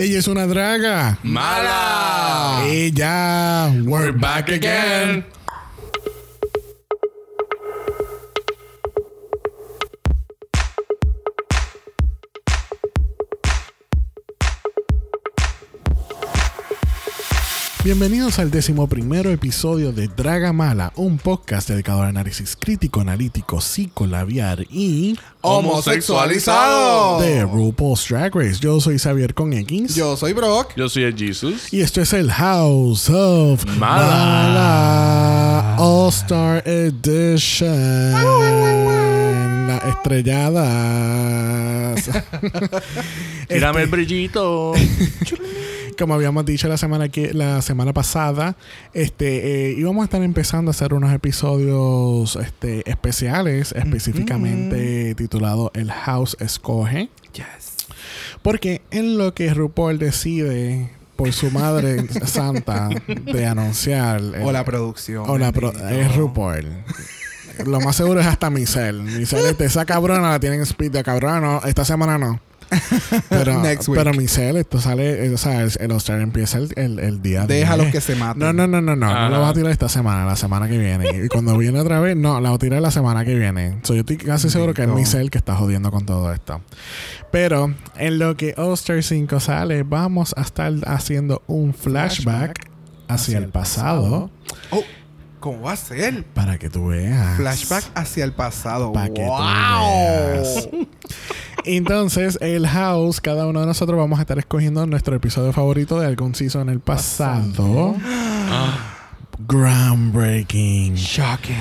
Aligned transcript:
Ella 0.00 0.18
es 0.18 0.28
una 0.28 0.46
draga. 0.46 1.18
¡Mala! 1.22 2.64
Ella. 2.66 3.70
We're 3.84 4.12
back 4.12 4.48
again. 4.48 5.26
Bienvenidos 17.90 18.38
al 18.38 18.52
décimo 18.52 18.86
primero 18.86 19.30
episodio 19.32 19.90
de 19.90 20.06
Draga 20.06 20.52
Mala, 20.52 20.92
un 20.94 21.18
podcast 21.18 21.68
dedicado 21.68 22.02
al 22.02 22.10
análisis 22.10 22.54
crítico, 22.54 23.00
analítico, 23.00 23.60
psicolabiar 23.60 24.64
y 24.70 25.18
Homosexualizado. 25.40 27.20
de 27.20 27.42
RuPaul's 27.42 28.06
Drag 28.08 28.32
Race. 28.32 28.60
Yo 28.60 28.80
soy 28.80 28.96
Xavier 28.96 29.34
con 29.34 29.52
X. 29.52 29.96
Yo 29.96 30.16
soy 30.16 30.34
Brock. 30.34 30.70
Yo 30.76 30.88
soy 30.88 31.02
el 31.02 31.16
Jesus. 31.18 31.72
Y 31.72 31.80
esto 31.80 32.00
es 32.00 32.12
el 32.12 32.30
House 32.30 33.10
of 33.10 33.66
Mala. 33.76 34.06
Mala 34.06 35.76
All 35.76 36.10
Star 36.10 36.62
Edition. 36.68 38.12
Las 39.66 39.84
estrelladas. 39.84 40.60
Tírame 43.48 43.82
el 43.82 43.88
brillito. 43.88 44.74
Como 46.00 46.14
habíamos 46.14 46.46
dicho 46.46 46.66
la 46.66 46.78
semana 46.78 47.10
que 47.10 47.34
la 47.34 47.60
semana 47.60 47.92
pasada, 47.92 48.56
este 48.94 49.68
eh, 49.70 49.74
íbamos 49.76 50.00
a 50.00 50.04
estar 50.06 50.22
empezando 50.22 50.70
a 50.70 50.72
hacer 50.72 50.94
unos 50.94 51.12
episodios 51.12 52.36
este, 52.36 52.88
especiales, 52.90 53.72
específicamente 53.72 55.14
titulado 55.14 55.70
El 55.74 55.92
House 55.92 56.36
Escoge. 56.40 57.10
Yes. 57.34 57.76
Porque 58.42 58.80
en 58.90 59.18
lo 59.18 59.34
que 59.34 59.52
RuPaul 59.52 59.98
decide 59.98 60.90
por 61.16 61.32
su 61.34 61.50
madre 61.50 62.06
santa 62.26 62.88
de 63.06 63.44
anunciar 63.46 64.20
el- 64.20 64.36
O 64.42 64.52
la 64.52 64.64
producción. 64.64 65.24
o 65.28 65.36
la 65.36 65.52
pro- 65.52 65.72
es 65.90 66.16
RuPaul. 66.16 66.64
Lo 67.66 67.78
más 67.80 67.94
seguro 67.96 68.20
es 68.20 68.26
hasta 68.26 68.48
Michelle. 68.48 69.02
Michelle, 69.02 69.50
este, 69.50 69.66
esa 69.66 69.84
cabrona 69.84 70.30
la 70.30 70.40
tienen 70.40 70.60
en 70.60 70.66
speed 70.66 70.92
de 70.92 71.02
cabrona. 71.04 71.40
No, 71.40 71.60
esta 71.66 71.84
semana 71.84 72.16
no. 72.16 72.40
Pero, 73.28 73.60
Next 73.62 73.88
week. 73.88 73.98
pero 73.98 74.12
Michelle, 74.14 74.60
esto 74.60 74.80
sale, 74.80 75.26
eh, 75.26 75.34
o 75.34 75.38
sea, 75.38 75.62
el, 75.62 75.72
el 75.80 75.90
All-Star 75.90 76.20
empieza 76.20 76.58
el, 76.58 76.72
el, 76.76 76.98
el 77.00 77.20
día 77.22 77.46
Déjalos 77.46 77.86
10. 77.86 77.92
que 77.94 78.00
se 78.00 78.14
maten. 78.14 78.38
No, 78.40 78.52
no, 78.52 78.66
no, 78.66 78.80
no, 78.80 78.94
no. 78.96 79.06
No 79.06 79.10
Ajá. 79.10 79.28
la 79.28 79.38
vas 79.38 79.50
a 79.50 79.54
tirar 79.54 79.70
esta 79.72 79.88
semana, 79.88 80.24
la 80.24 80.36
semana 80.36 80.68
que 80.68 80.78
viene. 80.78 81.24
Y 81.24 81.28
cuando 81.28 81.56
viene 81.58 81.80
otra 81.80 82.00
vez, 82.00 82.16
no, 82.16 82.40
la 82.40 82.50
voy 82.50 82.56
a 82.56 82.58
tirar 82.58 82.80
la 82.80 82.90
semana 82.90 83.24
que 83.24 83.34
viene. 83.34 83.80
So, 83.82 83.94
yo 83.94 84.00
estoy 84.00 84.16
casi 84.18 84.50
seguro 84.50 84.72
que 84.74 84.82
es. 84.82 84.88
Michelle 84.88 85.30
que 85.30 85.38
está 85.38 85.56
jodiendo 85.56 85.90
con 85.90 86.06
todo 86.06 86.32
esto. 86.32 86.60
Pero 87.32 87.74
en 87.96 88.18
lo 88.18 88.36
que 88.36 88.54
All-Star 88.56 89.02
5 89.02 89.40
sale, 89.40 89.82
vamos 89.82 90.34
a 90.36 90.42
estar 90.42 90.72
haciendo 90.86 91.42
un 91.46 91.74
flashback, 91.74 92.68
hacia, 93.08 93.38
el 93.38 93.48
pasado, 93.48 94.30
Oh, 94.70 94.82
¿Cómo 95.40 95.62
va 95.62 95.72
a 95.72 95.76
ser? 95.76 96.24
para 96.34 96.58
que 96.58 96.68
tú 96.70 96.88
veas. 96.88 97.36
Flashback 97.36 97.84
hacia 97.94 98.24
el 98.24 98.32
pasado. 98.32 98.92
Pa' 98.92 99.08
que 99.08 99.22
tú 99.22 99.28
¡Wow! 99.28 99.40
veas. 99.40 100.68
Entonces, 101.64 102.38
el 102.40 102.66
house, 102.66 103.20
cada 103.20 103.46
uno 103.46 103.60
de 103.60 103.66
nosotros 103.66 103.98
vamos 103.98 104.18
a 104.18 104.22
estar 104.22 104.38
escogiendo 104.38 104.86
nuestro 104.86 105.16
episodio 105.16 105.52
favorito 105.52 105.98
de 105.98 106.06
algún 106.06 106.34
season 106.34 106.62
en 106.62 106.68
el 106.70 106.80
pasado. 106.80 107.96
Groundbreaking. 109.48 110.94
Shocking. 110.94 111.56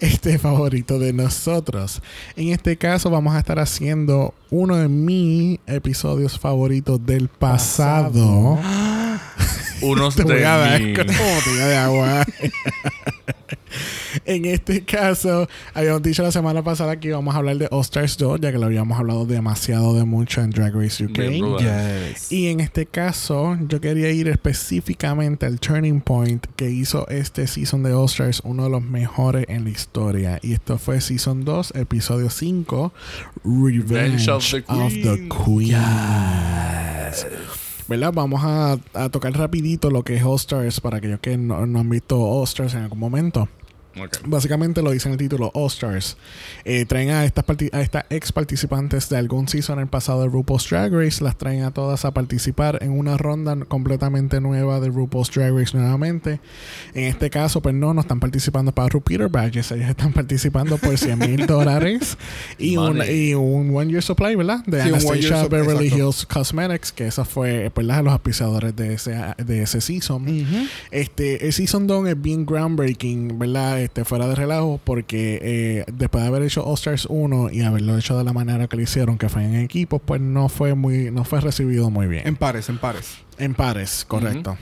Este 0.00 0.38
favorito 0.38 0.98
de 0.98 1.12
nosotros. 1.12 2.02
En 2.36 2.48
este 2.48 2.76
caso, 2.76 3.08
vamos 3.10 3.34
a 3.34 3.38
estar 3.38 3.58
haciendo 3.58 4.34
uno 4.50 4.76
de 4.76 4.88
mis 4.88 5.60
episodios 5.66 6.38
favoritos 6.38 7.04
del 7.06 7.28
pasado. 7.28 8.58
Unos 9.84 10.16
Te 10.16 10.24
voy 10.24 10.42
a 10.42 10.56
dar 10.56 10.80
de 10.80 10.92
botella 10.94 11.66
de 11.66 11.76
agua. 11.76 12.26
en 14.24 14.44
este 14.46 14.84
caso, 14.84 15.48
habíamos 15.74 16.02
dicho 16.02 16.22
la 16.22 16.32
semana 16.32 16.62
pasada 16.62 16.98
que 16.98 17.08
íbamos 17.08 17.34
a 17.34 17.38
hablar 17.38 17.56
de 17.58 17.68
All 17.70 17.82
Stars 17.82 18.16
2, 18.16 18.40
ya 18.40 18.52
que 18.52 18.58
lo 18.58 18.66
habíamos 18.66 18.98
hablado 18.98 19.26
demasiado 19.26 19.94
de 19.94 20.04
mucho 20.04 20.40
en 20.40 20.50
Drag 20.50 20.74
Race 20.74 21.04
UK. 21.04 21.18
Yes. 21.58 22.32
Y 22.32 22.48
en 22.48 22.60
este 22.60 22.86
caso, 22.86 23.58
yo 23.68 23.80
quería 23.80 24.10
ir 24.10 24.28
específicamente 24.28 25.46
al 25.46 25.60
turning 25.60 26.00
point 26.00 26.46
que 26.56 26.70
hizo 26.70 27.06
este 27.08 27.46
season 27.46 27.82
de 27.82 27.92
All 27.92 28.06
Stars 28.06 28.40
uno 28.44 28.64
de 28.64 28.70
los 28.70 28.82
mejores 28.82 29.44
en 29.48 29.64
la 29.64 29.70
historia. 29.70 30.38
Y 30.42 30.52
esto 30.54 30.78
fue 30.78 31.00
season 31.00 31.44
2, 31.44 31.74
episodio 31.76 32.30
5, 32.30 32.92
Revenge, 33.44 34.30
of 34.30 34.50
the, 34.50 35.28
Queens. 35.28 35.74
¿Verdad? 37.86 38.12
Vamos 38.14 38.40
a, 38.44 38.78
tocar 39.10 39.36
rapidito 39.36 39.90
lo 39.90 40.02
que 40.02 40.16
es 40.16 40.24
All 40.24 40.36
Stars 40.36 40.80
para 40.80 40.98
aquellos 40.98 41.20
que 41.20 41.36
no, 41.36 41.66
no 41.66 41.80
han 41.80 41.88
visto 41.90 42.20
All 42.20 42.44
Stars 42.44 42.74
en 42.74 42.82
algún 42.82 42.98
momento. 42.98 43.48
Ok. 44.00 44.18
Básicamente 44.26 44.82
lo 44.82 44.90
dice 44.90 45.08
en 45.08 45.12
el 45.12 45.18
título 45.18 45.50
All 45.54 45.66
Stars. 45.68 46.16
Eh, 46.64 46.84
traen 46.84 47.10
a 47.10 47.24
estas, 47.24 47.44
a 47.72 47.80
estas 47.80 48.04
ex 48.10 48.32
participantes 48.32 49.08
de 49.08 49.16
algún 49.16 49.48
season 49.48 49.78
en 49.78 49.84
el 49.84 49.88
pasado 49.88 50.22
de 50.22 50.28
RuPaul's 50.28 50.68
Drag 50.68 50.92
Race, 50.92 51.22
las 51.22 51.36
traen 51.36 51.62
a 51.62 51.70
todas 51.70 52.04
a 52.04 52.12
participar 52.12 52.78
en 52.82 52.90
una 52.92 53.16
ronda 53.16 53.56
completamente 53.66 54.40
nueva 54.40 54.80
de 54.80 54.88
RuPaul's 54.88 55.30
Drag 55.30 55.52
Race 55.56 55.76
nuevamente. 55.76 56.40
En 56.94 57.04
este 57.04 57.30
caso, 57.30 57.62
pues 57.62 57.74
no, 57.74 57.94
no 57.94 58.00
están 58.00 58.20
participando 58.20 58.72
para 58.72 58.88
Repeater 58.88 59.28
Badges, 59.28 59.70
ellos 59.72 59.88
están 59.88 60.12
participando 60.14 60.76
por 60.78 60.96
100 60.98 61.18
mil 61.18 61.46
dólares 61.46 62.16
y 62.58 62.76
un, 62.76 63.00
y 63.08 63.34
un 63.34 63.74
One 63.76 63.90
Year 63.90 64.02
Supply, 64.02 64.34
¿verdad? 64.34 64.64
De 64.66 64.82
Sí, 64.82 64.88
Anastasia 64.88 65.46
Beverly 65.48 65.86
exacto. 65.86 66.04
Hills 66.08 66.26
Cosmetics, 66.26 66.92
que 66.92 67.06
esa 67.06 67.24
fue, 67.24 67.70
¿verdad? 67.74 68.02
Los 68.02 68.12
auspiciadores 68.12 68.74
de 68.74 68.94
ese, 68.94 69.16
de 69.38 69.62
ese 69.62 69.80
season. 69.80 70.24
Este, 70.90 71.46
el 71.46 71.52
Season 71.52 71.86
2 71.86 72.08
es 72.08 72.20
bien 72.20 72.44
groundbreaking, 72.46 73.38
¿verdad? 73.38 73.83
Este, 73.84 74.04
fuera 74.04 74.26
de 74.26 74.34
relajo, 74.34 74.80
porque 74.82 75.38
eh, 75.42 75.84
después 75.92 76.22
de 76.22 76.28
haber 76.28 76.42
hecho 76.42 76.64
All 76.64 76.74
Stars 76.74 77.06
1 77.10 77.50
y 77.52 77.60
haberlo 77.62 77.98
hecho 77.98 78.16
de 78.16 78.24
la 78.24 78.32
manera 78.32 78.66
que 78.66 78.76
lo 78.76 78.82
hicieron, 78.82 79.18
que 79.18 79.28
fue 79.28 79.44
en 79.44 79.56
equipos, 79.56 80.00
pues 80.04 80.20
no 80.20 80.48
fue 80.48 80.74
muy, 80.74 81.10
no 81.10 81.24
fue 81.24 81.40
recibido 81.40 81.90
muy 81.90 82.06
bien. 82.06 82.26
En 82.26 82.36
pares, 82.36 82.68
en 82.68 82.78
pares. 82.78 83.16
En 83.38 83.54
pares, 83.54 84.04
correcto. 84.08 84.56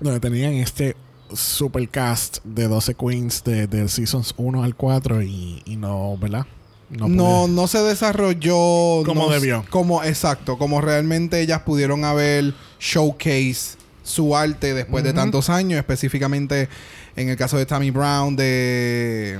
Donde 0.00 0.20
tenían 0.20 0.52
este 0.54 0.96
super 1.32 1.88
cast 1.88 2.38
de 2.44 2.68
12 2.68 2.94
queens 2.94 3.42
de, 3.44 3.66
del 3.66 3.88
Seasons 3.88 4.34
1 4.36 4.62
al 4.64 4.74
4 4.76 5.22
y, 5.22 5.62
y 5.64 5.76
no, 5.76 6.18
¿verdad? 6.18 6.46
No, 6.90 7.48
no, 7.48 7.66
se 7.68 7.78
desarrolló 7.78 9.02
Como 9.06 9.26
no- 9.26 9.28
debió. 9.30 9.64
Como, 9.70 10.04
exacto, 10.04 10.58
como 10.58 10.82
realmente 10.82 11.40
ellas 11.40 11.62
pudieron 11.62 12.04
haber 12.04 12.52
showcase 12.78 13.78
su 14.02 14.36
arte 14.36 14.74
después 14.74 15.04
de 15.04 15.12
tantos 15.14 15.48
años, 15.48 15.78
específicamente 15.78 16.68
en 17.16 17.28
el 17.28 17.36
caso 17.36 17.56
de 17.58 17.66
Tammy 17.66 17.90
Brown 17.90 18.36
de 18.36 19.38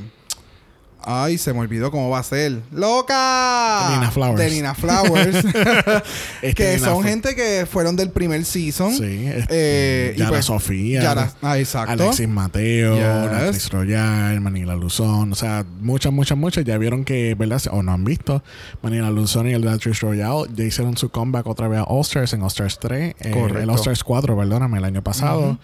Ay, 1.05 1.37
se 1.37 1.53
me 1.53 1.59
olvidó 1.59 1.91
cómo 1.91 2.11
va 2.11 2.21
a 2.21 2.23
ser. 2.23 2.61
¡Loca! 2.71 3.89
De 3.89 3.95
Nina 3.97 4.11
Flowers. 4.13 4.39
De 4.39 4.51
Nina 4.51 4.73
Flowers. 4.75 5.45
Es 6.43 6.55
que 6.55 6.77
Nina 6.77 6.87
son 6.87 7.03
gente 7.03 7.35
que 7.35 7.67
fueron 7.69 7.97
del 7.97 8.11
primer 8.11 8.45
season. 8.45 8.93
Sí, 8.97 9.27
este, 9.27 9.47
Eh, 9.51 10.13
y 10.15 10.19
Yara 10.21 10.31
pues, 10.31 10.45
Sofía. 10.45 11.03
Yara- 11.03 11.33
ah, 11.43 11.59
exacto. 11.59 11.91
Alexis 12.05 12.29
Mateo, 12.29 12.95
Yes. 12.95 13.05
Alexis 13.05 13.71
Royal, 13.73 14.41
Manila 14.41 14.77
Luzón, 14.77 15.33
o 15.33 15.35
sea, 15.35 15.65
muchas, 15.81 16.13
muchas, 16.13 16.39
muchas 16.39 16.65
ya 16.65 16.79
vieron 16.79 17.05
que, 17.05 17.35
¿verdad? 17.35 17.61
O 17.73 17.83
no 17.83 17.91
han 17.93 18.05
visto, 18.05 18.45
Manila 18.81 19.11
Luzón 19.11 19.49
y 19.49 19.55
el 19.55 19.67
Alexis 19.67 20.01
Royal 20.03 20.45
ya 20.55 20.65
hicieron 20.65 20.97
su 20.97 21.09
comeback 21.11 21.49
otra 21.49 21.67
vez 21.67 21.81
a 21.81 21.85
All 21.85 22.03
Stars 22.03 22.33
en 22.35 22.43
All 22.43 22.47
Stars 22.49 22.79
3, 22.79 23.17
eh, 23.19 23.31
Correcto. 23.33 23.59
el 23.61 23.71
All 23.71 23.77
Stars 23.77 24.05
4, 24.05 24.37
perdóname, 24.37 24.79
el 24.79 24.85
año 24.85 25.03
pasado. 25.03 25.41
Ujú. 25.41 25.59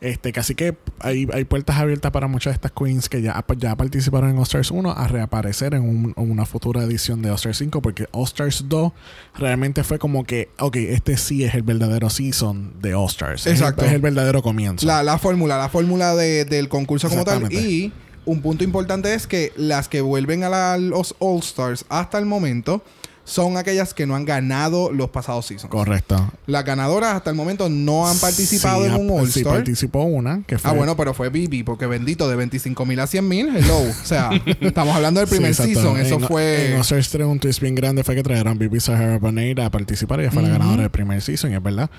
Este, 0.00 0.32
casi 0.32 0.54
que 0.54 0.76
hay, 0.98 1.26
hay 1.32 1.44
puertas 1.44 1.76
abiertas 1.76 2.10
para 2.10 2.26
muchas 2.26 2.52
de 2.52 2.54
estas 2.54 2.72
queens 2.72 3.08
que 3.10 3.20
ya, 3.20 3.44
ya 3.58 3.76
participaron 3.76 4.30
en 4.30 4.36
All 4.38 4.44
Stars 4.44 4.70
1 4.70 4.92
a 4.92 5.08
reaparecer 5.08 5.74
en, 5.74 5.82
un- 5.82 6.14
en 6.16 6.30
una 6.30 6.46
futura 6.46 6.82
edición 6.84 7.20
de 7.20 7.28
All 7.30 7.36
Stars 7.36 7.58
5 7.58 7.82
porque 7.82 8.06
All 8.12 8.24
Stars 8.24 8.64
2 8.68 8.92
realmente 9.38 9.84
fue 9.84 9.98
como 9.98 10.24
que, 10.24 10.48
ok, 10.58 10.76
este 10.76 11.16
sí 11.18 11.44
es 11.44 11.54
el 11.54 11.62
verdadero 11.62 12.08
season 12.08 12.74
de 12.80 12.94
All 12.94 13.06
Stars. 13.08 13.42
Es 13.42 13.46
el- 13.46 13.52
Exacto. 13.54 13.84
Es 13.84 13.92
el, 13.92 14.00
verdadero 14.00 14.42
comienzo. 14.42 14.86
La, 14.86 15.02
la 15.02 15.18
fórmula, 15.18 15.58
la 15.58 15.68
fórmula 15.68 16.14
de- 16.14 16.44
del 16.46 16.68
concurso 16.70 17.08
como 17.10 17.24
tal. 17.24 17.52
Y 17.52 17.92
un 18.24 18.40
punto 18.42 18.64
importante 18.64 19.12
es 19.14 19.26
que 19.26 19.52
las 19.56 19.88
que 19.88 20.00
vuelven 20.00 20.44
a 20.44 20.76
los 20.78 21.14
All 21.18 21.40
Stars 21.40 21.84
hasta 21.90 22.18
el 22.18 22.24
momento 22.26 22.82
son 23.24 23.56
aquellas 23.56 23.94
que 23.94 24.06
no 24.06 24.16
han 24.16 24.24
ganado 24.24 24.90
los 24.92 25.10
pasados 25.10 25.46
seasons. 25.46 25.70
Correcto. 25.70 26.32
Las 26.46 26.64
ganadoras 26.64 27.14
hasta 27.14 27.30
el 27.30 27.36
momento 27.36 27.68
no 27.68 28.08
han 28.08 28.18
participado 28.18 28.84
Sí, 28.84 28.90
en 28.90 28.94
un 28.96 29.20
All 29.20 29.30
sí 29.30 29.44
participó 29.44 30.02
una, 30.02 30.42
que 30.46 30.58
fue... 30.58 30.70
Ah, 30.70 30.74
bueno, 30.74 30.96
pero 30.96 31.14
fue 31.14 31.28
Bibi, 31.28 31.62
porque 31.62 31.86
bendito, 31.86 32.28
de 32.28 32.36
25 32.36 32.84
mil 32.86 32.98
a 32.98 33.06
100 33.06 33.28
mil, 33.28 33.56
hello. 33.56 33.78
O 33.78 34.04
sea, 34.04 34.30
estamos 34.60 34.96
hablando 34.96 35.20
del 35.20 35.28
primer 35.28 35.54
season, 35.54 35.98
eso 35.98 36.16
en, 36.16 36.20
fue... 36.22 36.70
En 36.70 36.74
All 36.74 36.80
Stars 36.80 37.10
3 37.10 37.26
un 37.26 37.38
twist 37.38 37.60
bien 37.60 37.74
grande 37.74 38.02
fue 38.02 38.14
que 38.14 38.22
trajeron 38.22 38.58
Bibi 38.58 38.80
Sahara 38.80 39.18
Bonet 39.18 39.58
a 39.60 39.70
participar. 39.70 40.20
Ella 40.20 40.30
fue 40.30 40.42
la 40.42 40.48
ganadora 40.48 40.82
del 40.82 40.90
primer 40.90 41.22
season, 41.22 41.52
y 41.52 41.54
es 41.54 41.62
verdad. 41.62 41.90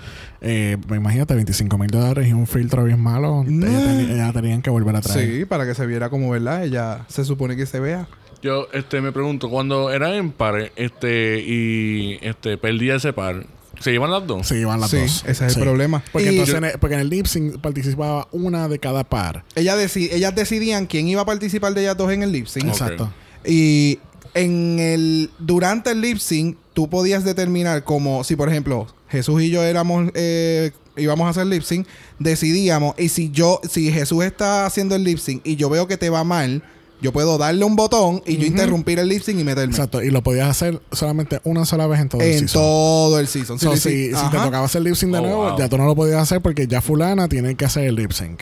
Eh, 0.41 0.77
imagínate, 0.89 1.35
25 1.35 1.77
mil 1.77 1.89
dólares 1.89 2.27
y 2.27 2.33
un 2.33 2.47
filtro 2.47 2.83
bien 2.83 3.00
malo. 3.00 3.44
No. 3.47 3.68
Ella, 3.68 3.79
teni- 3.79 4.12
ella 4.12 4.33
tenían 4.33 4.62
que 4.62 4.69
volver 4.69 4.95
a 4.95 5.01
traer. 5.01 5.39
Sí, 5.39 5.45
para 5.45 5.65
que 5.65 5.75
se 5.75 5.85
viera 5.85 6.09
como, 6.09 6.29
¿verdad? 6.31 6.63
Ella 6.63 7.06
se 7.07 7.23
supone 7.23 7.56
que 7.56 7.65
se 7.65 7.79
vea. 7.79 8.07
Yo 8.42 8.68
este, 8.74 9.02
me 9.02 9.12
pregunto, 9.12 9.50
cuando 9.50 9.92
eran 9.92 10.14
en 10.14 10.32
par 10.32 10.72
este, 10.76 11.40
y 11.46 12.18
este, 12.22 12.58
perdía 12.58 12.96
ese 12.96 13.14
par, 13.14 13.46
¿Se 13.80 13.92
llevan 13.92 14.12
las 14.12 14.28
dos? 14.28 14.46
Se 14.48 14.60
iban 14.60 14.80
las 14.80 14.92
Sí, 14.92 14.98
dos. 14.98 15.24
ese 15.26 15.48
es 15.48 15.56
el 15.58 15.64
problema. 15.64 16.04
Porque 16.12 16.28
Y- 16.28 16.30
entonces 16.30 16.54
en 16.56 16.66
el, 16.66 16.78
porque 16.80 16.94
en 16.96 17.02
el 17.02 17.10
lip 17.10 17.26
sync 17.26 17.58
participaba 17.62 18.28
una 18.32 18.68
de 18.68 18.78
cada 18.78 19.04
par. 19.04 19.44
Ella 19.56 19.76
deci- 19.76 20.10
ellas 20.12 20.36
decidían 20.36 20.86
quién 20.86 21.08
iba 21.08 21.22
a 21.22 21.26
participar 21.26 21.74
de 21.74 21.82
ellas 21.82 21.98
dos 21.98 22.12
en 22.12 22.22
el 22.22 22.32
lip 22.32 22.46
sync. 22.46 22.66
Exacto. 22.68 23.12
Y 23.44 23.98
en 24.36 24.78
el 24.80 25.32
durante 25.40 25.92
el 25.92 26.02
lip 26.02 26.20
sync 26.20 26.58
tú 26.74 26.90
podías 26.92 27.24
determinar 27.24 27.84
como 27.84 28.24
si 28.24 28.36
por 28.36 28.50
ejemplo 28.50 28.86
Jesús 29.10 29.42
y 29.42 29.50
yo 29.50 29.64
éramos 29.64 30.12
eh, 30.14 30.72
íbamos 30.96 31.26
a 31.26 31.30
hacer 31.32 31.48
lip 31.48 31.64
sync, 31.64 31.88
decidíamos 32.20 32.94
y 33.00 33.10
si 33.10 33.32
yo 33.32 33.60
si 33.68 33.92
Jesús 33.92 34.24
está 34.24 34.68
haciendo 34.68 34.96
el 34.96 35.04
lip 35.04 35.18
sync 35.18 35.42
y 35.44 35.56
yo 35.56 35.70
veo 35.72 35.88
que 35.88 35.98
te 35.98 36.10
va 36.12 36.24
mal, 36.24 36.62
yo 37.01 37.12
puedo 37.12 37.38
darle 37.38 37.65
un 37.65 37.75
botón 37.75 38.21
y 38.25 38.38
yo 38.38 38.45
interrumpir 38.45 39.00
el 39.00 39.07
lip 39.09 39.21
sync 39.24 39.39
y 39.39 39.44
meterme 39.44 39.71
Exacto. 39.74 40.01
Y 40.01 40.09
lo 40.12 40.21
podías 40.21 40.48
hacer 40.50 40.81
solamente 40.92 41.39
una 41.44 41.65
sola 41.65 41.88
vez 41.88 42.00
en 42.00 42.09
todo 42.09 42.21
el 42.21 42.27
en 42.31 42.39
season. 42.39 42.62
todo 42.62 43.19
el 43.19 43.27
season. 43.27 43.59
So, 43.59 43.71
Sí, 43.75 43.77
si, 43.77 43.89
sí, 44.09 44.15
si 44.15 44.30
te 44.31 44.38
tocaba 44.38 44.65
hacer 44.65 44.81
lip 44.81 44.95
sync 44.95 45.12
de 45.12 45.19
Oh, 45.19 45.21
nuevo, 45.21 45.50
wow. 45.50 45.57
ya 45.57 45.68
tú 45.69 45.77
no 45.77 45.86
lo 45.86 45.95
podías 45.95 46.21
hacer 46.21 46.42
porque 46.42 46.68
ya 46.68 46.81
fulana 46.81 47.27
tiene 47.27 47.56
que 47.56 47.65
hacer 47.65 47.86
el 47.86 47.95
lip 47.95 48.12
sync. 48.12 48.42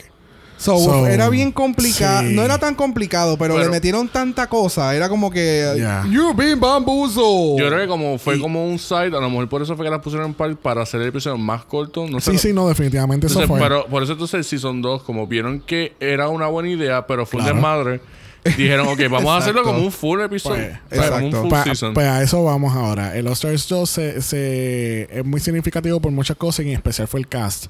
So, 0.57 0.77
So, 0.77 1.07
era 1.07 1.29
bien 1.29 1.53
complicado. 1.53 2.27
sí. 2.27 2.35
No 2.35 2.44
era 2.44 2.57
tan 2.57 2.75
complicado, 2.75 3.38
pero, 3.38 3.53
Pero- 3.53 3.63
le 3.67 3.71
metieron 3.71 4.09
tanta 4.09 4.47
cosa. 4.47 4.94
Era 4.94 5.07
como 5.07 5.31
que. 5.31 5.71
Yeah. 5.77 6.05
You've 6.12 6.33
been 6.35 6.59
bamboozled. 6.59 7.57
Yo 7.62 7.67
creo 7.69 7.79
que 7.79 7.88
como 7.88 8.17
fue 8.17 8.35
Y- 8.35 8.41
como 8.41 8.67
un 8.67 8.77
site, 8.77 9.15
a 9.15 9.21
lo 9.21 9.29
mejor 9.29 9.47
por 9.47 9.62
eso 9.62 9.77
fue 9.77 9.85
que 9.85 9.91
las 9.91 10.01
pusieron 10.01 10.27
en 10.27 10.33
par 10.33 10.53
para 10.57 10.81
hacer 10.81 11.00
el 11.01 11.07
episodio 11.07 11.38
más 11.38 11.63
corto. 11.63 12.05
No 12.09 12.19
sé. 12.19 12.31
Sí, 12.33 12.38
sí, 12.50 12.53
no, 12.53 12.67
definitivamente 12.67 13.27
eso 13.27 13.39
Entonces, 13.41 13.47
fue. 13.57 13.65
pero 13.69 13.85
por 13.89 14.03
eso 14.03 14.12
entonces 14.12 14.33
el 14.33 14.44
Season 14.44 14.81
2, 14.81 15.03
como 15.03 15.27
vieron 15.27 15.62
que 15.62 15.94
era 16.01 16.27
una 16.27 16.47
buena 16.47 16.67
idea, 16.69 17.07
pero 17.07 17.25
fue 17.25 17.39
Claro. 17.39 17.53
un 17.55 17.62
desmadre, 17.62 18.01
dijeron, 18.44 18.88
ok, 18.88 19.00
vamos 19.09 19.31
a 19.31 19.38
hacerlo 19.38 19.63
como 19.63 19.80
un 19.80 19.91
full 19.91 20.21
episodio. 20.21 20.77
Pues, 20.89 21.00
o 21.00 21.03
sea, 21.03 21.12
como 21.12 21.25
un 21.25 21.25
exacto. 21.27 21.41
full 21.41 21.50
Pa- 21.51 21.63
season. 21.63 21.94
pues 21.94 22.07
a 22.07 22.24
eso 22.24 22.44
vamos 22.44 22.75
ahora. 22.75 23.15
El 23.15 23.27
All 23.27 23.33
Stars 23.33 23.68
2 23.68 23.89
se, 23.89 24.21
se- 24.21 25.19
es 25.19 25.25
muy 25.25 25.39
significativo 25.39 26.00
por 26.00 26.12
muchas 26.12 26.38
cosas 26.38 26.65
y 26.65 26.69
en 26.69 26.75
especial 26.75 27.07
fue 27.07 27.19
el 27.19 27.27
cast. 27.27 27.68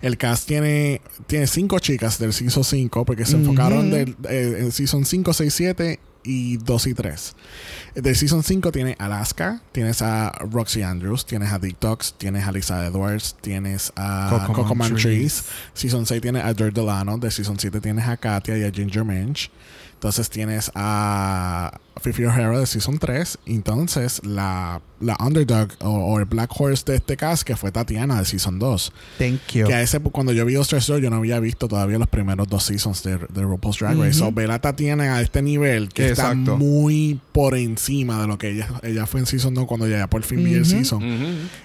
El 0.00 0.16
cast 0.16 0.46
tiene, 0.46 1.00
tiene 1.26 1.46
cinco 1.46 1.78
chicas 1.78 2.18
del 2.18 2.32
Season 2.32 2.64
5 2.64 3.04
porque 3.04 3.24
se 3.24 3.36
enfocaron 3.36 3.90
del, 3.90 4.16
eh, 4.28 4.56
en 4.60 4.72
Season 4.72 5.04
5, 5.04 5.32
6, 5.32 5.52
7 5.54 6.00
y 6.24 6.56
2 6.58 6.86
y 6.86 6.94
3. 6.94 7.34
Del 7.96 8.14
Season 8.14 8.44
5 8.44 8.70
tiene 8.70 8.94
Alaska, 9.00 9.60
tienes 9.72 10.02
a 10.02 10.30
Roxy 10.52 10.82
Andrews, 10.82 11.26
tienes 11.26 11.52
a 11.52 11.58
TikToks, 11.58 12.14
tienes 12.16 12.46
a 12.46 12.52
Lisa 12.52 12.86
Edwards, 12.86 13.34
tienes 13.40 13.92
a 13.96 14.28
Coco 14.30 14.52
Coco, 14.62 14.74
Montrese. 14.76 15.08
Montrese. 15.08 15.42
Season 15.74 16.06
6 16.06 16.22
tienes 16.22 16.44
a 16.44 16.54
Dirt 16.54 16.74
Delano. 16.76 17.18
De 17.18 17.28
Season 17.30 17.58
7 17.58 17.80
tienes 17.80 18.06
a 18.06 18.16
Katia 18.16 18.56
y 18.56 18.62
a 18.62 18.70
Ginger 18.70 19.04
Minch. 19.04 19.50
Entonces 20.02 20.28
tienes 20.30 20.72
a 20.74 21.78
Fifi 22.00 22.24
O'Hara 22.24 22.58
de 22.58 22.66
Season 22.66 22.98
3. 22.98 23.38
Entonces 23.46 24.20
la, 24.24 24.82
la 24.98 25.16
underdog 25.24 25.68
o, 25.78 25.90
o 25.90 26.18
el 26.18 26.24
Black 26.24 26.50
Horse 26.58 26.82
de 26.84 26.96
este 26.96 27.16
cast 27.16 27.44
que 27.44 27.54
fue 27.54 27.70
Tatiana 27.70 28.18
de 28.18 28.24
Season 28.24 28.58
2. 28.58 28.92
Thank 29.18 29.52
you. 29.52 29.68
Que 29.68 29.74
a 29.74 29.80
ese, 29.80 30.00
cuando 30.00 30.32
yo 30.32 30.44
vi 30.44 30.54
2 30.54 30.68
yo 31.00 31.08
no 31.08 31.18
había 31.18 31.38
visto 31.38 31.68
todavía 31.68 32.00
los 32.00 32.08
primeros 32.08 32.48
dos 32.48 32.64
seasons 32.64 33.04
de, 33.04 33.16
de 33.16 33.42
RuPaul's 33.42 33.78
Drag 33.78 33.96
Race. 33.96 34.14
So, 34.14 34.32
ver 34.32 34.50
a 34.50 34.60
Tatiana 34.60 35.04
a 35.14 35.20
este 35.20 35.40
nivel 35.40 35.88
que 35.90 36.08
Exacto. 36.08 36.36
está 36.40 36.54
muy 36.56 37.20
por 37.30 37.56
encima 37.56 38.20
de 38.22 38.26
lo 38.26 38.38
que 38.38 38.50
ella, 38.50 38.68
ella 38.82 39.06
fue 39.06 39.20
en 39.20 39.26
Season 39.26 39.54
2 39.54 39.66
cuando 39.66 39.86
ya 39.86 40.10
por 40.10 40.24
fin 40.24 40.42
vi 40.42 40.54
el 40.54 40.66
season. 40.66 41.00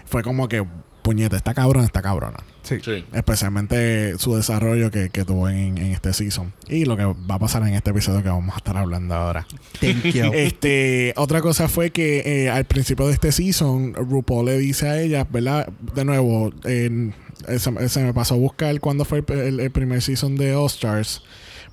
Fue 0.06 0.22
como 0.22 0.48
que, 0.48 0.63
puñeta, 1.07 1.38
está 1.38 1.54
cabrona, 1.54 1.86
está 1.86 2.01
cabrona. 2.01 2.38
Sí. 2.63 2.77
Sí. 2.83 3.06
Especialmente 3.13 4.18
su 4.18 4.36
desarrollo 4.36 4.92
que, 4.92 5.09
que 5.09 5.24
tuvo 5.24 5.48
en, 5.48 5.77
en 5.77 5.94
este 5.94 6.12
season. 6.12 6.51
Y 6.68 6.83
lo 6.83 6.98
que 6.98 7.06
va 7.06 7.36
a 7.36 7.39
pasar 7.39 7.62
en 7.65 7.74
este 7.75 7.92
episodio 7.92 8.21
que 8.24 8.27
vamos 8.30 8.54
a 8.54 8.57
estar 8.57 8.75
hablando 8.75 9.15
ahora. 9.15 9.48
Thank 9.80 10.04
you. 10.13 10.25
Este, 10.33 11.13
otra 11.15 11.42
cosa 11.42 11.69
fue 11.69 11.92
que 11.92 12.24
eh, 12.25 12.50
al 12.50 12.65
principio 12.65 13.07
de 13.07 13.13
este 13.13 13.31
season, 13.31 13.94
RuPaul 13.94 14.45
le 14.48 14.57
dice 14.57 14.89
a 14.89 15.00
ella, 15.00 15.25
¿verdad? 15.30 15.68
De 15.95 16.04
nuevo, 16.04 16.51
eh, 16.65 17.12
se, 17.57 17.89
se 17.89 18.04
me 18.04 18.13
pasó 18.13 18.33
a 18.33 18.38
buscar 18.38 18.77
cuándo 18.81 19.06
fue 19.06 19.24
el, 19.27 19.33
el- 19.39 19.59
el 19.62 19.71
primer 19.71 20.01
season 20.01 20.36
de 20.36 20.54
All 20.56 20.65
Stars. 20.68 21.21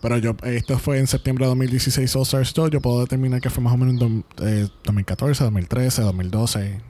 Pero 0.00 0.19
yo, 0.19 0.36
esto 0.44 0.78
fue 0.78 0.98
en 0.98 1.06
septiembre 1.08 1.46
de 1.46 1.48
2016 1.48 2.14
All 2.14 2.22
Stars 2.22 2.54
2. 2.54 2.70
Yo 2.70 2.81
puedo 2.81 3.00
determinar 3.00 3.40
que 3.40 3.50
fue 3.50 3.64
más 3.64 3.72
o 3.72 3.76
menos 3.78 4.00
en 4.00 4.25
eh, 4.42 4.69
2014, 4.84 5.42
2013, 5.44 6.02
2012. 6.02 6.81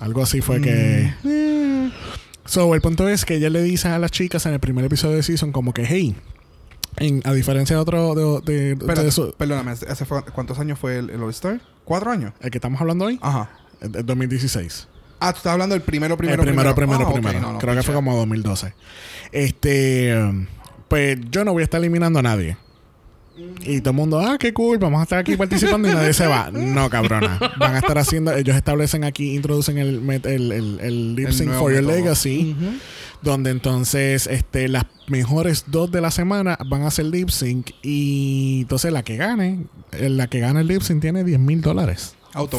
Algo 0.00 0.22
así 0.22 0.40
fue 0.40 0.60
que... 0.60 1.12
So, 2.46 2.74
el 2.74 2.80
punto 2.80 3.08
es 3.08 3.24
que 3.24 3.36
ella 3.36 3.50
le 3.50 3.62
dice 3.62 3.88
a 3.88 3.98
las 3.98 4.10
chicas 4.10 4.44
en 4.46 4.52
el 4.52 4.60
primer 4.60 4.84
episodio 4.84 5.16
de 5.16 5.22
season 5.22 5.50
como 5.52 5.72
que, 5.72 5.84
hey, 5.86 6.14
en, 6.98 7.22
a 7.24 7.32
diferencia 7.32 7.74
de 7.76 7.82
otro, 7.82 8.14
de, 8.42 8.52
de- 8.52 8.62
de 8.66 8.72
Espérate, 8.72 9.08
eso- 9.08 9.34
perdóname, 9.36 9.70
¿hace 9.72 10.04
fue- 10.04 10.22
¿cuántos 10.24 10.58
años 10.58 10.78
fue 10.78 10.98
el, 10.98 11.10
el 11.10 11.22
All-Star? 11.22 11.60
¿Cuatro 11.84 12.10
años? 12.10 12.32
el 12.40 12.50
que 12.50 12.58
estamos 12.58 12.80
hablando 12.80 13.06
hoy, 13.06 13.18
Ajá. 13.22 13.50
el, 13.80 13.96
el 13.96 14.06
2016. 14.06 14.88
Ah, 15.20 15.32
tú 15.32 15.38
estás 15.38 15.52
hablando 15.54 15.74
del 15.74 15.82
primero, 15.82 16.16
primero, 16.18 16.42
el 16.42 16.48
primero, 16.48 16.74
primero, 16.74 17.08
Ah, 17.08 17.12
primero. 17.12 17.40
no, 17.40 17.52
no, 17.54 17.58
Creo 17.58 17.74
que 17.74 17.82
fue 17.82 17.94
como 17.94 18.14
2012. 18.16 18.74
Este, 19.32 20.14
pues 20.88 21.18
yo 21.30 21.44
no 21.44 21.52
voy 21.52 21.62
a 21.62 21.64
estar 21.64 21.78
eliminando 21.80 22.18
a 22.18 22.22
nadie. 22.22 22.56
Y 23.64 23.80
todo 23.80 23.90
el 23.90 23.96
mundo, 23.96 24.20
ah, 24.20 24.36
qué 24.38 24.52
cool, 24.52 24.78
vamos 24.78 25.00
a 25.00 25.02
estar 25.04 25.18
aquí 25.18 25.36
participando 25.36 25.88
y 25.88 25.92
nadie 25.92 26.12
se 26.12 26.26
va. 26.26 26.50
No, 26.52 26.88
cabrona. 26.88 27.38
Van 27.58 27.74
a 27.74 27.78
estar 27.78 27.98
haciendo, 27.98 28.32
ellos 28.32 28.54
establecen 28.54 29.02
aquí, 29.04 29.34
introducen 29.34 29.78
el, 29.78 30.08
el, 30.24 30.52
el, 30.52 30.78
el 30.80 31.14
lip 31.16 31.30
sync 31.30 31.50
for 31.52 31.72
your 31.72 31.82
método. 31.82 31.96
legacy. 31.96 32.54
Donde 33.22 33.50
entonces 33.50 34.26
este 34.26 34.68
las 34.68 34.84
mejores 35.08 35.64
dos 35.68 35.90
de 35.90 36.00
la 36.00 36.10
semana 36.10 36.58
van 36.68 36.82
a 36.82 36.88
hacer 36.88 37.06
lip 37.06 37.30
sync 37.30 37.70
y 37.82 38.60
entonces 38.62 38.92
la 38.92 39.02
que 39.02 39.16
gane 39.16 39.64
la 39.92 40.26
que 40.28 40.40
gane 40.40 40.60
el 40.60 40.66
lip 40.68 40.82
sync 40.82 41.00
tiene 41.00 41.24
10 41.24 41.38
mil 41.40 41.60
dólares 41.62 42.14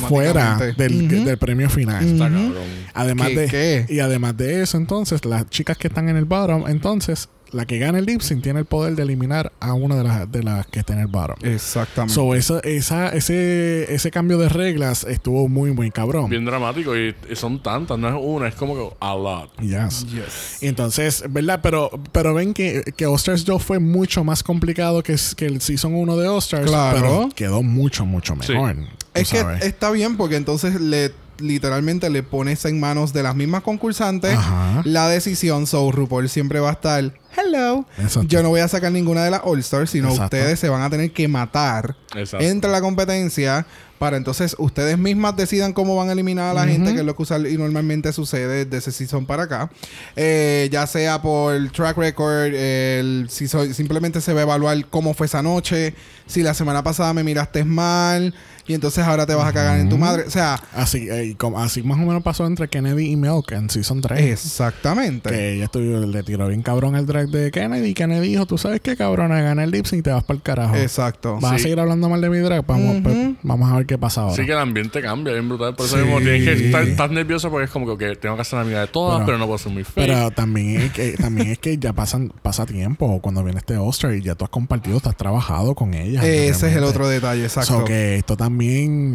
fuera 0.07 0.53
Automáticamente. 0.55 0.83
del, 0.83 1.05
Ujú. 1.17 1.25
del 1.25 1.37
premio 1.37 1.69
final 1.69 2.03
Está 2.03 2.25
Ujú. 2.25 2.33
cabrón. 2.33 2.53
además 2.95 3.27
¿Qué, 3.29 3.35
de 3.39 3.47
qué? 3.47 3.85
y 3.93 3.99
además 3.99 4.37
de 4.37 4.63
eso 4.63 4.77
entonces 4.77 5.23
las 5.25 5.47
chicas 5.49 5.77
que 5.77 5.87
están 5.87 6.09
en 6.09 6.15
el 6.17 6.25
bottom 6.25 6.65
entonces 6.67 7.29
la 7.51 7.65
que 7.65 7.77
gane 7.79 7.99
el 7.99 8.05
lip 8.05 8.21
sync 8.21 8.43
tiene 8.43 8.59
el 8.59 8.65
poder 8.65 8.95
de 8.95 9.03
eliminar 9.03 9.51
a 9.59 9.73
una 9.73 9.95
de 9.95 10.03
las 10.03 10.31
de 10.31 10.43
las 10.43 10.67
que 10.67 10.79
está 10.79 10.93
en 10.93 10.99
el 10.99 11.07
bottom 11.07 11.35
Exactamente. 11.43 12.13
so 12.13 12.35
eso, 12.35 12.61
esa 12.63 13.09
ese 13.09 13.93
ese 13.93 14.11
cambio 14.11 14.37
de 14.37 14.49
reglas 14.49 15.03
estuvo 15.03 15.47
muy 15.47 15.71
muy 15.71 15.91
cabrón 15.91 16.29
Bien 16.29 16.45
dramático 16.45 16.95
y, 16.97 17.15
y 17.29 17.35
son 17.35 17.61
tantas, 17.61 17.97
no 17.97 18.07
es 18.09 18.15
una, 18.17 18.47
es 18.47 18.55
como 18.55 18.75
que 18.75 18.95
a 18.99 19.15
lot. 19.15 19.51
yes 19.61 20.05
yes. 20.07 20.57
Y 20.61 20.67
Entonces, 20.67 21.23
¿verdad? 21.29 21.59
Pero, 21.61 21.89
pero 22.11 22.33
ven 22.33 22.53
que, 22.53 22.83
que 22.95 23.05
All-Stars 23.05 23.45
2 23.45 23.61
fue 23.63 23.79
mucho 23.79 24.23
más 24.23 24.43
complicado 24.43 25.03
que, 25.03 25.15
que 25.35 25.45
el 25.45 25.61
Season 25.61 25.93
1 25.93 26.17
de 26.17 26.27
All-Stars. 26.27 26.65
Claro. 26.65 26.99
Pero 26.99 27.29
quedó 27.35 27.63
mucho, 27.63 28.05
mucho 28.05 28.35
mejor. 28.35 28.75
Es 29.13 29.29
que 29.29 29.43
está 29.61 29.91
bien 29.91 30.17
porque 30.17 30.35
entonces 30.35 30.79
le 30.79 31.11
literalmente 31.39 32.09
le 32.09 32.23
pones 32.23 32.63
en 32.65 32.79
manos 32.79 33.13
de 33.13 33.23
las 33.23 33.35
mismas 33.35 33.61
concursantes 33.63 34.35
Ajá. 34.37 34.81
la 34.85 35.07
decisión. 35.09 35.67
So 35.67 35.91
RuPaul 35.91 36.29
siempre 36.29 36.59
va 36.59 36.69
a 36.69 36.73
estar, 36.73 37.13
hello. 37.37 37.85
Exacto. 37.97 38.27
Yo 38.27 38.43
no 38.43 38.49
voy 38.49 38.61
a 38.61 38.67
sacar 38.67 38.91
ninguna 38.91 39.23
de 39.23 39.31
las 39.31 39.41
All 39.43 39.59
Stars, 39.59 39.89
sino 39.91 40.09
Exacto. 40.09 40.35
ustedes 40.37 40.59
se 40.59 40.69
van 40.69 40.81
a 40.81 40.89
tener 40.89 41.11
que 41.11 41.27
matar 41.27 41.95
Exacto. 42.15 42.45
entre 42.45 42.71
la 42.71 42.81
competencia 42.81 43.65
para 43.99 44.17
entonces 44.17 44.57
ustedes 44.59 44.97
mismas 44.97 45.37
decidan 45.37 45.71
cómo 45.71 45.95
van 45.95 46.09
a 46.09 46.11
eliminar 46.11 46.51
a 46.51 46.53
la 46.53 46.67
gente, 46.67 46.93
que 46.93 46.99
es 46.99 47.05
lo 47.05 47.15
que 47.15 47.23
usar 47.23 47.47
y 47.47 47.57
normalmente 47.57 48.11
sucede 48.11 48.65
de 48.65 48.77
ese 48.77 48.91
season 48.91 49.25
para 49.25 49.43
acá. 49.43 49.71
Eh, 50.17 50.67
ya 50.69 50.85
sea 50.85 51.21
por 51.21 51.55
el 51.55 51.71
track 51.71 51.97
record, 51.97 52.53
el, 52.53 53.27
si 53.29 53.47
so- 53.47 53.73
simplemente 53.73 54.19
se 54.19 54.33
va 54.33 54.41
a 54.41 54.43
evaluar 54.43 54.85
cómo 54.89 55.13
fue 55.13 55.27
esa 55.27 55.41
noche, 55.41 55.95
si 56.27 56.43
la 56.43 56.53
semana 56.53 56.83
pasada 56.83 57.13
me 57.13 57.23
miraste 57.23 57.63
mal 57.63 58.33
y 58.67 58.73
entonces 58.73 59.03
ahora 59.05 59.25
te 59.25 59.35
vas 59.35 59.47
a 59.47 59.53
cagar 59.53 59.79
en 59.79 59.89
tu 59.89 59.97
madre. 59.97 60.23
O 60.27 60.29
sea, 60.29 60.59
Así, 60.73 61.07
eh, 61.09 61.35
como- 61.37 61.59
así 61.61 61.83
más 61.83 61.97
o 61.97 62.01
menos 62.05 62.21
pasó 62.23 62.45
entre 62.45 62.67
Kennedy 62.67 63.11
y 63.11 63.15
Milk 63.15 63.51
en 63.51 63.69
Season 63.69 64.01
3. 64.01 64.19
exactamente. 64.21 65.29
Que 65.29 65.53
ella 65.55 65.65
estuvo, 65.65 65.99
le 66.05 66.23
tiró 66.23 66.47
bien 66.47 66.61
cabrón 66.61 66.95
el 66.95 67.05
drag 67.05 67.27
de 67.29 67.51
Kennedy. 67.51 67.89
Y 67.89 67.93
Kennedy 67.93 68.29
dijo: 68.29 68.45
Tú 68.45 68.57
sabes 68.57 68.81
qué, 68.81 68.95
cabrona, 68.95 69.41
gana 69.41 69.63
el 69.63 69.71
lip 69.71 69.85
y 69.91 70.01
te 70.01 70.11
vas 70.11 70.23
para 70.23 70.37
el 70.37 70.41
carajo. 70.43 70.75
Exacto. 70.75 71.37
¿Vas 71.41 71.53
a 71.53 71.59
seguir 71.59 71.79
hablando 71.79 72.09
mal 72.09 72.21
de 72.21 72.29
mi 72.29 72.37
drag? 72.39 72.65
Vamos, 72.65 72.97
pues, 73.03 73.15
vamos 73.43 73.71
a 73.71 73.77
ver 73.77 73.85
qué 73.85 73.97
pasa 73.97 74.21
ahora. 74.21 74.35
Sí 74.35 74.45
que 74.45 74.51
el 74.51 74.57
ambiente 74.57 75.01
cambia 75.01 75.33
bien 75.33 75.47
brutal. 75.47 75.75
Por 75.75 75.85
eso 75.85 75.97
Sí. 75.97 76.03
mismo 76.03 76.19
tienes 76.19 76.43
que 76.43 76.65
estar, 76.65 76.83
estás 76.83 77.11
nervioso 77.11 77.49
porque 77.49 77.65
es 77.65 77.71
como 77.71 77.97
que 77.97 78.15
tengo 78.15 78.35
que 78.35 78.41
hacer 78.41 78.59
amiga 78.59 78.81
de 78.81 78.87
todas, 78.87 79.17
Pero- 79.17 79.25
pero, 79.25 79.37
no 79.37 79.45
puedo 79.45 79.57
ser 79.57 79.71
muy 79.71 79.83
feo. 79.83 79.93
Pero 80.05 80.31
también 80.31 80.81
es 80.81 80.91
que, 80.91 81.11
también 81.13 81.47
es 81.49 81.59
que 81.59 81.77
ya 81.77 81.93
pasan, 81.93 82.31
pasa 82.41 82.65
tiempo 82.65 83.19
cuando 83.21 83.43
viene 83.43 83.59
este 83.59 83.77
All-Star 83.77 84.13
y 84.15 84.21
ya 84.21 84.35
tú 84.35 84.45
has 84.45 84.49
compartido, 84.51 84.99
tú 84.99 85.09
has 85.09 85.17
trabajado 85.17 85.75
con 85.75 85.93
ella. 85.93 86.25
Ese 86.25 86.69
es 86.69 86.75
el 86.75 86.83
otro 86.83 87.07
detalle, 87.07 87.43
exacto. 87.43 87.79
So 87.79 87.85
que 87.85 88.15
esto 88.15 88.35
también, 88.37 88.54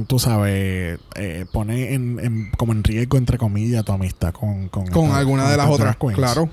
tú 0.07 0.19
sabes, 0.19 0.99
eh, 1.17 1.47
pone 1.53 1.95
en, 1.95 2.19
en- 2.21 2.51
como 2.57 2.73
en 2.73 2.85
riesgo, 2.85 3.19
entre 3.19 3.39
comillas, 3.39 3.85
tu 3.85 3.93
amistad 3.93 4.33
con, 4.33 4.69
con, 4.69 4.87
Con 4.89 5.05
esta- 5.07 5.19
alguna 5.19 5.51
de 5.51 5.57
las 5.57 5.69
otras, 5.69 5.97
queens. 5.97 6.15
claro. 6.17 6.49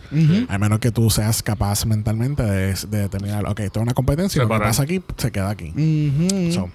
A 0.49 0.57
menos 0.57 0.79
que 0.79 0.91
tú 0.91 1.09
seas 1.09 1.43
capaz 1.43 1.85
mentalmente 1.85 2.43
de, 2.43 2.73
de 2.89 2.97
determinar, 2.99 3.45
ok, 3.47 3.59
esto 3.61 3.79
es 3.79 3.83
una 3.83 3.93
competencia, 3.93 4.41
lo 4.41 4.47
que 4.47 4.53
Separar. 4.53 4.69
pasa 4.69 4.83
aquí 4.83 5.01
se 5.17 5.31
queda 5.31 5.49
aquí. 5.49 5.69
Ujú. 5.71 6.51
So, 6.51 6.69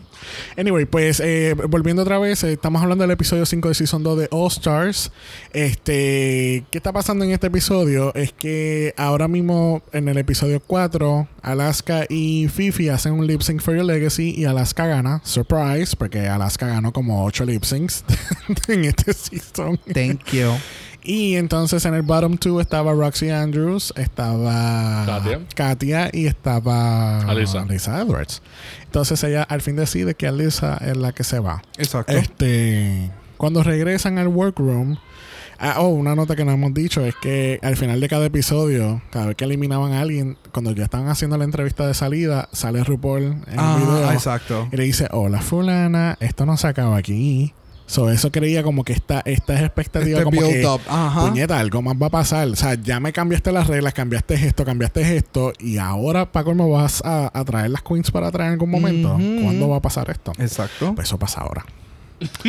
anyway, 0.56 0.84
pues 0.84 1.20
eh, 1.20 1.54
volviendo 1.68 2.02
otra 2.02 2.18
vez, 2.18 2.44
eh, 2.44 2.52
estamos 2.52 2.82
hablando 2.82 3.02
del 3.02 3.10
episodio 3.10 3.46
5 3.46 3.68
de 3.68 3.74
Season 3.74 4.02
2 4.02 4.18
de 4.18 4.28
All 4.30 4.48
Stars. 4.48 5.12
Este, 5.52 6.64
¿qué 6.70 6.78
está 6.78 6.92
pasando 6.92 7.24
en 7.24 7.32
este 7.32 7.48
episodio? 7.48 8.14
Es 8.14 8.32
que 8.32 8.94
ahora 8.96 9.28
mismo 9.28 9.82
en 9.92 10.08
el 10.08 10.18
episodio 10.18 10.60
4, 10.60 11.28
Alaska 11.42 12.06
y 12.08 12.48
Fifi 12.48 12.88
hacen 12.88 13.12
un 13.12 13.26
lip 13.26 13.42
sync 13.42 13.60
for 13.60 13.74
your 13.74 13.84
legacy 13.84 14.34
y 14.36 14.44
Alaska 14.44 14.86
gana. 14.86 15.20
Surprise, 15.24 15.96
porque 15.96 16.28
Alaska 16.28 16.66
ganó 16.66 16.92
como 16.92 17.24
8 17.24 17.44
lip 17.44 17.64
syncs 17.64 18.04
en 18.68 18.84
este 18.84 19.12
season. 19.12 19.78
Thank 19.92 20.32
you. 20.32 20.52
Y 21.04 21.34
entonces 21.36 21.84
en 21.84 21.94
el 21.94 22.02
bottom 22.02 22.36
two 22.38 22.60
estaba 22.60 22.92
Roxy 22.92 23.30
Andrews, 23.30 23.92
estaba 23.96 25.04
Katia. 25.06 25.40
Katia 25.54 26.10
y 26.12 26.26
estaba 26.26 27.20
Alyssa. 27.22 27.66
Edwards. 28.00 28.40
Entonces 28.84 29.22
ella 29.24 29.42
al 29.42 29.62
fin 29.62 29.74
decide 29.76 30.14
que 30.14 30.28
Alyssa 30.28 30.76
es 30.78 30.96
la 30.96 31.12
que 31.12 31.24
se 31.24 31.40
va. 31.40 31.62
Exacto. 31.76 32.12
Este, 32.12 33.10
cuando 33.36 33.64
regresan 33.64 34.18
al 34.18 34.28
workroom, 34.28 34.96
ah, 35.58 35.76
oh, 35.80 35.88
una 35.88 36.14
nota 36.14 36.36
que 36.36 36.44
no 36.44 36.52
hemos 36.52 36.72
dicho 36.72 37.04
es 37.04 37.16
que 37.20 37.58
al 37.62 37.76
final 37.76 37.98
de 38.00 38.08
cada 38.08 38.26
episodio, 38.26 39.02
cada 39.10 39.26
vez 39.26 39.36
que 39.36 39.44
eliminaban 39.44 39.92
a 39.94 40.00
alguien, 40.02 40.38
cuando 40.52 40.70
ya 40.72 40.84
estaban 40.84 41.08
haciendo 41.08 41.36
la 41.36 41.44
entrevista 41.44 41.84
de 41.86 41.94
salida, 41.94 42.48
sale 42.52 42.84
RuPaul 42.84 43.22
en 43.24 43.38
el 43.48 43.58
Ah, 43.58 43.76
video 43.80 44.12
exacto. 44.12 44.68
y 44.70 44.76
le 44.76 44.84
dice, 44.84 45.08
hola 45.10 45.40
fulana, 45.40 46.16
esto 46.20 46.46
no 46.46 46.56
se 46.56 46.68
acaba 46.68 46.96
aquí. 46.96 47.54
So, 47.92 48.08
eso 48.10 48.32
creía 48.32 48.62
como 48.62 48.84
que 48.84 48.94
esta, 48.94 49.20
esta 49.26 49.52
es 49.54 49.60
expectativa 49.60 50.20
Este 50.20 50.24
como 50.24 50.40
que, 50.40 50.66
up. 50.66 50.80
Puñeta, 51.20 51.58
algo 51.60 51.82
más 51.82 51.94
va 52.00 52.06
a 52.06 52.10
pasar. 52.10 52.48
O 52.48 52.56
sea, 52.56 52.72
ya 52.74 53.00
me 53.00 53.12
cambiaste 53.12 53.52
las 53.52 53.66
reglas, 53.66 53.92
cambiaste 53.92 54.32
esto, 54.34 54.64
cambiaste 54.64 55.14
esto, 55.18 55.52
y 55.60 55.76
ahora, 55.76 56.32
Paco, 56.32 56.54
me 56.54 56.66
vas 56.66 57.02
a, 57.04 57.30
a 57.38 57.44
traer 57.44 57.68
las 57.70 57.82
queens 57.82 58.10
para 58.10 58.28
atrás 58.28 58.46
en 58.46 58.52
algún 58.52 58.70
momento. 58.70 59.12
Ujú. 59.12 59.42
¿Cuándo 59.42 59.68
va 59.68 59.76
a 59.76 59.82
pasar 59.82 60.08
esto? 60.08 60.32
Exacto. 60.38 60.94
Pues 60.94 61.06
eso 61.08 61.18
pasa 61.18 61.42
ahora. 61.42 61.66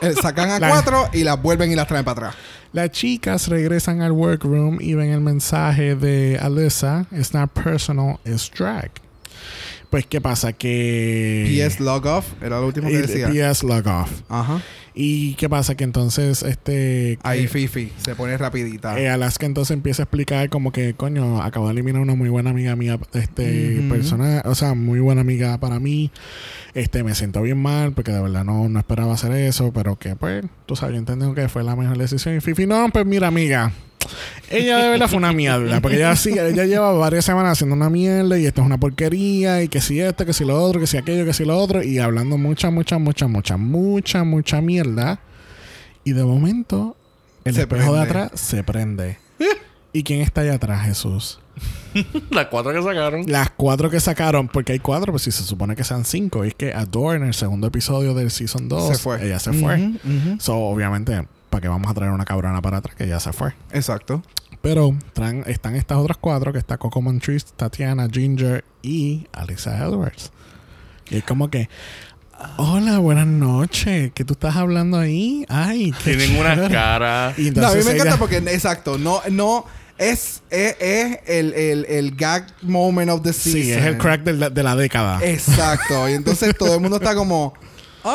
Eh, 0.00 0.14
sacan 0.22 0.48
a 0.50 0.60
La- 0.60 0.68
cuatro 0.68 1.08
y 1.12 1.24
las 1.24 1.42
vuelven 1.42 1.72
y 1.72 1.74
las 1.74 1.88
traen 1.88 2.04
para 2.04 2.28
atrás. 2.28 2.36
Las 2.72 2.92
chicas 2.92 3.48
regresan 3.48 4.00
al 4.00 4.12
workroom 4.12 4.78
y 4.80 4.94
ven 4.94 5.10
el 5.10 5.20
mensaje 5.20 5.96
de 5.96 6.38
Alyssa. 6.40 7.06
It's 7.10 7.34
not 7.34 7.50
personal, 7.50 8.20
it's 8.24 8.48
drag. 8.48 8.92
Pues, 9.90 10.06
¿qué 10.06 10.20
pasa? 10.20 10.52
Que... 10.52 11.66
PS 11.66 11.80
log 11.80 12.04
off 12.06 12.26
era 12.42 12.60
lo 12.60 12.66
último 12.66 12.88
que 12.88 12.98
decía. 12.98 13.28
PS 13.28 13.62
log 13.62 13.86
off. 13.86 14.10
Ajá. 14.28 14.60
¿Y 15.00 15.34
qué 15.34 15.48
pasa? 15.48 15.76
Que 15.76 15.84
entonces, 15.84 16.42
este... 16.42 17.18
Ahí 17.22 17.44
eh, 17.44 17.48
Fifi 17.48 17.92
se 17.98 18.16
pone 18.16 18.36
rapidita. 18.36 18.98
eh, 18.98 19.08
Alaska 19.08 19.46
entonces 19.46 19.74
empieza 19.74 20.02
a 20.02 20.04
explicar 20.04 20.50
como 20.50 20.72
que, 20.72 20.94
coño, 20.94 21.40
acabo 21.40 21.68
de 21.68 21.72
eliminar 21.72 22.02
una 22.02 22.16
muy 22.16 22.28
buena 22.28 22.50
amiga 22.50 22.74
mía, 22.74 22.98
este, 23.12 23.80
persona, 23.88 24.42
o 24.44 24.56
sea, 24.56 24.74
muy 24.74 24.98
buena 24.98 25.20
amiga 25.20 25.56
para 25.58 25.78
mí. 25.78 26.10
Este, 26.74 27.04
me 27.04 27.14
siento 27.14 27.40
bien 27.42 27.58
mal 27.58 27.92
porque 27.92 28.10
de 28.10 28.20
verdad 28.20 28.44
no, 28.44 28.68
no 28.68 28.78
esperaba 28.78 29.14
hacer 29.14 29.32
eso, 29.32 29.72
pero 29.72 29.96
que 29.96 30.16
pues, 30.16 30.44
tú 30.66 30.74
sabes, 30.74 30.94
yo 30.94 30.98
entiendo 30.98 31.32
que 31.32 31.48
fue 31.48 31.62
la 31.62 31.76
mejor 31.76 31.96
decisión. 31.96 32.36
Y 32.36 32.40
Fifi, 32.40 32.66
no, 32.66 32.88
pues 32.92 33.06
mira, 33.06 33.28
amiga. 33.28 33.72
Ella 34.50 34.78
de 34.78 34.88
verdad 34.90 35.08
fue 35.08 35.18
una 35.18 35.32
mierda, 35.32 35.80
porque 35.80 35.96
ella 35.98 36.16
sí, 36.16 36.30
ella 36.30 36.64
lleva 36.64 36.92
varias 36.92 37.24
semanas 37.24 37.52
haciendo 37.52 37.76
una 37.76 37.90
mierda 37.90 38.38
y 38.38 38.46
esto 38.46 38.62
es 38.62 38.66
una 38.66 38.78
porquería 38.78 39.62
y 39.62 39.68
que 39.68 39.80
si 39.80 40.00
esto, 40.00 40.24
que 40.24 40.32
si 40.32 40.44
lo 40.44 40.62
otro, 40.62 40.80
que 40.80 40.86
si 40.86 40.96
aquello, 40.96 41.26
que 41.26 41.34
si 41.34 41.44
lo 41.44 41.58
otro 41.58 41.82
y 41.82 41.98
hablando 41.98 42.38
mucha, 42.38 42.70
mucha, 42.70 42.98
mucha, 42.98 43.26
mucha, 43.26 43.56
mucha, 43.58 44.24
mucha 44.24 44.60
mierda. 44.62 45.20
Y 46.04 46.12
de 46.12 46.24
momento, 46.24 46.96
el 47.44 47.54
Se 47.54 47.62
espejo 47.62 47.92
de 47.94 48.00
atrás 48.00 48.30
se 48.34 48.62
prende. 48.64 49.18
¿Y 49.92 50.02
quién 50.02 50.20
está 50.20 50.42
allá 50.42 50.54
atrás, 50.54 50.86
Jesús? 50.86 51.40
Las 52.30 52.46
cuatro 52.46 52.72
que 52.72 52.82
sacaron. 52.82 53.24
Las 53.26 53.50
cuatro 53.50 53.90
que 53.90 54.00
sacaron, 54.00 54.48
porque 54.48 54.72
hay 54.72 54.78
cuatro, 54.78 55.12
pues 55.12 55.22
si 55.24 55.30
se 55.32 55.42
supone 55.42 55.76
que 55.76 55.84
sean 55.84 56.04
cinco. 56.04 56.44
Y 56.44 56.48
es 56.48 56.54
que 56.54 56.72
Adore 56.72 57.16
en 57.16 57.24
el 57.24 57.34
segundo 57.34 57.66
episodio 57.66 58.14
del 58.14 58.30
Season 58.30 58.68
2, 58.68 58.88
Se 58.96 59.02
fue. 59.02 59.26
ella 59.26 59.38
se 59.38 59.52
fue. 59.52 59.92
So, 60.38 60.56
obviamente, 60.56 61.26
¿para 61.50 61.62
qué 61.62 61.68
vamos 61.68 61.90
a 61.90 61.94
traer 61.94 62.12
una 62.12 62.24
cabrona 62.24 62.60
para 62.62 62.78
atrás? 62.78 62.94
Que 62.96 63.06
ya 63.08 63.20
se 63.20 63.32
fue. 63.32 63.52
Exacto. 63.72 64.22
Pero 64.62 64.94
traen- 65.14 65.44
están 65.46 65.76
estas 65.76 65.98
otras 65.98 66.16
cuatro, 66.18 66.52
que 66.52 66.58
está 66.58 66.78
Coco 66.78 67.00
Montrese, 67.00 67.46
Tatiana, 67.56 68.08
Ginger 68.10 68.64
y 68.82 69.26
Alyssa 69.32 69.76
Edwards. 69.84 70.32
Y 71.10 71.16
es 71.18 71.24
como 71.24 71.48
que... 71.50 71.68
Hola, 72.56 72.98
buenas 72.98 73.26
noches. 73.26 74.12
¿Qué 74.14 74.24
tú 74.24 74.34
estás 74.34 74.54
hablando 74.56 74.96
ahí? 74.98 75.44
Ay, 75.48 75.92
qué 76.04 76.16
Tienen 76.16 76.38
una 76.38 76.68
cara. 76.68 77.34
Y 77.36 77.50
No, 77.50 77.66
a 77.66 77.74
mí 77.74 77.82
me 77.82 77.90
encanta 77.92 78.10
ella- 78.10 78.16
porque, 78.18 78.36
exacto, 78.36 78.96
no, 78.96 79.20
no, 79.30 79.64
es, 79.96 80.42
es, 80.50 80.76
es 80.78 81.18
el, 81.26 81.52
el, 81.54 81.84
el 81.86 82.14
gag 82.14 82.46
moment 82.62 83.10
of 83.10 83.22
the 83.22 83.32
season. 83.32 83.62
Sí, 83.62 83.72
es 83.72 83.84
el 83.84 83.98
crack 83.98 84.22
de 84.22 84.34
la, 84.34 84.50
de 84.50 84.62
la 84.62 84.76
década. 84.76 85.18
Exacto. 85.24 86.08
Y 86.08 86.12
entonces 86.12 86.56
todo 86.56 86.76
el 86.76 86.80
mundo 86.80 86.98
está 86.98 87.16
como, 87.16 87.54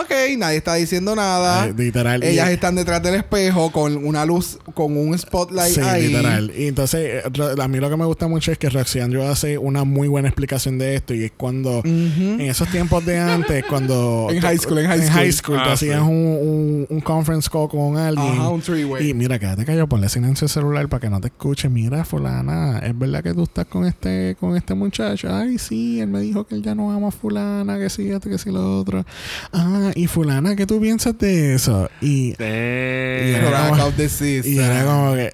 ok, 0.01 0.11
nadie 0.37 0.57
está 0.57 0.75
diciendo 0.75 1.15
nada. 1.15 1.67
Eh, 1.67 1.73
literal. 1.77 2.23
Y- 2.23 2.27
Ellas 2.27 2.49
están 2.49 2.75
detrás 2.75 3.01
del 3.03 3.15
espejo 3.15 3.71
con 3.71 3.97
una 4.05 4.25
luz, 4.25 4.57
con 4.73 4.95
un 4.97 5.17
spotlight 5.17 5.73
Sí, 5.75 5.81
ahí. 5.81 6.07
literal. 6.07 6.51
Y 6.57 6.67
entonces, 6.67 7.23
eh, 7.25 7.61
a 7.61 7.67
mí 7.67 7.79
lo 7.79 7.89
que 7.89 7.97
me 7.97 8.05
gusta 8.05 8.27
mucho 8.27 8.51
es 8.51 8.57
que 8.57 8.69
Roxy 8.69 8.99
Andrew 8.99 9.23
hace 9.23 9.57
una 9.57 9.83
muy 9.83 10.07
buena 10.07 10.27
explicación 10.27 10.77
de 10.77 10.95
esto. 10.95 11.13
Y 11.13 11.23
es 11.25 11.31
cuando, 11.35 11.81
en 11.83 12.41
esos 12.41 12.67
tiempos 12.69 13.05
de 13.05 13.19
antes, 13.19 13.63
cuando. 13.69 14.27
En 14.29 14.39
high 14.41 14.57
school, 14.57 14.79
en 14.79 14.87
high 14.87 15.31
school. 15.31 15.57
te 15.57 15.69
Ah, 15.69 15.73
hacías 15.73 15.99
sí. 15.99 16.05
un, 16.05 16.09
un, 16.09 16.87
un 16.89 17.01
conference 17.01 17.49
call 17.51 17.67
con 17.69 17.97
alguien. 17.97 18.33
Ajá, 18.33 18.49
un 18.49 18.61
three-way. 18.61 19.09
Y 19.09 19.13
mira, 19.13 19.39
quédate 19.39 19.65
callado, 19.65 19.87
ponle 19.87 20.09
silencio 20.09 20.45
al 20.45 20.49
celular 20.49 20.87
para 20.89 21.01
que 21.01 21.09
no 21.09 21.19
te 21.21 21.27
escuche. 21.27 21.69
Mira, 21.69 22.03
fulana, 22.05 22.79
es 22.79 22.97
verdad 22.97 23.23
que 23.23 23.33
tú 23.33 23.43
estás 23.43 23.65
con 23.65 23.85
este, 23.85 24.35
con 24.39 24.55
este 24.55 24.73
muchacho. 24.73 25.33
Ay, 25.33 25.57
sí, 25.57 25.99
él 25.99 26.07
me 26.07 26.19
dijo 26.21 26.45
que 26.45 26.55
él 26.55 26.61
ya 26.63 26.75
no 26.75 26.91
ama 26.91 27.07
a 27.09 27.11
fulana, 27.11 27.77
que 27.77 27.89
sí, 27.89 28.09
esto, 28.09 28.29
que 28.29 28.37
sí, 28.37 28.51
lo 28.51 28.79
otro. 28.79 29.05
Ah, 29.51 29.82
y 29.95 30.07
fulana, 30.07 30.55
¿qué 30.55 30.65
tú 30.65 30.79
piensas 30.79 31.17
de 31.17 31.55
eso? 31.55 31.89
Y, 32.01 32.31
Damn. 32.33 32.47
era 32.47 33.69
como- 33.69 33.85
of 33.85 33.95
the 33.95 34.09
season. 34.09 34.51
y 34.53 34.57
era 34.59 34.85
como 34.85 35.13
que. 35.13 35.33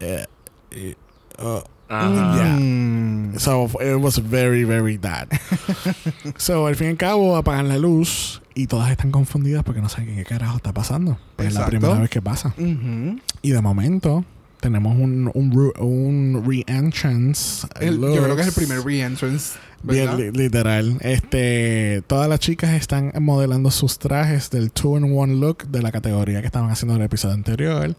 eh, 0.00 0.94
oh. 1.38 1.62
Ajá. 1.88 2.56
Yeah. 2.58 3.38
So 3.38 3.66
it 3.80 4.00
was 4.00 4.18
very, 4.18 4.64
very 4.64 4.96
bad. 4.96 5.28
so 6.36 6.66
al 6.66 6.76
fin 6.76 6.88
y 6.88 6.90
al 6.92 6.96
cabo 6.96 7.36
apagan 7.36 7.68
la 7.68 7.76
luz 7.78 8.40
y 8.54 8.66
todas 8.66 8.90
están 8.90 9.10
confundidas 9.10 9.62
porque 9.64 9.80
no 9.82 9.88
saben 9.88 10.16
qué 10.16 10.24
carajo 10.24 10.56
está 10.56 10.72
pasando. 10.72 11.18
Pues 11.36 11.48
es 11.48 11.54
la 11.54 11.66
primera 11.66 11.94
vez 12.00 12.08
que 12.10 12.22
pasa. 12.22 12.54
Ujú. 12.58 13.18
Y 13.42 13.50
de 13.50 13.60
momento 13.60 14.24
tenemos 14.60 14.96
un, 14.96 15.30
un, 15.34 15.72
un 15.78 16.44
re-entrance. 16.46 17.66
El- 17.80 18.00
yo 18.00 18.22
creo 18.22 18.34
que 18.34 18.42
es 18.42 18.48
el 18.48 18.54
primer 18.54 18.80
re-entrance. 18.82 19.58
Bien, 19.84 20.32
literal. 20.32 20.96
Este, 21.00 22.02
todas 22.06 22.28
las 22.28 22.40
chicas 22.40 22.72
están 22.72 23.12
modelando 23.20 23.70
sus 23.70 23.98
trajes 23.98 24.50
del 24.50 24.72
two 24.72 24.96
in 24.98 25.16
one 25.16 25.34
look 25.36 25.66
de 25.68 25.82
la 25.82 25.92
categoría 25.92 26.40
que 26.40 26.46
estaban 26.46 26.70
haciendo 26.70 26.94
en 26.94 27.00
el 27.02 27.06
episodio 27.06 27.34
anterior 27.34 27.94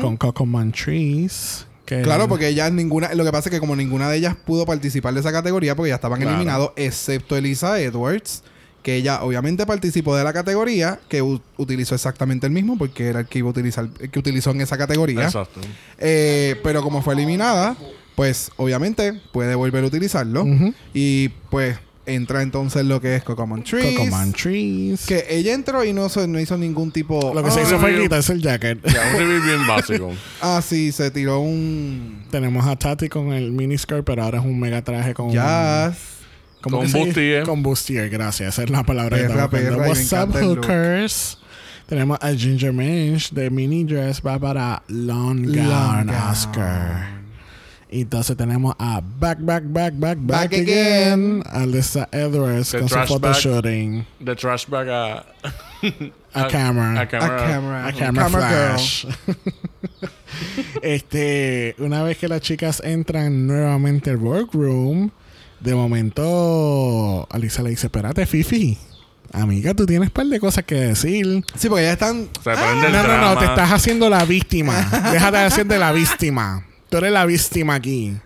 con 0.00 0.16
Coco 0.16 0.46
Montrese. 0.46 1.64
Que 1.84 2.02
Claro, 2.02 2.28
porque 2.28 2.48
ellas 2.48 2.70
ninguna, 2.72 3.14
lo 3.14 3.24
que 3.24 3.30
pasa 3.32 3.48
es 3.48 3.54
que 3.54 3.60
como 3.60 3.74
ninguna 3.74 4.10
de 4.10 4.18
ellas 4.18 4.36
pudo 4.44 4.66
participar 4.66 5.14
de 5.14 5.20
esa 5.20 5.32
categoría 5.32 5.74
porque 5.74 5.88
ya 5.88 5.94
estaban 5.94 6.18
Claro. 6.20 6.34
eliminados, 6.36 6.72
excepto 6.76 7.34
Elisa 7.36 7.80
Edwards, 7.80 8.42
que 8.82 8.96
ella 8.96 9.22
obviamente 9.22 9.64
participó 9.64 10.14
de 10.14 10.22
la 10.24 10.32
categoría, 10.34 11.00
que 11.08 11.22
utilizó 11.56 11.94
exactamente 11.94 12.46
el 12.46 12.52
mismo, 12.52 12.76
porque 12.76 13.06
era 13.08 13.20
el 13.20 13.26
que 13.26 13.38
iba 13.38 13.48
a 13.48 13.52
utilizar, 13.52 13.88
el 14.00 14.10
que 14.10 14.18
utilizó 14.18 14.50
en 14.50 14.60
esa 14.60 14.76
categoría. 14.76 15.24
Exacto. 15.24 15.60
Eh, 15.98 16.56
pero 16.62 16.82
como 16.82 17.00
fue 17.00 17.14
eliminada, 17.14 17.74
pues 18.18 18.50
obviamente 18.56 19.12
puede 19.30 19.54
volver 19.54 19.84
a 19.84 19.86
utilizarlo. 19.86 20.44
Y 20.92 21.28
pues 21.50 21.78
entra 22.04 22.42
entonces 22.42 22.84
lo 22.84 23.00
que 23.00 23.14
es 23.14 23.22
Coco 23.22 23.46
Montrese. 23.46 23.94
Coco 23.94 24.06
Montrese. 24.10 25.04
Que 25.06 25.24
ella 25.30 25.54
entró 25.54 25.84
y 25.84 25.92
no, 25.92 26.08
se- 26.08 26.26
no 26.26 26.40
hizo 26.40 26.58
ningún 26.58 26.90
tipo. 26.90 27.32
Lo 27.32 27.44
que 27.44 27.52
se 27.52 27.62
hizo 27.62 27.78
fue 27.78 27.94
Ah. 27.96 28.00
quitarse 28.02 28.32
el 28.32 28.42
jacket. 28.42 28.80
Ya, 28.92 29.02
un 29.14 29.18
review 29.20 29.42
bien 29.44 29.66
básico. 29.68 30.10
Ah, 30.42 30.60
sí, 30.66 30.90
se 30.90 31.12
tiró 31.12 31.38
un. 31.38 32.24
Tenemos 32.28 32.66
a 32.66 32.74
Tati 32.74 33.08
con 33.08 33.32
el 33.32 33.52
miniskirt, 33.52 34.04
pero 34.04 34.24
ahora 34.24 34.38
es 34.40 34.44
un 34.44 34.58
mega 34.58 34.82
traje 34.82 35.14
con. 35.14 35.30
Jazz. 35.30 35.96
¿cómo 36.60 36.78
Con 36.78 36.86
que 36.86 36.90
se 36.92 36.98
dice? 36.98 37.06
bustier. 37.10 37.42
Con 37.44 37.62
bustier, 37.62 38.10
gracias. 38.10 38.54
Esa 38.54 38.64
es 38.64 38.70
la 38.70 38.82
palabra 38.82 39.16
que 39.16 39.22
Perra, 39.28 39.46
buscando. 39.46 39.76
perra, 39.76 39.88
What's 39.88 40.12
up, 40.12 40.34
hookers? 40.42 41.38
Tenemos 41.86 42.18
a 42.20 42.32
Ginger 42.34 42.72
Minch 42.72 43.30
de 43.30 43.48
mini 43.48 43.84
dress, 43.84 44.20
va 44.26 44.38
para 44.40 44.82
Long 44.88 45.44
Gown 45.44 45.68
Long 45.68 46.06
gown. 46.06 46.30
Oscar. 46.32 47.17
Y 47.90 48.02
entonces 48.02 48.36
tenemos 48.36 48.74
a 48.78 49.00
Back, 49.00 49.38
Back, 49.40 49.62
Back, 49.66 49.94
Back, 49.96 50.18
Back, 50.20 50.50
Back 50.50 50.52
again. 50.52 51.42
Alyssa 51.46 52.06
Edwards 52.12 52.70
The 52.70 52.80
con 52.80 52.88
su 52.88 52.94
trash 52.94 53.08
bag. 53.08 53.34
photoshooting. 53.34 54.06
De 54.20 54.36
trash 54.36 54.66
bag 54.66 54.88
a. 54.90 55.24
A 56.34 56.48
camera. 56.48 57.00
A 57.00 57.02
A 57.02 57.08
camera. 57.08 57.36
camera. 57.46 57.86
A 57.86 57.92
camera, 57.92 58.22
Camera 58.24 58.48
girl. 58.48 58.78
flash. 58.78 59.06
este, 60.82 61.74
una 61.78 62.02
vez 62.02 62.18
que 62.18 62.28
las 62.28 62.40
chicas 62.40 62.82
entran 62.84 63.46
nuevamente 63.46 64.10
al 64.10 64.16
workroom, 64.18 65.10
de 65.60 65.74
momento 65.74 67.26
Alisa 67.30 67.62
le 67.62 67.70
dice, 67.70 67.86
espérate, 67.86 68.26
Fifi. 68.26 68.76
Amiga, 69.32 69.74
tú 69.74 69.84
tienes 69.84 70.08
un 70.08 70.12
par 70.12 70.26
de 70.26 70.40
cosas 70.40 70.64
que 70.64 70.74
decir. 70.74 71.44
Sí, 71.54 71.68
porque 71.68 71.84
ya 71.84 71.92
están. 71.92 72.28
Se 72.42 72.50
el 72.52 72.92
No, 72.92 73.02
no, 73.02 73.18
no, 73.34 73.38
te 73.38 73.44
estás 73.44 73.70
haciendo 73.72 74.08
la 74.08 74.24
víctima. 74.24 74.74
Déjate 75.12 75.36
de 75.36 75.44
hacer 75.44 75.66
de 75.66 75.78
la 75.78 75.92
víctima. 75.92 76.64
Tú 76.88 76.96
eres 76.96 77.12
la 77.12 77.26
víctima 77.26 77.74
aquí. 77.74 78.16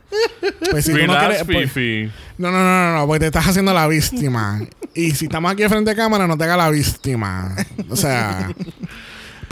Pues 0.71 0.85
si 0.85 0.93
tú 0.93 0.99
no 1.07 1.15
quieres... 1.19 1.39
pues- 1.55 1.73
no, 2.39 2.51
no, 2.51 2.59
no, 2.59 2.93
no, 2.93 2.99
no, 3.01 3.07
porque 3.07 3.21
te 3.21 3.27
estás 3.27 3.47
haciendo 3.49 3.73
la 3.75 3.87
víctima. 3.89 4.61
y 4.95 5.11
si 5.13 5.25
estamos 5.27 5.51
aquí 5.53 5.65
frente 5.69 5.91
a 5.91 5.95
cámara, 5.97 6.27
no 6.27 6.37
te 6.37 6.45
hagas 6.45 6.59
la 6.59 6.71
víctima. 6.71 7.55
O 7.89 7.97
sea. 7.97 8.51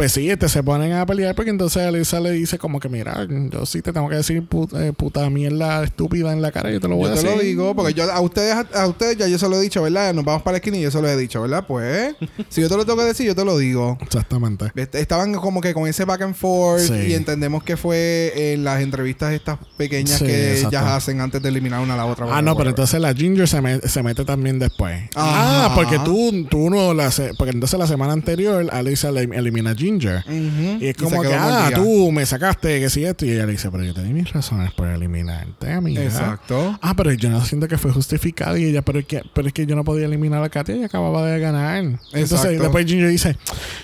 Pues 0.01 0.13
sí, 0.13 0.31
este, 0.31 0.49
se 0.49 0.63
ponen 0.63 0.93
a 0.95 1.05
pelear 1.05 1.35
porque 1.35 1.51
entonces 1.51 1.83
Alisa 1.83 2.21
le 2.21 2.31
dice 2.31 2.57
como 2.57 2.81
que, 2.81 2.89
mira, 2.89 3.27
yo 3.51 3.67
sí 3.67 3.83
te 3.83 3.93
tengo 3.93 4.09
que 4.09 4.15
decir 4.17 4.43
puta, 4.47 4.87
eh, 4.87 4.95
puta 4.95 5.29
mierda 5.29 5.85
estúpida 5.85 6.33
en 6.33 6.41
la 6.41 6.51
cara, 6.53 6.71
yo 6.71 6.81
te 6.81 6.89
lo 6.89 6.97
voy 6.97 7.05
Yo 7.05 7.13
a 7.13 7.15
te 7.17 7.21
decir. 7.23 7.37
lo 7.37 7.43
digo, 7.43 7.75
porque 7.77 7.93
yo 7.93 8.11
a 8.11 8.19
ustedes, 8.23 8.57
a 8.75 8.87
ustedes 8.87 9.19
ya 9.19 9.29
yo 9.29 9.39
se 9.39 9.47
lo 9.47 9.57
he 9.59 9.61
dicho, 9.61 9.83
¿verdad? 9.83 10.15
Nos 10.15 10.25
vamos 10.25 10.41
para 10.41 10.53
la 10.55 10.57
esquina 10.57 10.79
y 10.79 10.81
yo 10.81 10.91
se 10.91 11.03
lo 11.03 11.07
he 11.07 11.17
dicho, 11.19 11.43
¿verdad? 11.43 11.67
Pues, 11.69 12.15
si 12.49 12.63
yo 12.63 12.71
te 12.71 12.79
lo 12.79 12.87
tengo 12.87 12.99
que 13.01 13.05
decir, 13.05 13.27
yo 13.27 13.35
te 13.35 13.45
lo 13.45 13.59
digo. 13.59 13.99
Exactamente. 14.01 14.73
Est- 14.75 14.95
Estaban 14.95 15.35
como 15.35 15.61
que 15.61 15.75
con 15.75 15.87
ese 15.87 16.07
back 16.07 16.23
and 16.23 16.35
forth 16.35 16.81
Sí. 16.81 16.95
y 17.09 17.13
entendemos 17.13 17.63
que 17.63 17.77
fue 17.77 18.33
en 18.55 18.65
las 18.65 18.81
entrevistas 18.81 19.35
estas 19.35 19.59
pequeñas 19.77 20.19
Sí, 20.19 20.25
que 20.25 20.61
ellas 20.61 20.83
hacen 20.83 21.21
antes 21.21 21.43
de 21.43 21.51
eliminar 21.51 21.81
una 21.83 21.93
a 21.93 21.97
la 21.99 22.07
otra. 22.07 22.25
Ah, 22.31 22.41
no, 22.41 22.57
pero 22.57 22.71
entonces 22.71 22.99
la 23.03 23.13
Ginger 23.13 23.47
se, 23.47 23.61
me- 23.61 23.81
se 23.81 24.03
mete 24.03 24.25
también 24.25 24.59
después. 24.59 24.99
Ajá. 25.15 25.67
Ah, 25.67 25.73
porque 25.75 25.99
tú, 25.99 26.47
tú 26.51 26.71
no 26.71 26.95
la 26.95 27.11
Porque 27.37 27.53
entonces 27.53 27.79
la 27.79 27.87
semana 27.87 28.15
anterior 28.15 28.67
Alisa 28.73 29.13
le 29.13 29.25
elimina 29.25 29.73
a 29.73 29.75
Ginger. 29.75 29.90
Ujú. 30.27 30.79
Y 30.85 30.89
es 30.89 30.97
como 30.97 31.23
que, 31.23 31.35
ah, 31.35 31.71
tú 31.75 32.11
me 32.13 32.25
sacaste, 32.27 32.81
que 32.81 32.91
si 32.91 33.05
esto. 33.05 33.25
Y 33.27 33.33
ella 33.33 33.47
le 33.47 33.53
dice, 33.53 33.71
pero 33.71 33.83
yo 33.85 33.95
tenía 33.95 34.13
mis 34.13 34.33
razones 34.33 34.73
por 34.73 34.89
eliminarte, 34.89 35.73
amiga. 35.73 36.03
Exacto. 36.03 36.79
Ah, 36.83 36.95
pero 36.97 37.13
yo 37.13 37.29
no 37.31 37.45
siento 37.45 37.69
que 37.69 37.79
fue 37.79 37.93
justificado. 37.93 38.57
Y 38.57 38.65
ella, 38.65 38.83
pero 38.83 38.99
es 39.01 39.07
que, 39.07 39.23
pero 39.35 39.49
es 39.49 39.55
que 39.55 39.67
yo 39.67 39.77
no 39.77 39.85
podía 39.85 40.07
eliminar 40.07 40.43
a 40.43 40.49
Katia 40.49 40.77
y 40.77 40.85
acababa 40.85 41.25
de 41.27 41.39
ganar. 41.41 41.85
Entonces 42.13 42.59
después 42.61 42.87
Ginger 42.87 43.09
dice, 43.09 43.37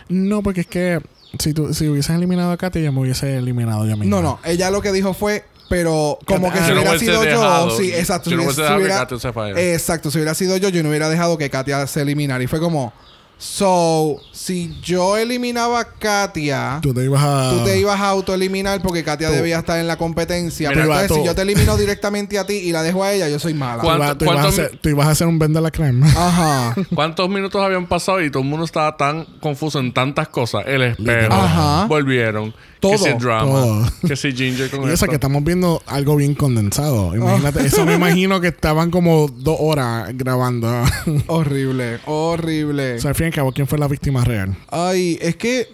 no, 0.08 0.42
porque 0.42 0.62
es 0.62 0.66
que 0.66 1.00
si 1.38 1.52
tú 1.52 1.74
si 1.74 1.88
hubieses 1.88 2.14
eliminado 2.16 2.50
a 2.52 2.56
Katia, 2.56 2.82
yo 2.82 2.92
me 2.92 3.00
hubiese 3.00 3.36
eliminado 3.36 3.84
yo 3.86 3.96
misma. 3.96 4.16
No, 4.16 4.22
no, 4.22 4.38
ella 4.44 4.70
lo 4.70 4.80
que 4.80 4.92
dijo 4.92 5.12
fue, 5.14 5.44
pero 5.68 6.18
como 6.26 6.50
que 6.52 6.58
Ah, 6.60 6.66
si 6.66 6.72
no 6.72 6.80
hubiera 6.80 6.98
sido 6.98 7.22
dejado- 7.22 7.68
yo, 7.70 7.76
sí, 7.76 7.92
exacto. 7.92 8.30
yo 8.30 8.36
no 8.36 8.50
si 8.50 8.56
que 8.62 8.74
hubiera- 8.76 8.98
Katia 8.98 9.18
se 9.18 9.32
fue. 9.32 9.74
Exacto, 9.74 10.10
si 10.10 10.18
hubiera 10.18 10.34
sido 10.34 10.56
yo, 10.56 10.68
yo 10.68 10.82
no 10.82 10.88
hubiera 10.90 11.08
dejado 11.08 11.36
que 11.36 11.50
Katia 11.50 11.86
se 11.86 12.02
eliminara. 12.02 12.42
Y 12.42 12.46
fue 12.46 12.60
como, 12.60 12.92
so, 13.38 14.16
si 14.32 14.74
yo 14.82 15.16
eliminaba 15.16 15.80
a 15.80 15.84
Katia, 15.84 16.78
Tú 16.82 16.94
te 16.94 17.04
ibas 17.04 17.22
a... 17.22 17.50
tú 17.50 17.64
te 17.64 17.78
ibas 17.78 18.00
a 18.00 18.08
autoeliminar 18.08 18.80
porque 18.80 19.04
Katia 19.04 19.28
Tú- 19.28 19.34
debía 19.34 19.58
estar 19.58 19.78
en 19.78 19.86
la 19.86 19.96
competencia. 19.96 20.70
Mira, 20.70 20.82
pero 20.82 20.94
entonces, 21.00 21.16
si 21.18 21.24
yo 21.26 21.34
te 21.34 21.42
elimino 21.42 21.76
directamente 21.76 22.38
a 22.38 22.46
ti 22.46 22.54
y 22.54 22.72
la 22.72 22.82
dejo 22.82 23.04
a 23.04 23.12
ella, 23.12 23.28
yo 23.28 23.38
soy 23.38 23.52
mala. 23.54 23.82
Tú, 23.82 23.88
ibas- 23.88 24.18
tú 24.18 24.24
ibas 24.24 24.36
a 24.36 24.40
¿Cuántos- 24.42 24.58
hacer, 24.58 24.78
tú 24.80 24.88
ibas 24.88 25.06
a 25.06 25.10
hacer 25.10 25.26
un 25.26 25.38
vende 25.38 25.60
la 25.60 25.70
crema. 25.70 26.06
Ajá. 26.16 26.74
¿Cuántos 26.94 27.28
minutos 27.28 27.62
habían 27.62 27.86
pasado 27.86 28.22
y 28.22 28.30
todo 28.30 28.42
el 28.42 28.48
mundo 28.48 28.64
estaba 28.64 28.96
tan 28.96 29.24
confuso 29.40 29.78
en 29.80 29.92
tantas 29.92 30.28
cosas? 30.28 30.64
El 30.66 30.82
espejo. 30.82 31.32
Ajá. 31.34 31.86
Volvieron. 31.86 32.54
Todo. 32.90 33.04
Que 33.04 33.12
si 33.12 33.18
drama. 33.18 33.50
Todo. 33.52 33.92
Que 34.08 34.16
si 34.16 34.32
Ginger 34.32 34.70
con 34.70 34.80
Y 34.82 34.84
eso 34.86 34.94
esto. 34.94 35.06
que 35.08 35.14
estamos 35.14 35.42
viendo 35.44 35.82
algo 35.86 36.16
bien 36.16 36.34
condensado. 36.34 37.14
Imagínate, 37.14 37.66
eso 37.66 37.84
me 37.86 37.94
imagino 37.96 38.40
que 38.40 38.48
estaban 38.48 38.90
como 38.90 39.28
dos 39.28 39.56
horas 39.60 40.10
grabando. 40.16 40.68
horrible, 41.26 41.98
horrible. 42.06 42.94
o 42.96 43.00
sea, 43.00 43.10
al 43.10 43.14
fin 43.14 43.24
y 43.24 43.28
al 43.28 43.34
cabo, 43.34 43.52
¿quién 43.52 43.66
fue 43.66 43.78
la 43.78 43.88
víctima 43.88 44.24
real? 44.24 44.56
Ay, 44.70 45.18
es 45.20 45.36
que. 45.36 45.68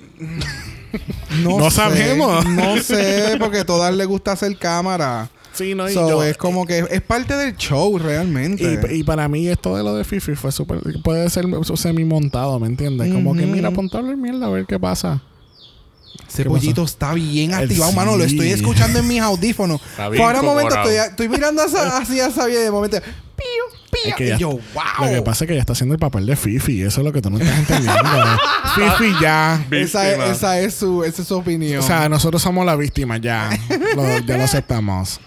No, 1.42 1.59
No 1.59 1.71
sé. 1.71 1.76
sabemos. 1.76 2.45
No 2.47 2.76
sé, 2.78 3.37
porque 3.38 3.59
a 3.61 3.66
todas 3.66 3.95
les 3.95 4.07
gusta 4.07 4.33
hacer 4.33 4.57
cámara. 4.59 5.31
Sí, 5.54 5.75
no, 5.75 5.87
So, 5.88 6.23
es 6.23 6.38
como 6.38 6.66
que 6.66 6.78
es 6.90 7.00
parte 7.02 7.37
del 7.37 7.57
show 7.57 7.99
realmente. 7.99 8.81
Y, 8.90 9.00
y 9.00 9.02
para 9.02 9.28
mí 9.28 9.49
esto 9.49 9.76
de 9.76 9.83
lo 9.83 9.95
de 9.95 10.04
Fifi 10.04 10.35
fue 10.35 10.50
súper... 10.50 10.81
Puede 11.04 11.28
ser 11.28 11.45
semi 11.75 12.04
montado, 12.04 12.59
¿me 12.59 12.66
entiendes? 12.69 13.12
Como 13.12 13.35
que 13.35 13.45
mira, 13.45 13.71
ponte 13.71 13.99
a 13.99 14.02
mierda 14.02 14.47
a 14.47 14.50
ver 14.50 14.64
qué 14.66 14.78
pasa. 14.78 15.23
Ese 16.32 16.44
¿Qué 16.44 16.48
pollito 16.48 16.84
está 16.84 17.12
bien 17.12 17.50
El 17.52 17.64
activado, 17.64 17.92
mano. 17.92 18.16
Lo 18.16 18.24
estoy 18.24 18.48
escuchando 18.52 18.98
en 19.00 19.06
mis 19.08 19.20
audífonos. 19.20 19.80
Ahora 19.98 20.40
un 20.40 20.46
momento 20.46 20.74
estoy, 20.76 20.94
estoy 20.96 21.28
mirando 21.28 21.62
hacia, 21.62 22.30
Xavier 22.30 22.60
y 22.60 22.64
de 22.64 22.70
momento. 22.70 22.98
Pío, 23.00 23.80
pío. 23.90 24.00
Es 24.10 24.14
que 24.14 24.24
y 24.24 24.28
ya- 24.28 24.36
yo, 24.38 24.48
wow. 24.50 24.60
Lo 25.06 25.12
que 25.12 25.22
pasa 25.22 25.44
es 25.44 25.48
que 25.48 25.52
ella 25.54 25.60
está 25.60 25.72
haciendo 25.74 25.94
el 25.94 25.98
papel 25.98 26.24
de 26.24 26.36
Fifi. 26.36 26.82
Eso 26.82 27.00
es 27.00 27.04
lo 27.04 27.12
que 27.12 27.20
tú 27.20 27.28
no 27.28 27.38
estás 27.38 27.58
entendiendo. 27.58 28.02
Fifi 28.74 29.12
ya... 29.20 29.62
esa, 29.72 30.10
es, 30.10 30.36
esa, 30.36 30.58
es 30.60 30.74
su, 30.74 31.04
esa 31.04 31.20
es 31.22 31.28
su 31.28 31.36
opinión. 31.36 31.80
O 31.82 31.86
sea, 31.86 32.08
nosotros 32.08 32.40
somos 32.40 32.64
la 32.64 32.76
víctima 32.76 33.18
ya. 33.18 33.50
Lo- 33.96 34.18
ya 34.20 34.38
lo 34.38 34.44
aceptamos. 34.44 35.20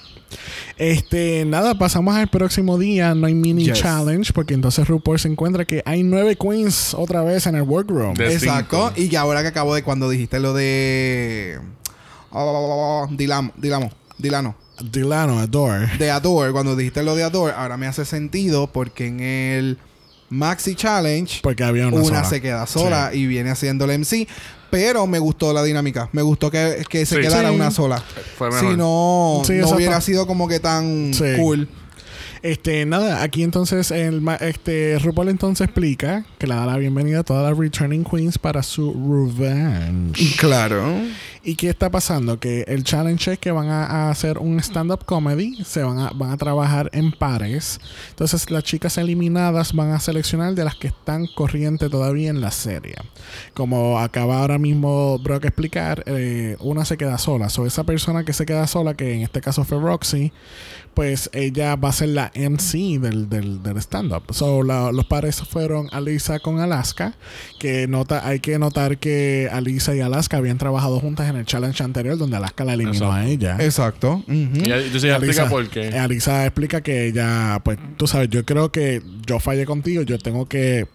Este, 0.78 1.46
nada, 1.46 1.78
pasamos 1.78 2.16
al 2.16 2.28
próximo 2.28 2.78
día. 2.78 3.16
No 3.16 3.28
hay 3.28 3.34
mini 3.34 3.66
Yes. 3.66 3.80
challenge 3.80 4.34
porque 4.34 4.54
entonces 4.54 4.88
RuPaul 4.88 5.20
se 5.20 5.28
encuentra 5.30 5.66
que 5.66 5.82
hay 5.86 6.04
nueve 6.04 6.36
queens 6.36 6.94
otra 6.94 7.24
vez 7.24 7.48
en 7.48 7.56
el 7.56 7.62
workroom. 7.64 8.14
De 8.16 8.34
Exacto. 8.34 8.90
cinco. 8.90 9.02
Y 9.02 9.10
que 9.10 9.18
ahora 9.18 9.42
que 9.42 9.48
acabo 9.50 9.74
de 9.74 9.84
cuando 9.84 10.10
dijiste 10.10 10.40
lo 10.40 10.54
de. 10.54 11.60
Oh, 12.32 13.08
Dilamo, 13.12 13.52
Dilamo, 13.56 13.92
Dilano. 14.18 14.56
Dilano, 14.92 15.40
Adore. 15.40 15.88
De 15.98 16.12
Adore, 16.12 16.52
cuando 16.52 16.76
dijiste 16.76 17.02
lo 17.04 17.16
de 17.16 17.24
Adore, 17.24 17.54
ahora 17.56 17.78
me 17.78 17.88
hace 17.88 18.04
sentido 18.04 18.68
porque 18.68 19.08
en 19.08 19.22
el 19.22 19.78
Maxi 20.30 20.76
Challenge 20.76 21.40
Porque 21.42 21.64
había 21.64 21.88
una, 21.88 21.96
una, 21.98 22.06
sola. 22.06 22.24
se 22.26 22.42
queda 22.42 22.68
sola 22.68 23.12
y 23.14 23.26
viene 23.26 23.52
haciendo 23.52 23.86
el 23.86 23.92
MC. 24.00 24.28
Pero 24.76 25.08
me 25.08 25.20
gustó 25.20 25.54
la 25.54 25.64
dinámica. 25.64 26.10
Me 26.12 26.22
gustó 26.22 26.52
que, 26.52 26.84
que 26.90 27.06
se 27.06 27.16
Sí. 27.16 27.22
quedara 27.22 27.50
Sí. 27.50 27.56
una 27.56 27.72
sola. 27.72 28.04
Fue 28.38 28.50
mejor. 28.52 28.72
Si 28.72 28.78
no, 28.78 29.42
Sí, 29.46 29.54
no 29.54 29.70
hubiera 29.70 30.02
sido 30.02 30.28
como 30.28 30.48
que 30.50 30.60
tan 30.60 31.14
Sí. 31.14 31.24
cool. 31.38 31.68
Este, 32.42 32.86
nada, 32.86 33.24
aquí 33.24 33.42
entonces 33.42 33.90
el 33.90 34.22
este 34.42 35.00
RuPaul 35.00 35.30
entonces 35.30 35.66
explica 35.66 36.26
que 36.38 36.46
le 36.46 36.54
da 36.54 36.68
la 36.68 36.78
bienvenida 36.78 37.22
a 37.22 37.24
todas 37.24 37.50
las 37.50 37.58
returning 37.58 38.04
queens 38.04 38.38
para 38.38 38.62
su 38.62 38.94
revenge. 38.94 40.36
Claro. 40.38 40.84
¿Y 41.48 41.58
qué 41.58 41.70
está 41.70 41.92
pasando? 41.92 42.40
Que 42.40 42.64
el 42.68 42.84
challenge 42.84 43.34
es 43.34 43.38
que 43.38 43.52
van 43.52 43.70
a, 43.70 44.10
hacer 44.10 44.40
un 44.40 44.60
stand-up 44.60 45.06
comedy, 45.06 45.64
se 45.64 45.84
van 45.84 46.00
a, 46.00 46.10
van 46.10 46.32
a 46.32 46.38
trabajar 46.38 46.90
en 46.92 47.12
pares. 47.12 47.80
Entonces 48.10 48.50
las 48.50 48.64
chicas 48.64 48.98
eliminadas 48.98 49.72
van 49.74 49.92
a 49.92 50.00
seleccionar 50.00 50.56
de 50.56 50.64
las 50.64 50.74
que 50.74 50.88
están 50.88 51.28
corriente 51.28 51.88
todavía 51.88 52.32
en 52.32 52.42
la 52.42 52.50
serie. 52.50 52.96
Como 53.54 54.00
acaba 54.00 54.40
ahora 54.40 54.58
mismo 54.58 55.20
Brock 55.20 55.46
explicar, 55.46 56.02
eh, 56.08 56.58
una 56.62 56.84
se 56.84 56.98
queda 56.98 57.20
sola. 57.20 57.50
So 57.50 57.68
esa 57.68 57.84
persona 57.84 58.26
que 58.26 58.34
se 58.34 58.48
queda 58.48 58.66
sola, 58.66 58.96
que 58.96 59.14
en 59.14 59.22
este 59.22 59.40
caso 59.40 59.64
fue 59.66 59.80
Roxy, 59.80 60.32
pues 60.96 61.30
ella 61.34 61.76
va 61.76 61.90
a 61.90 61.92
ser 61.92 62.10
la 62.10 62.32
MC 62.34 63.00
del, 63.00 63.30
del, 63.30 63.62
del 63.62 63.78
stand-up. 63.78 64.34
So, 64.34 64.64
los 64.64 65.06
pares 65.06 65.42
fueron 65.42 65.90
Alisa 65.92 66.40
con 66.40 66.60
Alaska, 66.60 67.14
que 67.60 67.88
nota, 67.88 68.26
hay 68.26 68.40
que 68.40 68.58
notar 68.58 68.98
que 68.98 69.50
Alisa 69.52 69.94
y 69.94 70.00
Alaska 70.00 70.38
habían 70.38 70.58
trabajado 70.58 71.00
juntas 71.00 71.30
en 71.30 71.35
el 71.36 71.46
challenge 71.46 71.84
anterior, 71.84 72.18
donde 72.18 72.38
Alaska 72.38 72.64
la 72.64 72.74
eliminó 72.74 73.12
a 73.12 73.26
ella. 73.26 73.58
Exacto. 73.60 74.24
Y 74.28 74.70
entonces 74.70 75.02
ya 75.02 75.18
explica 75.18 75.50
por 75.50 75.68
qué. 75.70 75.90
Alisa 75.98 76.46
explica 76.46 76.82
que 76.82 77.08
ella, 77.08 77.60
pues, 77.64 77.78
tú 77.98 78.08
sabes, 78.08 78.30
yo 78.30 78.46
creo 78.46 78.72
que 78.72 79.02
yo 79.26 79.40
fallé 79.40 79.66
contigo, 79.66 80.02
yo 80.04 80.18
tengo 80.20 80.48
que 80.48 80.88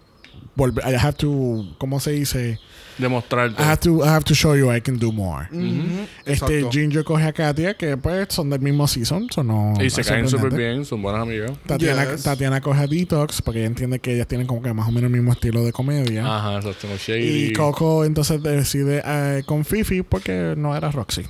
volver, 0.54 0.84
I 0.86 0.96
have 0.96 1.14
to, 1.14 1.74
¿cómo 1.78 2.00
se 2.00 2.12
dice? 2.12 2.58
Demostrarte. 3.00 3.60
I 3.60 3.64
have 3.66 3.78
to, 3.80 4.04
I 4.04 4.08
have 4.08 4.24
to 4.24 4.34
show 4.34 4.54
you 4.54 4.70
I 4.72 4.80
can 4.80 4.98
do 4.98 5.10
more. 5.12 5.48
Ujú. 5.50 6.06
Este 6.24 6.58
Exacto. 6.58 6.70
Ginger 6.70 7.04
coge 7.04 7.24
a 7.24 7.32
Katia, 7.32 7.74
que 7.74 7.96
pues 7.96 8.26
son 8.30 8.50
del 8.50 8.60
mismo 8.60 8.86
season, 8.86 9.28
so 9.30 9.42
no 9.42 9.74
y 9.80 9.90
se 9.90 10.04
caen 10.04 10.28
súper 10.28 10.52
bien, 10.54 10.84
son 10.84 11.02
buenas 11.02 11.22
amigas. 11.22 11.52
Tatiana, 11.66 12.04
Yes. 12.12 12.22
Tatiana 12.22 12.60
coge 12.60 12.80
a 12.82 12.86
Detox 12.86 13.42
porque 13.42 13.60
ella 13.60 13.66
entiende 13.68 13.98
que 13.98 14.14
ellas 14.14 14.26
tienen 14.26 14.46
como 14.46 14.62
que 14.62 14.72
más 14.72 14.88
o 14.88 14.92
menos 14.92 15.04
el 15.10 15.16
mismo 15.16 15.32
estilo 15.32 15.64
de 15.64 15.72
comedia. 15.72 16.24
Ajá, 16.26 16.56
exacto. 16.56 16.82
como 16.82 16.96
Shady. 16.96 17.46
Y 17.46 17.52
Coco 17.52 18.04
entonces 18.04 18.42
decide 18.42 19.02
eh, 19.04 19.42
con 19.46 19.64
Fifi 19.64 20.02
porque 20.02 20.54
no 20.56 20.76
era 20.76 20.90
Roxy. 20.90 21.24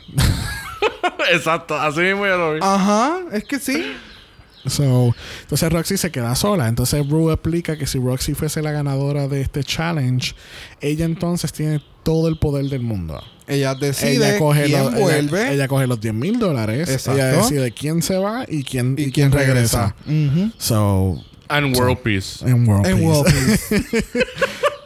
exacto, 1.32 1.74
así 1.78 2.00
mismo 2.00 2.26
ya 2.26 2.36
lo 2.36 2.54
vi. 2.54 2.60
Ajá. 2.62 3.20
Es 3.32 3.44
que 3.44 3.58
sí. 3.58 3.92
So, 4.66 5.14
entonces 5.42 5.72
Roxy 5.72 5.96
se 5.96 6.10
queda 6.10 6.34
sola. 6.34 6.68
Entonces 6.68 7.08
Rue 7.08 7.32
explica 7.32 7.76
que 7.78 7.86
si 7.86 7.98
Roxy 7.98 8.34
fuese 8.34 8.62
la 8.62 8.72
ganadora 8.72 9.26
de 9.28 9.40
este 9.40 9.64
challenge, 9.64 10.34
ella 10.80 11.04
entonces 11.04 11.52
tiene 11.52 11.82
todo 12.02 12.28
el 12.28 12.38
poder 12.38 12.66
del 12.66 12.82
mundo. 12.82 13.22
Ella 13.46 13.74
decide 13.74 14.14
ella 14.16 14.38
coge, 14.38 14.64
quién 14.66 14.84
los, 14.84 14.94
vuelve 14.94 15.52
ella 15.52 15.66
coge 15.66 15.86
los 15.86 16.00
10 16.00 16.14
mil 16.14 16.38
dólares. 16.38 16.88
Exacto. 16.88 17.20
Ella 17.20 17.26
decide 17.36 17.72
quién 17.72 18.02
se 18.02 18.16
va 18.16 18.44
y 18.48 18.62
quién, 18.62 18.94
y, 18.96 19.02
y 19.02 19.12
quién 19.12 19.30
quién 19.30 19.32
regresa. 19.32 19.94
So, 20.58 21.24
And 21.48 21.76
World 21.76 21.98
Peace. 21.98 22.44
en 22.48 22.68
World 22.68 22.84
Peace. 22.84 23.02
World 23.04 23.26
Peace. 23.68 23.84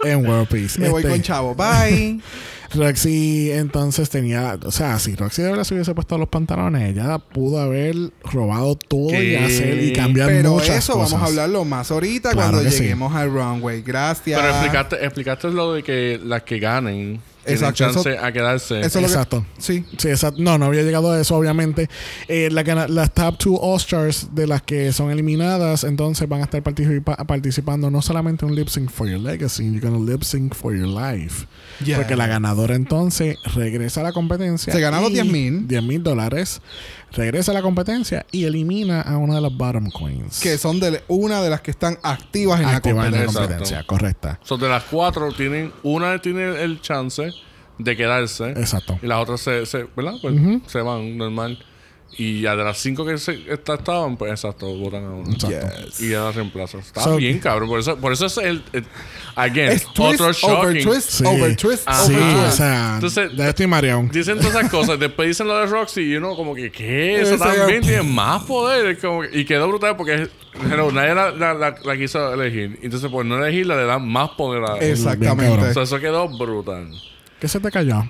en 0.05 0.27
World 0.27 0.49
Peace. 0.49 0.79
Me 0.81 0.89
voy 0.89 1.03
Este, 1.03 1.13
con 1.13 1.23
Chavo. 1.23 1.55
Bye. 1.55 2.21
Roxy 2.75 3.51
entonces 3.53 4.11
tenía, 4.11 4.59
o 4.65 4.71
sea, 4.71 4.99
si 4.99 5.15
Roxy 5.15 5.43
de 5.43 5.51
verdad 5.51 5.65
se 5.65 5.75
hubiese 5.75 5.95
puesto 5.95 6.19
los 6.19 6.29
pantalones, 6.29 6.91
ella 6.91 7.19
pudo 7.19 7.61
haber 7.61 7.95
robado 8.25 8.77
todo 8.77 9.11
y 9.23 9.37
hacer 9.37 9.83
y 9.83 9.93
cambiar 9.93 10.29
Pero 10.29 10.53
muchas 10.53 10.77
eso 10.79 10.95
cosas. 10.95 11.13
vamos 11.13 11.27
a 11.27 11.31
hablarlo 11.31 11.65
más 11.65 11.91
ahorita 11.91 12.31
Claro 12.33 12.53
cuando 12.53 12.71
sí. 12.71 12.81
lleguemos 12.83 13.15
al 13.15 13.31
runway. 13.31 13.83
Gracias. 13.83 14.39
Pero 14.41 14.53
explicaste, 14.53 15.05
explicaste 15.05 15.51
lo 15.51 15.73
de 15.75 15.83
que 15.83 16.21
las 16.23 16.43
que 16.43 16.59
ganen 16.59 17.21
Exacto, 17.53 17.75
chance 17.75 18.13
eso- 18.15 18.25
a 18.25 18.33
quedarse. 18.33 18.81
eso 18.81 18.87
es 18.87 18.93
que- 18.95 19.01
Exacto. 19.05 19.47
Sí. 19.59 19.85
Sí, 19.99 20.09
exacto. 20.09 20.41
No, 20.43 20.59
no 20.59 20.67
había 20.67 20.83
llegado 20.83 21.13
a 21.13 21.21
eso, 21.21 21.37
obviamente. 21.37 21.89
Eh, 22.29 22.49
la 22.51 22.63
las 22.89 23.13
top 23.15 23.37
2 23.39 23.59
All-Stars 23.61 24.29
de 24.35 24.47
las 24.47 24.63
que 24.63 24.93
son 24.93 25.11
eliminadas, 25.11 25.85
entonces 25.85 26.29
van 26.29 26.41
a 26.41 26.45
estar 26.45 26.63
participa- 26.63 27.17
participando 27.27 27.91
no 27.91 28.03
solamente 28.03 28.45
en 28.45 28.51
un 28.53 28.57
lip 28.57 28.69
sync 28.69 28.91
for 28.91 29.09
your 29.09 29.21
legacy, 29.21 29.65
you're 29.65 29.81
gonna 29.81 29.99
lip 30.05 30.23
sync 30.23 30.55
for 30.55 30.75
your 30.75 30.89
life. 30.89 31.47
Yeah. 31.85 31.99
Porque 31.99 32.17
la 32.17 32.27
ganadora 32.27 32.75
entonces 32.75 33.37
regresa 33.55 34.01
a 34.01 34.05
la 34.05 34.13
competencia. 34.13 34.73
Se 34.73 34.81
gana 34.81 35.01
los 35.01 35.11
y- 35.11 35.15
10,000. 35.15 35.67
10 35.69 35.83
mil 35.83 36.03
dólares. 36.03 36.61
Regresa 37.15 37.53
a 37.53 37.55
la 37.55 37.63
competencia 37.63 38.27
y 38.33 38.45
elimina 38.45 39.01
a 39.01 39.17
una 39.17 39.37
de 39.37 39.41
las 39.41 39.57
bottom 39.57 39.89
queens. 39.91 40.41
Que 40.41 40.59
son 40.59 40.81
de 40.81 41.03
una 41.09 41.43
de 41.43 41.51
las 41.51 41.61
que 41.61 41.71
están 41.71 41.99
activas 42.03 42.61
en 42.61 42.67
activa 42.67 43.03
la 43.03 43.07
en 43.09 43.13
la 43.13 43.25
competencia. 43.25 43.25
Exacto. 43.25 43.49
competencia. 43.49 43.87
Correcta. 43.87 44.41
So, 44.43 44.57
de 44.57 44.69
las 44.69 44.85
cuatro, 44.85 45.33
tienen 45.33 45.73
una 45.83 46.21
tiene 46.21 46.63
el 46.63 46.81
chance 46.81 47.31
de 47.79 47.97
quedarse. 47.97 48.51
Exacto. 48.51 48.99
Y 49.03 49.07
las 49.07 49.23
otras 49.23 49.41
se, 49.41 49.67
se 49.67 49.87
¿verdad? 49.97 50.15
Pues 50.21 50.35
se 50.67 50.81
van 50.81 51.17
normal. 51.17 51.59
Y 52.17 52.43
ya 52.43 52.55
de 52.55 52.63
las 52.65 52.79
cinco 52.79 53.05
que 53.05 53.19
se, 53.19 53.41
esta- 53.51 53.75
estaban, 53.75 54.17
pues 54.17 54.31
exacto, 54.31 54.67
votan 54.77 55.05
a 55.05 55.11
uno. 55.11 55.33
Exacto. 55.33 55.67
Yes. 55.87 56.01
Y 56.01 56.11
ya 56.11 56.21
las 56.25 56.35
reemplazan. 56.37 56.81
Está 56.81 57.03
So- 57.03 57.17
bien, 57.17 57.39
cabrón. 57.41 57.69
Por 57.69 57.81
eso, 57.81 57.97
por 57.97 58.13
eso 58.13 58.27
es 58.27 58.37
el, 58.39 58.63
el- 58.73 58.85
again, 59.35 59.73
Es 59.73 59.85
twist 59.93 60.21
otro 60.21 60.27
over 60.27 60.35
shocking. 60.35 60.85
twist, 60.85 61.11
Sí. 61.11 61.25
over 61.27 61.57
twist, 61.57 61.83
Ah, 61.87 62.05
Sí, 62.07 62.15
o 62.15 62.51
sea, 62.53 62.93
Entonces, 62.95 63.31
ya 63.35 63.49
estoy 63.49 63.67
mareado. 63.67 64.05
Dicen 64.13 64.39
todas 64.39 64.55
esas 64.55 64.71
cosas. 64.71 64.99
Después 64.99 65.27
dicen 65.29 65.49
lo 65.49 65.59
de 65.59 65.67
Roxy 65.67 66.03
y 66.03 66.15
uno 66.17 66.37
como 66.37 66.55
que, 66.55 66.71
¿qué? 66.71 67.21
Eso 67.21 67.37
también 67.37 67.81
tiene 67.83 68.03
más 68.03 68.43
poder. 68.45 68.87
Es 68.87 68.99
como 68.99 69.23
que- 69.23 69.39
y 69.41 69.45
quedó 69.45 69.67
brutal 69.69 69.97
porque 69.97 70.29
nadie 70.93 71.15
la, 71.15 71.31
la, 71.33 71.55
la- 71.55 71.75
la 71.85 71.97
quiso 71.97 72.33
elegir. 72.33 72.79
Entonces, 72.83 73.11
por 73.11 73.25
no 73.27 73.45
elegirla, 73.45 73.77
le 73.77 73.85
dan 73.87 74.07
más 74.09 74.31
poder 74.31 74.63
a. 74.65 74.79
Exactamente. 74.79 75.71
O 75.71 75.73
sea, 75.75 75.83
eso 75.83 75.99
quedó 75.99 76.29
brutal. 76.29 76.91
¿Qué 77.45 77.49
se 77.49 77.61
te 77.61 77.71
cayó? 77.71 78.03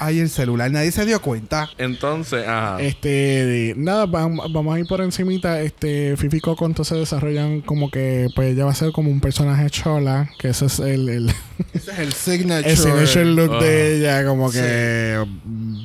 Ay, 0.00 0.18
el 0.18 0.28
celular, 0.28 0.70
nadie 0.70 0.92
se 0.92 1.06
dio 1.06 1.18
cuenta. 1.22 1.66
Entonces, 1.78 2.46
ajá. 2.46 2.76
Este, 2.82 3.72
nada, 3.78 4.04
vam- 4.06 4.52
vamos 4.52 4.76
a 4.76 4.78
ir 4.80 4.84
por 4.86 5.00
encimita. 5.00 5.62
Este, 5.62 6.14
Fifi 6.18 6.36
y 6.36 6.40
Coco 6.40 6.66
entonces 6.66 6.98
desarrollan 6.98 7.62
como 7.62 7.90
que, 7.90 8.26
pues 8.36 8.52
ella 8.52 8.66
va 8.66 8.72
a 8.72 8.74
ser 8.74 8.92
como 8.92 9.10
un 9.10 9.22
personaje 9.22 9.70
chola, 9.70 10.28
que 10.38 10.48
ese 10.50 10.66
es 10.66 10.78
el, 10.78 11.08
el, 11.08 11.30
Ese 11.72 11.90
es 11.92 11.98
el 12.00 12.12
signature. 12.12 12.70
el 12.70 12.76
signature 12.76 13.24
look 13.24 13.60
de 13.62 13.96
ella, 13.96 14.26
como 14.26 14.50
que 14.50 15.24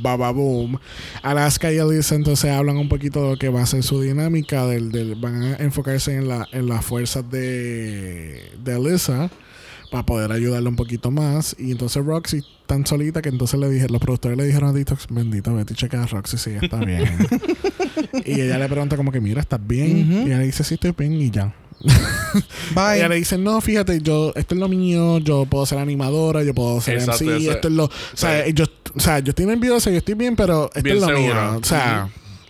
baba 0.02 0.32
boom. 0.32 0.78
Alaska 1.24 1.72
y 1.72 1.78
Elisa 1.78 2.16
entonces 2.16 2.52
hablan 2.52 2.76
un 2.76 2.90
poquito 2.90 3.24
de 3.24 3.30
lo 3.30 3.38
que 3.38 3.48
va 3.48 3.62
a 3.62 3.66
ser 3.68 3.84
su 3.84 4.02
dinámica, 4.02 4.66
del, 4.66 4.92
del- 4.92 5.16
van 5.16 5.44
a 5.44 5.56
enfocarse 5.64 6.14
en, 6.14 6.28
la, 6.28 6.46
en 6.52 6.68
las 6.68 6.84
fuerzas 6.84 7.24
de, 7.32 8.52
de 8.62 8.76
Elisa 8.76 9.30
para 9.92 10.06
poder 10.06 10.32
ayudarle 10.32 10.70
un 10.70 10.76
poquito 10.76 11.12
más. 11.12 11.56
Y 11.60 11.72
entonces 11.72 12.04
Roxy 12.04 12.44
tan 12.66 12.86
solita 12.86 13.22
que 13.22 13.30
entonces 13.30 13.60
le 13.60 13.70
dije, 13.70 13.88
los 13.90 14.02
productores 14.02 14.38
le 14.38 14.46
dijeron 14.46 14.70
a 14.70 14.74
Detox, 14.74 15.08
bendito, 15.10 15.54
vete 15.56 15.74
y 15.74 15.76
checa 15.76 16.04
a 16.04 16.06
Roxy 16.08 16.38
si 16.38 16.52
está 16.52 16.78
bien. 16.78 17.08
y 18.26 18.42
ella 18.42 18.58
le 18.58 18.68
pregunta 18.68 18.98
como 18.98 19.12
que, 19.12 19.22
mira, 19.22 19.42
¿estás 19.42 19.66
bien? 19.66 20.12
Y 20.12 20.28
ella 20.28 20.40
le 20.40 20.46
dice, 20.46 20.64
sí, 20.64 20.76
estoy 20.76 20.94
bien 20.98 21.14
y 21.14 21.32
ya. 21.32 21.54
Bye. 22.74 22.96
Ella 22.98 23.10
le 23.10 23.16
dice, 23.18 23.38
no, 23.38 23.62
fíjate, 23.62 24.02
yo, 24.02 24.34
esto 24.36 24.56
es 24.56 24.60
lo 24.60 24.68
mío, 24.68 25.20
yo 25.20 25.46
puedo 25.46 25.64
ser 25.68 25.78
animadora, 25.78 26.44
yo 26.44 26.54
puedo 26.56 26.82
ser 26.82 26.96
Exacto, 26.96 27.24
MC, 27.24 27.36
eso 27.38 27.50
es. 27.52 27.56
esto 27.56 27.68
es 27.68 27.74
lo... 27.76 27.84
O 27.86 27.92
sea, 28.16 28.48
yo, 28.50 28.66
o 28.96 29.00
sea, 29.00 29.20
yo 29.20 29.30
estoy 29.30 29.46
nerviosa, 29.46 29.92
yo 29.92 29.98
estoy 29.98 30.16
bien, 30.16 30.36
pero 30.36 30.72
esto 30.74 30.82
Bien 30.82 30.96
es 30.96 31.02
lo 31.04 31.08
segura. 31.08 31.52
mío. 31.52 31.60
O 31.60 31.64
sea... 31.64 32.10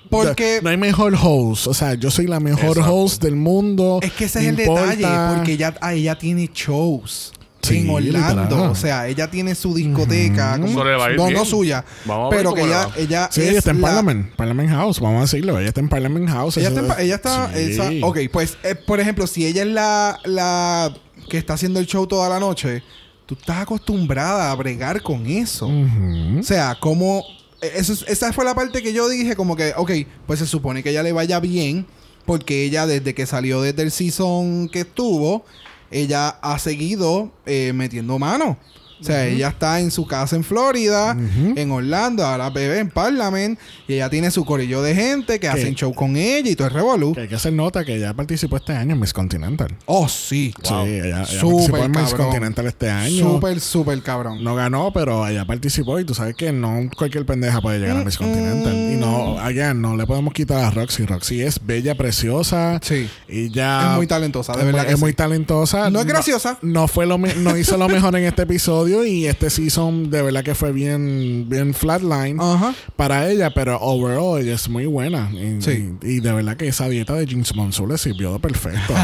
Porque- 0.10 0.60
no 0.63 0.70
hay 0.70 0.78
mejor 0.78 1.13
host. 1.22 1.67
O 1.67 1.74
sea, 1.74 1.93
yo 1.96 2.10
soy 2.12 2.28
la 2.28 2.39
mejor 2.39 2.78
Exacto. 2.78 2.96
host 2.96 3.24
del 3.24 3.36
mundo. 3.36 4.00
Es 4.02 4.12
que 4.13 4.26
ese 4.26 4.39
es 4.39 4.46
el 4.48 4.60
importa. 4.60 4.96
detalle, 4.96 5.36
porque 5.36 5.54
ella, 5.54 5.76
ah, 5.82 5.93
ella 5.93 6.17
tiene 6.17 6.50
shows 6.54 7.34
Sí, 7.62 7.80
en 7.80 7.89
Orlando. 7.89 8.43
literal. 8.43 8.70
O 8.72 8.76
sea, 8.76 9.08
ella 9.10 9.30
tiene 9.30 9.54
su 9.56 9.74
discoteca. 9.74 10.58
como- 10.60 10.84
va 10.84 11.06
a 11.08 11.12
ir 11.12 11.17
no, 11.17 11.26
bien. 11.26 11.38
no 11.38 11.43
suya. 11.46 11.84
Vamos 12.06 12.28
a 12.32 12.36
ver 12.36 12.39
pero 12.46 12.54
que 12.54 12.62
ella, 12.63 12.89
ella 12.96 13.30
Sí, 13.32 13.41
es 13.41 13.50
ella 13.50 13.58
está 13.60 13.72
en 13.72 13.82
la- 13.82 13.88
Parliament. 13.88 14.36
Parliament 14.36 14.70
House, 14.70 15.00
vamos 15.02 15.17
a 15.17 15.22
decirlo. 15.24 15.60
Ella 15.60 15.67
está 15.70 15.82
en 15.82 15.89
Parliament 15.89 16.30
House. 16.30 16.58
Ella 16.58 16.70
está, 16.70 16.80
en 16.80 16.86
es- 16.86 16.93
pa- 16.93 17.02
ella 17.02 17.15
está 17.15 17.52
Sí. 17.54 17.60
esa- 17.72 17.91
ok, 18.06 18.20
pues, 18.32 18.58
eh, 18.63 18.76
por 18.76 19.00
ejemplo, 19.02 19.28
si 19.28 19.46
ella 19.46 19.63
es 19.63 19.67
la, 19.70 20.17
la 20.24 20.93
que 21.30 21.38
está 21.38 21.56
haciendo 21.56 21.80
el 21.82 21.88
show 21.88 22.08
toda 22.08 22.30
la 22.30 22.39
noche, 22.39 22.84
tú 23.26 23.36
estás 23.38 23.58
acostumbrada 23.58 24.50
a 24.50 24.56
bregar 24.56 25.02
con 25.02 25.26
eso. 25.26 25.67
O 25.67 26.43
sea, 26.43 26.78
como... 26.80 27.24
eh, 27.62 27.82
esa 28.08 28.34
fue 28.34 28.46
la 28.46 28.56
parte 28.56 28.82
que 28.82 28.93
yo 28.93 29.10
dije 29.10 29.36
como 29.36 29.56
que, 29.56 29.74
ok, 29.76 29.91
pues 30.26 30.39
se 30.39 30.48
supone 30.48 30.84
que 30.84 30.91
ella 30.91 31.04
le 31.04 31.12
vaya 31.12 31.39
bien, 31.39 31.86
porque 32.26 32.65
ella 32.65 32.86
desde 32.86 33.15
que 33.15 33.26
salió 33.26 33.62
desde 33.62 33.84
el 33.84 33.91
season 33.91 34.70
que 34.70 34.82
estuvo, 34.82 35.46
ella 35.89 36.30
ha 36.41 36.60
seguido 36.60 37.32
eh, 37.46 37.72
metiendo 37.74 38.20
mano. 38.20 38.58
O 39.00 39.04
sea, 39.04 39.26
ella 39.28 39.50
está 39.50 39.80
en 39.80 39.92
su 39.92 40.08
casa 40.08 40.36
en 40.36 40.44
Florida, 40.44 41.16
en 41.56 41.72
Orlando, 41.72 42.26
ahora 42.26 42.50
bebé 42.50 42.80
en 42.80 42.90
Parliament, 42.90 43.60
y 43.88 43.94
ella 43.94 44.10
tiene 44.10 44.32
su 44.32 44.44
corillo 44.44 44.82
de 44.82 44.96
gente 44.96 45.40
que 45.40 45.48
hacen 45.48 45.76
show 45.76 45.94
con 45.94 46.18
ella 46.18 46.50
y 46.50 46.56
todo 46.56 46.68
el 46.68 46.74
revolú. 46.74 47.14
Que 47.14 47.22
hay 47.22 47.28
que 47.28 47.36
hacer 47.36 47.54
nota 47.54 47.86
que 47.86 47.96
ella 47.96 48.14
participó 48.14 48.58
este 48.58 48.74
año 48.74 48.94
en 48.94 49.00
Miss 49.00 49.14
Continental. 49.14 49.68
Oh, 49.86 50.08
sí. 50.08 50.54
Sí, 50.64 50.74
ella, 50.74 51.18
participó 51.18 51.78
en 51.78 51.92
Miss. 51.92 52.14
Continental 52.14 52.66
este 52.68 52.90
año. 52.90 53.34
Súper, 53.34 53.60
súper 53.60 54.02
cabrón. 54.02 54.44
No 54.44 54.56
ganó, 54.56 54.92
pero 54.92 55.28
ella 55.28 55.46
participó 55.46 56.00
y 56.00 56.06
tú 56.06 56.14
sabes 56.16 56.36
que 56.36 56.52
no 56.52 56.90
cualquier 56.98 57.26
pendeja 57.26 57.62
puede 57.62 57.80
llegar 57.80 57.98
a 57.98 58.04
Miss 58.04 58.18
Continental. 58.18 58.74
Y 58.74 58.96
no, 58.96 59.40
again, 59.40 59.80
no 59.82 59.96
le 59.96 60.06
podemos 60.08 60.34
quitar 60.34 60.64
a 60.64 60.72
Roxy. 60.72 61.06
Roxy 61.06 61.42
es 61.42 61.60
bella, 61.64 61.96
preciosa. 61.96 62.80
Sí. 62.82 63.08
Y 63.28 63.50
ya... 63.52 63.92
Es 63.92 63.96
muy 63.98 64.08
talentosa, 64.08 64.54
de 64.54 64.60
es 64.60 64.66
verdad 64.66 64.80
muy- 64.82 64.88
que 64.88 64.94
es 64.94 65.00
muy 65.00 65.14
talentosa. 65.14 65.90
No 65.90 66.00
es 66.00 66.06
graciosa. 66.06 66.58
No, 66.62 66.88
fue 66.88 67.06
lo 67.06 67.18
no 67.18 67.58
hizo 67.58 67.78
lo 67.78 67.88
mejor 67.88 68.16
en 68.16 68.24
este 68.24 68.44
episodio 68.44 68.87
y 69.06 69.26
este 69.28 69.50
season 69.50 70.10
de 70.10 70.21
verdad 70.21 70.43
que 70.43 70.56
fue 70.56 70.71
bien, 70.71 71.45
bien 71.50 71.73
flatline 71.73 72.39
Ajá. 72.39 72.73
para 72.95 73.30
ella, 73.30 73.52
pero 73.54 73.80
overall 73.82 74.41
ella 74.41 74.56
es 74.56 74.69
muy 74.69 74.86
buena. 74.86 75.30
Y, 75.34 75.62
Sí. 75.62 75.93
y- 76.04 76.17
y 76.17 76.19
de 76.19 76.32
verdad 76.34 76.58
que 76.58 76.67
esa 76.67 76.88
dieta 76.89 77.13
de 77.13 77.26
James 77.28 77.54
Monsoon 77.56 77.89
le 77.89 77.97
sirvió 77.97 78.34
de 78.34 78.39
perfecto. 78.39 78.93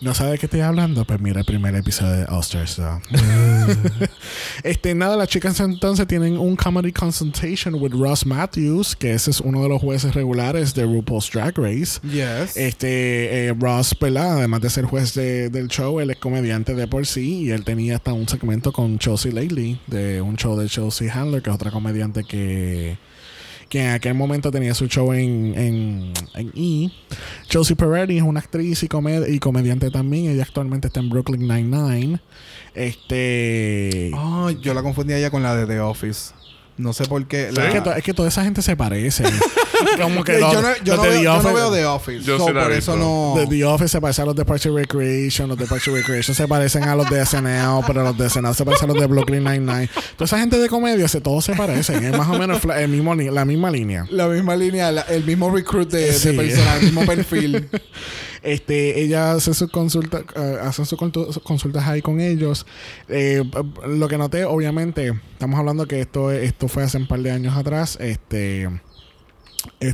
¿No 0.00 0.14
sabes 0.14 0.32
de 0.32 0.38
qué 0.38 0.46
estoy 0.46 0.60
hablando? 0.60 1.04
Pues 1.04 1.20
mira 1.20 1.40
el 1.40 1.46
primer 1.46 1.74
episodio 1.74 2.12
de 2.12 2.24
Osters. 2.26 2.80
este, 4.62 4.94
nada, 4.94 5.16
las 5.16 5.28
chicas 5.28 5.58
entonces 5.60 6.06
tienen 6.06 6.38
un 6.38 6.56
comedy 6.56 6.92
consultation 6.92 7.74
with 7.74 7.92
Ross 7.92 8.24
Matthews, 8.26 8.94
que 8.96 9.12
ese 9.14 9.30
es 9.30 9.40
uno 9.40 9.62
de 9.62 9.68
los 9.68 9.80
jueces 9.80 10.14
regulares 10.14 10.74
de 10.74 10.84
RuPaul's 10.84 11.30
Drag 11.32 11.56
Race. 11.56 12.00
Yes. 12.02 12.56
Este, 12.56 13.46
eh, 13.48 13.54
Ross, 13.58 13.94
¿verdad? 14.00 14.38
Además 14.38 14.60
de 14.60 14.70
ser 14.70 14.84
juez 14.84 15.14
de- 15.14 15.50
del 15.50 15.68
show, 15.68 16.00
él 16.00 16.10
es 16.10 16.18
comediante 16.38 16.74
de 16.74 16.86
por 16.86 17.04
sí 17.04 17.42
y 17.46 17.50
él 17.50 17.64
tenía 17.64 17.96
hasta 17.96 18.12
un 18.12 18.28
segmento 18.28 18.70
con 18.72 18.98
Chelsea 18.98 19.32
Lately, 19.32 19.80
de 19.88 20.20
un 20.22 20.36
show 20.36 20.56
de 20.56 20.68
Chelsea 20.68 21.12
Handler, 21.12 21.42
que 21.42 21.50
es 21.50 21.54
otra 21.56 21.70
comediante 21.72 22.22
que, 22.22 22.96
que 23.68 23.80
en 23.84 23.90
aquel 23.90 24.14
momento 24.14 24.50
tenía 24.52 24.72
su 24.74 24.86
show 24.86 25.12
en, 25.12 25.52
en, 25.56 26.12
E. 26.54 26.90
Chelsea 27.48 27.76
Peretti 27.76 28.18
es 28.18 28.22
una 28.22 28.38
actriz 28.40 28.82
y, 28.84 28.88
comed- 28.88 29.28
y 29.28 29.40
comediante 29.40 29.90
también. 29.90 30.30
Ella 30.30 30.44
actualmente 30.44 30.86
está 30.86 31.00
en 31.00 31.10
Brooklyn 31.10 31.40
Nine-Nine. 31.48 32.20
Este. 32.74 34.10
Ah, 34.14 34.52
yo 34.62 34.74
la 34.74 34.82
confundí 34.82 35.14
a 35.14 35.18
ella 35.18 35.30
con 35.30 35.42
la 35.42 35.56
de 35.56 35.66
The 35.66 35.80
Office. 35.80 36.32
No 36.78 36.92
sé 36.92 37.04
por 37.06 37.26
qué. 37.26 37.50
la- 37.52 37.66
es, 37.68 37.74
que 37.74 37.80
to- 37.80 37.92
es 37.94 38.02
que 38.04 38.14
toda 38.14 38.28
esa 38.28 38.44
gente 38.44 38.62
se 38.62 38.76
parece. 38.76 39.24
Como 40.00 40.24
que 40.24 40.40
yo, 40.40 40.62
no, 40.62 40.68
yo 40.84 40.96
no 40.96 41.02
de 41.02 41.08
veo, 41.10 41.18
The 41.18 41.24
yo 41.24 41.30
no 41.32 41.38
Office- 41.40 41.54
veo 41.54 41.72
The 41.72 41.86
Office. 41.86 42.22
Yo 42.24 42.38
so, 42.38 42.46
sí 42.46 42.52
la 42.52 42.60
he 42.60 42.64
por 42.64 42.72
eso 42.72 42.96
no. 42.96 43.34
De 43.36 43.46
The 43.46 43.64
Office 43.64 43.88
se 43.88 44.00
parecen 44.00 44.22
a 44.22 44.26
los 44.26 44.36
de 44.36 44.44
Parks 44.44 44.66
and 44.66 44.76
Recreation, 44.76 45.48
los 45.48 45.58
de 45.58 45.66
Parks 45.66 45.88
and 45.88 45.96
Recreation 45.96 46.34
se 46.34 46.48
parecen 46.48 46.84
a 46.84 46.94
los 46.96 47.08
de 47.10 47.24
SNL, 47.26 47.82
pero 47.86 48.02
los 48.04 48.16
de 48.16 48.30
SNL 48.30 48.54
se 48.54 48.64
parecen 48.64 48.90
a 48.90 48.92
los 48.94 49.00
de 49.02 49.06
Brooklyn 49.06 49.44
Nine-Nine. 49.44 49.88
Toda 50.16 50.24
esa 50.26 50.38
gente 50.38 50.58
de 50.58 50.68
comedia, 50.68 51.06
se, 51.08 51.20
todos 51.20 51.44
se 51.44 51.54
parecen, 51.54 52.02
es 52.04 52.16
más 52.16 52.28
o 52.28 52.38
menos 52.38 52.60
el 52.76 52.88
mismo, 52.88 53.14
la 53.14 53.44
misma 53.44 53.70
línea. 53.70 54.06
La 54.10 54.26
misma 54.28 54.56
línea, 54.56 54.90
la- 54.92 55.02
el 55.02 55.24
mismo 55.24 55.50
recruit 55.54 55.90
de, 55.90 56.06
de 56.06 56.12
Sí. 56.12 56.32
persona, 56.32 56.76
el 56.76 56.82
mismo 56.84 57.04
perfil. 57.04 57.68
Este, 58.42 59.00
ella 59.00 59.32
hace 59.32 59.54
sus 59.54 59.70
consultas, 59.70 60.24
eh, 60.36 60.56
hacen 60.62 60.86
sus 60.86 60.98
consultas 61.42 61.86
ahí 61.86 62.02
con 62.02 62.20
ellos. 62.20 62.66
Eh, 63.08 63.42
lo 63.86 64.08
que 64.08 64.18
noté, 64.18 64.44
obviamente, 64.44 65.12
estamos 65.32 65.58
hablando 65.58 65.86
que 65.86 66.00
esto, 66.00 66.30
esto 66.30 66.68
fue 66.68 66.82
hace 66.82 66.98
un 66.98 67.06
par 67.08 67.20
de 67.20 67.30
años 67.30 67.56
atrás. 67.56 67.96
Este, 68.00 68.62
est- 68.64 68.87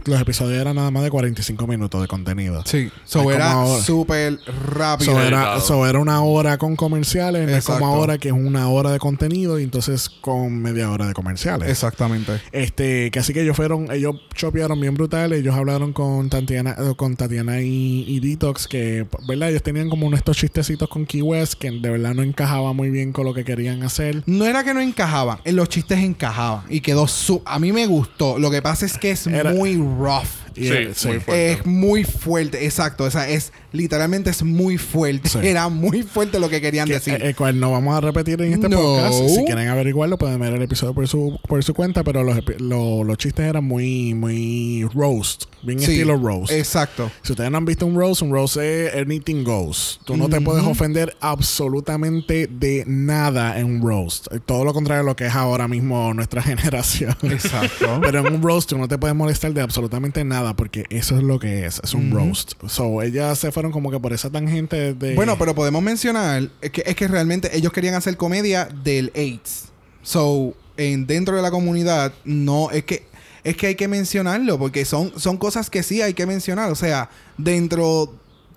los 0.07 0.21
episodios 0.21 0.61
eran 0.61 0.77
nada 0.77 0.91
más 0.91 1.03
de 1.03 1.11
45 1.11 1.67
minutos 1.67 2.01
de 2.01 2.07
contenido. 2.09 2.63
Sí. 2.67 2.79
Es 2.79 2.93
So 3.05 3.21
como 3.21 3.31
era 3.33 3.67
súper 3.83 4.39
rápido. 4.69 5.13
So 5.13 5.21
era, 5.21 5.39
Editado. 5.39 5.61
so 5.61 5.87
era 5.87 5.99
una 5.99 6.21
hora 6.23 6.59
con 6.59 6.77
comerciales, 6.77 7.49
no 7.49 7.57
es 7.57 7.65
como 7.65 7.87
ahora 7.87 8.19
que 8.19 8.29
es 8.29 8.35
una 8.35 8.69
hora 8.69 8.91
de 8.93 8.99
contenido 8.99 9.59
y 9.59 9.63
entonces 9.65 10.09
con 10.09 10.61
media 10.61 10.91
hora 10.91 11.07
de 11.07 11.15
comerciales. 11.15 11.69
Exactamente. 11.71 12.41
Este, 12.53 13.11
que 13.11 13.19
así 13.19 13.33
que 13.33 13.43
ellos 13.43 13.57
fueron, 13.57 13.91
ellos 13.91 14.17
chopearon 14.35 14.81
bien 14.81 14.95
brutal, 14.95 15.33
ellos 15.33 15.55
hablaron 15.55 15.93
con 15.93 16.29
Tatiana, 16.31 16.77
eh, 16.79 16.95
con 16.97 17.17
Tatiana 17.17 17.61
y, 17.61 18.05
y 18.07 18.21
Detox, 18.21 18.67
que, 18.69 19.07
¿verdad? 19.27 19.51
Ellos 19.51 19.63
tenían 19.63 19.89
como 19.89 20.07
unos 20.07 20.19
estos 20.19 20.37
chistecitos 20.37 20.89
con 20.89 21.07
Key 21.07 21.23
West 21.23 21.55
que 21.55 21.71
de 21.71 21.91
verdad 21.91 22.15
no 22.15 22.23
encajaba 22.23 22.73
muy 22.73 22.91
bien 22.91 23.13
con 23.13 23.25
lo 23.25 23.35
que 23.35 23.45
querían 23.45 23.83
hacer. 23.83 24.23
No 24.27 24.45
era 24.45 24.65
que 24.65 24.75
no 24.75 24.81
encajaban, 24.81 25.39
en 25.45 25.57
los 25.57 25.69
chistes 25.69 25.99
encajaban 25.99 26.65
y 26.69 26.81
quedó 26.81 27.07
su 27.09 27.43
a 27.45 27.59
mí 27.59 27.73
me 27.73 27.87
gustó. 27.87 28.39
Lo 28.39 28.51
que 28.51 28.61
pasa 28.63 28.85
es 28.87 28.99
que 28.99 29.11
es 29.13 29.27
Era- 29.27 29.54
muy 29.55 29.77
rough. 29.77 30.44
Sí, 30.55 30.69
eh, 30.69 30.87
muy 31.05 31.19
fuerte. 31.21 31.53
Es 31.53 31.67
muy 31.67 32.05
fuerte, 32.05 32.65
exacto. 32.65 33.05
O 33.05 33.11
sea, 33.11 33.29
es 33.29 33.53
literalmente 33.73 34.31
es 34.31 34.43
muy 34.43 34.79
fuerte. 34.79 35.29
Sí. 35.29 35.39
Era 35.43 35.69
muy 35.69 36.03
fuerte 36.03 36.39
lo 36.39 36.49
que 36.49 36.61
querían 36.61 36.87
que- 36.87 36.95
decir. 36.95 37.15
eh, 37.15 37.29
el 37.29 37.37
cual 37.37 37.59
no 37.59 37.73
vamos 37.73 37.97
a 37.97 38.01
repetir 38.01 38.41
en 38.43 38.53
este 38.53 38.69
No. 38.69 38.79
podcast. 38.79 39.15
Si 39.29 39.45
quieren 39.45 39.69
averiguarlo, 39.69 40.17
pueden 40.19 40.39
ver 40.41 40.53
el 40.55 40.63
episodio 40.63 40.95
por 40.95 41.09
su, 41.09 41.39
por 41.49 41.63
su 41.65 41.75
cuenta, 41.75 42.05
pero 42.05 42.23
los, 42.23 42.39
lo- 42.61 43.05
los 43.05 43.19
chistes 43.19 43.47
eran 43.47 43.65
muy, 43.65 44.15
muy 44.15 44.89
roast, 44.95 45.45
bien 45.63 45.79
estilo 45.81 46.17
roast. 46.17 46.53
Exacto. 46.53 47.11
Si 47.23 47.33
ustedes 47.33 47.51
no 47.51 47.59
han 47.59 47.65
visto 47.65 47.85
un 47.87 47.97
roast, 47.97 48.23
un 48.23 48.31
roast 48.31 48.57
es 48.59 48.95
anything 48.95 49.43
goes. 49.45 49.99
Tú 50.05 50.17
no 50.17 50.29
te 50.29 50.41
puedes 50.41 50.65
ofender 50.65 51.17
absolutamente 51.65 52.47
de 52.47 52.85
nada 52.87 53.59
en 53.59 53.67
un 53.67 53.83
roast. 53.83 54.27
Todo 54.47 54.65
lo 54.65 54.73
contrario 54.73 55.03
a 55.03 55.05
lo 55.05 55.17
que 55.17 55.27
es 55.27 55.35
ahora 55.35 55.67
mismo 55.69 56.13
nuestra 56.15 56.43
generación. 56.43 57.17
Exacto. 57.23 58.01
Pero 58.03 58.27
en 58.27 58.35
un 58.35 58.43
roast 58.43 58.69
tú 58.71 58.79
no 58.79 58.87
te 58.89 58.99
puedes 58.99 59.17
molestar 59.17 59.53
de 59.53 59.61
absolutamente 59.63 60.23
nada. 60.25 60.44
Nada, 60.45 60.57
porque 60.57 60.85
eso 60.91 61.17
es 61.17 61.23
lo 61.23 61.39
que 61.39 61.67
es, 61.67 61.81
es 61.83 61.95
un 61.95 62.11
roast. 62.11 62.53
So, 62.69 63.03
ellas 63.03 63.39
se 63.39 63.53
fueron 63.53 63.73
como 63.73 63.91
que 63.91 63.99
por 63.99 64.13
esa 64.13 64.31
tangente 64.31 64.95
de... 64.95 65.15
Bueno, 65.15 65.37
pero 65.39 65.55
podemos 65.55 65.83
mencionar 65.83 66.51
es 66.61 66.71
que, 66.71 66.83
es 66.87 66.95
que 66.95 67.09
realmente 67.09 67.57
ellos 67.57 67.73
querían 67.73 67.95
hacer 67.95 68.17
comedia 68.17 68.69
del 68.85 69.13
AIDS. 69.15 69.67
So, 70.03 70.55
en, 70.77 71.07
dentro 71.07 71.37
de 71.37 71.43
la 71.43 71.51
comunidad, 71.51 72.13
no, 72.25 72.71
es 72.71 72.85
que, 72.85 73.05
es 73.43 73.57
que 73.57 73.69
hay 73.69 73.75
que 73.75 73.89
mencionarlo, 73.89 74.59
porque 74.59 74.85
son, 74.85 75.13
son 75.19 75.37
cosas 75.37 75.71
que 75.71 75.83
sí 75.83 76.03
hay 76.03 76.15
que 76.15 76.27
mencionar. 76.27 76.71
O 76.71 76.75
sea, 76.75 77.11
dentro, 77.39 78.15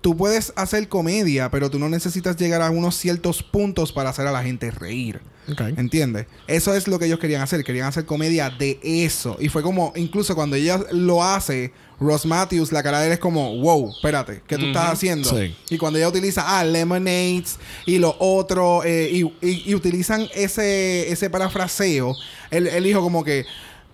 tú 0.08 0.16
puedes 0.16 0.54
hacer 0.56 0.88
comedia, 0.88 1.50
pero 1.50 1.68
tú 1.68 1.78
no 1.78 1.86
necesitas 1.90 2.34
llegar 2.38 2.62
a 2.62 2.70
unos 2.70 2.96
ciertos 2.96 3.42
puntos 3.42 3.92
para 3.92 4.08
hacer 4.08 4.26
a 4.26 4.32
la 4.32 4.42
gente 4.42 4.70
reír. 4.70 5.20
Ok. 5.52 5.60
¿Entiendes? 5.76 6.24
Eso 6.46 6.72
es 6.74 6.88
lo 6.88 6.98
que 6.98 7.04
ellos 7.04 7.18
querían 7.18 7.42
hacer. 7.42 7.62
Querían 7.62 7.88
hacer 7.88 8.06
comedia 8.06 8.48
de 8.48 8.78
eso. 8.82 9.36
Y 9.38 9.50
fue 9.50 9.62
como, 9.62 9.92
incluso 9.96 10.34
cuando 10.34 10.56
ella 10.56 10.80
lo 10.92 11.22
hace, 11.22 11.74
Ross 12.00 12.24
Matthews, 12.24 12.72
la 12.72 12.82
cara 12.82 13.00
de 13.00 13.08
él 13.08 13.12
es 13.12 13.18
como, 13.18 13.54
wow, 13.58 13.90
espérate, 13.90 14.40
¿qué 14.46 14.56
tú 14.56 14.64
estás 14.68 14.92
haciendo? 14.92 15.28
Sí. 15.28 15.54
Y 15.68 15.76
cuando 15.76 15.98
ella 15.98 16.08
utiliza, 16.08 16.42
ah, 16.58 16.64
lemonades 16.64 17.58
y 17.84 17.98
lo 17.98 18.16
otro, 18.18 18.82
eh, 18.84 19.10
y, 19.12 19.24
y- 19.46 19.62
y 19.66 19.74
utilizan 19.74 20.26
ese, 20.34 21.12
ese 21.12 21.28
parafraseo, 21.28 22.16
él, 22.50 22.66
él 22.66 22.84
dijo 22.84 23.02
como 23.02 23.22
que, 23.24 23.44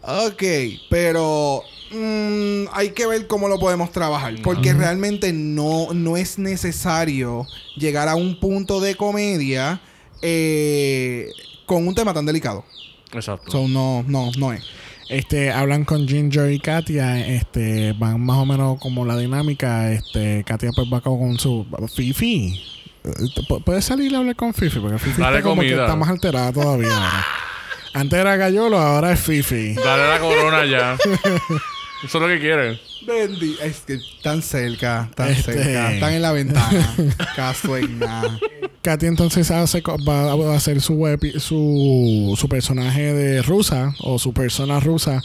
ok, 0.03 0.43
pero 0.91 1.63
mm, 1.91 2.69
hay 2.73 2.91
que 2.91 3.07
ver 3.07 3.27
cómo 3.27 3.49
lo 3.49 3.59
podemos 3.59 3.91
trabajar. 3.93 4.35
Porque 4.43 4.73
realmente 4.73 5.33
no, 5.33 5.93
no 5.95 6.17
es 6.17 6.39
necesario 6.39 7.47
llegar 7.77 8.09
a 8.09 8.15
un 8.15 8.39
punto 8.41 8.81
de 8.81 8.95
comedia 8.95 9.81
eh, 10.23 11.29
con 11.67 11.87
un 11.87 11.95
tema 11.95 12.13
tan 12.15 12.27
delicado. 12.27 12.65
Exacto. 13.13 13.51
So, 13.51 13.69
no, 13.69 14.05
no, 14.09 14.31
no 14.39 14.53
es. 14.53 14.63
Este, 15.09 15.53
hablan 15.53 15.85
con 15.85 16.09
Ginger 16.09 16.51
y 16.51 16.59
Katia, 16.59 17.27
este, 17.27 17.93
van 17.93 18.21
más 18.21 18.39
o 18.39 18.47
menos 18.47 18.81
como 18.81 19.05
la 19.05 19.17
dinámica, 19.19 19.93
este, 19.93 20.43
Katia 20.45 20.71
pues 20.75 20.89
va 20.93 21.01
con 21.03 21.39
su 21.39 21.67
Fifi. 21.95 22.59
Pu- 23.05 23.63
¿Puedes 23.63 23.85
salir 23.85 24.11
y 24.11 24.15
hablar 24.15 24.35
con 24.35 24.55
Fifi? 24.55 24.79
Porque 24.81 24.99
Fifi 24.99 25.21
Dale 25.21 25.37
está 25.39 25.49
como 25.49 25.61
que 25.61 25.69
comida. 25.69 25.85
está 25.85 25.95
más 25.97 26.09
alterada 26.09 26.53
todavía. 26.53 26.89
Antes 27.93 28.19
era 28.19 28.35
Gallolo, 28.37 28.79
ahora 28.79 29.13
es 29.13 29.21
Fifi. 29.21 29.75
Dale 29.75 30.09
la 30.09 30.19
corona 30.21 30.65
ya. 30.65 30.97
Eso 32.05 32.19
es 32.19 32.23
lo 32.23 32.29
que 32.29 32.39
quieren. 32.39 32.79
Bendy, 33.07 33.57
es 33.63 33.81
que 33.81 33.99
tan 34.23 34.43
cerca, 34.43 35.11
tan 35.15 35.31
Este- 35.31 35.53
cerca, 35.55 35.93
están 35.95 36.13
en 36.15 36.23
la 36.23 36.33
ventana. 36.33 36.95
Caso 37.37 37.77
en 37.77 37.99
nada. 37.99 38.39
Katia 38.83 39.09
entonces 39.09 39.51
hace, 39.51 39.83
co- 39.83 39.97
va 40.07 40.33
a 40.53 40.57
hacer 40.57 40.79
su, 40.83 40.93
web- 40.95 41.39
su, 41.41 42.35
su 42.39 42.49
personaje 42.51 43.15
de 43.15 43.41
rusa 43.41 43.95
o 44.01 44.19
su 44.19 44.35
persona 44.35 44.79
rusa 44.79 45.23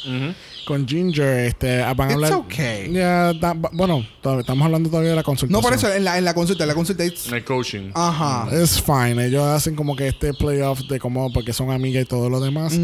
con 0.66 0.88
Ginger. 0.88 1.40
Este, 1.46 1.80
van 1.82 2.00
a 2.00 2.04
It's 2.06 2.14
hablar. 2.14 2.34
okay. 2.36 2.90
Ya, 2.94 3.34
da- 3.34 3.52
bueno, 3.74 4.06
estamos 4.40 4.64
hablando 4.66 4.90
todavía 4.90 5.10
de 5.10 5.18
la 5.18 5.24
consulta. 5.24 5.52
No, 5.52 5.62
por 5.62 5.74
eso, 5.74 5.94
en 5.94 6.06
la, 6.06 6.18
en 6.18 6.24
la 6.24 6.34
consulta, 6.34 6.64
en 6.64 6.70
la 6.70 6.74
consulta 6.74 7.04
es... 7.04 7.30
El 7.34 7.44
coaching. 7.44 7.92
Ajá. 7.96 8.48
Es 8.56 8.82
fine. 8.82 9.26
Ellos 9.26 9.44
hacen 9.44 9.76
como 9.76 9.94
que 9.98 10.08
este 10.08 10.34
playoff 10.34 10.80
de 10.90 10.98
cómo, 10.98 11.30
porque 11.34 11.52
son 11.52 11.70
amigas 11.70 12.04
y 12.04 12.06
todo 12.06 12.30
lo 12.30 12.40
demás. 12.40 12.80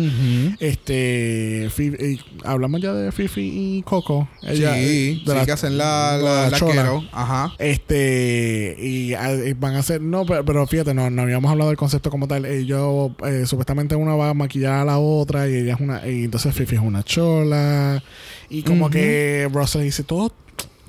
Este, 0.59 1.69
hablamos 2.43 2.81
ya 2.81 2.93
de 2.93 3.13
Fifi 3.13 3.77
y 3.77 3.81
Coco. 3.83 4.27
Ella, 4.43 4.73
sí, 4.75 4.79
eh, 4.85 5.21
sí, 5.23 5.23
la- 5.25 5.45
que 5.45 5.51
hacen 5.51 5.77
la, 5.77 6.17
la 6.17 6.49
la, 6.49 6.59
la. 6.59 7.03
Ajá. 7.11 7.53
Este, 7.59 8.75
y, 8.79 9.13
y 9.13 9.53
van 9.53 9.75
a 9.75 9.79
hacer, 9.79 10.01
no, 10.01 10.25
pero, 10.25 10.43
pero 10.45 10.65
fíjate, 10.67 10.93
no, 10.93 11.09
no 11.09 11.21
habíamos 11.23 11.51
hablado 11.51 11.69
del 11.69 11.77
concepto 11.77 12.09
como 12.09 12.27
tal. 12.27 12.45
Ellos, 12.45 13.11
eh, 13.25 13.43
supuestamente 13.45 13.95
una 13.95 14.15
va 14.15 14.29
a 14.29 14.33
maquillar 14.33 14.73
a 14.81 14.85
la 14.85 14.97
otra 14.97 15.47
y 15.49 15.55
ella 15.55 15.73
es 15.75 15.79
una, 15.79 16.07
y 16.07 16.23
entonces 16.25 16.53
Fifi 16.55 16.75
es 16.75 16.81
una 16.81 17.03
chola. 17.03 18.03
Y 18.49 18.63
como 18.63 18.89
que 18.89 19.49
Russell 19.51 19.81
dice 19.81 20.03
todo, 20.03 20.31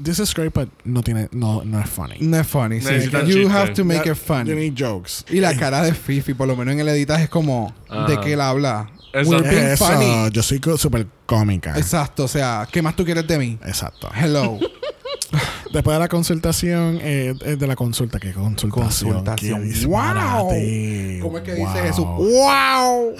this 0.02 0.18
is 0.18 0.34
great, 0.34 0.52
but 0.52 0.68
no 0.84 1.02
tiene, 1.02 1.28
no, 1.32 1.64
no 1.64 1.80
es 1.80 1.88
funny. 1.88 2.16
No 2.20 2.38
es 2.38 2.46
funny. 2.46 2.80
sí. 2.80 2.88
You 3.10 3.24
chiste. 3.26 3.48
have 3.48 3.72
to 3.74 3.84
make 3.84 4.08
it 4.08 4.14
funny. 4.16 4.50
You 4.50 4.56
need 4.56 4.74
jokes. 4.76 5.24
Y 5.30 5.40
la 5.40 5.56
cara 5.56 5.82
de 5.82 5.94
Fifi, 5.94 6.34
por 6.34 6.46
lo 6.46 6.54
menos 6.56 6.74
en 6.74 6.80
el 6.80 6.88
editaje, 6.88 7.24
es 7.24 7.30
como... 7.30 7.74
¿De 8.08 8.18
qué 8.20 8.34
él 8.34 8.40
habla? 8.40 8.90
We're 9.24 9.42
being 9.42 9.64
Eso, 9.72 9.86
funny. 9.86 10.30
yo 10.32 10.42
soy 10.42 10.60
súper 10.76 11.06
cómica. 11.26 11.76
Exacto. 11.76 12.24
O 12.24 12.28
sea, 12.28 12.68
¿qué 12.70 12.82
más 12.82 12.94
tú 12.96 13.04
quieres 13.04 13.26
de 13.26 13.38
mí? 13.38 13.58
Exacto. 13.64 14.08
Hello. 14.14 14.58
Después 15.72 15.94
de 15.96 16.00
la 16.00 16.08
consultación, 16.08 16.98
eh, 17.02 17.34
eh, 17.44 17.56
de 17.56 17.66
la 17.66 17.76
consulta, 17.76 18.18
¿qué 18.18 18.32
consultación? 18.32 19.10
Consultación. 19.12 19.60
Qué 19.62 19.66
disparate. 19.68 21.18
¡Wow! 21.20 21.22
¿Cómo 21.22 21.38
es 21.38 21.44
que 21.44 21.54
dice 21.54 21.64
Wow. 21.64 21.82
Jesús? 21.82 22.04
¡Wow! 22.18 23.14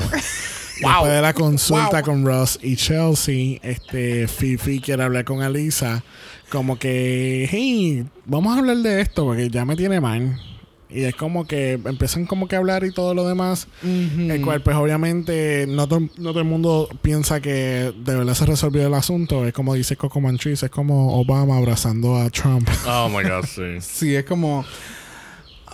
Después 0.81 1.13
de 1.13 1.23
la 1.23 1.33
consulta 1.35 1.91
Wow. 1.91 2.03
con 2.03 2.25
Ross 2.27 2.59
y 2.63 2.77
Chelsea, 2.77 3.59
este 3.63 4.29
Fifi 4.29 4.81
quiere 4.81 5.03
hablar 5.03 5.25
con 5.25 5.43
Alisa, 5.43 6.03
como 6.51 6.79
que, 6.79 7.49
hey, 7.51 8.07
vamos 8.25 8.55
a 8.55 8.59
hablar 8.61 8.77
de 8.79 9.01
esto 9.01 9.25
porque 9.25 9.49
ya 9.51 9.65
me 9.65 9.75
tiene 9.77 10.01
mal. 10.01 10.39
Y 10.89 11.03
es 11.03 11.15
como 11.17 11.47
que 11.47 11.73
empiezan 11.73 12.27
como 12.27 12.47
que 12.47 12.55
a 12.55 12.59
hablar 12.59 12.85
y 12.85 12.93
todo 12.93 13.13
lo 13.15 13.27
demás. 13.27 13.67
El 13.83 14.41
cual, 14.45 14.63
pues 14.63 14.77
obviamente, 14.77 15.67
no, 15.69 15.89
to- 15.89 16.01
no 16.17 16.31
todo 16.31 16.39
el 16.39 16.45
mundo 16.45 16.89
piensa 17.03 17.41
que 17.41 17.93
de 17.97 18.15
verdad 18.15 18.35
se 18.35 18.47
resolvió 18.47 18.87
el 18.87 18.95
asunto. 18.95 19.45
Es 19.47 19.53
como 19.53 19.75
dice 19.75 19.97
Coco 19.97 20.21
Manchis, 20.21 20.63
es 20.63 20.71
como 20.71 21.19
Obama 21.21 21.57
abrazando 21.57 22.17
a 22.17 22.31
Trump. 22.31 22.69
Oh 22.87 23.09
my 23.09 23.29
god, 23.29 23.45
sí. 23.47 23.63
Sí, 23.81 24.15
es 24.15 24.25
como... 24.25 24.65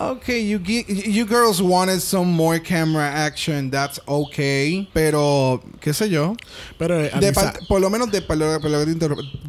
Okay, 0.03 0.41
you, 0.47 0.59
you 0.59 1.25
girls 1.25 1.61
wanted 1.62 2.01
some 2.01 2.31
more 2.33 2.59
camera 2.59 3.05
action. 3.07 3.71
That's 3.71 4.01
okay. 4.07 4.88
Pero, 4.93 5.62
qué 5.81 5.93
sé 5.95 6.09
yo. 6.11 6.35
Pero 6.79 6.99
eh, 7.01 7.11
De 7.21 7.33
parte- 7.33 7.61
por 7.69 7.81
lo 7.81 7.88
menos 7.91 8.11
de, 8.11 8.21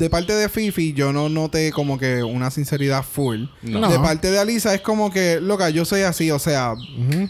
parte 0.10 0.34
de 0.34 0.50
Fifi, 0.50 0.94
yo 0.94 1.12
no 1.12 1.30
noté 1.30 1.72
como 1.72 1.98
que 1.98 2.24
una 2.24 2.52
sinceridad 2.52 3.04
full. 3.04 3.46
No. 3.62 3.90
De 3.90 3.98
parte 4.00 4.30
de 4.32 4.40
Alisa 4.40 4.74
es 4.74 4.82
como 4.82 5.12
que, 5.12 5.40
loca, 5.42 5.70
yo 5.70 5.86
soy 5.86 6.02
así, 6.02 6.30
o 6.32 6.40
sea, 6.40 6.74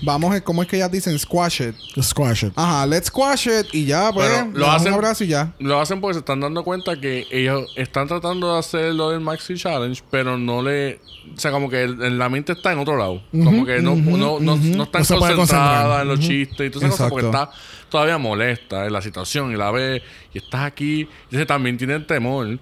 vamos, 0.04 0.40
¿cómo 0.42 0.62
es 0.64 0.68
que 0.68 0.78
ellas 0.78 0.92
dicen? 0.92 1.18
Squash 1.18 1.62
it. 1.62 1.76
Squash 2.02 2.46
it. 2.46 2.54
Ajá, 2.56 2.86
let's 2.86 3.08
squash 3.08 3.48
it 3.48 3.68
y 3.74 3.86
ya, 3.86 4.12
pues, 4.12 4.30
lo 4.54 4.70
hacen- 4.70 4.90
un 4.90 4.94
abrazo 4.96 5.24
y 5.24 5.28
ya. 5.28 5.54
Lo 5.60 5.80
hacen 5.80 6.02
porque 6.02 6.16
se 6.16 6.20
están 6.20 6.40
dando 6.40 6.64
cuenta 6.64 7.00
que 7.00 7.26
ellos 7.32 7.72
están 7.78 8.08
tratando 8.08 8.54
de 8.54 8.60
hacer 8.60 8.94
lo 8.94 9.10
del 9.12 9.20
Maxi 9.22 9.56
Challenge, 9.56 10.02
pero 10.12 10.38
no 10.38 10.62
le. 10.62 11.00
O 11.36 11.40
sea, 11.40 11.52
como 11.52 11.70
que 11.70 11.84
el- 11.84 12.02
en 12.04 12.18
la 12.18 12.28
mente 12.28 12.52
está 12.52 12.74
en 12.74 12.80
otro 12.80 12.98
lado. 12.98 13.13
Como 13.32 13.66
que 13.66 13.82
no, 13.82 13.94
ujú, 13.94 14.18
no, 14.18 14.40
no, 14.40 14.58
no 14.58 14.84
están 14.84 15.02
No 15.02 15.06
se 15.06 15.16
puede 15.16 15.36
concentradas 15.36 16.02
en 16.02 16.08
los 16.08 16.20
chistes 16.20 16.68
y 16.68 16.70
todas 16.70 16.90
esas 16.90 16.98
cosas 16.98 17.10
porque 17.10 17.26
está 17.26 17.52
todavía 17.90 18.18
molesta 18.18 18.86
en 18.86 18.94
la 18.94 19.02
situación 19.02 19.52
y 19.52 19.56
la 19.56 19.72
ve 19.72 20.02
y 20.34 20.38
estás 20.38 20.62
aquí. 20.62 21.02
Y 21.02 21.08
entonces 21.26 21.48
también 21.48 21.78
tiene 21.78 21.96
el 21.96 22.06
temor 22.06 22.60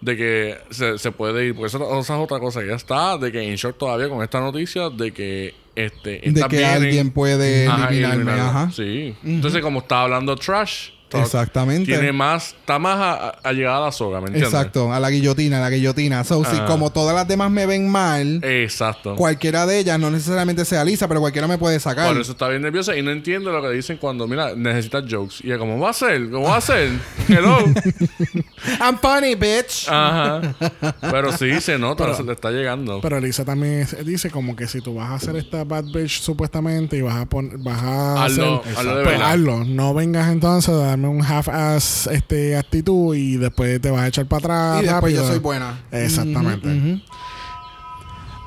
de 0.00 0.16
que 0.16 0.58
se, 0.70 0.98
se 0.98 1.12
puede 1.12 1.46
ir. 1.46 1.54
Porque 1.54 1.68
eso, 1.68 2.00
esa 2.00 2.14
es 2.16 2.20
otra 2.20 2.38
cosa 2.38 2.60
que 2.60 2.68
ya 2.68 2.76
está, 2.76 3.18
de 3.18 3.30
que 3.30 3.42
en 3.42 3.56
short 3.56 3.78
todavía 3.78 4.08
con 4.08 4.22
esta 4.22 4.40
noticia 4.40 4.90
de 4.90 5.12
que 5.12 5.54
este 5.74 6.20
De 6.24 6.44
que 6.48 6.64
alguien 6.64 7.10
puede 7.10 7.66
Ajá, 7.66 7.88
eliminarme, 7.88 8.32
ajá. 8.32 8.70
Sí. 8.72 9.14
Entonces, 9.24 9.62
como 9.62 9.80
está 9.80 10.02
hablando 10.02 10.34
trash, 10.36 10.90
Exactamente. 11.18 11.90
Tiene 11.90 12.12
más, 12.12 12.48
está 12.48 12.78
más 12.78 12.96
a, 12.98 13.12
a- 13.12 13.28
allegada 13.44 13.78
a 13.78 13.80
la 13.86 13.92
soga, 13.92 14.20
¿me 14.20 14.26
entiendes? 14.28 14.52
Exacto, 14.52 14.92
a 14.92 15.00
la 15.00 15.10
guillotina, 15.10 15.58
a 15.58 15.60
la 15.60 15.70
guillotina. 15.70 16.22
So, 16.24 16.44
si 16.44 16.56
Ah. 16.56 16.66
como 16.66 16.90
todas 16.90 17.14
las 17.14 17.26
demás 17.26 17.50
me 17.50 17.66
ven 17.66 17.88
mal, 17.88 18.42
Exacto. 18.44 19.16
cualquiera 19.16 19.66
de 19.66 19.78
ellas, 19.78 19.98
no 19.98 20.10
necesariamente 20.10 20.64
sea 20.64 20.84
Lisa, 20.84 21.08
pero 21.08 21.20
cualquiera 21.20 21.48
me 21.48 21.58
puede 21.58 21.80
sacar. 21.80 22.08
Por 22.12 22.20
eso 22.20 22.32
está 22.32 22.48
bien 22.48 22.62
nerviosa 22.62 22.96
y 22.96 23.02
no 23.02 23.10
entiende 23.10 23.50
lo 23.50 23.60
que 23.62 23.70
dicen 23.70 23.96
cuando, 23.98 24.26
mira, 24.28 24.54
necesitas 24.54 25.04
jokes. 25.10 25.36
Y 25.42 25.48
ella, 25.48 25.58
¿cómo 25.58 25.78
va 25.78 25.90
a 25.90 25.92
ser? 25.94 26.30
¿Cómo 26.30 26.46
va 26.48 26.56
a 26.56 26.60
ser? 26.60 26.90
Hello. 27.28 27.58
I'm 28.80 28.98
funny, 28.98 29.34
bitch. 29.34 29.88
Ajá. 29.88 30.54
Pero 31.00 31.32
sí, 31.36 31.60
se 31.60 31.78
nota, 31.78 32.04
Pero- 32.04 32.16
se 32.16 32.22
le 32.24 32.32
está 32.32 32.50
llegando. 32.50 33.00
Pero 33.00 33.20
Lisa 33.20 33.44
también 33.44 33.80
es- 33.80 34.04
dice 34.04 34.30
como 34.30 34.54
que 34.56 34.66
si 34.68 34.80
tú 34.80 34.94
vas 34.94 35.10
a 35.10 35.14
hacer 35.14 35.36
esta 35.36 35.64
bad 35.64 35.84
bitch 35.84 36.20
supuestamente 36.20 36.96
y 36.96 37.02
vas 37.02 37.16
a 37.16 37.26
poner, 37.26 37.58
vas 37.58 37.82
a 37.82 38.26
Hazlo- 38.26 38.60
hacer, 38.60 38.76
hazlo 38.78 38.96
de 38.96 39.04
pues 39.04 39.20
hazlo. 39.20 39.64
No 39.64 39.94
vengas 39.94 40.30
entonces 40.30 40.74
a 40.74 40.96
darme 41.00 41.08
un 41.08 41.24
half-ass 41.24 42.08
este, 42.12 42.56
actitud 42.56 43.14
y 43.14 43.36
después 43.36 43.80
te 43.80 43.90
vas 43.90 44.02
a 44.02 44.06
echar 44.08 44.26
para 44.26 44.38
atrás 44.38 44.82
y 44.82 44.86
después 44.86 45.02
rápido. 45.02 45.22
yo 45.22 45.28
soy 45.28 45.38
buena. 45.38 45.80
Exactamente. 45.90 47.02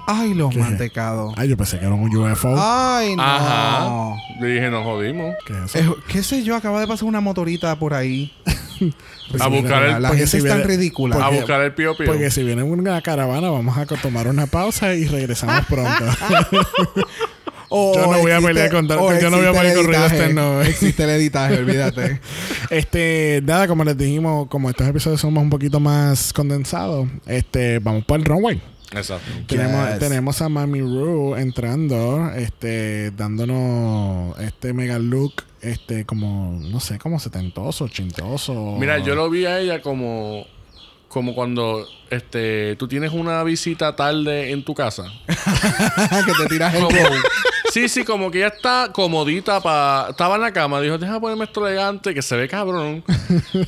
Ay, 0.06 0.34
los 0.34 0.50
¿Qué? 0.54 0.60
mantecados. 0.60 1.34
Ay, 1.38 1.48
yo 1.48 1.56
pensé 1.56 1.80
que 1.80 1.86
era 1.86 1.94
un 1.94 2.14
UFO. 2.16 2.56
Ay, 2.58 3.16
no. 3.16 3.24
Ajá. 3.24 4.16
Le 4.42 4.48
dije, 4.48 4.70
nos 4.70 4.84
jodimos. 4.84 5.34
¿Qué 5.48 5.54
es 5.64 5.76
eso? 5.76 5.92
Eh, 5.94 5.96
¿Qué 6.10 6.24
sé 6.24 6.44
yo? 6.44 6.58
Acaba 6.58 6.82
de 6.82 6.88
pasar 6.88 7.06
una 7.08 7.22
motorita 7.22 7.78
por 7.80 7.94
ahí. 7.94 8.34
A 9.40 9.48
buscar 9.48 9.82
la 9.82 9.96
el, 9.98 10.04
la 10.04 10.10
gente 10.10 10.28
si 10.28 10.38
es 10.38 10.46
tan 10.46 10.64
ridícula. 10.64 11.16
a 11.16 11.20
porque- 11.20 11.38
buscar 11.38 11.62
el 11.62 11.74
pío 11.74 11.96
pío. 11.96 12.06
Porque 12.06 12.30
si 12.30 12.44
viene 12.44 12.62
una 12.64 13.02
caravana, 13.02 13.50
vamos 13.50 13.76
a 13.78 13.86
tomar 13.86 14.28
una 14.28 14.46
pausa 14.46 14.94
y 14.94 15.06
regresamos 15.06 15.66
pronto. 15.68 16.04
O 17.76 17.96
Yo 17.96 18.02
no 18.12 18.20
voy 18.20 18.32
a 18.32 18.40
pelear 18.40 18.70
con- 18.70 18.86
o 18.92 19.20
yo 19.20 19.30
no 19.32 19.38
voy 19.38 19.48
a 19.48 19.50
existe 19.50 19.58
pelear 19.60 19.66
el 19.66 19.76
con 19.76 19.86
ruido 19.88 20.02
editaje. 20.02 20.16
externo. 20.16 20.62
Existe 20.62 21.04
el 21.06 21.10
editaje, 21.10 21.58
olvídate. 21.58 22.22
este, 22.70 23.42
nada, 23.44 23.68
como 23.68 23.84
les 23.84 23.98
dijimos, 23.98 24.48
como 24.48 24.70
estos 24.70 24.88
episodios 24.88 25.20
somos 25.20 25.42
un 25.42 25.50
poquito 25.50 25.80
más 25.80 26.34
condensados, 26.34 27.08
este, 27.26 27.80
vamos 27.80 28.06
para 28.06 28.20
el 28.20 28.26
runway. 28.26 28.62
Exacto. 28.92 29.26
Tenemos, 29.48 29.90
Yes. 29.90 30.00
tenemos 30.00 30.42
a 30.44 30.50
Mami 30.50 30.82
Ru 30.82 31.36
entrando, 31.36 32.30
este, 32.36 33.10
dándonos 33.10 34.38
este 34.40 34.72
mega 34.74 35.00
look, 35.00 35.44
este, 35.62 36.06
como, 36.06 36.60
no 36.62 36.80
sé, 36.80 37.00
como 37.00 37.20
setentoso, 37.20 37.88
chintoso. 37.88 38.76
Mira, 38.80 39.00
yo 39.00 39.16
lo 39.16 39.32
vi 39.32 39.46
a 39.48 39.60
ella 39.60 39.82
como 39.82 40.46
como 41.08 41.36
cuando 41.36 41.86
este 42.10 42.76
tú 42.76 42.88
tienes 42.88 43.12
una 43.14 43.44
visita 43.44 43.96
tarde 43.96 44.50
en 44.52 44.64
tu 44.66 44.74
casa. 44.76 45.04
que 45.28 46.34
te 46.44 46.50
tiras 46.50 46.74
el 46.74 46.84
Como-. 46.84 46.98
Sí, 47.74 47.90
sí, 47.90 48.04
como 48.04 48.30
que 48.30 48.40
ya 48.40 48.48
está 48.48 48.90
comodita 48.94 49.60
para 49.62 50.12
estaba 50.12 50.36
en 50.36 50.42
la 50.42 50.54
cama, 50.54 50.80
dijo, 50.82 50.98
"Deja 50.98 51.20
ponerme 51.20 51.46
esto 51.46 51.66
elegante 51.68 52.14
que 52.14 52.22
se 52.22 52.36
ve 52.36 52.48
cabrón." 52.48 53.04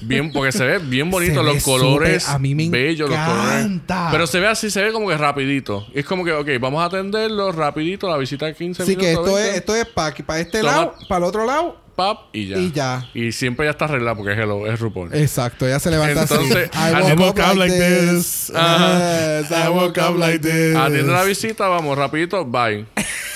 Bien, 0.04 0.32
porque 0.32 0.52
se 0.52 0.64
ve 0.64 0.78
bien 0.80 1.10
bonito 1.10 1.42
los 1.44 1.64
colores 1.64 2.30
a 2.30 2.38
mí 2.40 2.54
me 2.56 2.70
bellos, 2.70 3.10
los 3.10 3.18
colores. 3.20 3.66
encanta. 3.66 4.10
Pero 4.12 4.28
se 4.28 4.40
ve 4.40 4.48
así, 4.48 4.70
se 4.70 4.82
ve 4.84 4.92
como 4.92 5.08
que 5.08 5.18
rapidito. 5.18 5.86
Es 5.94 6.06
como 6.06 6.24
que, 6.24 6.32
ok, 6.34 6.48
vamos 6.60 6.82
a 6.82 6.86
atenderlo 6.86 7.52
rapidito, 7.52 8.08
la 8.10 8.18
visita 8.18 8.46
de 8.46 8.54
15 8.56 8.84
Así 8.84 8.96
minutos. 8.96 9.06
que 9.08 9.12
esto 9.14 9.36
20, 9.36 9.50
es, 9.50 9.56
esto 9.58 9.76
es 9.76 9.86
para 9.88 10.40
este 10.40 10.60
Toma. 10.60 10.72
lado, 10.72 10.96
para 11.10 11.18
el 11.20 11.24
otro 11.26 11.46
lado. 11.46 11.78
pap, 11.96 12.20
y 12.34 12.48
ya. 12.48 12.58
Y 12.58 12.72
ya. 12.72 13.10
Y 13.14 13.32
siempre 13.32 13.66
ya 13.66 13.72
está 13.72 13.86
arreglado 13.86 14.18
porque 14.18 14.34
es 14.34 14.38
hello, 14.40 14.68
es 14.68 14.80
RuPaul. 14.80 15.14
Exacto, 15.16 15.66
ella 15.66 15.80
se 15.80 15.90
levanta 15.92 16.24
Entonces, 16.24 16.70
así. 16.74 17.12
I 17.12 17.16
woke 17.16 17.40
up 17.40 17.56
like 17.58 17.74
this. 17.74 18.48
Yes, 18.50 19.52
I 19.52 19.70
woke 19.70 19.98
up 19.98 20.18
like 20.18 20.40
this. 20.40 20.76
Atiende 20.76 21.12
la 21.14 21.24
visita, 21.24 21.68
vamos, 21.70 21.98
rapidito, 21.98 22.44
bye. 22.46 22.86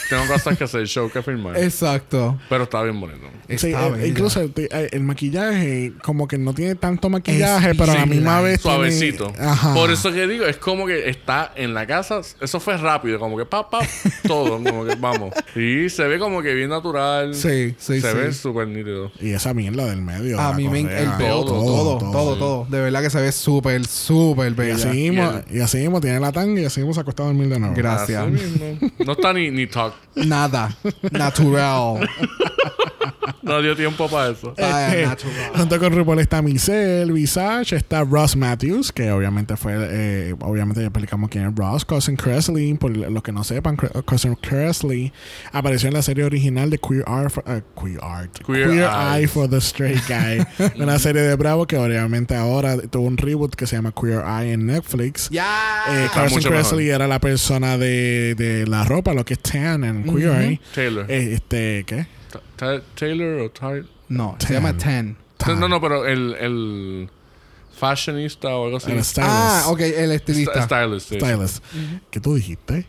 Tengo 0.09 0.25
cosas 0.27 0.57
que 0.57 0.63
hacer, 0.63 0.87
show 0.87 1.09
que 1.11 1.21
filmar. 1.21 1.55
Exacto. 1.57 2.39
Pero 2.49 2.63
está 2.63 2.81
bien 2.83 2.99
bonito. 2.99 3.27
Sí, 3.47 3.67
Está 3.67 3.87
eh, 3.87 3.91
bella. 3.91 4.05
incluso 4.07 4.41
el, 4.41 4.53
eh, 4.55 4.89
el 4.91 5.01
maquillaje, 5.01 5.93
como 6.03 6.27
que 6.27 6.37
no 6.37 6.53
tiene 6.53 6.75
tanto 6.75 7.09
maquillaje, 7.09 7.73
pero 7.75 7.91
a 7.91 7.95
la 7.95 8.05
misma 8.05 8.41
vez. 8.41 8.61
tiene- 8.61 8.75
Suavecito. 8.75 9.31
Ajá. 9.39 9.73
Por 9.73 9.91
eso 9.91 10.11
que 10.11 10.27
digo, 10.27 10.45
es 10.45 10.57
como 10.57 10.85
que 10.87 11.09
está 11.09 11.51
en 11.55 11.73
la 11.73 11.85
casa. 11.87 12.21
Eso 12.41 12.59
fue 12.59 12.77
rápido, 12.77 13.19
como 13.19 13.37
que 13.37 13.45
pap, 13.45 13.69
pap, 13.71 13.83
todo. 14.27 14.61
como 14.63 14.85
que 14.85 14.95
vamos. 14.95 15.33
Y 15.55 15.89
se 15.89 16.03
ve 16.07 16.19
como 16.19 16.41
que 16.41 16.53
bien 16.53 16.69
natural. 16.69 17.33
Sí, 17.35 17.75
sí, 17.77 18.01
Se 18.01 18.11
sí. 18.11 18.17
ve 18.17 18.33
súper 18.33 18.67
nítido. 18.67 19.11
Y 19.19 19.31
esa 19.31 19.53
mierda 19.53 19.85
del 19.85 20.01
medio. 20.01 20.39
A 20.39 20.51
la 20.51 20.57
mí 20.57 20.67
me 20.69 20.83
correa, 20.83 20.99
el 21.03 21.17
todo, 21.17 21.45
todo, 21.45 21.97
todo, 22.11 22.35
todo, 22.37 22.67
De 22.69 22.81
verdad 22.81 23.01
que 23.01 23.09
se 23.09 23.21
ve 23.21 23.31
súper, 23.31 23.85
súper 23.85 24.51
Y 24.51 24.55
bella. 24.55 24.85
mismo, 24.91 25.31
Y 25.51 25.57
y 25.57 25.61
así 25.61 25.77
mismo 25.77 25.99
tiene 26.01 26.19
la 26.19 26.31
tanga 26.31 26.61
y 26.61 26.65
así 26.65 26.79
mismo 26.79 26.93
se 26.93 27.01
acostado 27.01 27.29
a 27.29 27.31
dormir 27.33 27.49
de 27.51 27.59
nuevo. 27.59 27.75
Gracias. 27.75 28.21
Así 28.23 28.31
mismo. 28.31 28.77
No 29.05 29.11
está 29.13 29.33
ni, 29.33 29.49
ni 29.51 29.67
talk. 29.67 29.93
Nada. 30.15 30.69
Natural. 31.11 32.05
No 33.41 33.61
dio 33.61 33.75
tiempo 33.75 34.07
para 34.09 34.31
eso. 34.31 34.53
Junto 35.55 35.79
con 35.79 35.93
RuPaul 35.95 36.19
está 36.19 36.41
Michelle 36.41 37.11
Visage, 37.11 37.75
está 37.75 38.03
Ross 38.03 38.35
Matthews, 38.35 38.91
que 38.91 39.11
obviamente 39.11 39.55
fue, 39.57 39.73
eh, 39.77 40.35
obviamente 40.41 40.81
ya 40.81 40.87
explicamos 40.87 41.29
quién 41.29 41.47
es 41.47 41.55
Ross, 41.55 41.85
Cousin 41.85 42.15
Cresley, 42.15 42.73
por 42.75 42.95
los 42.95 43.23
que 43.23 43.31
no 43.31 43.43
sepan, 43.43 43.77
Cousin 44.05 44.35
Cresley 44.35 45.11
apareció 45.51 45.87
en 45.87 45.93
la 45.95 46.01
serie 46.01 46.23
original 46.23 46.69
de 46.69 46.77
Queer 46.77 47.03
Art, 47.07 47.31
for- 47.31 47.43
eh, 47.47 47.61
Queer 47.79 47.99
Art, 48.01 48.37
Queer 48.45 48.69
Eye 48.71 49.19
Eye. 49.21 49.27
for 49.27 49.49
the 49.49 49.57
Straight 49.57 50.01
Guy, 50.07 50.45
una 50.81 50.99
serie 50.99 51.21
de 51.21 51.35
Bravo 51.35 51.65
que 51.67 51.77
obviamente 51.77 52.35
ahora 52.35 52.77
tuvo 52.89 53.07
un 53.07 53.17
reboot 53.17 53.55
que 53.55 53.65
se 53.67 53.75
llama 53.75 53.91
Queer 53.91 54.23
Eye 54.25 54.53
en 54.53 54.65
Netflix. 54.65 55.29
Ya. 55.29 55.83
Eh, 55.89 56.07
Carson 56.13 56.41
Cresley 56.41 56.89
era 56.89 57.07
la 57.07 57.19
persona 57.19 57.77
de, 57.77 58.35
de 58.35 58.65
la 58.67 58.83
ropa, 58.83 59.13
lo 59.13 59.25
que 59.25 59.33
es 59.33 59.39
tan 59.39 59.83
en 59.83 60.03
Queer 60.03 60.41
Eye. 60.41 60.61
Taylor. 60.73 61.05
Eh, 61.09 61.33
este, 61.33 61.83
¿qué? 61.85 62.07
Ta- 62.31 62.41
ta- 62.55 62.81
Taylor 62.95 63.39
o 63.41 63.49
Tyler. 63.51 63.85
No, 64.09 64.35
se 64.39 64.53
llama 64.53 64.73
Ten. 64.77 65.17
No, 65.47 65.67
no, 65.69 65.79
pero 65.81 66.05
el, 66.05 66.35
el 66.39 67.09
fashionista 67.77 68.49
o 68.55 68.65
algo 68.65 68.77
así. 68.77 68.91
El 68.91 69.03
stylist. 69.03 69.31
Ah, 69.31 69.63
ok, 69.67 69.79
el 69.79 70.11
St- 70.11 70.15
estilista. 70.15 70.63
Stylist. 70.63 71.09
sí. 71.09 71.15
Stylist. 71.19 71.63
¿Qué 72.11 72.19
tú 72.19 72.35
dijiste? 72.35 72.87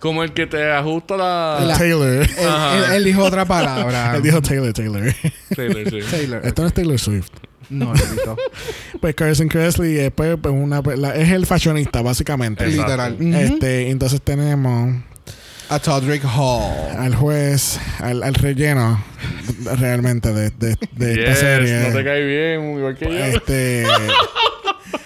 Como 0.00 0.22
el 0.22 0.34
que 0.34 0.46
te 0.46 0.70
ajusta 0.70 1.16
la... 1.16 1.60
La- 1.64 1.78
Taylor. 1.78 2.08
Él, 2.08 2.28
él- 2.38 2.92
él 2.96 3.04
dijo 3.04 3.22
otra 3.24 3.44
palabra. 3.46 4.14
Él 4.16 4.22
dijo 4.22 4.42
Taylor, 4.42 4.72
Taylor. 4.72 5.14
Taylor, 5.54 5.90
sí. 5.90 5.98
Taylor. 6.10 6.44
Esto 6.44 6.60
no 6.62 6.68
es 6.68 6.74
Taylor 6.74 6.98
Swift. 6.98 7.30
No, 7.70 7.94
repito. 7.94 8.36
Pues 9.00 9.14
Carson 9.14 9.48
Cresley 9.48 9.98
es, 9.98 10.10
pues, 10.12 10.36
pues, 10.40 10.52
una, 10.54 10.82
la- 10.96 11.14
es 11.14 11.30
el 11.30 11.46
fashionista, 11.46 12.02
básicamente. 12.02 12.66
Literal. 12.66 13.16
Este, 13.34 13.90
entonces 13.90 14.20
tenemos 14.20 14.94
A 15.70 15.78
Todrick 15.78 16.22
Hall. 16.24 16.72
al 16.98 17.14
juez, 17.14 17.78
al, 18.00 18.22
al 18.22 18.34
relleno 18.34 19.02
realmente 19.78 20.32
de, 20.32 20.50
de, 20.50 20.76
de 20.92 21.12
esta 21.24 21.34
serie. 21.36 21.88
no 21.88 21.96
te 21.96 22.04
cae 22.04 22.24
bien, 22.24 22.76
igual 22.78 22.96
que 22.96 23.04
yo. 23.06 23.10
Este, 23.12 23.84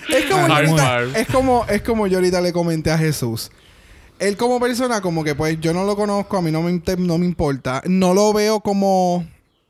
Es 0.08 0.24
como, 0.26 0.46
ahorita- 0.54 1.04
es 1.18 1.26
como 1.28 1.64
es 1.68 1.82
como 1.82 2.06
yo 2.06 2.18
ahorita 2.18 2.40
le 2.40 2.52
comenté 2.52 2.90
a 2.90 2.98
Jesús. 2.98 3.50
Él 4.18 4.36
como 4.36 4.58
persona, 4.58 5.00
como 5.00 5.22
que 5.22 5.34
pues 5.34 5.60
yo 5.60 5.72
no 5.72 5.84
lo 5.84 5.94
conozco, 5.96 6.36
a 6.36 6.42
mí 6.42 6.50
no 6.50 6.60
me, 6.62 6.70
inter- 6.72 6.98
no 6.98 7.18
me 7.18 7.26
importa. 7.26 7.82
No 7.86 8.14
lo 8.14 8.32
veo 8.32 8.60
como 8.60 9.24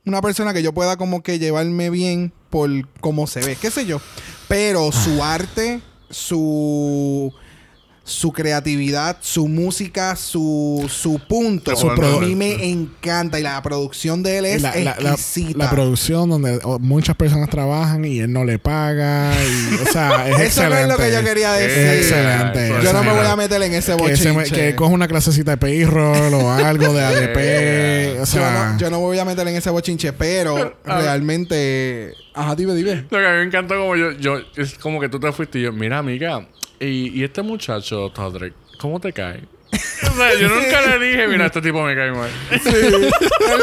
una 0.06 0.22
persona 0.22 0.54
que 0.54 0.62
yo 0.62 0.72
pueda 0.72 0.96
como 0.96 1.22
que 1.22 1.38
llevarme 1.38 1.90
bien 1.90 2.32
por 2.50 2.70
cómo 3.00 3.26
se 3.26 3.40
ve, 3.40 3.56
qué 3.60 3.70
sé 3.70 3.84
yo. 3.84 4.00
Pero 4.48 4.90
su 4.90 5.22
arte, 5.22 5.80
su 6.08 7.32
su 8.08 8.32
creatividad, 8.32 9.18
su 9.20 9.48
música, 9.48 10.16
su, 10.16 10.86
su 10.88 11.20
punto, 11.28 11.76
Su 11.76 11.90
a 11.90 12.20
mí 12.20 12.34
me 12.34 12.68
encanta 12.70 13.38
y 13.38 13.42
la 13.42 13.60
producción 13.62 14.22
de 14.22 14.38
él 14.38 14.46
es 14.46 14.62
la, 14.62 14.74
la- 14.76 14.96
la- 14.98 15.10
exquisita. 15.12 15.58
la 15.58 15.70
producción 15.70 16.30
donde 16.30 16.58
oh, 16.64 16.78
muchas 16.78 17.16
personas 17.16 17.50
trabajan 17.50 18.04
y 18.06 18.20
él 18.20 18.32
no 18.32 18.44
le 18.44 18.58
paga. 18.58 19.32
Y, 19.34 19.74
o 19.82 19.92
sea, 19.92 20.26
es 20.28 20.40
Eso 20.40 20.62
no 20.68 20.74
excelente. 20.74 20.82
es 20.82 20.88
lo 20.88 20.96
que 20.96 21.12
yo 21.12 21.22
quería 21.22 21.52
decir. 21.52 21.78
Es 21.78 21.96
excelente. 22.10 22.74
Yo 22.82 22.92
no 22.94 23.02
me 23.04 23.12
voy 23.12 23.26
a 23.26 23.36
meter 23.36 23.62
en 23.62 23.74
ese 23.74 23.94
que, 23.94 24.02
bochinche. 24.02 24.54
que 24.54 24.74
coja 24.74 24.92
una 24.94 25.06
clasecita 25.06 25.50
de 25.52 25.56
payroll 25.58 26.32
o 26.34 26.50
algo 26.52 26.92
de 26.94 27.04
ADP. 27.04 28.16
o 28.16 28.18
yo, 28.20 28.26
sea, 28.26 28.70
no, 28.72 28.78
yo 28.78 28.90
no 28.90 28.96
me 28.98 29.02
voy 29.04 29.18
a 29.18 29.24
meter 29.26 29.46
en 29.48 29.56
ese 29.56 29.68
bochinche, 29.70 30.12
pero 30.14 30.76
realmente. 30.84 32.14
Ajá, 32.34 32.54
dime, 32.54 32.74
dime. 32.74 33.04
Lo 33.10 33.18
que 33.18 33.26
a 33.26 33.30
mí 33.32 33.36
me 33.38 33.42
encanta 33.44 33.74
como 33.76 33.96
yo, 33.96 34.12
yo, 34.12 34.38
es 34.56 34.74
como 34.78 35.00
que 35.00 35.08
tú 35.08 35.18
te 35.20 35.30
fuiste 35.32 35.58
y 35.58 35.62
yo, 35.62 35.72
mira 35.72 35.98
amiga, 35.98 36.46
y, 36.80 37.20
y 37.20 37.24
este 37.24 37.42
muchacho, 37.42 38.10
Todrick, 38.14 38.54
¿cómo 38.78 39.00
te 39.00 39.12
cae? 39.12 39.42
o 39.72 40.16
sea, 40.16 40.34
yo 40.40 40.48
nunca 40.48 40.80
le 40.96 41.06
dije, 41.06 41.28
mira, 41.28 41.46
este 41.46 41.60
tipo 41.60 41.82
me 41.82 41.94
cae 41.94 42.10
mal. 42.12 42.30
Sí. 42.62 42.70
él, 42.74 43.10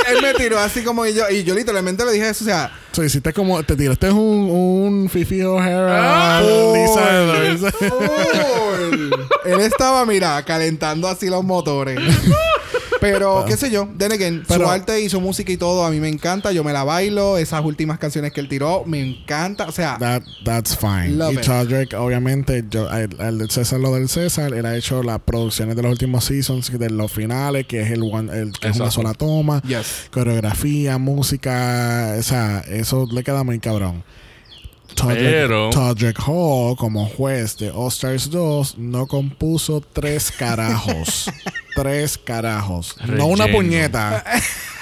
él 0.08 0.22
me 0.22 0.34
tiró 0.36 0.60
así 0.60 0.84
como 0.84 1.04
y 1.06 1.14
yo. 1.16 1.28
Y 1.30 1.44
yo 1.44 1.56
literalmente 1.56 2.06
le 2.06 2.12
dije 2.12 2.30
eso. 2.30 2.44
O 2.44 2.48
sea, 2.48 2.72
So, 2.92 3.04
hiciste 3.04 3.34
como, 3.34 3.62
te 3.64 3.76
tiraste 3.76 4.10
un, 4.12 4.50
un 4.50 5.10
Fifi 5.10 5.42
O'Hara, 5.42 6.40
Ah. 6.40 6.42
Full. 7.72 9.12
él 9.46 9.60
estaba, 9.62 10.06
mira, 10.06 10.44
calentando 10.46 11.08
así 11.08 11.28
los 11.30 11.44
motores. 11.44 12.00
Pero, 13.12 13.46
qué 13.48 13.58
sé 13.58 13.70
yo, 13.72 13.88
then 13.98 14.12
again, 14.12 14.44
Pero- 14.48 14.66
su 14.66 14.70
arte 14.70 15.02
y 15.02 15.10
su 15.10 15.20
música 15.22 15.52
y 15.52 15.58
todo 15.58 15.86
a 15.86 15.92
mí 15.92 16.00
me 16.00 16.10
encanta. 16.10 16.52
Yo 16.52 16.64
me 16.64 16.74
la 16.74 16.84
bailo. 16.84 17.38
Esas 17.38 17.64
últimas 17.64 18.00
canciones 18.00 18.32
que 18.32 18.42
él 18.42 18.48
tiró, 18.48 18.84
me 18.86 19.02
encanta. 19.02 19.66
O 19.66 19.72
sea, 19.72 19.98
That, 20.00 20.24
that's 20.44 20.76
fine. 20.78 21.12
Love 21.18 21.34
y 21.34 21.38
it. 21.38 21.42
Todrick, 21.42 21.94
obviamente, 21.94 22.64
yo, 22.70 22.90
el, 22.92 23.16
el 23.20 23.38
del 23.38 23.50
César 23.50 23.80
lo 23.80 23.94
del 23.96 24.10
César, 24.10 24.54
él 24.54 24.66
ha 24.66 24.76
hecho 24.76 25.04
las 25.04 25.20
producciones 25.20 25.76
de 25.76 25.82
los 25.84 25.92
últimos 25.92 26.26
seasons, 26.26 26.78
de 26.78 26.90
los 26.90 27.12
finales, 27.12 27.68
que 27.68 27.82
es 27.82 27.92
el, 27.92 28.04
one, 28.04 28.32
el 28.38 28.52
que 28.54 28.70
es 28.70 28.78
una 28.78 28.92
sola 28.92 29.14
toma, 29.14 29.62
yes. 29.62 30.08
coreografía, 30.12 30.98
música, 30.98 32.16
o 32.18 32.24
sea, 32.24 32.60
eso 32.68 33.08
le 33.12 33.24
queda 33.24 33.44
muy 33.44 33.60
cabrón. 33.60 34.04
Todrick, 34.96 35.74
Todrick 35.74 36.20
Hall, 36.26 36.78
como 36.78 37.06
juez 37.08 37.58
de 37.58 37.70
All 37.70 37.90
Stars 37.90 38.30
2, 38.30 38.78
no 38.78 39.08
compuso 39.08 39.82
tres 39.82 40.32
carajos. 40.38 41.30
Tres 41.76 42.18
carajos. 42.18 42.96
No 43.06 43.28
una 43.28 43.48
puñeta. 43.48 44.24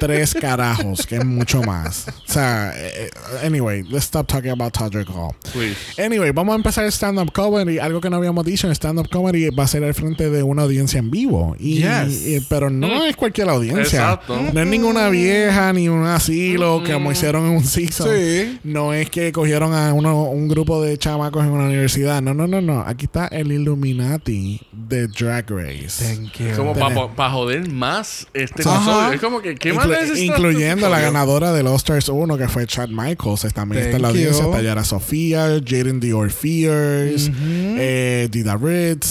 tres 0.00 0.34
carajos, 0.34 1.06
que 1.06 1.16
es 1.16 1.24
mucho 1.24 1.62
más. 1.62 2.06
O 2.28 2.32
sea, 2.32 2.72
eh, 2.74 3.10
anyway, 3.44 3.82
let's 3.84 4.04
stop 4.06 4.26
talking 4.26 4.50
about 4.50 4.72
Todrick 4.72 5.08
Hall. 5.10 5.32
Please. 5.52 5.76
Anyway, 6.02 6.30
vamos 6.32 6.54
a 6.54 6.56
empezar 6.56 6.86
stand-up 6.90 7.30
comedy. 7.32 7.78
Algo 7.78 8.00
que 8.00 8.08
no 8.10 8.16
habíamos 8.16 8.44
dicho 8.44 8.66
en 8.66 8.74
stand-up 8.74 9.08
comedy 9.10 9.50
va 9.50 9.64
a 9.64 9.68
ser 9.68 9.84
al 9.84 9.94
frente 9.94 10.30
de 10.30 10.42
una 10.42 10.62
audiencia 10.62 10.98
en 10.98 11.10
vivo. 11.10 11.54
Y, 11.58 11.82
Yes. 11.82 12.26
y- 12.26 12.40
pero 12.48 12.70
no 12.70 13.04
es 13.04 13.14
cualquier 13.14 13.48
audiencia. 13.50 13.82
Exacto. 14.00 14.40
No 14.52 14.60
es 14.60 14.66
ninguna 14.66 15.08
vieja 15.10 15.72
ni 15.72 15.88
un 15.88 16.06
asilo 16.06 16.82
que 16.82 16.94
como 16.94 17.12
hicieron 17.12 17.44
en 17.46 17.50
un 17.58 17.64
season. 17.64 18.08
Sí. 18.16 18.58
No 18.64 18.94
es 18.94 19.10
que 19.10 19.30
cogieron 19.32 19.74
a 19.74 19.92
uno, 19.92 20.24
un 20.24 20.48
grupo 20.48 20.82
de 20.82 20.96
chamacos 20.98 21.44
en 21.44 21.50
una 21.50 21.64
universidad. 21.66 22.22
No, 22.22 22.32
no, 22.34 22.46
no, 22.46 22.60
no. 22.60 22.80
Aquí 22.86 23.04
está 23.04 23.26
el 23.28 23.52
Illuminati 23.52 24.60
de 24.72 25.06
Drag 25.08 25.48
Race. 25.50 26.02
Thank 26.16 26.32
you. 26.38 26.56
Como 26.56 26.74
para 26.74 27.30
joder 27.30 27.68
más 27.70 28.26
este 28.32 28.62
Ajá. 28.62 28.76
episodio. 28.76 29.12
Es 29.12 29.20
como 29.20 29.40
que, 29.42 29.54
¿qué 29.54 29.72
más 29.72 29.86
Inclu- 29.98 30.18
incluyendo 30.24 30.88
la 30.88 31.00
ganadora 31.00 31.52
del 31.52 31.66
All 31.66 31.76
Stars 31.76 32.08
1 32.08 32.36
que 32.38 32.48
fue 32.48 32.66
Chad 32.66 32.88
Michaels. 32.90 33.46
También 33.54 33.84
está 33.84 33.96
en 33.96 34.02
la 34.02 34.08
audiencia 34.08 34.44
está 34.44 34.60
Yara 34.62 34.84
Sofía 34.84 35.60
Jaden 35.66 36.00
Dior 36.00 36.30
Fears 36.30 37.30
eh, 37.36 38.28
Dida 38.30 38.56
Ritz 38.56 39.10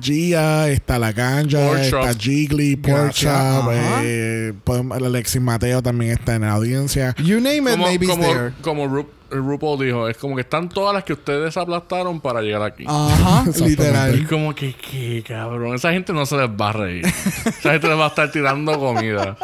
Gia. 0.00 0.68
Está 0.70 0.98
La 0.98 1.12
Ganja 1.12 1.80
está. 1.80 2.14
Jiggly 2.14 2.76
Pork 2.76 2.94
Gracias, 3.20 3.32
Chop, 3.32 3.68
ajá. 3.70 4.00
eh, 4.04 4.52
Alexis 4.92 5.40
Mateo 5.40 5.82
también 5.82 6.12
está 6.12 6.34
en 6.34 6.42
la 6.42 6.52
audiencia. 6.52 7.14
You 7.22 7.36
name 7.40 7.58
it, 7.58 7.70
Como, 7.72 7.84
maybe 7.86 8.06
como, 8.06 8.22
there. 8.22 8.52
como 8.62 8.86
Ru- 8.86 9.06
RuPaul 9.30 9.84
dijo, 9.84 10.08
es 10.08 10.16
como 10.16 10.34
que 10.36 10.42
están 10.42 10.68
todas 10.68 10.94
las 10.94 11.04
que 11.04 11.12
ustedes 11.14 11.56
aplastaron 11.56 12.20
para 12.20 12.40
llegar 12.42 12.62
aquí. 12.62 12.84
Ajá, 12.86 13.44
literal. 13.64 14.26
como 14.28 14.54
que, 14.54 14.74
¿qué, 14.74 15.24
cabrón? 15.26 15.74
Esa 15.74 15.92
gente 15.92 16.12
no 16.12 16.24
se 16.26 16.36
les 16.36 16.48
va 16.48 16.70
a 16.70 16.72
reír. 16.72 17.04
Esa 17.06 17.72
gente 17.72 17.88
les 17.88 17.98
va 17.98 18.04
a 18.04 18.08
estar 18.08 18.30
tirando 18.30 18.78
comida. 18.78 19.36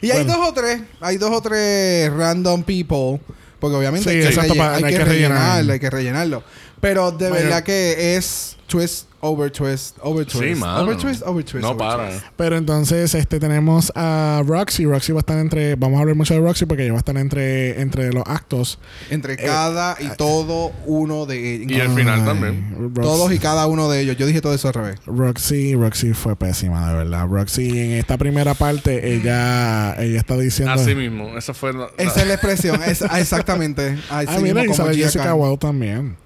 Y 0.00 0.10
hay 0.10 0.24
dos 0.24 0.36
o 0.38 0.52
tres, 0.52 0.82
hay 1.00 1.16
dos 1.16 1.30
o 1.30 1.40
tres 1.40 2.12
random 2.12 2.62
people. 2.62 3.20
Porque 3.58 3.76
obviamente 3.76 4.10
Sí, 4.10 4.16
hay, 4.16 4.22
que 4.22 4.28
exacto, 4.28 4.52
relle- 4.54 4.58
para- 4.58 4.74
hay 4.76 4.84
hay 4.84 4.92
que 4.92 4.98
que 4.98 5.04
rellenar. 5.04 5.38
rellenarlo, 5.38 5.72
hay 5.72 5.80
que 5.80 5.90
rellenarlo. 5.90 6.42
Pero 6.80 7.12
de 7.12 7.30
Mayor- 7.30 7.44
verdad 7.44 7.62
que 7.62 8.16
es 8.16 8.56
twist 8.66 9.08
over 9.26 9.50
twist 9.50 9.96
over 10.02 10.24
twist. 10.26 10.44
Sí, 10.44 10.54
mano. 10.54 10.82
Over 10.82 10.96
twist, 10.96 11.22
over 11.24 11.42
twist. 11.44 11.62
No 11.62 11.70
over 11.70 11.78
para. 11.78 12.10
twist. 12.10 12.24
Pero 12.36 12.56
entonces 12.56 13.14
este 13.14 13.40
tenemos 13.40 13.90
a 13.94 14.42
Roxy. 14.46 14.84
Roxy 14.84 15.12
va 15.12 15.18
a 15.18 15.20
estar 15.20 15.38
entre. 15.38 15.74
Vamos 15.76 15.98
a 15.98 16.00
hablar 16.02 16.14
mucho 16.16 16.34
de 16.34 16.40
Roxy 16.40 16.66
porque 16.66 16.82
ella 16.84 16.92
va 16.92 16.98
a 16.98 17.00
estar 17.00 17.16
entre, 17.16 17.80
entre 17.80 18.12
los 18.12 18.24
actos. 18.26 18.78
Entre 19.10 19.36
cada 19.36 19.96
y 20.00 20.08
todo 20.16 20.72
uno 20.86 21.26
de 21.26 21.54
ellos. 21.54 21.70
Y 21.72 21.80
el 21.80 21.90
final 21.90 22.24
también. 22.24 22.92
Todos 22.94 23.32
y 23.32 23.38
cada 23.38 23.66
uno 23.66 23.88
de 23.90 24.00
ellos. 24.00 24.16
Yo 24.16 24.26
dije 24.26 24.40
todo 24.40 24.54
eso 24.54 24.68
al 24.68 24.74
revés. 24.74 24.96
Roxy, 25.06 25.74
Roxy 25.74 26.12
fue 26.12 26.36
pésima, 26.36 26.88
de 26.90 26.94
verdad. 26.98 27.26
Roxy 27.28 27.68
en 27.80 27.92
esta 27.92 28.18
primera 28.18 28.54
parte, 28.54 29.14
ella, 29.14 29.94
ella 30.00 30.18
está 30.18 30.36
diciendo. 30.36 30.72
Así 30.74 30.94
mismo. 30.94 31.36
Esa 31.38 31.54
fue 31.54 31.72
la- 31.72 31.88
Esa 31.96 32.20
es 32.22 32.26
la 32.26 32.34
expresión. 32.34 32.82
Es, 32.82 33.02
exactamente. 33.02 33.98
Así 34.10 34.26
Ah, 34.28 34.38
mira, 34.40 34.60
mismo 34.62 34.74
y 34.74 34.76
como 34.76 34.90
Gia 34.90 35.04
Jessica. 35.06 35.34
Wilde 35.34 35.58
también. 35.58 36.16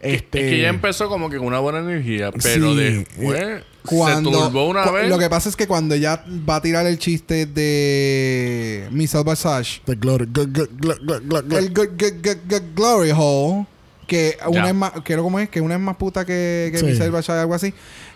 Este, 0.00 0.40
Es 0.40 0.44
que 0.50 0.58
ella 0.60 0.68
empezó 0.70 1.08
como 1.08 1.28
que 1.28 1.36
con 1.36 1.46
una 1.46 1.58
buena 1.58 1.80
energía, 1.80 2.30
pero 2.32 2.72
Sí, 2.72 2.76
después 2.76 3.62
Cuando, 3.84 4.30
se 4.32 4.36
turbó 4.46 4.68
una 4.68 4.84
cu- 4.84 4.92
vez. 4.94 5.08
Lo 5.10 5.18
que 5.18 5.28
pasa 5.28 5.48
es 5.50 5.56
que 5.56 5.66
cuando 5.66 5.94
ella 5.94 6.24
va 6.48 6.56
a 6.56 6.62
tirar 6.62 6.86
el 6.86 6.98
chiste 6.98 7.44
de 7.46 8.88
Michelle 8.90 9.24
Visage, 9.24 9.82
The 9.84 9.94
glory, 9.96 10.26
gl- 10.26 10.52
gl- 10.52 10.68
gl- 10.78 11.00
gl- 11.00 11.20
gl- 11.22 11.42
gl- 11.44 11.56
el 11.58 11.74
g- 11.74 11.96
g- 11.96 12.22
g- 12.22 12.38
g- 12.48 12.62
Glory 12.74 13.10
Hole, 13.14 13.66
que 14.06 14.36
una 14.46 14.62
Ya. 14.64 14.68
es 14.70 14.74
más, 14.74 14.92
quiero 15.04 15.22
cómo 15.22 15.38
es, 15.38 15.48
que 15.48 15.60
una 15.60 15.74
es 15.74 15.80
más 15.80 15.96
puta 15.96 16.24
que, 16.24 16.70
que 16.72 16.78
Sí. 16.78 16.84
Michelle 16.86 17.10
Visage, 17.10 17.32
algo 17.38 17.54
así. 17.54 17.72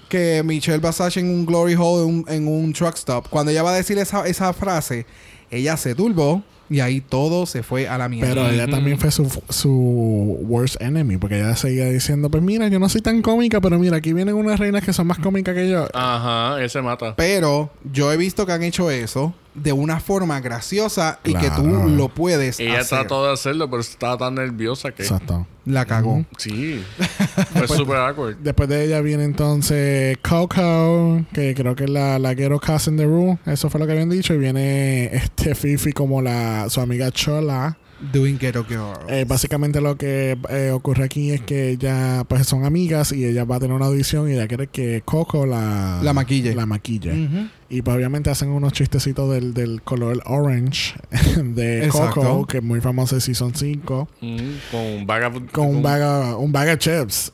Que 0.09 0.43
Michelle 0.45 0.78
Visage 0.78 1.20
en 1.20 1.28
un 1.28 1.47
Glory 1.47 1.74
Hole 1.78 2.03
en 2.05 2.09
un, 2.09 2.24
en 2.28 2.49
un 2.49 2.72
truck 2.72 2.95
stop. 2.97 3.28
Cuando 3.28 3.51
ella 3.53 3.62
va 3.62 3.72
a 3.72 3.76
decir 3.76 3.97
esa, 3.99 4.26
esa 4.26 4.53
frase, 4.53 5.07
ella 5.51 5.76
se 5.76 5.95
turbó 5.95 6.43
y 6.70 6.80
ahí 6.80 7.00
todo 7.00 7.46
se 7.46 7.62
fue 7.62 7.88
a 7.88 7.98
la 7.98 8.08
mierda. 8.08 8.28
Pero 8.28 8.48
ella 8.48 8.66
también 8.66 8.98
fue 8.98 9.10
su, 9.10 9.30
su 9.48 10.38
worst 10.42 10.80
enemy, 10.80 11.16
porque 11.16 11.38
ella 11.38 11.56
seguía 11.56 11.86
diciendo, 11.86 12.30
pues 12.30 12.42
mira, 12.42 12.68
yo 12.68 12.78
no 12.78 12.88
soy 12.88 13.00
tan 13.00 13.22
cómica, 13.22 13.60
pero 13.60 13.78
mira, 13.78 13.98
aquí 13.98 14.12
vienen 14.12 14.34
unas 14.34 14.58
reinas 14.58 14.84
que 14.84 14.92
son 14.92 15.06
más 15.06 15.18
cómicas 15.18 15.54
que 15.54 15.68
yo. 15.68 15.86
Ajá, 15.92 16.62
ese 16.62 16.82
mata. 16.82 17.14
Pero 17.16 17.70
yo 17.92 18.12
he 18.12 18.16
visto 18.16 18.46
que 18.46 18.52
han 18.52 18.62
hecho 18.62 18.90
eso 18.90 19.34
de 19.55 19.72
una 19.72 20.00
forma 20.00 20.40
graciosa 20.40 21.20
y 21.24 21.34
que 21.34 21.50
tú 21.50 21.62
lo 21.64 22.09
puedes 22.09 22.59
Ella 22.61 22.80
hacer. 22.80 22.98
trató 23.00 23.24
de 23.26 23.32
hacerlo, 23.32 23.70
pero 23.70 23.80
estaba 23.80 24.16
tan 24.16 24.34
nerviosa 24.34 24.92
que. 24.92 25.02
Exacto. 25.02 25.46
La 25.64 25.86
cagó. 25.86 26.24
Sí. 26.36 26.84
Fue 27.55 27.68
súper 27.68 27.96
awkward. 27.96 28.36
Después 28.36 28.68
de 28.68 28.84
ella 28.84 29.00
viene 29.00 29.24
entonces 29.24 30.18
Coco, 30.18 31.22
que 31.32 31.55
creo 31.55 31.74
que 31.74 31.84
es 31.84 31.90
la, 31.90 32.18
la 32.18 32.34
ghetto 32.34 32.61
cousin 32.61 32.96
de 32.96 33.07
Rue. 33.07 33.38
Eso 33.46 33.70
fue 33.70 33.80
lo 33.80 33.86
que 33.86 33.92
habían 33.92 34.11
dicho. 34.11 34.34
Y 34.34 34.38
viene 34.38 35.07
este 35.14 35.55
Fifi 35.55 35.92
como 35.92 36.20
la 36.20 36.68
su 36.68 36.80
amiga 36.80 37.11
Chola. 37.11 37.78
Doing 38.12 38.38
Ghetto 38.38 38.64
Girl. 38.64 38.94
Eh, 39.09 39.24
básicamente 39.26 39.80
lo 39.80 39.96
que 39.96 40.38
eh, 40.48 40.70
ocurre 40.70 41.05
aquí 41.05 41.30
es 41.30 41.40
que 41.42 41.70
ella 41.70 42.24
pues 42.28 42.46
son 42.46 42.64
amigas 42.64 43.12
y 43.12 43.24
ella 43.24 43.44
va 43.44 43.57
a 43.57 43.61
tener 43.61 43.74
una 43.74 43.86
audición 43.86 44.30
y 44.30 44.34
ella 44.34 44.46
quiere 44.48 44.66
que 44.68 45.02
Coco 45.05 45.46
la, 45.46 46.00
La 46.02 46.12
maquille. 46.12 46.55
La 46.55 46.66
maquille. 46.66 47.48
Y 47.68 47.82
pues 47.82 47.96
obviamente 47.96 48.30
hacen 48.30 48.50
unos 48.50 48.72
chistecitos 48.72 49.30
del, 49.32 49.52
del 49.55 49.82
color 49.82 50.22
orange 50.26 50.94
de 51.42 51.86
Exacto. 51.86 52.20
Coco, 52.20 52.46
que 52.46 52.59
es 52.59 52.62
muy 52.62 52.80
famoso 52.80 53.14
de 53.16 53.20
Season 53.20 53.55
5. 53.55 54.09
Mm, 54.20 54.36
con 54.70 55.07
vaga. 55.07 55.32
Con 55.50 55.66
un 55.68 55.82
bag 55.82 56.02
of, 56.02 56.40
un 56.40 56.52
bag 56.52 56.68
of 56.74 56.78
chips. 56.78 57.32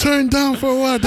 Turn 0.00 0.28
down 0.28 0.56
for 0.56 0.72
what? 0.74 1.00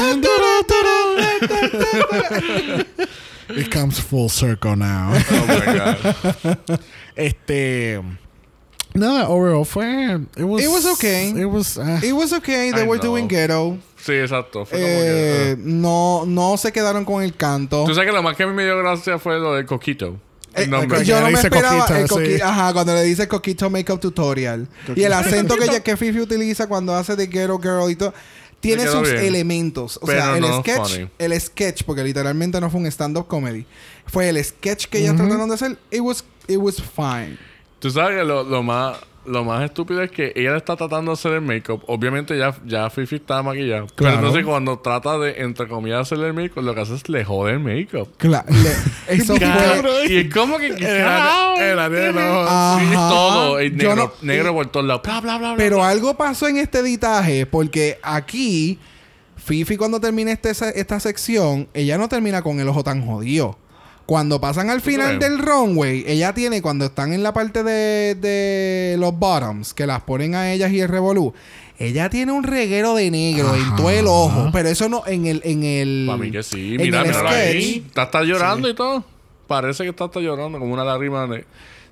It 3.49 3.69
comes 3.71 3.99
full 3.99 4.29
circle 4.29 4.75
now. 4.75 5.13
Oh 5.31 5.45
my 5.47 5.65
God. 5.77 6.79
este. 7.15 8.01
No, 8.93 9.27
overall 9.27 9.63
fue. 9.65 10.15
It 10.35 10.43
was, 10.43 10.63
It 10.63 10.69
was 10.69 10.85
okay. 10.93 11.29
It 11.29 11.45
was. 11.45 11.77
ah, 11.77 11.99
It 12.03 12.13
was 12.13 12.33
okay. 12.33 12.71
They 12.71 12.81
I 12.83 12.87
were 12.87 12.97
know. 12.97 13.11
doing 13.11 13.27
ghetto. 13.27 13.77
Sí, 14.03 14.13
exacto. 14.13 14.65
Fue 14.65 14.79
como 14.79 14.91
Eh, 14.91 15.55
que. 15.55 15.61
no, 15.63 16.23
no 16.25 16.57
se 16.57 16.71
quedaron 16.71 17.05
con 17.05 17.21
el 17.23 17.35
canto. 17.35 17.83
Tú 17.85 17.93
sabes 17.93 18.09
que 18.09 18.15
lo 18.15 18.23
más 18.23 18.35
que 18.35 18.43
a 18.43 18.47
mí 18.47 18.53
me 18.53 18.63
dio 18.63 18.77
gracia 18.77 19.19
fue 19.19 19.39
lo 19.39 19.53
del 19.53 19.65
coquito. 19.65 20.17
Eh, 20.55 20.63
El 20.63 20.69
nombre. 20.71 20.89
Coquito. 20.99 21.03
yo 21.03 21.15
no 21.19 21.27
le 21.27 21.33
me 21.33 21.37
dice 21.37 21.47
esperaba 21.47 21.85
Coquito, 21.85 21.99
el 21.99 22.07
coqui- 22.07 22.35
sí. 22.37 22.41
Ajá, 22.41 22.73
cuando 22.73 22.95
le 22.95 23.03
dice 23.03 23.27
Coquito 23.27 23.69
Makeup 23.69 23.99
Tutorial. 23.99 24.67
Y 24.95 25.03
el 25.03 25.13
acento 25.13 25.55
que, 25.57 25.81
que 25.83 25.95
Fifi 25.97 26.19
utiliza 26.19 26.65
cuando 26.67 26.95
hace 26.95 27.15
de 27.15 27.27
Ghetto 27.27 27.59
Girl 27.59 27.91
y 27.91 27.95
todo. 27.95 28.13
Tiene 28.59 28.87
sus 28.87 29.03
bien. 29.11 29.23
elementos. 29.23 29.97
O 30.01 30.05
Pero 30.05 30.21
sea, 30.21 30.35
el 30.35 30.41
no 30.41 30.59
sketch, 30.61 30.77
funny. 30.93 31.09
el 31.19 31.39
sketch, 31.41 31.83
porque 31.83 32.03
literalmente 32.03 32.59
no 32.59 32.69
fue 32.69 32.79
un 32.81 32.87
stand-up 32.87 33.27
comedy. 33.27 33.65
Fue 34.07 34.29
el 34.29 34.43
sketch 34.43 34.87
que 34.87 34.97
ellas 34.99 35.11
Ujú. 35.13 35.19
trataron 35.23 35.47
de 35.49 35.55
hacer. 35.55 35.77
It 35.91 36.01
was, 36.01 36.23
it 36.47 36.57
was 36.57 36.81
fine. 36.81 37.37
Tú 37.79 37.91
sabes 37.91 38.17
que 38.17 38.23
lo, 38.23 38.43
lo 38.43 38.63
más 38.63 38.97
lo 39.27 39.43
más 39.43 39.63
estúpido 39.63 40.01
es 40.01 40.09
que 40.11 40.31
ella 40.35 40.51
le 40.51 40.57
está 40.57 40.75
tratando 40.75 41.11
de 41.11 41.13
hacer 41.13 41.33
el 41.33 41.41
make-up. 41.41 41.83
Obviamente 41.87 42.37
ya, 42.37 42.55
ya 42.65 42.89
Fifi 42.89 43.17
está 43.17 43.43
maquillada. 43.43 43.85
Pero 43.95 44.09
entonces 44.15 44.45
cuando 44.45 44.79
trata 44.79 45.17
de, 45.19 45.41
entre 45.41 45.67
comillas, 45.67 46.01
hacerle 46.01 46.27
el 46.27 46.33
make-up, 46.33 46.63
lo 46.63 46.73
que 46.73 46.81
hace 46.81 46.95
es 46.95 47.07
le 47.09 47.23
jode 47.25 47.51
el 47.53 47.59
make-up. 47.59 48.09
Claro. 48.17 48.45
le- 48.49 49.15
eso 49.15 49.35
fue. 49.35 50.07
Y 50.09 50.17
es 50.17 50.33
como 50.33 50.57
que... 50.57 50.71
De 50.73 50.79
los- 52.13 52.49
Ajá. 52.49 52.79
Sí, 52.79 52.93
todo. 52.93 53.59
El 53.59 53.77
negro, 53.77 53.95
no- 53.95 54.11
negro 54.21 54.53
por 54.53 54.67
todos 54.67 54.85
lados. 54.85 55.01
Bla, 55.03 55.21
bla, 55.21 55.37
bla, 55.37 55.47
bla. 55.49 55.57
Pero 55.57 55.83
algo 55.83 56.15
pasó 56.15 56.47
en 56.47 56.57
este 56.57 56.79
editaje 56.79 57.45
porque 57.45 57.99
aquí 58.03 58.79
Fifi 59.35 59.77
cuando 59.77 59.99
termina 59.99 60.31
este, 60.31 60.51
esta 60.51 60.99
sección, 60.99 61.67
ella 61.73 61.97
no 61.97 62.09
termina 62.09 62.41
con 62.41 62.59
el 62.59 62.67
ojo 62.67 62.83
tan 62.83 63.05
jodido. 63.05 63.57
Cuando 64.07 64.39
pasan 64.41 64.69
al 64.69 64.79
final 64.79 65.19
del 65.19 65.37
runway, 65.37 66.05
ella 66.07 66.33
tiene, 66.33 66.61
cuando 66.61 66.85
están 66.85 67.11
en 67.11 67.23
la 67.23 67.33
parte 67.33 67.61
de, 67.61 68.15
de 68.15 68.95
los 68.97 69.13
bottoms, 69.13 69.73
que 69.73 69.85
las 69.85 70.01
ponen 70.01 70.33
a 70.33 70.53
ellas 70.53 70.71
y 70.71 70.79
el 70.79 70.87
revolú, 70.87 71.33
ella 71.77 72.09
tiene 72.09 72.31
un 72.31 72.43
reguero 72.43 72.95
de 72.95 73.11
negro 73.11 73.53
en 73.53 73.75
todo 73.75 73.89
el 73.89 74.07
ojo. 74.07 74.49
Pero 74.53 74.69
eso 74.69 74.87
no, 74.87 75.03
en 75.05 75.25
el, 75.25 75.41
en 75.43 75.63
el. 75.63 76.05
Para 76.07 76.19
mí 76.19 76.31
que 76.31 76.41
sí. 76.41 76.77
Mira, 76.79 77.03
mira 77.03 77.29
ahí. 77.29 77.83
Está, 77.85 78.03
está 78.03 78.23
llorando 78.23 78.69
y 78.69 78.73
todo. 78.73 79.03
Parece 79.45 79.83
que 79.83 79.89
está, 79.89 80.05
está 80.05 80.21
llorando 80.21 80.57
como 80.57 80.73
una 80.73 80.83
lágrima 80.83 81.27
de... 81.27 81.45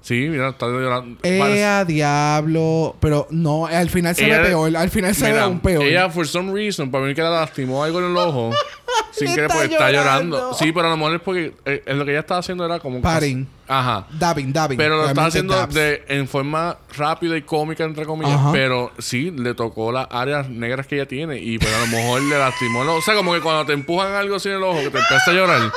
Sí, 0.05 0.27
mira, 0.29 0.49
está 0.49 0.67
llorando. 0.67 1.19
Eh, 1.23 1.39
Parece- 1.39 1.65
a 1.65 1.83
diablo. 1.83 2.95
Pero 2.99 3.25
no, 3.31 3.65
al 3.65 3.89
final 3.89 4.13
se 4.15 4.27
Ella- 4.27 4.37
ve 4.41 4.49
peor. 4.49 4.77
Al 4.77 4.89
final 4.91 5.15
se 5.15 5.23
ve 5.25 5.31
Mira, 5.31 5.43
aún 5.45 5.59
peor. 5.59 5.83
Ella, 5.83 6.11
for 6.11 6.27
some 6.27 6.53
reason, 6.53 6.91
para 6.91 7.05
mí 7.05 7.15
que 7.15 7.23
la 7.23 7.31
lastimó 7.31 7.83
algo 7.83 7.97
en 7.97 8.11
el 8.11 8.17
ojo. 8.17 8.51
sin 9.11 9.33
querer, 9.33 9.49
porque 9.49 9.65
está 9.73 9.89
llorando. 9.91 10.53
Sí, 10.53 10.71
pero 10.71 10.87
a 10.87 10.89
lo 10.91 10.97
mejor 10.97 11.15
es 11.15 11.21
porque 11.21 11.53
eh, 11.65 11.81
eh, 11.87 11.93
lo 11.95 12.05
que 12.05 12.11
ella 12.11 12.19
estaba 12.19 12.39
haciendo 12.41 12.63
era 12.63 12.77
como. 12.79 13.01
Padding. 13.01 13.47
Ajá. 13.67 14.05
Dabbing, 14.11 14.53
dabbing. 14.53 14.77
Pero 14.77 14.95
lo 14.97 15.03
Realmente 15.05 15.27
haciendo 15.27 15.67
de, 15.67 16.03
en 16.07 16.27
forma 16.27 16.77
rápida 16.95 17.35
y 17.35 17.41
cómica, 17.41 17.83
entre 17.83 18.05
comillas. 18.05 18.35
Ajá. 18.39 18.51
Pero 18.51 18.91
sí, 18.99 19.31
le 19.31 19.55
tocó 19.55 19.91
las 19.91 20.05
áreas 20.11 20.47
negras 20.49 20.85
que 20.85 20.97
ella 20.97 21.07
tiene. 21.07 21.39
Y 21.39 21.57
pues 21.57 21.73
a 21.73 21.79
lo 21.79 21.87
mejor 21.87 22.21
le 22.21 22.37
lastimó 22.37 22.83
el 22.83 22.89
ojo. 22.89 22.99
O 22.99 23.01
sea, 23.01 23.15
como 23.15 23.33
que 23.33 23.41
cuando 23.41 23.65
te 23.65 23.73
empujan 23.73 24.13
algo 24.13 24.35
así 24.35 24.49
en 24.49 24.55
el 24.57 24.63
ojo, 24.63 24.77
que 24.81 24.91
te 24.91 24.99
empieza 24.99 25.31
a 25.31 25.33
llorar. 25.33 25.71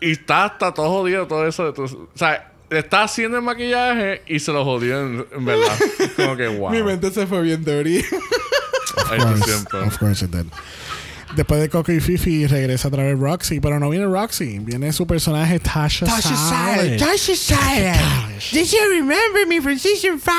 y 0.00 0.12
está 0.12 0.44
hasta 0.44 0.72
todo 0.72 0.88
jodido, 0.88 1.26
todo 1.26 1.46
eso. 1.46 1.68
Entonces, 1.68 1.98
o 1.98 2.08
sea, 2.18 2.49
está 2.70 3.02
haciendo 3.02 3.36
el 3.36 3.42
maquillaje 3.42 4.22
y 4.26 4.38
se 4.38 4.52
lo 4.52 4.64
jodió 4.64 5.00
en, 5.00 5.26
en 5.32 5.44
verdad. 5.44 5.78
como 6.16 6.36
que 6.36 6.48
wow. 6.48 6.70
Mi 6.70 6.82
mente 6.82 7.10
se 7.10 7.26
fue 7.26 7.42
bien 7.42 7.64
dirty. 7.64 8.04
Ay, 9.10 9.18
Of 9.20 9.24
course, 9.26 9.44
siempre. 9.44 9.80
of 9.80 9.98
course 9.98 10.24
it 10.24 10.30
did. 10.30 10.46
Después 11.36 11.60
de 11.60 11.68
Coco 11.68 11.92
y 11.92 12.00
Fifi 12.00 12.46
regresa 12.48 12.88
a 12.88 12.90
través 12.90 13.16
Roxy, 13.16 13.60
pero 13.60 13.78
no 13.78 13.88
viene 13.88 14.06
Roxy, 14.06 14.58
viene 14.58 14.92
su 14.92 15.06
personaje 15.06 15.60
Tasha, 15.60 16.06
Salad. 16.06 16.96
Tasha 16.98 17.36
Salad. 17.36 18.00
Did 18.50 18.66
you 18.66 18.88
remember 18.90 19.46
me 19.46 19.60
from 19.60 19.78
season 19.78 20.18
5? 20.18 20.34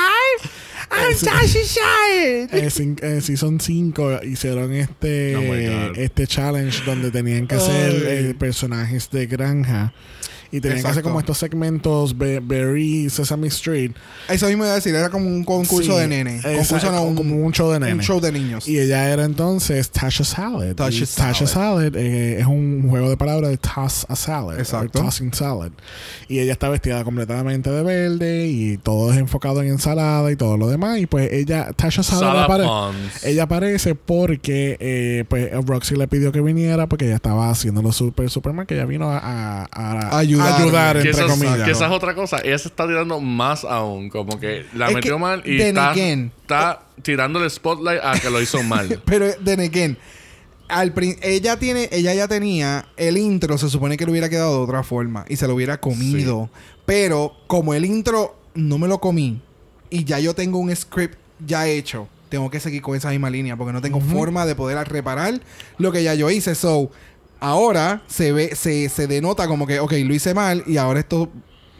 I'm 0.90 1.14
Tasha 1.14 1.64
Salad. 1.64 2.54
En 2.54 2.98
en 3.02 3.22
Season 3.22 3.58
5 3.58 4.20
hicieron 4.24 4.74
este, 4.74 5.36
Oh 5.36 5.94
este 5.96 6.26
challenge 6.26 6.82
donde 6.84 7.10
tenían 7.10 7.46
que 7.46 7.54
hacer 7.54 7.94
eh, 8.06 8.34
personajes 8.38 9.08
de 9.10 9.26
granja. 9.26 9.94
Y 10.52 10.60
tenían 10.60 10.76
que 10.76 10.80
hacer 10.80 10.90
Exacto. 10.90 11.08
como 11.08 11.18
estos 11.20 11.38
segmentos 11.38 12.16
Be- 12.16 12.38
Berry, 12.40 13.08
Sesame 13.10 13.46
Street. 13.48 13.92
Eso 14.28 14.46
mismo 14.48 14.64
iba 14.64 14.72
a 14.72 14.76
decir, 14.76 14.94
era 14.94 15.08
como 15.08 15.26
un 15.26 15.42
concurso 15.44 15.94
Sí, 15.94 15.98
de 15.98 16.06
nene. 16.08 16.36
exacto, 16.36 16.58
Concurso 16.58 16.92
no, 16.92 17.02
un, 17.04 17.14
como 17.16 17.36
un 17.36 17.52
show 17.52 17.70
de 17.72 17.80
nene. 17.80 17.94
un 17.94 18.00
show 18.02 18.20
de 18.20 18.30
niños. 18.32 18.68
Y 18.68 18.78
ella 18.78 19.08
era 19.10 19.24
entonces 19.24 19.90
Tasha 19.90 20.24
Salad. 20.24 20.74
Tasha 20.74 21.04
Y 21.04 21.06
Tasha 21.06 21.46
Salad 21.46 21.96
eh, 21.96 22.38
es 22.40 22.46
un 22.46 22.86
juego 22.88 23.08
de 23.08 23.16
palabras 23.16 23.50
de 23.50 23.56
toss 23.56 24.06
a 24.08 24.14
salad. 24.14 24.58
Exacto. 24.58 25.00
o 25.00 25.04
Tossing 25.04 25.32
salad. 25.32 25.70
Y 26.28 26.38
ella 26.40 26.52
está 26.52 26.68
vestida 26.68 27.02
completamente 27.02 27.70
de 27.70 27.82
verde 27.82 28.46
y 28.48 28.76
todo 28.76 29.10
es 29.12 29.18
enfocado 29.18 29.62
en 29.62 29.68
ensalada 29.68 30.30
y 30.30 30.36
todo 30.36 30.58
lo 30.58 30.68
demás. 30.68 30.98
Y 30.98 31.06
pues 31.06 31.32
ella, 31.32 31.70
Tasha 31.74 32.02
Salad, 32.02 32.46
Salad 32.46 32.46
apare- 32.50 32.92
ella 33.24 33.44
aparece 33.44 33.94
porque 33.94 34.76
eh, 34.80 35.24
pues 35.28 35.50
Roxy 35.64 35.96
le 35.96 36.06
pidió 36.08 36.30
que 36.30 36.42
viniera 36.42 36.86
porque 36.88 37.06
ella 37.06 37.16
estaba 37.16 37.48
haciéndolo 37.50 37.90
super, 37.92 38.28
Superman, 38.28 38.66
que 38.66 38.74
ella 38.74 38.84
vino 38.84 39.10
a, 39.10 39.18
a- 39.18 39.64
a- 39.72 40.18
Ayudar. 40.18 40.41
Ayudar, 40.46 41.02
Que 41.02 41.10
entre 41.10 41.26
comillas. 41.26 41.62
que 41.62 41.70
esa 41.70 41.86
es 41.86 41.92
otra 41.92 42.14
cosa. 42.14 42.38
Ella 42.44 42.58
se 42.58 42.68
está 42.68 42.86
tirando 42.86 43.20
más 43.20 43.64
aún. 43.64 44.08
Como 44.10 44.38
que 44.38 44.66
la 44.74 44.88
Es 44.88 44.94
metió 44.94 45.14
que, 45.14 45.20
mal 45.20 45.42
y 45.44 45.60
está, 45.60 45.90
again, 45.90 46.32
está 46.42 46.82
tirándole 47.02 47.48
spotlight 47.50 48.00
a 48.02 48.18
que 48.18 48.30
lo 48.30 48.40
hizo 48.40 48.62
mal. 48.62 49.00
Pero, 49.04 49.32
then 49.44 49.60
again, 49.60 49.96
al 50.68 50.92
ella 51.22 51.58
tiene, 51.58 51.88
ella 51.92 52.14
ya 52.14 52.28
tenía 52.28 52.86
el 52.96 53.16
intro, 53.18 53.58
se 53.58 53.68
supone 53.68 53.96
que 53.96 54.04
le 54.04 54.10
hubiera 54.10 54.28
quedado 54.28 54.56
de 54.58 54.64
otra 54.64 54.82
forma 54.82 55.24
y 55.28 55.36
se 55.36 55.46
lo 55.46 55.54
hubiera 55.54 55.78
comido. 55.80 56.50
Pero 56.86 57.34
como 57.46 57.74
el 57.74 57.84
intro 57.84 58.36
no 58.54 58.78
me 58.78 58.88
lo 58.88 58.98
comí 58.98 59.40
y 59.90 60.04
ya 60.04 60.18
yo 60.18 60.34
tengo 60.34 60.58
un 60.58 60.74
script 60.74 61.16
ya 61.46 61.66
hecho, 61.66 62.08
tengo 62.28 62.50
que 62.50 62.60
seguir 62.60 62.80
con 62.80 62.96
esa 62.96 63.10
misma 63.10 63.28
línea 63.28 63.56
porque 63.56 63.72
no 63.72 63.82
tengo 63.82 64.00
forma 64.00 64.46
de 64.46 64.54
poder 64.54 64.78
reparar 64.88 65.40
lo 65.78 65.92
que 65.92 66.02
ya 66.02 66.14
yo 66.14 66.30
hice. 66.30 66.54
So, 66.54 66.90
ahora 67.42 68.02
se 68.06 68.32
ve, 68.32 68.54
se, 68.54 68.88
se 68.88 69.06
denota 69.08 69.48
como 69.48 69.66
que, 69.66 69.80
ok, 69.80 69.92
lo 70.04 70.14
hice 70.14 70.32
mal 70.32 70.62
y 70.66 70.76
ahora 70.76 71.00
esto 71.00 71.28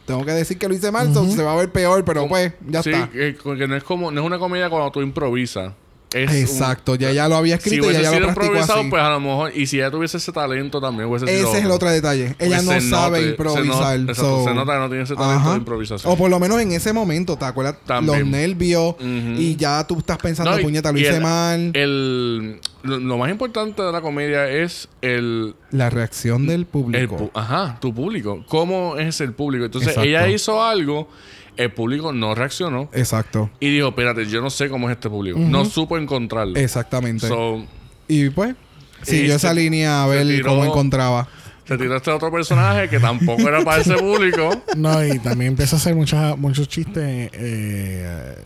tengo 0.04 0.24
que 0.24 0.32
decir 0.32 0.58
que 0.58 0.68
lo 0.68 0.74
hice 0.74 0.90
mal, 0.90 1.14
so, 1.14 1.24
se 1.30 1.42
va 1.42 1.52
a 1.52 1.56
ver 1.56 1.70
peor, 1.70 2.04
pero 2.04 2.26
pues, 2.26 2.52
ya 2.68 2.82
sí, 2.82 2.90
está. 2.90 3.08
Que, 3.08 3.36
que 3.36 3.68
no 3.68 3.76
es 3.76 3.84
como, 3.84 4.10
no 4.10 4.20
es 4.20 4.26
una 4.26 4.38
comedia 4.38 4.68
cuando 4.68 4.90
tú 4.90 5.00
improvisas. 5.00 5.72
Es 6.12 6.30
un- 6.30 6.36
Exacto, 6.36 6.94
ya 6.94 7.10
ya 7.12 7.28
lo 7.28 7.36
había 7.36 7.56
si 7.58 7.68
escrito 7.70 7.90
y 7.90 7.94
ya, 7.94 8.02
ya 8.02 8.08
sido 8.10 8.20
lo 8.20 8.26
practicó 8.26 8.46
improvisado, 8.46 8.80
así. 8.80 8.90
pues 8.90 9.02
a 9.02 9.10
lo 9.10 9.20
mejor, 9.20 9.52
y 9.56 9.66
si 9.66 9.76
ella 9.78 9.90
tuviese 9.90 10.16
ese 10.18 10.30
talento 10.32 10.80
también 10.80 11.08
hubiese 11.08 11.26
sido 11.26 11.48
Ese 11.48 11.58
es 11.58 11.64
el 11.64 11.70
otro 11.70 11.88
detalle. 11.90 12.36
Ella 12.38 12.60
Pues 12.64 12.82
no 12.84 12.96
sabe 12.96 13.18
note- 13.20 13.30
improvisar. 13.30 13.62
Se, 13.62 13.68
nota, 13.68 13.94
exacto, 13.94 14.14
so- 14.14 14.44
se 14.44 14.54
nota 14.54 14.72
que 14.74 14.78
no 14.78 14.88
tiene 14.88 15.04
ese 15.04 15.14
talento 15.14 15.34
Ajá. 15.40 15.50
de 15.52 15.56
improvisación. 15.56 16.12
O 16.12 16.16
por 16.16 16.30
lo 16.30 16.38
menos 16.38 16.60
en 16.60 16.72
ese 16.72 16.92
momento, 16.92 17.36
¿te 17.36 17.44
acuerdas? 17.44 17.76
También. 17.86 18.18
Los 18.20 18.28
nervios 18.28 18.94
y 19.00 19.56
ya 19.56 19.86
tú 19.86 19.98
estás 19.98 20.18
pensando, 20.18 20.50
No, 20.52 20.58
y- 20.58 20.62
puñeta, 20.62 20.92
lo 20.92 20.98
hice 20.98 21.16
el- 21.16 21.22
mal. 21.22 21.70
El, 21.74 22.60
lo, 22.82 22.98
lo 22.98 23.18
más 23.18 23.30
importante 23.30 23.82
de 23.82 23.92
la 23.92 24.00
comedia 24.00 24.48
es 24.50 24.88
el, 25.00 25.54
la 25.70 25.88
reacción 25.90 26.46
del 26.46 26.60
el 26.60 26.66
público. 26.66 27.30
ajá, 27.34 27.78
tu 27.80 27.94
público. 27.94 28.44
¿Cómo 28.48 28.96
es 28.98 29.20
el 29.20 29.32
público? 29.32 29.64
Entonces, 29.64 29.88
Exacto. 29.90 30.08
ella 30.08 30.28
hizo 30.28 30.62
algo, 30.62 31.08
el 31.56 31.72
público 31.72 32.12
no 32.12 32.34
reaccionó 32.34 32.88
Exacto. 32.92 33.50
y 33.60 33.70
dijo, 33.74 33.88
espérate, 33.88 34.26
yo 34.26 34.40
no 34.40 34.50
sé 34.50 34.68
cómo 34.68 34.88
es 34.90 34.96
este 34.96 35.08
público. 35.10 35.38
No 35.38 35.64
supo 35.64 35.98
encontrarlo. 35.98 36.56
Exactamente. 36.58 37.28
So, 37.28 37.64
y 38.08 38.30
pues, 38.30 38.54
siguió 39.02 39.34
esa 39.36 39.50
se- 39.50 39.54
línea 39.54 40.02
a 40.02 40.06
ver 40.06 40.26
tiró- 40.26 40.48
cómo 40.50 40.64
encontraba. 40.64 41.28
se 41.66 41.76
tiró 41.78 41.96
este 41.96 42.10
otro 42.10 42.30
personaje 42.32 42.88
que 42.88 42.98
tampoco 42.98 43.42
era 43.48 43.62
para 43.64 43.80
ese 43.82 43.94
público. 43.94 44.50
No, 44.76 45.04
y 45.04 45.18
también 45.18 45.52
empieza 45.52 45.76
a 45.76 45.78
hacer 45.78 45.94
muchas, 45.94 46.36
muchos 46.38 46.68
chistes 46.68 47.30
eh, 47.32 48.36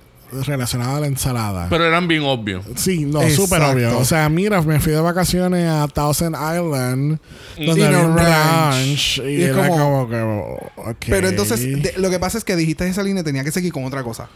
relacionados 0.45 0.97
a 0.97 1.01
la 1.01 1.07
ensalada. 1.07 1.69
Pero 1.71 1.85
eran 1.87 2.07
bien 2.09 2.23
obvios. 2.25 2.65
Sí, 2.75 3.05
no, 3.07 3.21
súper 3.31 3.63
obvio. 3.63 3.99
O 3.99 4.05
sea, 4.05 4.29
mira, 4.29 4.61
me 4.63 4.81
fui 4.81 4.93
de 4.93 5.01
vacaciones 5.01 5.69
a 5.69 5.87
Thousand 5.89 6.35
Island, 6.35 7.19
donde 7.57 7.81
Y 7.81 7.85
había 7.85 8.03
no 8.03 8.09
un 8.11 8.17
ranch. 8.17 8.27
ranch. 8.27 9.19
Y, 9.19 9.23
Y 9.31 9.43
es 9.45 9.51
era 9.57 9.69
como- 9.69 10.09
como, 10.09 10.95
que. 10.99 11.11
Pero 11.11 11.29
entonces, 11.29 11.61
de- 11.61 11.95
lo 11.97 12.11
que 12.11 12.19
pasa 12.19 12.37
es 12.39 12.45
que 12.45 12.57
dijiste 12.57 12.87
esa 12.89 13.03
línea 13.03 13.23
tenía 13.25 13.45
que 13.45 13.53
seguir 13.53 13.73
con 13.73 13.85
otra 13.85 14.03
cosa. 14.03 14.29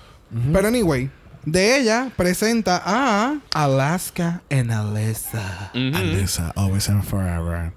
Pero 0.53 0.69
anyway, 0.69 1.11
de 1.45 1.79
ella 1.79 2.11
presenta 2.17 2.81
a 2.85 3.39
Alaska 3.53 4.43
en 4.49 4.71
Alessa. 4.71 5.73
Ujú. 5.75 5.97
Alyssa, 5.97 6.53
always 6.55 6.89
and 6.89 7.03
forever. 7.03 7.73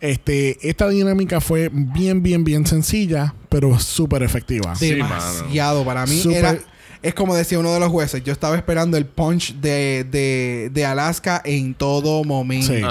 Este, 0.00 0.58
esta 0.68 0.88
dinámica 0.88 1.40
fue 1.40 1.70
bien, 1.72 2.22
bien, 2.22 2.44
bien 2.44 2.66
sencilla, 2.66 3.34
pero 3.48 3.78
súper 3.78 4.22
efectiva. 4.22 4.74
Sí, 4.74 4.90
Demasiado 4.90 5.82
para 5.84 6.04
mí. 6.04 6.20
Era, 6.30 6.58
es 7.04 7.14
como 7.14 7.34
decía 7.34 7.58
uno 7.58 7.72
de 7.72 7.78
los 7.80 7.90
jueces. 7.90 8.24
Yo 8.24 8.32
estaba 8.32 8.56
esperando 8.56 8.96
el 8.96 9.04
punch 9.06 9.54
de, 9.60 10.04
de, 10.10 10.70
de 10.72 10.84
Alaska 10.86 11.40
en 11.44 11.74
todo 11.74 12.24
momento. 12.24 12.72
Sí. 12.74 12.82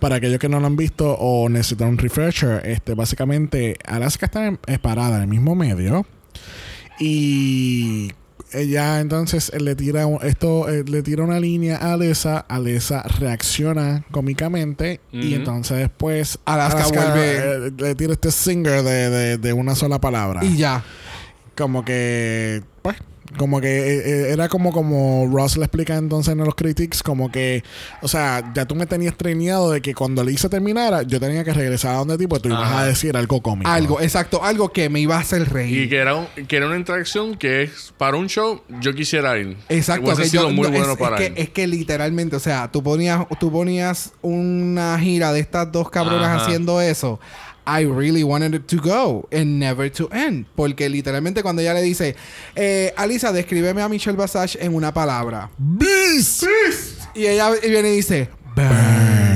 Para 0.00 0.16
aquellos 0.16 0.38
que 0.38 0.48
no 0.48 0.58
lo 0.60 0.66
han 0.66 0.76
visto 0.76 1.12
o 1.18 1.48
necesitan 1.48 1.88
un 1.90 1.98
refresher, 1.98 2.62
este, 2.66 2.94
básicamente 2.94 3.76
Alaska 3.86 4.26
está 4.26 4.46
en- 4.46 4.58
es 4.66 4.78
parada 4.78 5.16
en 5.16 5.22
el 5.22 5.28
mismo 5.28 5.54
medio 5.54 6.04
y 6.98 8.12
ella 8.52 9.00
entonces 9.00 9.50
eh, 9.54 9.60
le 9.60 9.74
tira 9.76 10.06
un- 10.06 10.18
esto 10.26 10.68
eh, 10.68 10.84
le 10.86 11.02
tira 11.02 11.22
una 11.22 11.38
línea 11.38 11.76
a 11.76 11.92
Alessa, 11.92 12.38
Alessa 12.48 13.02
reacciona 13.18 14.04
cómicamente 14.10 15.00
y 15.12 15.34
entonces 15.34 15.78
después 15.78 16.38
Alaska 16.44 16.84
vuelve- 16.88 17.68
eh, 17.68 17.72
le 17.78 17.94
tira 17.94 18.12
este 18.12 18.30
singer 18.30 18.82
de, 18.82 19.10
de- 19.10 19.38
de 19.38 19.52
una 19.52 19.74
sola 19.74 20.00
palabra 20.00 20.44
Y 20.44 20.56
ya. 20.56 20.82
como 21.56 21.84
que 21.84 22.62
pues 22.82 22.96
como 23.38 23.60
que 23.60 23.68
eh, 23.68 24.02
eh, 24.04 24.32
era 24.32 24.48
como 24.48 24.72
como 24.72 25.28
Ross 25.32 25.56
le 25.56 25.64
explica 25.64 25.96
entonces 25.96 26.32
en 26.32 26.38
los 26.38 26.54
critics 26.54 27.02
como 27.02 27.30
que 27.30 27.62
o 28.02 28.08
sea 28.08 28.52
ya 28.54 28.66
tú 28.66 28.74
me 28.74 28.86
tenías 28.86 29.16
treneado 29.16 29.70
de 29.70 29.80
que 29.80 29.94
cuando 29.94 30.24
Lisa 30.24 30.48
terminara 30.48 31.02
yo 31.02 31.20
tenía 31.20 31.44
que 31.44 31.52
regresar 31.54 31.94
a 31.94 31.98
donde 31.98 32.18
ti 32.18 32.26
pues 32.26 32.42
tú 32.42 32.48
ibas 32.48 32.62
Ajá. 32.62 32.80
a 32.80 32.86
decir 32.86 33.16
algo 33.16 33.40
cómico 33.40 33.70
Algo, 33.70 34.00
exacto. 34.00 34.42
Algo 34.42 34.72
que 34.72 34.88
me 34.88 35.00
iba 35.00 35.16
a 35.16 35.20
hacer 35.20 35.48
reír. 35.52 35.82
Y 35.84 35.88
que 35.88 35.96
era, 35.98 36.14
un- 36.14 36.26
que 36.48 36.56
era 36.56 36.66
una 36.66 36.76
interacción 36.76 37.36
que 37.36 37.62
es 37.62 37.92
para 37.96 38.16
un 38.16 38.28
show, 38.28 38.62
yo 38.80 38.94
quisiera 38.94 39.38
ir. 39.38 39.56
Exacto, 39.68 40.14
que 40.16 40.28
yo- 40.28 40.50
muy 40.50 40.68
no, 40.68 40.70
bueno 40.76 40.92
es, 40.92 40.98
para 40.98 41.16
es 41.18 41.28
ir. 41.28 41.34
que, 41.34 41.42
es 41.42 41.50
que 41.50 41.66
literalmente, 41.66 42.36
o 42.36 42.40
sea, 42.40 42.70
tú 42.70 42.82
ponías, 42.82 43.26
tú 43.38 43.52
ponías 43.52 44.12
una 44.22 44.98
gira 44.98 45.32
de 45.32 45.40
estas 45.40 45.70
dos 45.70 45.88
cabronas 45.90 46.28
Ajá. 46.28 46.44
haciendo 46.44 46.80
eso. 46.80 47.20
I 47.66 47.84
really 47.84 48.24
wanted 48.24 48.54
it 48.54 48.66
to 48.68 48.76
go 48.76 49.28
and 49.32 49.58
never 49.58 49.90
to 49.92 50.08
end. 50.12 50.46
Porque 50.54 50.88
literalmente 50.88 51.42
cuando 51.42 51.62
ella 51.62 51.74
le 51.74 51.82
dice, 51.82 52.16
eh, 52.54 52.92
Alisa, 52.96 53.32
descríbeme 53.32 53.82
a 53.82 53.88
Michelle 53.88 54.16
Basage 54.16 54.58
en 54.60 54.74
una 54.74 54.92
palabra. 54.92 55.50
Beast 55.58 56.44
Y 57.14 57.26
ella 57.26 57.50
viene 57.62 57.92
y 57.92 57.96
dice, 57.96 58.28
Burn 58.56 59.30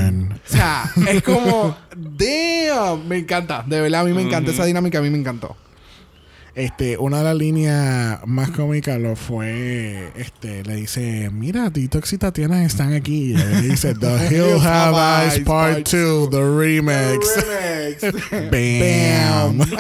o 0.47 0.53
sea, 0.53 0.91
es 1.09 1.23
como, 1.23 1.77
damn, 1.97 3.09
me 3.09 3.19
encanta. 3.19 3.65
De 3.67 3.81
verdad, 3.81 4.03
a 4.03 4.05
mí 4.05 4.13
me 4.13 4.23
encanta 4.23 4.51
esa 4.51 4.65
dinámica, 4.65 4.99
a 4.99 5.03
mí 5.03 5.09
me 5.11 5.19
encantó. 5.19 5.57
Este 6.57 6.97
una 6.99 7.19
de 7.19 7.25
las 7.25 7.35
líneas 7.35 8.21
más 8.27 8.51
cómicas 8.51 9.01
lo 9.01 9.17
fue 9.17 10.11
este 10.17 10.63
le 10.63 10.77
dice 10.77 11.29
mira 11.33 11.69
Detox 11.69 12.13
y 12.13 12.19
Tatiana 12.19 12.65
están 12.65 12.93
aquí 12.93 13.33
y 13.33 13.37
le 13.37 13.61
dice 13.63 13.93
The 13.95 14.29
Hill 14.31 14.65
Have 14.65 15.25
Eyes 15.27 15.41
Part 15.41 15.89
2 15.89 16.31
The 16.31 16.41
Remix 16.57 17.45
Bam. 18.51 19.59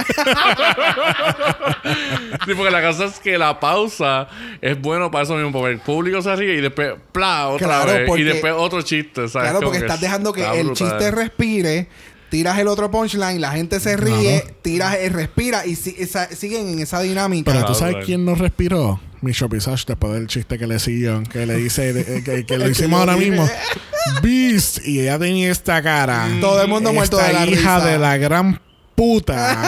Sí, 2.47 2.53
porque 2.55 2.71
la 2.71 2.83
cosa 2.83 3.07
es 3.07 3.19
que 3.21 3.39
la 3.39 3.59
pausa 3.61 4.29
es 4.61 4.79
bueno 4.81 5.11
para 5.11 5.25
eso 5.25 5.35
mismo, 5.37 5.53
porque 5.53 5.73
el 5.73 5.79
público 5.81 6.21
se 6.21 6.35
ríe 6.37 6.55
y 6.57 6.61
después, 6.61 6.95
¡pla! 7.13 7.49
otra 7.49 7.67
Claro, 7.67 7.93
vez. 7.93 8.03
porque- 8.07 8.23
y 8.23 8.25
después 8.25 8.53
otro 8.57 8.83
chiste, 8.83 9.29
¿sabes? 9.29 9.51
Claro, 9.51 9.61
porque 9.65 9.79
estás 9.79 10.01
dejando 10.01 10.33
que 10.33 10.41
está 10.43 10.55
el 10.55 10.67
brutal. 10.67 10.89
chiste 10.91 11.11
respire, 11.11 11.89
tiras 12.31 12.59
el 12.59 12.69
otro 12.69 12.91
punchline, 12.91 13.41
la 13.41 13.53
gente 13.53 13.79
se 13.81 13.97
ríe, 13.97 14.45
tiras, 14.63 14.97
eh, 14.97 15.09
respira 15.09 15.67
y 15.67 15.77
si- 15.77 15.95
esa- 15.99 16.29
siguen 16.35 16.69
en 16.69 16.79
esa 16.81 17.01
dinámica. 17.01 17.45
Pero 17.51 17.61
tú 17.61 17.67
Claro, 17.67 17.75
sabes 17.79 17.95
claro. 17.95 18.07
quién 18.07 18.25
no 18.25 18.35
respiró? 18.35 19.01
Michelle 19.21 19.49
Visage 19.55 19.85
después 19.87 20.13
del 20.13 20.27
chiste 20.27 20.59
que 20.59 20.67
le 20.67 20.79
siguió, 20.79 21.23
que 21.25 21.47
le 21.47 21.57
dice 21.57 21.93
de- 21.95 22.19
eh, 22.19 22.23
que, 22.25 22.45
que 22.45 22.59
lo 22.59 22.69
hicimos 22.71 23.01
ahora 23.01 23.17
mismo. 23.17 23.49
Beast. 24.23 24.87
Y 24.87 25.01
ella 25.01 25.19
tenía 25.19 25.51
esta 25.51 25.83
cara. 25.83 26.29
Todo 26.41 26.61
el 26.63 26.69
mundo 26.69 26.93
muerto 26.93 27.19
Esta 27.19 27.29
de 27.29 27.35
la 27.35 27.47
hija 27.47 27.77
risa. 27.79 27.87
de 27.87 27.99
la 27.99 28.17
gran 28.19 28.61
puta 28.95 29.63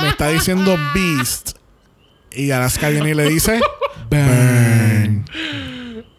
me 0.00 0.08
está 0.08 0.28
diciendo 0.28 0.76
Beast. 0.94 1.52
Y 2.30 2.50
Alaska 2.52 2.88
viene 2.90 3.10
y 3.10 3.14
le 3.14 3.28
dice 3.28 3.60
Burn. 4.10 5.24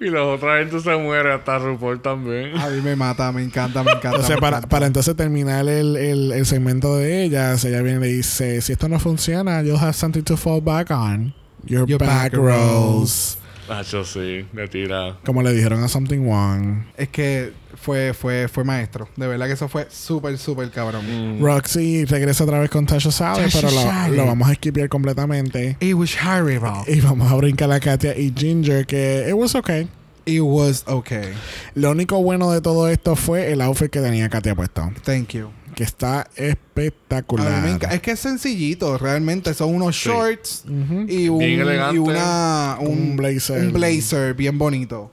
Y 0.04 0.10
la 0.10 0.24
otra 0.26 0.60
gente 0.60 0.82
se 0.82 0.98
muere, 0.98 1.32
hasta 1.32 1.60
RuPaul 1.60 2.02
también. 2.02 2.58
A 2.58 2.68
mí 2.70 2.82
me 2.82 2.96
mata, 2.98 3.32
me 3.32 3.42
encanta, 3.42 3.84
me 3.84 3.92
encanta. 3.92 4.10
Entonces, 4.10 4.36
me 4.36 4.42
para, 4.42 4.58
encanta. 4.58 4.68
para 4.70 4.86
entonces 4.88 5.16
terminar 5.16 5.68
el, 5.70 5.96
el, 5.96 6.32
el 6.34 6.46
segmento 6.46 6.98
de 6.98 7.24
ellas, 7.24 7.64
ella 7.64 7.82
viene 7.82 8.00
y 8.00 8.02
le 8.02 8.08
dice: 8.18 8.60
Si 8.62 8.74
esto 8.74 8.90
no 8.90 9.00
funciona, 9.00 9.62
you'll 9.62 9.80
have 9.80 9.94
something 9.94 10.24
to 10.24 10.36
fall 10.36 10.60
back 10.60 10.92
on. 10.92 11.34
Your, 11.66 11.88
Your 11.88 11.98
back, 11.98 12.34
back 12.34 12.34
rolls. 12.34 13.38
Ah, 13.70 13.82
yo 13.82 14.04
sí, 14.04 14.46
le 14.54 14.68
tira. 14.68 15.18
Como 15.26 15.42
le 15.42 15.54
dijeron 15.54 15.84
a 15.84 15.88
Something 15.88 16.28
One. 16.28 16.86
Es 16.98 17.10
que 17.10 17.54
fue, 17.76 18.14
fue, 18.14 18.48
fue 18.48 18.64
maestro. 18.64 19.08
De 19.16 19.28
verdad 19.28 19.48
que 19.48 19.54
eso 19.54 19.68
fue 19.68 19.88
súper, 19.90 20.38
súper 20.38 20.70
cabrón. 20.72 21.38
Mm. 21.40 21.44
Roxy 21.44 22.06
regresa 22.06 22.44
otra 22.44 22.60
vez 22.60 22.70
con 22.70 22.86
Tasha 22.86 23.10
Tasha 23.10 23.36
pero 23.52 23.70
lo, 23.72 24.16
lo 24.16 24.26
vamos 24.26 24.50
a 24.50 24.54
skipear 24.56 24.90
completamente. 24.90 25.78
It 25.80 25.96
was 25.96 26.16
horrible. 26.16 26.84
Y 26.88 27.02
vamos 27.02 27.32
a 27.32 27.36
brincar 27.36 27.72
a 27.72 27.80
Katia 27.80 28.18
y 28.18 28.34
Ginger, 28.36 28.86
que 28.86 29.26
it 29.28 29.34
was 29.34 29.56
okay. 29.56 29.88
It 30.26 30.42
was 30.42 30.84
okay. 30.88 31.34
Lo 31.76 31.92
único 31.92 32.22
bueno 32.24 32.52
de 32.52 32.62
todo 32.62 32.88
esto 32.88 33.16
fue 33.16 33.52
el 33.52 33.62
outfit 33.62 33.90
que 33.90 34.00
tenía 34.00 34.30
Katia 34.30 34.56
puesto, 34.56 34.90
Thank 35.04 35.30
you. 35.34 35.50
Que 35.74 35.84
está 35.84 36.28
espectacular. 36.36 37.80
es 37.92 38.02
que 38.02 38.12
es 38.12 38.20
sencillito, 38.20 38.98
realmente. 38.98 39.54
Son 39.54 39.74
unos 39.74 39.96
Sí. 39.96 40.10
shorts 40.10 40.64
Ujú. 40.66 41.06
y 41.08 41.30
un, 41.30 41.40
Bien 41.40 41.60
elegante. 41.62 41.96
y 41.96 42.00
una, 42.00 42.78
un, 42.80 42.88
Un 42.88 43.16
blazer. 43.18 43.66
un 43.66 43.74
blazer 43.74 44.34
bien 44.34 44.58
bonito. 44.58 45.12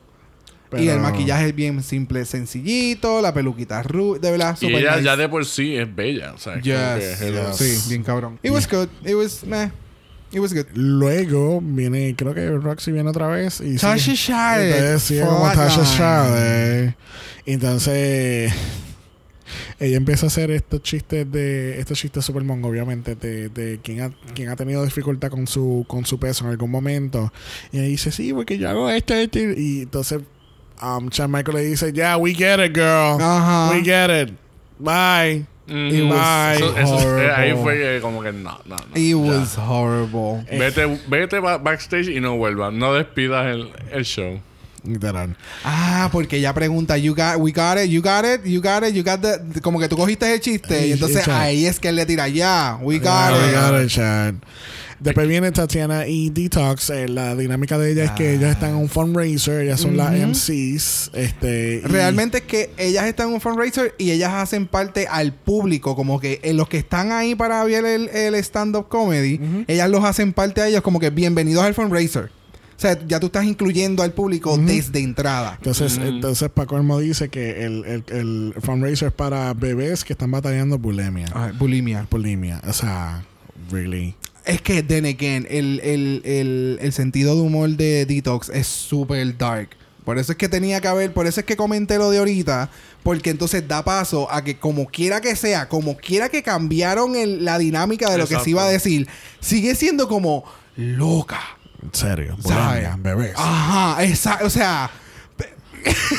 Y 0.73 0.77
Pero- 0.87 0.93
el 0.93 1.01
maquillaje 1.01 1.49
es 1.49 1.55
bien 1.57 1.83
simple, 1.83 2.25
sencillito, 2.25 3.21
la 3.21 3.35
peluquita 3.35 3.83
ru 3.83 4.21
de 4.21 4.31
verdad, 4.31 4.57
Y 4.61 4.67
super 4.67 4.81
ella 4.83 4.93
nice. 4.93 5.03
ya 5.05 5.17
de 5.17 5.29
por 5.29 5.45
sí 5.45 5.77
es 5.77 5.93
bella. 5.93 6.33
O 6.33 6.39
sea, 6.39 6.55
es 6.55 6.63
Yes, 6.63 7.19
que, 7.19 7.27
hello. 7.27 7.51
yes. 7.51 7.57
Sí, 7.57 7.89
bien 7.91 8.05
cabrón. 8.05 8.39
It 8.43 8.53
was 8.53 8.69
good. 8.71 8.87
It 9.05 9.15
was 9.17 9.43
meh. 9.45 9.71
It 10.33 10.39
was 10.39 10.55
good. 10.55 10.67
Luego 10.75 11.61
viene, 11.61 12.15
creo 12.17 12.33
que 12.35 12.49
Roxy 12.51 12.93
viene 12.93 13.11
otra 13.11 13.27
vez. 13.27 13.61
Y 13.61 13.75
Tasha 13.79 13.99
sigue- 13.99 14.15
Shire. 14.17 14.77
Entonces 14.77 15.03
sigue 15.03 15.21
como 15.23 15.51
Tasha 15.51 15.83
Shire. 15.83 16.95
Entonces 17.47 18.53
ella 19.81 19.97
empieza 19.97 20.27
a 20.27 20.29
hacer 20.29 20.51
estos 20.51 20.83
chistes 20.83 21.31
de 21.33 21.81
estos 21.81 21.99
chistes 21.99 22.25
super 22.25 22.45
mongo 22.45 22.69
obviamente 22.69 23.15
de, 23.17 23.49
de 23.49 23.81
quien 23.83 24.03
ha 24.03 24.11
quien 24.35 24.49
ha 24.51 24.57
tenido 24.57 24.85
dificultad 24.85 25.31
con 25.31 25.47
su 25.47 25.85
con 25.89 26.05
su 26.07 26.19
peso 26.21 26.45
en 26.45 26.51
algún 26.51 26.71
momento 26.71 27.33
y 27.73 27.79
ella 27.79 27.87
dice 27.89 28.13
sí 28.13 28.33
porque 28.33 28.59
yo 28.59 28.69
hago 28.69 28.91
esto, 28.91 29.15
esto 29.15 29.39
y 29.39 29.81
entonces 29.83 30.21
um, 30.83 31.09
Shawn 31.09 31.31
Michael 31.31 31.57
le 31.57 31.65
dice, 31.65 31.93
yeah, 31.93 32.17
we 32.17 32.33
get 32.35 32.59
it, 32.65 32.75
girl. 32.75 33.17
We 33.71 33.83
get 33.83 34.11
it. 34.11 34.35
Bye. 34.79 35.47
Ujú. 35.69 36.09
was 36.09 36.57
Eso- 36.57 36.77
eso- 36.79 36.95
horrible. 36.97 37.31
ahí 37.33 37.53
fue 37.55 37.99
como 38.03 38.23
que 38.23 38.33
no, 38.33 38.59
no, 38.67 38.77
no. 38.77 38.97
It 38.97 39.11
ya. 39.11 39.17
was 39.17 39.57
horrible. 39.59 40.45
Vete, 40.51 40.99
vete 41.09 41.39
ba- 41.39 41.59
backstage 41.59 42.09
y 42.09 42.21
no 42.21 42.37
vuelvas. 42.37 42.73
No 42.73 42.93
despidas 42.95 43.47
el, 43.55 43.71
el 43.93 44.05
show. 44.05 44.41
Literal. 44.85 45.37
Ah, 45.65 46.09
porque 46.13 46.37
ella 46.39 46.55
pregunta, 46.55 46.97
you 46.97 47.15
got, 47.15 47.37
we 47.39 47.53
got 47.53 47.77
it, 47.79 47.91
you 47.91 48.01
got 48.03 48.25
it, 48.25 48.45
you 48.45 48.61
got 48.63 48.83
it, 48.83 48.95
you 48.95 49.03
got 49.05 49.21
the, 49.21 49.61
como 49.61 49.79
que 49.79 49.89
tú 49.89 49.97
cogiste 49.97 50.33
el 50.33 50.41
chiste 50.41 50.87
y 50.89 50.93
entonces 50.93 51.25
Chad. 51.25 51.41
ahí 51.41 51.67
es 51.67 51.79
que 51.79 51.89
él 51.89 51.97
le 51.97 52.07
tira, 52.07 52.29
ya, 52.29 52.79
we 52.81 52.99
got 52.99 53.09
Ah, 53.09 53.33
it. 53.37 53.55
we 53.55 53.61
got 53.61 53.83
it, 53.85 53.89
Chad. 53.91 54.35
Después 54.99 55.27
viene 55.29 55.51
Tatiana 55.51 56.07
y 56.07 56.29
Detox. 56.29 56.91
eh, 56.91 57.09
la 57.09 57.35
dinámica 57.35 57.79
de 57.79 57.93
ella 57.93 58.05
es 58.05 58.11
que 58.11 58.35
ellas 58.35 58.51
están 58.53 58.71
en 58.71 58.77
un 58.77 58.89
fundraiser. 58.91 59.63
Ellas 59.63 59.81
son 59.81 59.97
las 59.97 60.13
MCs. 60.13 61.11
Este, 61.15 61.77
y- 61.83 61.87
Realmente 61.87 62.39
es 62.39 62.45
que 62.45 62.71
ellas 62.77 63.07
están 63.07 63.29
en 63.29 63.35
un 63.35 63.41
fundraiser 63.41 63.95
y 63.97 64.11
ellas 64.11 64.35
hacen 64.35 64.67
parte 64.67 65.07
al 65.11 65.33
público, 65.33 65.97
como 65.97 66.21
que 66.21 66.41
en 66.43 66.59
los 66.59 66.69
que 66.69 66.77
están 66.77 67.13
ahí 67.13 67.35
para 67.35 67.65
ver 67.65 67.87
el, 67.87 68.09
el 68.11 68.35
stand-up 68.37 68.89
comedy, 68.89 69.41
ellas 69.69 69.89
los 69.89 70.05
hacen 70.05 70.35
parte 70.35 70.61
a 70.61 70.69
ellos 70.69 70.83
como 70.83 71.01
que 71.01 71.09
bienvenidos 71.09 71.65
al 71.65 71.73
fundraiser. 71.73 72.31
O 72.81 72.83
sea, 72.83 72.99
ya 73.07 73.21
tú 73.21 73.27
estás 73.27 73.45
incluyendo 73.45 74.03
al 74.03 74.15
público 74.15 74.57
desde 74.57 75.01
entrada. 75.01 75.57
Entonces, 75.59 75.99
entonces 75.99 76.49
Paco 76.49 76.79
Elmo 76.79 76.99
dice 76.99 77.29
que 77.29 77.67
el, 77.67 77.85
el, 77.85 78.05
el 78.09 78.55
fundraiser 78.63 79.09
es 79.09 79.13
para 79.15 79.53
bebés 79.53 80.03
que 80.03 80.15
están 80.15 80.31
batallando 80.31 80.79
bulimia. 80.79 81.27
Ay, 81.35 81.53
bulimia. 81.59 82.07
Bulimia. 82.11 82.63
O 82.67 82.73
sea, 82.73 83.23
really. 83.71 84.15
Es 84.47 84.63
que, 84.63 84.83
then 84.83 85.05
again, 85.05 85.47
el, 85.51 85.79
el, 85.81 86.23
el, 86.25 86.79
el 86.81 86.93
sentido 86.95 87.35
de 87.35 87.43
humor 87.43 87.69
de 87.69 88.07
Detox 88.07 88.49
es 88.49 88.67
súper 88.67 89.37
dark. 89.37 89.69
Por 90.07 90.17
eso 90.17 90.33
es 90.33 90.39
que 90.39 90.49
tenía 90.49 90.81
que 90.81 90.89
haber, 90.89 91.13
por 91.13 91.27
eso 91.27 91.41
es 91.41 91.45
que 91.45 91.57
comenté 91.59 91.99
lo 91.99 92.11
de 92.11 92.17
ahorita, 92.17 92.71
porque 93.03 93.29
entonces 93.29 93.69
da 93.69 93.85
paso 93.85 94.33
a 94.33 94.43
que 94.43 94.57
como 94.57 94.87
quiera 94.87 95.21
que 95.21 95.37
sea, 95.37 95.69
como 95.69 95.99
quiera 95.99 96.31
que 96.31 96.43
cambiaron 96.43 97.15
el- 97.15 97.45
la 97.45 97.59
dinámica 97.59 98.11
de 98.11 98.17
lo 98.17 98.27
que 98.27 98.37
se 98.45 98.51
iba 98.51 98.65
a 98.65 98.71
decir, 98.71 99.07
sigue 99.41 99.75
siendo 99.75 100.09
como 100.09 100.45
loca. 100.77 101.41
En 101.83 101.95
serio. 101.95 102.37
Bulimia, 102.43 102.97
bebés. 102.99 103.33
Ajá, 103.37 104.05
exacto, 104.05 104.47
o 104.47 104.51
sea, 104.51 104.91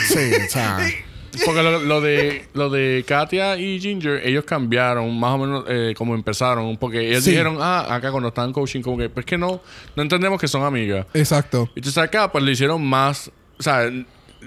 Sí, 0.07 0.31
o 0.45 0.49
sea. 0.49 0.79
Porque 1.45 1.63
lo, 1.63 1.79
lo 1.79 2.01
de 2.01 2.45
lo 2.53 2.69
de 2.69 3.05
Katia 3.07 3.55
y 3.55 3.79
Ginger, 3.79 4.21
ellos 4.27 4.43
cambiaron 4.43 5.17
más 5.17 5.31
o 5.35 5.37
menos 5.37 5.63
eh, 5.69 5.93
como 5.97 6.13
empezaron. 6.13 6.75
Porque 6.75 7.09
ellos 7.09 7.23
Sí. 7.23 7.29
dijeron, 7.31 7.57
ah, 7.61 7.85
acá 7.93 8.11
cuando 8.11 8.29
estaban 8.29 8.51
coaching, 8.51 8.81
como 8.81 8.97
que, 8.97 9.07
pues 9.09 9.25
que 9.25 9.37
no, 9.37 9.61
no 9.95 10.03
entendemos 10.03 10.39
que 10.41 10.47
son 10.49 10.63
amigas. 10.63 11.05
exacto. 11.13 11.69
Y 11.75 11.79
entonces 11.79 12.03
acá, 12.03 12.29
pues 12.31 12.43
le 12.43 12.51
hicieron 12.51 12.83
más. 12.85 13.31
O 13.57 13.63
sea, 13.63 13.89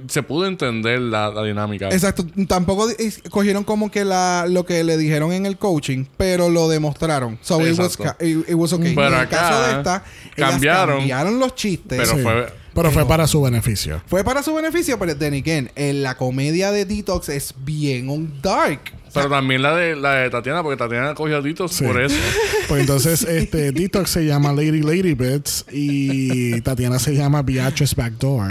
se 0.09 0.23
pudo 0.23 0.47
entender 0.47 1.01
la, 1.01 1.31
la 1.31 1.43
dinámica. 1.43 1.89
Exacto, 1.91 2.27
tampoco 2.49 2.89
cogieron 3.31 3.65
como 3.65 3.91
que 3.91 4.05
la, 4.05 4.47
lo 4.49 4.67
que 4.67 4.85
le 4.85 4.97
dijeron 4.97 5.33
en 5.33 5.47
el 5.47 5.57
coaching, 5.57 6.05
pero 6.17 6.49
lo 6.49 6.69
demostraron. 6.69 7.39
So 7.43 7.65
it 7.67 7.79
was, 7.79 7.99
it, 8.21 8.49
it 8.49 8.55
was 8.55 8.73
okay. 8.73 8.95
Pero 8.95 9.09
en 9.15 9.21
el 9.21 9.29
caso 9.29 9.63
de 9.63 9.79
esta, 9.79 10.05
ellas 10.37 10.51
cambiaron. 10.51 10.99
cambiaron 10.99 11.39
los 11.39 11.55
chistes. 11.55 11.99
Pero 11.99 12.17
sí. 12.17 12.23
fue- 12.23 12.53
Pero 12.75 12.91
fue 12.91 13.07
para 13.07 13.27
su 13.29 13.41
beneficio. 13.41 14.03
Fue 14.07 14.25
para 14.25 14.43
su 14.43 14.53
beneficio, 14.53 14.99
pero 14.99 15.17
then 15.17 15.35
again, 15.35 15.71
en 15.77 16.03
la 16.03 16.17
comedia 16.17 16.73
de 16.73 16.85
Detox 16.85 17.29
es 17.29 17.55
bien 17.65 18.09
un 18.09 18.41
dark. 18.43 18.81
Pero 19.15 19.29
también 19.29 19.63
la 19.63 19.75
de 19.77 19.97
la 19.97 20.15
de 20.17 20.31
Tatiana, 20.31 20.63
porque 20.63 20.77
Tatiana 20.77 21.15
cogió 21.15 21.39
a 21.39 21.69
Sí. 21.69 21.85
por 21.85 22.01
eso. 22.01 22.17
Pues 22.69 22.81
entonces, 22.81 23.23
este 23.25 23.73
Detox 23.73 24.09
se 24.09 24.25
llama 24.25 24.51
Lady 24.53 24.81
Lady 24.81 25.13
Bits 25.13 25.67
y 25.71 26.61
Tatiana 26.63 26.99
se 26.99 27.15
llama 27.15 27.43
Beatrice 27.43 27.95
Backdoor. 27.95 28.49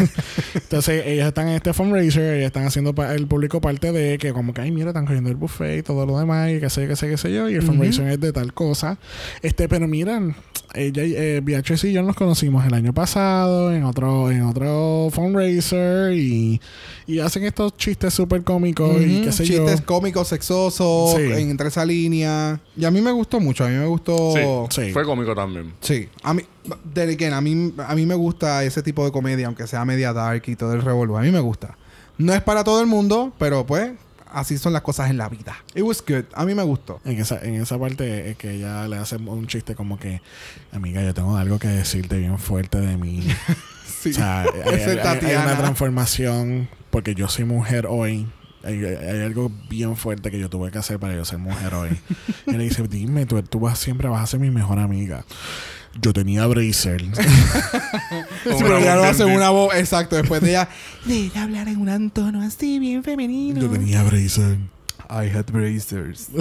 entonces, 0.54 1.06
ellas 1.06 1.28
están 1.28 1.48
en 1.48 1.54
este 1.54 1.72
fundraiser, 1.72 2.34
ellas 2.34 2.46
están 2.46 2.66
haciendo 2.66 2.94
para 2.94 3.14
el 3.14 3.28
público 3.28 3.60
parte 3.60 3.92
de 3.92 4.18
que, 4.18 4.32
como 4.32 4.52
que, 4.52 4.60
ay, 4.60 4.72
mira, 4.72 4.88
están 4.88 5.06
cogiendo 5.06 5.30
el 5.30 5.36
buffet 5.36 5.78
y 5.78 5.82
todo 5.82 6.04
lo 6.04 6.18
demás, 6.18 6.50
y 6.50 6.58
qué 6.58 6.68
sé, 6.68 6.88
qué 6.88 6.96
sé, 6.96 7.08
qué 7.08 7.16
sé 7.16 7.32
yo, 7.32 7.48
y 7.48 7.54
el 7.54 7.62
fundraiser 7.62 8.08
es 8.08 8.20
de 8.20 8.32
tal 8.32 8.52
cosa. 8.52 8.98
Este, 9.40 9.68
pero 9.68 9.86
miran, 9.86 10.34
ella, 10.74 11.02
eh, 11.04 11.40
Beatrice 11.42 11.88
y 11.88 11.92
yo 11.92 12.02
nos 12.02 12.16
conocimos 12.16 12.66
el 12.66 12.74
año 12.74 12.92
pasado 12.92 13.72
en 13.72 13.84
otro, 13.84 14.32
en 14.32 14.42
otro 14.42 15.08
fundraiser 15.12 16.12
y, 16.14 16.60
y 17.06 17.18
hacen 17.20 17.44
estos 17.44 17.76
chistes 17.76 18.14
súper 18.14 18.42
cómicos 18.42 19.00
y 19.00 19.22
qué 19.22 19.32
sé 19.32 19.44
Chistes 19.44 19.80
yo. 19.80 19.86
cómicos, 19.86 20.28
sexosos, 20.28 21.14
Sí. 21.16 21.22
en- 21.22 21.50
entre 21.50 21.68
esa 21.68 21.84
línea. 21.84 22.60
Y 22.76 22.84
a 22.84 22.90
mí 22.90 23.00
me 23.00 23.12
gustó 23.12 23.40
mucho, 23.40 23.64
a 23.64 23.68
mí 23.68 23.74
me 23.76 23.86
gustó... 23.86 24.68
Sí, 24.70 24.84
Sí. 24.86 24.92
Fue 24.92 25.04
cómico 25.04 25.34
también. 25.34 25.72
Sí, 25.80 26.08
a 26.22 26.34
mí, 26.34 26.42
again, 26.96 27.32
a 27.32 27.40
mí, 27.40 27.72
a 27.78 27.94
mí 27.94 28.06
me 28.06 28.14
gusta 28.14 28.64
ese 28.64 28.82
tipo 28.82 29.04
de 29.04 29.12
comedia, 29.12 29.46
aunque 29.46 29.66
sea 29.66 29.84
media 29.84 30.12
dark 30.12 30.42
y 30.46 30.56
todo 30.56 30.72
el 30.72 30.82
revolú. 30.82 31.16
A 31.16 31.22
mí 31.22 31.30
me 31.30 31.40
gusta. 31.40 31.76
No 32.16 32.32
es 32.32 32.42
para 32.42 32.64
todo 32.64 32.80
el 32.80 32.86
mundo, 32.86 33.32
pero 33.38 33.66
pues 33.66 33.92
así 34.32 34.58
son 34.58 34.72
las 34.72 34.82
cosas 34.82 35.10
en 35.10 35.16
la 35.16 35.28
vida. 35.28 35.56
It 35.76 35.82
was 35.82 36.02
good. 36.06 36.24
A 36.34 36.44
mí 36.44 36.54
me 36.54 36.62
gustó. 36.64 37.00
En 37.04 37.20
esa, 37.20 37.38
en 37.44 37.54
esa 37.54 37.78
parte 37.78 38.30
es 38.30 38.36
que 38.36 38.52
ella 38.52 38.88
le 38.88 38.96
hace 38.96 39.16
un 39.16 39.46
chiste 39.46 39.74
como 39.76 39.98
que, 39.98 40.20
amiga, 40.72 41.02
yo 41.04 41.12
tengo 41.14 41.36
algo 41.36 41.58
que 41.60 41.68
decirte 41.68 42.18
bien 42.18 42.38
fuerte 42.38 42.80
de 42.80 42.96
mí. 42.96 43.22
Sí. 44.00 44.10
O 44.10 44.14
sea, 44.14 44.42
hay, 44.42 44.48
Esa 44.74 44.92
es 44.92 45.06
hay- 45.06 45.30
hay 45.30 45.36
una 45.36 45.56
transformación 45.56 46.68
porque 46.94 47.16
yo 47.16 47.28
soy 47.28 47.44
mujer 47.44 47.88
hoy. 47.88 48.24
Hay, 48.62 48.84
hay 48.84 49.22
algo 49.22 49.50
bien 49.68 49.96
fuerte 49.96 50.30
que 50.30 50.38
yo 50.38 50.48
tuve 50.48 50.70
que 50.70 50.78
hacer 50.78 51.00
para 51.00 51.12
yo 51.12 51.24
ser 51.24 51.38
mujer 51.40 51.74
hoy. 51.74 51.88
y 52.46 52.52
le 52.52 52.62
dice, 52.62 52.86
dime, 52.86 53.26
tú, 53.26 53.42
tú 53.42 53.58
vas, 53.58 53.80
siempre 53.80 54.08
vas 54.08 54.22
a 54.22 54.26
ser 54.28 54.38
mi 54.38 54.52
mejor 54.52 54.78
amiga. 54.78 55.24
Yo 56.00 56.12
tenía 56.12 56.46
bracer. 56.46 57.02
Pero 58.44 58.78
ya 58.78 58.94
lo 58.94 59.02
hace 59.02 59.24
una 59.24 59.50
voz, 59.50 59.74
exacto, 59.74 60.14
después 60.14 60.40
de 60.40 60.50
ella, 60.50 60.68
de 61.04 61.32
hablar 61.34 61.66
en 61.66 61.80
un 61.80 62.10
tono 62.10 62.42
así 62.42 62.78
bien 62.78 63.02
femenino. 63.02 63.60
yo 63.60 63.68
tenía 63.68 64.04
bracer. 64.04 64.58
I 65.10 65.24
had 65.28 65.46
bracers. 65.52 66.28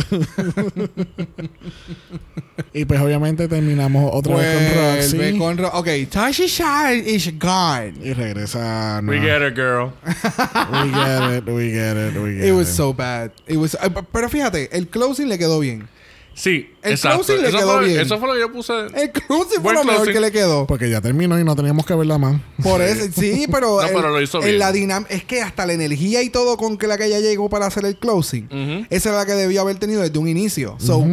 Y 2.73 2.85
pues 2.85 2.99
obviamente 3.01 3.47
terminamos 3.47 4.09
otra 4.13 4.35
vez 4.35 4.55
con 4.73 4.83
Roxy. 4.95 5.17
Vuelve 5.17 5.37
con 5.37 5.57
Ro- 5.57 5.71
Ok, 5.73 5.87
Tashi 6.09 6.47
Shine 6.47 7.03
is 7.07 7.31
gone. 7.39 7.93
Y 8.03 8.13
regresa. 8.13 9.01
no. 9.01 9.11
We 9.11 9.19
get 9.19 9.41
it, 9.41 9.55
girl. 9.55 9.91
We 10.03 10.89
get 10.91 11.37
it, 11.37 11.45
we 11.47 11.71
get 11.71 11.97
it, 11.97 12.15
we 12.17 12.35
get 12.35 12.45
It 12.47 12.51
was 12.53 12.69
it. 12.69 12.73
so 12.75 12.93
bad. 12.93 13.31
It 13.47 13.57
was, 13.57 13.75
eh, 13.75 13.89
pero 14.11 14.29
fíjate, 14.29 14.69
el 14.71 14.87
closing 14.87 15.27
le 15.29 15.37
quedó 15.37 15.59
bien. 15.59 15.87
Sí, 16.35 16.71
El 16.81 16.93
exacto. 16.93 17.17
closing 17.23 17.41
le 17.43 17.49
eso, 17.49 17.57
quedó 17.59 17.77
fue, 17.77 17.87
bien. 17.87 17.99
eso 18.01 18.17
fue 18.19 18.27
lo 18.27 18.33
que 18.33 18.39
yo 18.39 18.51
puse. 18.51 18.73
El 18.95 19.11
closing 19.11 19.47
fue 19.47 19.59
Buen 19.61 19.75
lo 19.75 19.83
mejor 19.83 19.95
closing. 19.97 20.13
que 20.13 20.19
le 20.19 20.31
quedó. 20.31 20.65
Porque 20.67 20.89
ya 20.89 20.99
terminó 20.99 21.39
y 21.39 21.43
no 21.43 21.55
teníamos 21.55 21.85
que 21.85 21.93
verla 21.93 22.17
más. 22.17 22.41
Por 22.63 22.81
eso, 22.81 23.05
sí, 23.15 23.45
pero, 23.51 23.81
No, 23.81 23.87
pero 23.87 24.09
lo 24.09 24.19
hizo 24.21 24.39
en 24.39 24.45
bien. 24.45 24.59
la 24.59 24.71
dinam- 24.73 25.05
es 25.09 25.23
que 25.23 25.41
hasta 25.41 25.65
la 25.65 25.73
energía 25.73 26.21
y 26.23 26.29
todo 26.29 26.57
con 26.57 26.77
que 26.77 26.87
la 26.87 26.97
que 26.97 27.05
ella 27.05 27.19
llegó 27.19 27.49
para 27.49 27.67
hacer 27.67 27.85
el 27.85 27.97
closing, 27.97 28.87
esa 28.89 29.09
era 29.09 29.17
la 29.19 29.25
que 29.25 29.33
debió 29.33 29.61
haber 29.61 29.77
tenido 29.77 30.01
desde 30.01 30.17
un 30.17 30.27
inicio. 30.27 30.75
So. 30.79 31.05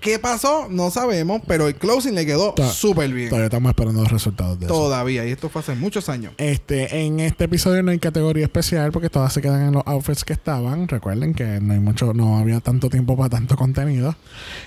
¿Qué 0.00 0.18
pasó? 0.18 0.68
No 0.70 0.90
sabemos, 0.90 1.42
pero 1.46 1.68
el 1.68 1.74
closing 1.74 2.14
le 2.14 2.26
quedó 2.26 2.54
súper 2.72 3.12
bien. 3.12 3.28
Todavía 3.28 3.46
estamos 3.46 3.70
esperando 3.70 4.02
los 4.02 4.10
resultados 4.12 4.58
de 4.58 4.66
eso. 4.66 4.74
Todavía, 4.74 5.26
y 5.26 5.30
esto 5.30 5.48
fue 5.48 5.60
hace 5.62 5.74
muchos 5.74 6.08
años. 6.08 6.32
Este, 6.38 7.04
en 7.04 7.20
este 7.20 7.44
episodio 7.44 7.82
no 7.82 7.90
hay 7.90 7.98
categoría 7.98 8.44
especial 8.44 8.92
porque 8.92 9.10
todas 9.10 9.32
se 9.32 9.40
quedan 9.42 9.62
en 9.68 9.72
los 9.72 9.82
outfits 9.86 10.24
que 10.24 10.32
estaban. 10.32 10.88
Recuerden 10.88 11.34
que 11.34 11.60
no 11.60 11.72
hay 11.74 11.80
mucho, 11.80 12.12
no 12.14 12.38
había 12.38 12.60
tanto 12.60 12.88
tiempo 12.88 13.16
para 13.16 13.30
tanto 13.30 13.56
contenido. 13.56 14.14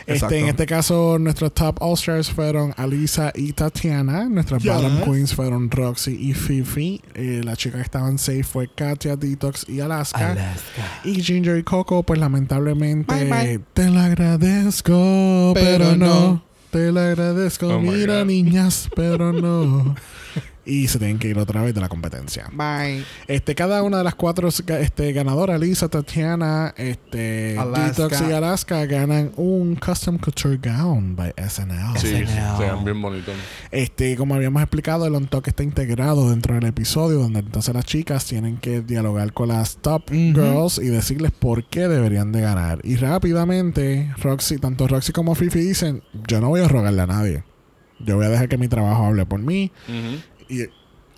Exacto. 0.08 0.36
Este, 0.36 0.40
en 0.40 0.48
este 0.50 0.66
caso, 0.66 1.18
nuestros 1.20 1.54
top 1.54 1.78
All 1.82 1.94
Stars 1.94 2.30
fueron 2.32 2.74
Alisa 2.78 3.32
y 3.36 3.54
Tatiana. 3.54 4.26
Nuestras 4.26 4.62
Yes. 4.64 4.74
bottom 4.74 5.02
queens 5.04 5.34
fueron 5.34 5.70
Roxy 5.72 6.12
y 6.30 6.34
Fifi. 6.34 7.02
Eh, 7.16 7.42
la 7.44 7.56
chica 7.56 7.78
que 7.78 7.84
estaban 7.84 8.18
safe 8.20 8.44
fue 8.44 8.70
Katia, 8.74 9.16
Detox 9.16 9.68
y 9.68 9.80
Alaska. 9.80 10.36
Y 11.04 11.22
Ginger 11.22 11.58
y 11.58 11.64
Coco, 11.64 12.04
pues 12.04 12.20
lamentablemente, 12.20 13.14
Bye, 13.14 13.26
bye. 13.30 13.60
te 13.74 13.90
lo 13.90 14.00
agradezco, 14.00 14.94
pero, 15.54 15.86
Pero 15.86 15.96
no. 15.98 16.06
no. 16.08 16.44
Te 16.72 16.92
lo 16.92 17.02
agradezco, 17.02 17.68
Oh 17.68 17.80
mira 17.82 18.24
niñas, 18.24 18.90
pero 18.96 19.34
no. 19.34 19.96
y 20.66 20.88
se 20.88 21.00
tienen 21.00 21.18
que 21.18 21.28
ir 21.28 21.38
otra 21.38 21.62
vez 21.64 21.74
de 21.74 21.82
la 21.82 21.90
competencia. 21.90 22.50
Bye. 22.52 23.04
Este, 23.28 23.56
cada 23.56 23.82
una 23.84 23.98
de 23.98 24.04
las 24.04 24.16
cuatro 24.16 24.50
este, 24.50 25.14
ganadoras, 25.14 25.60
Lisa, 25.60 25.90
Tatiana, 25.90 26.74
este, 26.78 27.58
Alaska. 27.58 27.88
Detox 27.88 28.30
y 28.30 28.32
Alaska, 28.32 28.86
ganan 28.86 29.32
un 29.38 29.76
Custom 29.76 30.18
Couture 30.18 30.58
Gown 30.58 31.16
by 31.16 31.34
SNL. 31.38 31.98
Sí, 31.98 32.08
SNL. 32.08 32.58
se 32.58 32.72
ven 32.72 32.86
bien 32.86 33.02
bonitos. 33.02 33.36
Este, 33.72 34.16
como 34.16 34.36
habíamos 34.36 34.62
explicado, 34.62 35.06
el 35.06 35.16
on 35.16 35.28
talk 35.28 35.48
está 35.48 35.64
integrado 35.64 36.30
dentro 36.30 36.56
del 36.56 36.66
episodio, 36.66 37.20
donde 37.20 37.40
entonces 37.40 37.74
las 37.74 37.86
chicas 37.86 38.26
tienen 38.26 38.58
que 38.58 38.82
dialogar 38.82 39.34
con 39.34 39.50
las 39.50 39.78
top 39.78 40.10
girls 40.12 40.78
y 40.78 40.88
decirles 40.88 41.32
por 41.32 41.66
qué 41.66 41.88
deberían 41.88 42.32
de 42.32 42.42
ganar. 42.42 42.80
Y 42.84 42.98
rápidamente, 42.98 44.14
Roxy, 44.22 44.58
tanto 44.58 44.88
Roxy 44.88 45.12
como 45.12 45.36
Fifi 45.36 45.60
dicen, 45.60 46.04
yo 46.28 46.40
no 46.40 46.50
voy 46.50 46.62
a 46.62 46.68
rogarle 46.68 47.02
a 47.02 47.08
nadie. 47.08 47.44
Yo 48.00 48.16
voy 48.16 48.26
a 48.26 48.30
dejar 48.30 48.50
que 48.50 48.58
mi 48.58 48.68
trabajo 48.68 49.06
hable 49.06 49.26
por 49.26 49.40
mí. 49.40 49.72
Ujú. 49.88 50.22
Y 50.52 50.70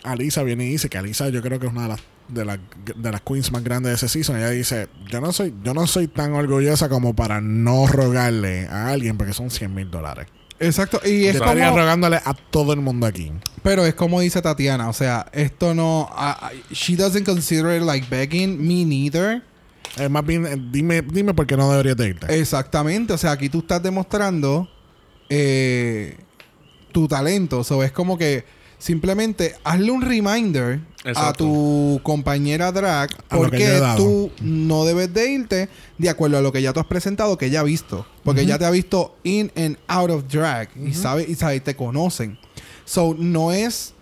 Alisa 0.04 0.44
viene 0.44 0.66
y 0.66 0.70
dice 0.70 0.90
que 0.90 0.98
Alisa 0.98 1.30
yo 1.30 1.42
creo 1.42 1.60
que 1.60 1.66
es 1.68 1.72
una 1.72 1.84
de 1.84 1.90
las 1.90 2.00
de 2.28 2.46
las 2.46 2.60
de 2.96 3.12
las 3.12 3.22
queens 3.22 3.52
más 3.52 3.64
grandes 3.64 3.90
de 3.90 3.96
ese 3.96 4.08
season. 4.08 4.38
Ella 4.38 4.50
dice, 4.50 4.88
yo 5.10 5.20
no 5.20 5.34
soy 5.34 5.54
yo 5.64 5.74
no 5.74 5.88
soy 5.88 6.08
tan 6.08 6.34
orgullosa 6.34 6.88
como 6.88 7.16
para 7.16 7.42
no 7.42 7.88
rogarle 7.88 8.68
a 8.68 8.90
alguien 8.90 9.18
porque 9.18 9.34
son 9.34 9.50
100 9.50 9.74
mil 9.74 9.92
dólares. 9.92 10.28
Exacto. 10.60 11.02
Y 11.04 11.26
es 11.26 11.36
estaría 11.36 11.66
como... 11.70 11.80
rogándole 11.80 12.18
a 12.18 12.34
todo 12.34 12.74
el 12.74 12.80
mundo 12.80 13.06
aquí. 13.06 13.32
Pero 13.62 13.86
es 13.86 13.96
como 13.96 14.22
dice 14.22 14.42
Tatiana, 14.42 14.90
o 14.90 14.94
sea, 14.94 15.26
esto 15.34 15.74
no... 15.74 16.10
ah, 16.12 16.38
ah, 16.42 16.52
she 16.72 16.96
doesn't 16.96 17.26
consider 17.26 17.76
it 17.76 17.84
like 17.84 18.08
begging, 18.10 18.58
me 18.60 18.86
neither. 18.86 19.42
Eh, 19.98 20.10
más 20.10 20.26
bien, 20.26 20.46
eh, 20.46 20.58
dime, 20.72 21.02
dime 21.02 21.34
por 21.34 21.46
qué 21.46 21.58
no 21.58 21.70
deberías 21.70 21.98
de 21.98 22.10
irte. 22.10 22.40
Exactamente, 22.40 23.14
o 23.14 23.18
sea, 23.18 23.32
aquí 23.32 23.50
tú 23.50 23.60
estás 23.60 23.82
demostrando 23.82 24.70
eh, 25.30 26.18
tu 26.92 27.08
talento. 27.08 27.60
O 27.60 27.64
sea, 27.64 27.84
es 27.86 27.92
como 27.92 28.18
que 28.18 28.46
simplemente 28.84 29.56
hazle 29.64 29.92
un 29.92 30.02
reminder 30.02 30.82
a 31.16 31.32
tu 31.32 32.02
compañera 32.04 32.70
drag 32.74 33.12
A 33.30 33.38
porque 33.38 33.82
tú 33.96 34.30
no 34.42 34.84
debes 34.84 35.14
de 35.14 35.32
irte 35.32 35.70
de 35.98 36.10
acuerdo 36.10 36.38
a 36.38 36.42
lo 36.42 36.52
que 36.52 36.62
ya 36.62 36.74
tú 36.74 36.82
has 36.82 36.86
presentado, 36.86 37.38
que 37.38 37.46
ella 37.46 37.62
ha 37.62 37.64
visto. 37.64 38.06
Porque 38.26 38.42
ella 38.42 38.60
te 38.60 38.66
ha 38.66 38.70
visto 38.72 39.16
in 39.24 39.54
and 39.56 39.78
out 39.88 40.10
of 40.10 40.28
drag 40.28 40.68
y 40.76 40.94
sabe 40.94 41.26
y 41.26 41.36
sabe, 41.36 41.56
y 41.56 41.60
te 41.62 41.78
conocen. 41.78 42.38
So, 42.84 43.16
no 43.18 43.54
es 43.54 43.94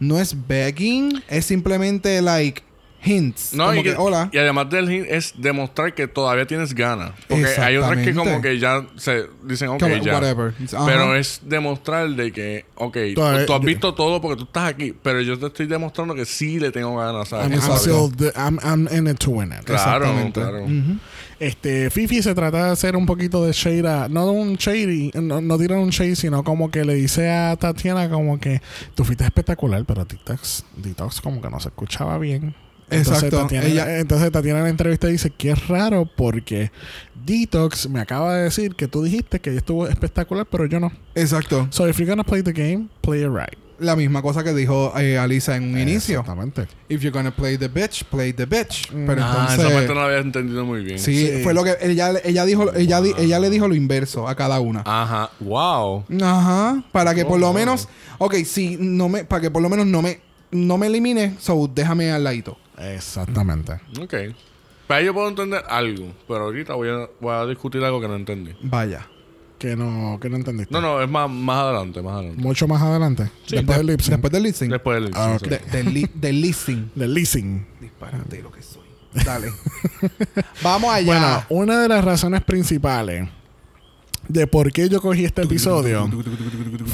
no 0.00 0.18
es 0.18 0.34
begging, 0.46 1.22
es 1.28 1.44
simplemente 1.44 2.22
like 2.22 2.62
hints. 3.04 3.52
No, 3.54 3.66
Como 3.66 3.80
y, 3.80 3.82
que- 3.84 3.94
hola. 3.96 4.28
y 4.32 4.38
además 4.38 4.68
del 4.70 4.90
hint 4.90 5.06
es 5.08 5.34
demostrar 5.36 5.94
que 5.94 6.08
todavía 6.08 6.46
tienes 6.46 6.74
ganas. 6.74 7.12
Porque 7.28 7.46
hay 7.58 7.76
otras 7.76 7.98
que 8.04 8.14
como 8.14 8.40
que 8.40 8.58
ya 8.58 8.84
se 8.96 9.26
dicen, 9.44 9.68
ok, 9.68 9.80
Como, 9.80 9.96
ya. 9.98 10.14
whatever. 10.14 10.54
Pero 10.86 11.14
es 11.14 11.40
demostrar 11.44 12.08
de 12.10 12.32
que, 12.32 12.64
ok, 12.74 12.96
Todavía- 13.14 13.46
tú 13.46 13.54
has 13.54 13.60
visto 13.60 13.94
todo 13.94 14.20
porque 14.20 14.36
tú 14.38 14.44
estás 14.44 14.68
aquí, 14.70 14.94
pero 15.02 15.20
yo 15.20 15.38
te 15.38 15.46
estoy 15.46 15.66
demostrando 15.66 16.14
que 16.14 16.24
sí 16.24 16.58
le 16.58 16.70
tengo 16.72 16.96
ganas, 16.96 17.28
¿sabes? 17.28 17.50
I'm, 17.50 17.76
still 17.76 18.10
the- 18.16 18.32
I'm- 18.38 18.58
I'm 18.64 18.88
in 18.90 19.06
it 19.08 19.18
to 19.18 19.30
win 19.30 19.52
it. 19.52 19.64
Claro, 19.64 20.12
claro. 20.32 20.66
Este, 21.38 21.90
Fifi 21.90 22.22
se 22.22 22.34
trata 22.34 22.64
de 22.64 22.70
hacer 22.70 22.96
un 22.96 23.04
poquito 23.04 23.44
de 23.44 23.52
shade 23.52 23.86
a, 23.86 24.08
no 24.08 24.30
un 24.32 24.54
shady, 24.56 25.10
no, 25.14 25.40
no 25.42 25.56
un 25.56 25.90
shade, 25.90 26.16
sino 26.16 26.42
como 26.42 26.70
que 26.70 26.82
le 26.84 26.94
dice 26.94 27.30
a 27.30 27.54
Tatiana 27.56 28.08
como 28.08 28.40
que 28.40 28.62
tú 28.94 29.04
fuiste 29.04 29.24
espectacular, 29.24 29.84
pero 29.84 30.06
Detox, 30.06 30.64
Detox 30.76 31.20
como 31.20 31.42
que 31.42 31.50
no 31.50 31.60
se 31.60 31.68
escuchaba 31.68 32.16
bien. 32.18 32.54
Entonces, 32.90 33.24
Exacto. 33.24 33.42
Tatiana, 33.42 33.66
Ella- 33.66 33.98
entonces 33.98 34.30
Tatiana 34.30 34.58
en 34.60 34.64
la 34.64 34.70
entrevista 34.70 35.08
dice 35.08 35.30
que 35.30 35.50
es 35.50 35.68
raro 35.68 36.08
porque 36.16 36.70
Detox 37.24 37.88
me 37.88 38.00
acaba 38.00 38.34
de 38.36 38.44
decir 38.44 38.74
que 38.74 38.86
tú 38.88 39.02
dijiste 39.02 39.40
que 39.40 39.50
ella 39.50 39.58
estuvo 39.58 39.86
espectacular, 39.88 40.46
pero 40.50 40.66
yo 40.66 40.78
no. 40.80 40.92
Exacto. 41.14 41.66
So 41.70 41.88
if 41.88 41.96
you're 41.98 42.08
gonna 42.08 42.24
play 42.24 42.42
the 42.42 42.52
game, 42.52 42.88
play 43.00 43.22
it 43.22 43.28
right. 43.28 43.58
La 43.78 43.94
misma 43.94 44.22
cosa 44.22 44.42
que 44.42 44.54
dijo 44.54 44.92
eh, 44.98 45.18
Alisa 45.18 45.54
en 45.56 45.64
un 45.74 45.78
inicio. 45.78 46.20
Exactamente. 46.20 46.66
If 46.88 47.02
you're 47.02 47.10
gonna 47.10 47.34
play 47.34 47.58
the 47.58 47.68
bitch, 47.68 48.04
play 48.04 48.32
the 48.32 48.46
bitch. 48.46 48.90
Mm. 48.90 49.06
Pero 49.06 49.22
Ah, 49.22 49.44
esa 49.48 49.54
entonces... 49.56 49.72
parte 49.74 49.88
no 49.88 49.94
la 50.00 50.06
había 50.06 50.18
entendido 50.18 50.64
muy 50.64 50.82
bien. 50.82 50.98
sí, 50.98 51.26
Sí. 51.26 51.42
fue 51.42 51.52
lo 51.52 51.62
que 51.62 51.74
ella, 51.82 52.12
ella 52.24 52.44
dijo, 52.46 52.72
ella, 52.74 53.00
di- 53.02 53.12
ella 53.18 53.38
le 53.38 53.50
dijo 53.50 53.68
lo 53.68 53.74
inverso 53.74 54.28
a 54.28 54.34
cada 54.34 54.60
una. 54.60 54.82
Ajá. 54.86 55.30
Wow. 55.40 56.04
Ajá. 56.22 56.82
Para 56.90 57.14
que 57.14 57.26
por 57.26 57.38
lo 57.38 57.52
menos, 57.52 57.88
ok, 58.16 58.36
si 58.46 58.78
no 58.80 59.10
me, 59.10 59.24
para 59.24 59.42
que 59.42 59.50
por 59.50 59.60
lo 59.60 59.68
menos 59.68 59.86
no 59.86 60.00
me, 60.00 60.20
no 60.50 60.78
me 60.78 60.86
elimine, 60.86 61.36
so 61.40 61.70
déjame 61.72 62.10
al 62.12 62.24
ladito. 62.24 62.56
Exactamente. 62.78 63.72
Ok. 64.00 64.14
Para 64.86 65.02
yo 65.02 65.12
puedo 65.12 65.28
entender 65.28 65.62
algo, 65.68 66.12
pero 66.28 66.44
ahorita 66.44 66.74
voy 66.74 66.88
a, 66.88 67.08
voy 67.20 67.32
a 67.34 67.46
discutir 67.46 67.82
algo 67.82 68.00
que 68.00 68.08
no 68.08 68.14
entendí. 68.16 68.52
Vaya. 68.62 69.06
Que 69.58 69.74
no, 69.74 70.18
que 70.20 70.28
no 70.28 70.36
entendiste. 70.36 70.72
No, 70.72 70.80
no, 70.82 71.02
es 71.02 71.08
más, 71.08 71.30
más 71.30 71.58
adelante, 71.64 72.02
más 72.02 72.14
adelante. 72.16 72.42
Mucho 72.42 72.68
más 72.68 72.82
adelante. 72.82 73.30
Sí, 73.46 73.56
después 73.56 73.78
del 73.78 73.86
lip 73.86 74.00
sync. 74.00 74.10
Después 74.12 74.32
del 74.32 74.42
listening. 74.42 74.70
Después 74.70 75.02
del 75.02 75.12
Ah, 75.14 75.32
ok. 75.36 75.42
sí. 75.44 75.48
De- 75.48 75.58
del 75.82 75.94
li- 75.94 76.10
del 76.14 76.40
listening. 76.42 76.90
Del 76.94 77.14
leasing. 77.14 77.66
Disparate 77.80 78.42
lo 78.42 78.52
que 78.52 78.62
soy. 78.62 78.82
Dale. 79.24 79.50
Vamos 80.62 80.92
allá. 80.92 81.06
Bueno, 81.06 81.44
una 81.48 81.80
de 81.80 81.88
las 81.88 82.04
razones 82.04 82.42
principales 82.44 83.26
de 84.28 84.46
por 84.46 84.72
qué 84.72 84.88
yo 84.88 85.00
cogí 85.00 85.24
este 85.24 85.42
episodio 85.42 86.08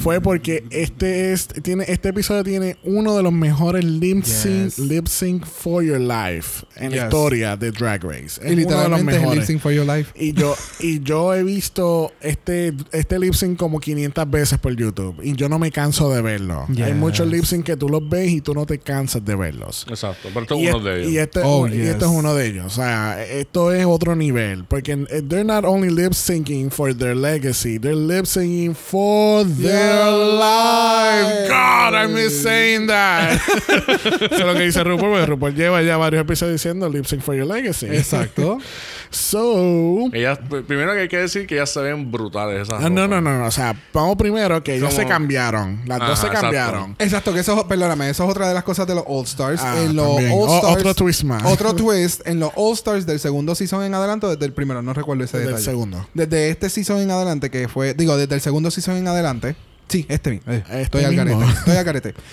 fue 0.03 0.20
porque 0.20 0.64
este 0.70 1.33
es 1.33 1.49
tiene 1.62 1.85
este 1.89 2.11
episodio 2.11 2.43
tiene 2.45 2.76
uno 2.85 3.16
de 3.16 3.22
los 3.22 3.33
mejores 3.33 3.85
lip 3.85 4.24
sync 4.24 4.53
Yes. 4.53 4.78
lip 4.78 5.07
sync 5.07 5.45
for 5.47 5.83
your 5.85 6.01
life 6.01 6.64
en 6.76 6.91
la 6.91 6.97
Yes. 6.97 7.05
historia 7.05 7.57
de 7.57 7.70
Drag 7.70 8.03
Race. 8.05 8.22
Es 8.22 8.39
y 8.39 8.39
uno 8.39 8.47
de 8.49 8.55
los 8.55 8.64
literalmente 8.64 9.12
es 9.12 9.16
el 9.16 9.20
mejores. 9.22 9.39
listening 9.41 9.61
for 9.61 9.72
your 9.72 9.87
life. 9.87 10.12
Y 10.14 10.33
yo, 10.33 10.55
y 10.80 11.01
yo 11.01 11.35
he 11.35 11.43
visto 11.43 12.12
este, 12.20 12.72
este 12.93 13.18
lip 13.18 13.35
sync 13.35 13.57
como 13.59 13.80
500 13.80 14.30
veces 14.30 14.59
por 14.59 14.74
YouTube. 14.76 15.20
Y 15.22 15.35
yo 15.35 15.49
no 15.49 15.59
me 15.59 15.70
canso 15.70 16.11
de 16.11 16.22
verlo. 16.22 16.66
Yes. 16.68 16.87
Hay 16.87 16.95
muchos 16.95 17.26
lip 17.28 17.45
sync 17.45 17.64
que 17.64 17.76
tú 17.76 17.89
los 17.89 18.07
ves 18.09 18.30
y 18.30 18.41
tú 18.41 18.55
no 18.55 18.66
te 18.66 18.78
cansas 18.78 19.24
de 19.24 19.35
verlos. 19.37 19.87
Exacto. 19.89 20.28
Pero 20.33 20.43
esto 20.43 20.57
y, 20.59 20.62
es 20.64 20.68
es- 20.68 20.74
uno 20.74 20.85
de 20.85 21.01
ellos. 21.01 21.12
y 21.12 21.18
este, 21.18 21.41
Oh, 21.45 21.66
y 21.68 21.70
yes. 21.72 21.87
este 21.89 22.05
es 22.05 22.11
uno 22.11 22.35
de 22.35 22.47
ellos. 22.47 22.66
O 22.66 22.70
sea, 22.70 23.24
esto 23.24 23.72
es 23.72 23.85
otro 23.87 24.16
nivel. 24.16 24.64
Porque 24.64 24.93
eh, 24.93 25.22
they're 25.26 25.45
not 25.45 25.64
only 25.64 25.91
lip 25.91 26.12
syncing 26.12 26.70
for 26.70 26.95
their 26.95 27.16
legacy, 27.23 27.79
they're 27.79 27.95
lip 27.95 28.27
syncing 28.27 28.75
for 28.75 29.45
their 29.45 30.11
life. 30.11 31.49
God, 31.49 31.95
I 31.95 32.07
miss 32.09 32.43
saying 32.43 32.89
that. 32.89 33.41
Eso 33.49 34.35
es 34.35 34.41
lo 34.45 34.55
que 34.55 34.62
dice 34.62 34.83
RuPaul. 34.83 35.11
Porque 35.12 35.27
RuPaul 35.27 35.55
lleva 35.55 35.83
ya 35.83 35.97
varios 35.97 36.23
episodios 36.23 36.61
diciendo 36.61 36.89
lip 36.89 37.07
sync 37.07 37.23
for 37.23 37.35
your 37.35 37.47
legacy. 37.47 37.87
Exacto. 37.87 38.59
So, 39.13 40.09
Ellas, 40.13 40.39
primero 40.67 40.93
que 40.95 41.01
hay 41.01 41.09
que 41.09 41.19
decir 41.19 41.47
que 41.47 41.55
ellas 41.57 41.71
se 41.71 41.81
ven 41.81 42.11
brutales 42.11 42.63
esas 42.69 42.83
Ah, 42.83 42.89
no, 42.91 43.03
ropas. 43.03 43.11
no, 43.11 43.21
no, 43.21 43.39
no. 43.39 43.47
O 43.47 43.51
sea, 43.51 43.75
vamos 43.93 44.17
primero 44.17 44.63
que 44.63 44.77
ellos 44.77 44.89
Como- 44.89 45.01
se 45.03 45.07
cambiaron. 45.07 45.81
Las 45.87 45.99
dos 46.01 46.19
se 46.19 46.27
exacto. 46.27 46.41
cambiaron. 46.41 46.97
Exacto, 46.99 47.33
que 47.35 47.41
eso, 47.41 47.69
perdóname, 47.69 48.09
eso 48.11 48.25
es 48.25 48.31
otra 48.31 48.49
de 48.49 48.55
las 48.55 48.65
cosas 48.65 48.87
de 48.87 48.95
los 48.95 49.05
All 49.07 49.25
Stars. 49.25 49.61
Ah, 49.63 49.77
en 49.83 49.95
los 49.95 50.07
también. 50.17 50.33
All 50.33 50.49
O- 50.49 50.69
otro 50.73 50.95
twist 50.95 51.25
más. 51.25 51.43
Otro 51.45 51.75
twist 51.75 52.27
en 52.27 52.41
los 52.41 52.51
All 52.57 52.73
Stars 52.75 53.07
del 53.07 53.21
segundo 53.21 53.55
season 53.55 53.85
en 53.85 53.95
adelante 53.95 54.27
o 54.27 54.31
desde 54.31 54.45
el 54.47 54.53
primero, 54.53 54.83
no 54.83 54.93
recuerdo 54.93 55.25
ese 55.25 55.37
Desde 55.39 55.51
el 55.51 55.57
detalle. 55.57 55.71
segundo. 55.71 56.09
Desde 56.15 56.49
este 56.51 56.71
season 56.71 56.99
en 57.01 57.11
adelante, 57.11 57.51
que 57.51 57.69
fue, 57.69 57.95
digo, 57.95 58.17
desde 58.17 58.35
el 58.35 58.41
segundo 58.41 58.71
season 58.71 58.97
en 58.97 59.09
adelante. 59.09 59.57
Sí, 59.89 60.07
este 60.09 60.31
mismo. 60.31 60.51
Eh, 60.53 60.63
Este 60.67 60.83
estoy 60.83 61.05
al 61.05 61.17
carete. 61.17 61.45
Estoy 61.45 61.77
al 61.77 61.85
carete. 61.85 62.15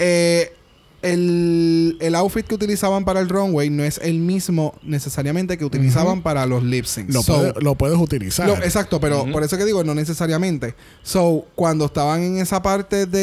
Eh, 0.00 0.54
el, 1.02 1.96
el 2.00 2.14
outfit 2.14 2.46
que 2.46 2.54
utilizaban 2.54 3.04
para 3.04 3.20
el 3.20 3.28
runway 3.28 3.70
no 3.70 3.84
es 3.84 3.98
el 4.02 4.18
mismo 4.18 4.74
necesariamente 4.82 5.56
que 5.56 5.64
utilizaban 5.64 6.22
para 6.22 6.44
los 6.46 6.62
lip 6.64 6.84
syncs. 6.84 7.14
Lo, 7.14 7.22
So, 7.22 7.36
puedes, 7.36 7.62
lo 7.62 7.74
puedes 7.76 7.98
utilizar. 7.98 8.46
lo- 8.48 8.56
exacto, 8.56 9.00
pero 9.00 9.24
por 9.30 9.42
eso 9.44 9.56
que 9.56 9.64
digo, 9.64 9.84
no 9.84 9.94
necesariamente. 9.94 10.74
So, 11.02 11.44
cuando 11.54 11.86
estaban 11.86 12.22
en 12.22 12.38
esa 12.38 12.60
parte 12.62 13.06
de 13.06 13.18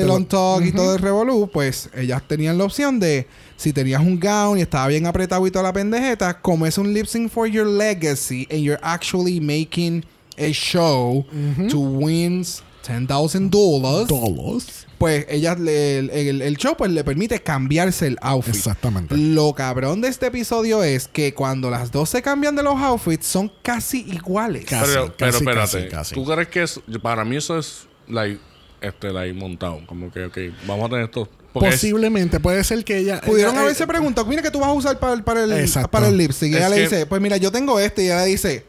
De 0.00 0.02
lo- 0.06 0.14
Long 0.14 0.26
Talk 0.26 0.64
y 0.64 0.72
todo 0.72 0.94
el 0.94 1.00
Revolú, 1.00 1.48
pues 1.52 1.88
ellas 1.94 2.22
tenían 2.28 2.58
la 2.58 2.64
opción 2.64 3.00
de 3.00 3.26
si 3.56 3.72
tenías 3.72 4.00
un 4.02 4.20
gown 4.20 4.58
y 4.58 4.62
estaba 4.62 4.86
bien 4.88 5.06
apretado 5.06 5.46
y 5.46 5.50
toda 5.50 5.62
la 5.62 5.72
pendejeta, 5.72 6.40
como 6.40 6.66
es 6.66 6.76
un 6.76 6.92
lip 6.92 7.06
sync 7.06 7.30
for 7.30 7.46
your 7.46 7.66
legacy 7.66 8.46
and 8.50 8.60
you're 8.60 8.80
actually 8.82 9.40
making 9.40 10.04
a 10.38 10.52
show 10.52 11.24
to 11.70 11.78
win 11.80 12.44
$10,000 12.86 13.50
dólares, 13.50 14.08
Todos. 14.08 14.86
pues 14.98 15.26
ellas 15.28 15.58
le- 15.60 15.98
el, 15.98 16.10
el- 16.10 16.42
el 16.42 16.56
show 16.56 16.76
pues 16.76 16.90
le 16.90 17.02
permite 17.04 17.40
cambiarse 17.42 18.06
el 18.06 18.18
outfit. 18.22 18.54
Exactamente. 18.54 19.16
Lo 19.16 19.52
cabrón 19.54 20.00
de 20.00 20.08
este 20.08 20.26
episodio 20.26 20.82
es 20.84 21.08
que 21.08 21.34
cuando 21.34 21.70
las 21.70 21.90
dos 21.92 22.10
se 22.10 22.22
cambian 22.22 22.54
de 22.56 22.62
los 22.62 22.76
outfits 22.80 23.26
son 23.26 23.50
casi 23.62 24.00
iguales. 24.10 24.64
Casi, 24.66 24.92
pero, 24.92 25.14
pero 25.16 25.30
espérate. 25.36 25.60
casi, 25.60 25.88
casi. 25.88 26.14
¿Tú 26.14 26.24
crees 26.24 26.48
que 26.48 26.62
es, 26.62 26.80
para 27.02 27.24
mí 27.24 27.36
eso 27.36 27.58
es 27.58 27.86
like, 28.08 28.40
este, 28.80 29.12
like 29.12 29.32
montado? 29.38 29.80
Como 29.86 30.10
que, 30.10 30.24
ok, 30.26 30.38
vamos 30.66 30.86
a 30.86 30.88
tener 30.90 31.04
esto. 31.06 31.28
porque 31.52 31.68
es- 31.70 31.74
Posiblemente. 31.76 32.38
Puede 32.40 32.62
ser 32.64 32.84
que 32.84 32.98
ella... 32.98 33.20
Pudieron 33.22 33.54
ella- 33.54 33.62
haberse 33.62 33.84
eh, 33.84 33.86
preguntado, 33.86 34.26
mira 34.26 34.42
que 34.42 34.50
tú 34.50 34.60
vas 34.60 34.68
a 34.68 34.72
usar 34.74 34.98
para, 34.98 35.14
el- 35.14 35.22
para 35.24 35.44
el, 35.44 35.52
Exacto. 35.52 35.90
para 35.90 36.08
el 36.08 36.16
lip 36.18 36.32
sync. 36.32 36.52
Y 36.52 36.54
Es 36.54 36.60
ella 36.60 36.68
le 36.68 36.76
que- 36.76 36.82
dice, 36.82 37.06
pues 37.06 37.20
mira, 37.22 37.36
yo 37.38 37.50
tengo 37.50 37.80
este. 37.80 38.02
Y 38.02 38.06
ella 38.06 38.20
le 38.24 38.26
dice, 38.26 38.66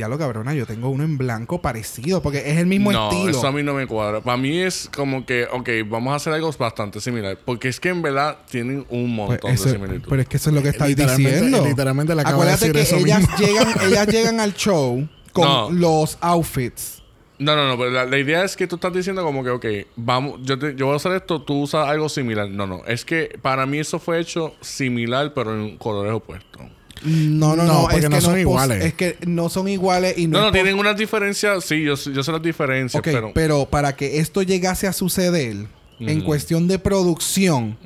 diablo 0.00 0.18
cabrona, 0.18 0.54
yo 0.54 0.66
tengo 0.66 0.88
uno 0.90 1.04
en 1.04 1.16
blanco 1.18 1.60
parecido. 1.62 2.22
Porque 2.22 2.38
es 2.50 2.56
el 2.58 2.66
mismo 2.66 2.90
no, 2.92 3.10
estilo. 3.10 3.30
eso 3.38 3.46
a 3.46 3.52
mí 3.52 3.62
no 3.62 3.74
me 3.74 3.86
cuadra. 3.86 4.20
Para 4.20 4.36
mí 4.36 4.58
es 4.58 4.90
como 4.94 5.24
que, 5.24 5.44
ok, 5.52 5.68
vamos 5.88 6.12
a 6.12 6.16
hacer 6.16 6.32
algo 6.32 6.50
bastante 6.58 7.00
similar. 7.00 7.38
Porque 7.44 7.68
es 7.68 7.78
que 7.80 7.90
en 7.90 8.02
verdad 8.02 8.38
tienen 8.50 8.78
un 8.88 9.16
Pues 9.16 9.28
montón 9.30 9.50
eso- 9.52 9.64
de 9.64 9.70
similitudes. 9.72 10.06
pero 10.08 10.22
es 10.22 10.28
que 10.28 10.36
eso 10.38 10.50
es 10.50 10.56
lo 10.56 10.62
que 10.62 10.68
Eh, 10.68 10.70
estás 10.72 10.88
literalmente- 10.88 11.30
diciendo. 11.32 11.64
literalmente 11.66 12.14
le 12.14 12.20
acabo 12.22 12.42
de 12.44 12.50
Acuérdate 12.52 12.72
decir 12.78 12.90
que 12.90 12.96
eso 12.96 13.06
ellas 13.06 13.20
mismo. 13.20 13.36
llegan, 13.46 13.68
ellas 13.86 14.06
llegan 14.08 14.40
al 14.40 14.54
show 14.54 15.08
con 15.32 15.44
No. 15.46 15.70
los 15.70 16.18
outfits. 16.20 16.96
No, 17.38 17.56
no, 17.56 17.66
no, 17.68 17.78
pero 17.78 17.90
la, 17.90 18.04
la 18.04 18.18
idea 18.18 18.44
es 18.44 18.54
que 18.54 18.66
tú 18.66 18.74
estás 18.74 18.92
diciendo 18.92 19.22
como 19.22 19.42
que, 19.42 19.48
ok, 19.48 19.66
vamos, 19.96 20.40
yo, 20.42 20.58
te- 20.58 20.74
yo 20.74 20.84
voy 20.86 20.92
a 20.92 20.96
hacer 20.96 21.12
esto, 21.12 21.40
tú 21.40 21.62
usas 21.62 21.88
algo 21.88 22.08
similar. 22.10 22.50
No, 22.50 22.66
no, 22.66 22.84
es 22.86 23.02
que 23.04 23.38
para 23.40 23.64
mí 23.64 23.78
eso 23.78 23.98
fue 23.98 24.20
hecho 24.20 24.54
similar, 24.60 25.32
pero 25.34 25.54
en 25.54 25.78
colores 25.78 26.12
opuestos. 26.12 26.60
No, 27.04 27.56
no, 27.56 27.64
No, 27.64 27.72
no. 27.74 27.80
porque 27.82 27.96
es 27.98 28.04
no 28.10 28.16
que 28.16 28.20
son 28.20 28.38
iguales. 28.38 28.84
Es 28.84 28.94
que 28.94 29.16
no 29.26 29.48
son 29.48 29.68
iguales 29.68 30.18
y 30.18 30.26
no, 30.26 30.38
No, 30.38 30.46
no, 30.46 30.52
tienen 30.52 30.78
unas 30.78 30.96
diferencias, 30.96 31.64
sí, 31.64 31.82
yo, 31.82 31.94
yo 31.94 32.22
sé 32.22 32.32
las 32.32 32.42
diferencias, 32.42 33.02
pero... 33.02 33.32
pero... 33.34 33.66
para 33.66 33.96
que 33.96 34.18
esto 34.18 34.42
llegase 34.42 34.86
a 34.86 34.92
suceder 34.92 35.56
en 36.00 36.20
cuestión 36.22 36.66
de 36.68 36.78
producción, 36.78 37.76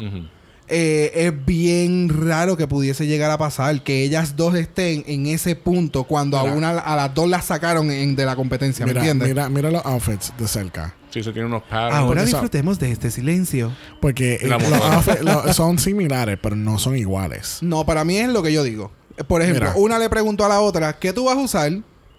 eh, 0.69 1.11
es 1.15 1.45
bien 1.47 2.09
raro 2.27 2.57
que 2.57 2.67
pudiese 2.67 3.07
llegar 3.07 3.31
a 3.31 3.37
pasar 3.37 3.83
que 3.83 4.03
ellas 4.03 4.35
dos 4.37 4.55
estén 4.55 5.05
en 5.07 5.27
ese 5.27 5.57
punto 5.57 6.05
cuando 6.05 6.39
a 6.39 6.45
una 6.45 6.71
a 6.71 6.97
las 6.97 7.13
dos 7.15 7.29
las 7.29 7.45
sacaron 7.45 7.91
en- 7.91 8.17
de 8.17 8.25
la 8.25 8.35
competencia, 8.35 8.87
¿me 8.87 8.93
Mira, 8.93 9.01
entiendes? 9.03 9.29
mira, 9.29 9.49
mira 9.51 9.71
los 9.71 9.85
outfits 9.85 10.33
de 10.39 10.49
cerca. 10.49 10.95
Sí, 11.11 11.23
se 11.23 11.33
tienen 11.33 11.47
unos 11.53 11.63
patterns. 11.65 11.95
Ahora 11.95 12.25
disfrutemos 12.25 12.79
de 12.81 12.91
este 12.91 13.11
silencio. 13.11 13.73
Porque 14.01 14.35
eh, 14.41 14.49
los 14.49 14.63
outfits 14.63 15.55
son 15.55 15.79
similares, 15.79 16.39
pero 16.43 16.57
no 16.57 16.79
son 16.79 16.97
iguales. 16.97 17.59
No, 17.61 17.85
para 17.87 18.05
mí 18.05 18.17
es 18.17 18.29
lo 18.31 18.43
que 18.43 18.53
yo 18.53 18.63
digo. 18.65 18.91
Por 19.29 19.43
ejemplo, 19.43 19.67
Mira. 19.69 19.75
una 19.77 19.99
le 19.99 20.09
preguntó 20.09 20.45
a 20.45 20.49
la 20.49 20.61
otra, 20.61 20.99
¿qué 20.99 21.13
tú 21.13 21.25
vas 21.25 21.37
a 21.37 21.41
usar? 21.41 21.73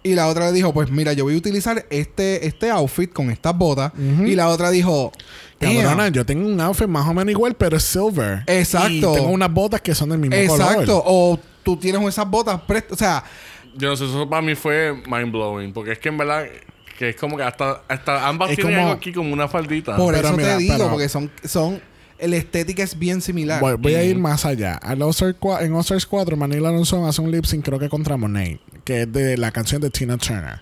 Y 0.03 0.13
la 0.13 0.27
otra 0.27 0.45
le 0.47 0.51
dijo, 0.53 0.71
pues 0.73 0.91
mira, 0.91 1.13
yo 1.13 1.23
voy 1.23 1.33
a 1.33 1.37
utilizar 1.37 1.85
este, 1.89 2.45
este 2.45 2.69
outfit 2.69 3.11
con 3.11 3.31
estas 3.31 3.57
botas. 3.57 3.91
Y 4.25 4.35
la 4.35 4.49
otra 4.49 4.69
dijo, 4.69 5.11
Cabrona, 5.59 6.09
yo 6.09 6.25
tengo 6.25 6.47
un 6.47 6.61
outfit 6.61 6.87
más 6.87 7.07
o 7.07 7.13
menos 7.13 7.31
igual, 7.31 7.55
pero 7.55 7.77
es 7.77 7.83
silver. 7.83 8.43
Exacto. 8.45 8.89
Y 8.91 9.01
tengo 9.01 9.29
unas 9.29 9.51
botas 9.51 9.81
que 9.81 9.95
son 9.95 10.09
del 10.09 10.19
mismo 10.19 10.35
Exacto. 10.35 10.85
color. 10.85 11.03
O 11.05 11.39
tú 11.63 11.75
tienes 11.77 12.01
esas 12.07 12.29
botas, 12.29 12.59
o 12.91 12.95
sea, 12.95 13.23
Yo 13.77 13.89
no 13.89 13.95
sé, 13.97 14.05
eso 14.05 14.29
para 14.29 14.41
mí 14.43 14.53
fue 14.55 14.93
mind 15.07 15.31
blowing. 15.31 15.73
Porque 15.73 15.93
es 15.93 15.99
que 15.99 16.09
en 16.09 16.17
verdad, 16.19 16.45
que 16.99 17.09
es 17.09 17.15
como 17.15 17.35
que 17.35 17.43
hasta, 17.43 17.81
hasta 17.87 18.27
ambas 18.27 18.51
Es 18.51 18.55
tienen 18.57 18.75
como- 18.75 18.87
algo 18.87 18.97
aquí 18.99 19.11
como 19.11 19.33
una 19.33 19.47
faldita. 19.47 19.97
por 19.97 20.13
pero 20.13 20.27
eso 20.27 20.37
mira, 20.37 20.53
te 20.55 20.57
digo, 20.59 20.75
pero- 20.77 20.89
porque 20.91 21.09
son, 21.09 21.31
son, 21.43 21.81
la 22.19 22.35
estética 22.37 22.83
es 22.83 22.97
bien 22.97 23.21
similar. 23.21 23.59
Voy, 23.61 23.75
voy 23.77 23.95
a 23.95 24.03
ir 24.03 24.17
más 24.17 24.45
allá. 24.45 24.75
Al 24.75 24.99
cua- 24.99 25.61
en 25.63 25.73
All-Stars 25.73 26.05
4, 26.05 26.37
Manila 26.37 26.69
Alonso 26.69 27.05
hace 27.05 27.21
un 27.21 27.31
lip 27.31 27.45
sync, 27.45 27.65
creo 27.65 27.79
que 27.79 27.89
contra 27.89 28.17
Monet, 28.17 28.59
que 28.83 29.01
es 29.03 29.11
de 29.11 29.37
la 29.37 29.51
canción 29.51 29.81
de 29.81 29.89
Tina 29.89 30.17
Turner. 30.17 30.61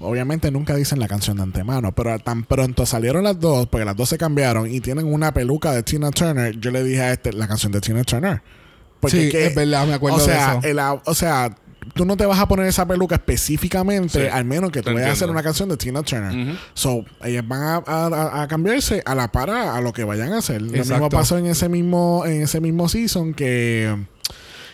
Obviamente 0.00 0.50
nunca 0.50 0.74
dicen 0.76 0.98
la 0.98 1.08
canción 1.08 1.36
de 1.36 1.42
antemano, 1.44 1.92
pero 1.92 2.18
tan 2.18 2.44
pronto 2.44 2.86
salieron 2.86 3.24
las 3.24 3.38
dos, 3.40 3.66
porque 3.66 3.84
las 3.84 3.96
dos 3.96 4.08
se 4.08 4.18
cambiaron 4.18 4.70
y 4.70 4.80
tienen 4.80 5.06
una 5.06 5.32
peluca 5.32 5.72
de 5.72 5.82
Tina 5.82 6.10
Turner, 6.10 6.58
yo 6.58 6.70
le 6.70 6.82
dije 6.82 7.00
a 7.00 7.12
este 7.12 7.32
la 7.32 7.46
canción 7.48 7.72
de 7.72 7.80
Tina 7.80 8.04
Turner. 8.04 8.42
Sí, 9.06 9.30
es 9.34 9.54
verdad, 9.54 9.86
me 9.86 9.92
acuerdo 9.94 10.16
o 10.16 10.20
sea, 10.20 10.52
de 10.54 10.58
eso. 10.60 10.68
el 10.68 10.78
au- 10.78 11.02
o 11.04 11.14
sea, 11.14 11.54
tú 11.94 12.04
no 12.04 12.16
te 12.16 12.24
vas 12.26 12.38
a 12.38 12.48
poner 12.48 12.66
esa 12.66 12.86
peluca 12.86 13.16
específicamente, 13.16 14.22
Sí, 14.22 14.28
al 14.32 14.44
menos 14.44 14.70
que 14.72 14.82
tú 14.82 14.92
vayas 14.92 15.10
a 15.10 15.12
hacer 15.12 15.30
una 15.30 15.42
canción 15.42 15.68
de 15.68 15.76
Tina 15.76 16.02
Turner. 16.02 16.56
So, 16.74 17.04
ellas 17.22 17.46
van 17.46 17.82
a, 17.86 18.42
a- 18.42 18.48
cambiarse 18.48 19.02
a 19.04 19.14
la 19.14 19.30
para 19.30 19.76
a 19.76 19.80
lo 19.80 19.92
que 19.92 20.04
vayan 20.04 20.32
a 20.32 20.38
hacer. 20.38 20.62
Lo 20.62 20.72
mismo 20.72 21.08
pasó 21.10 21.38
en 21.38 21.46
ese 21.46 21.68
mismo, 21.68 22.24
en 22.26 22.42
ese 22.42 22.60
mismo 22.60 22.88
season 22.88 23.34
que 23.34 24.06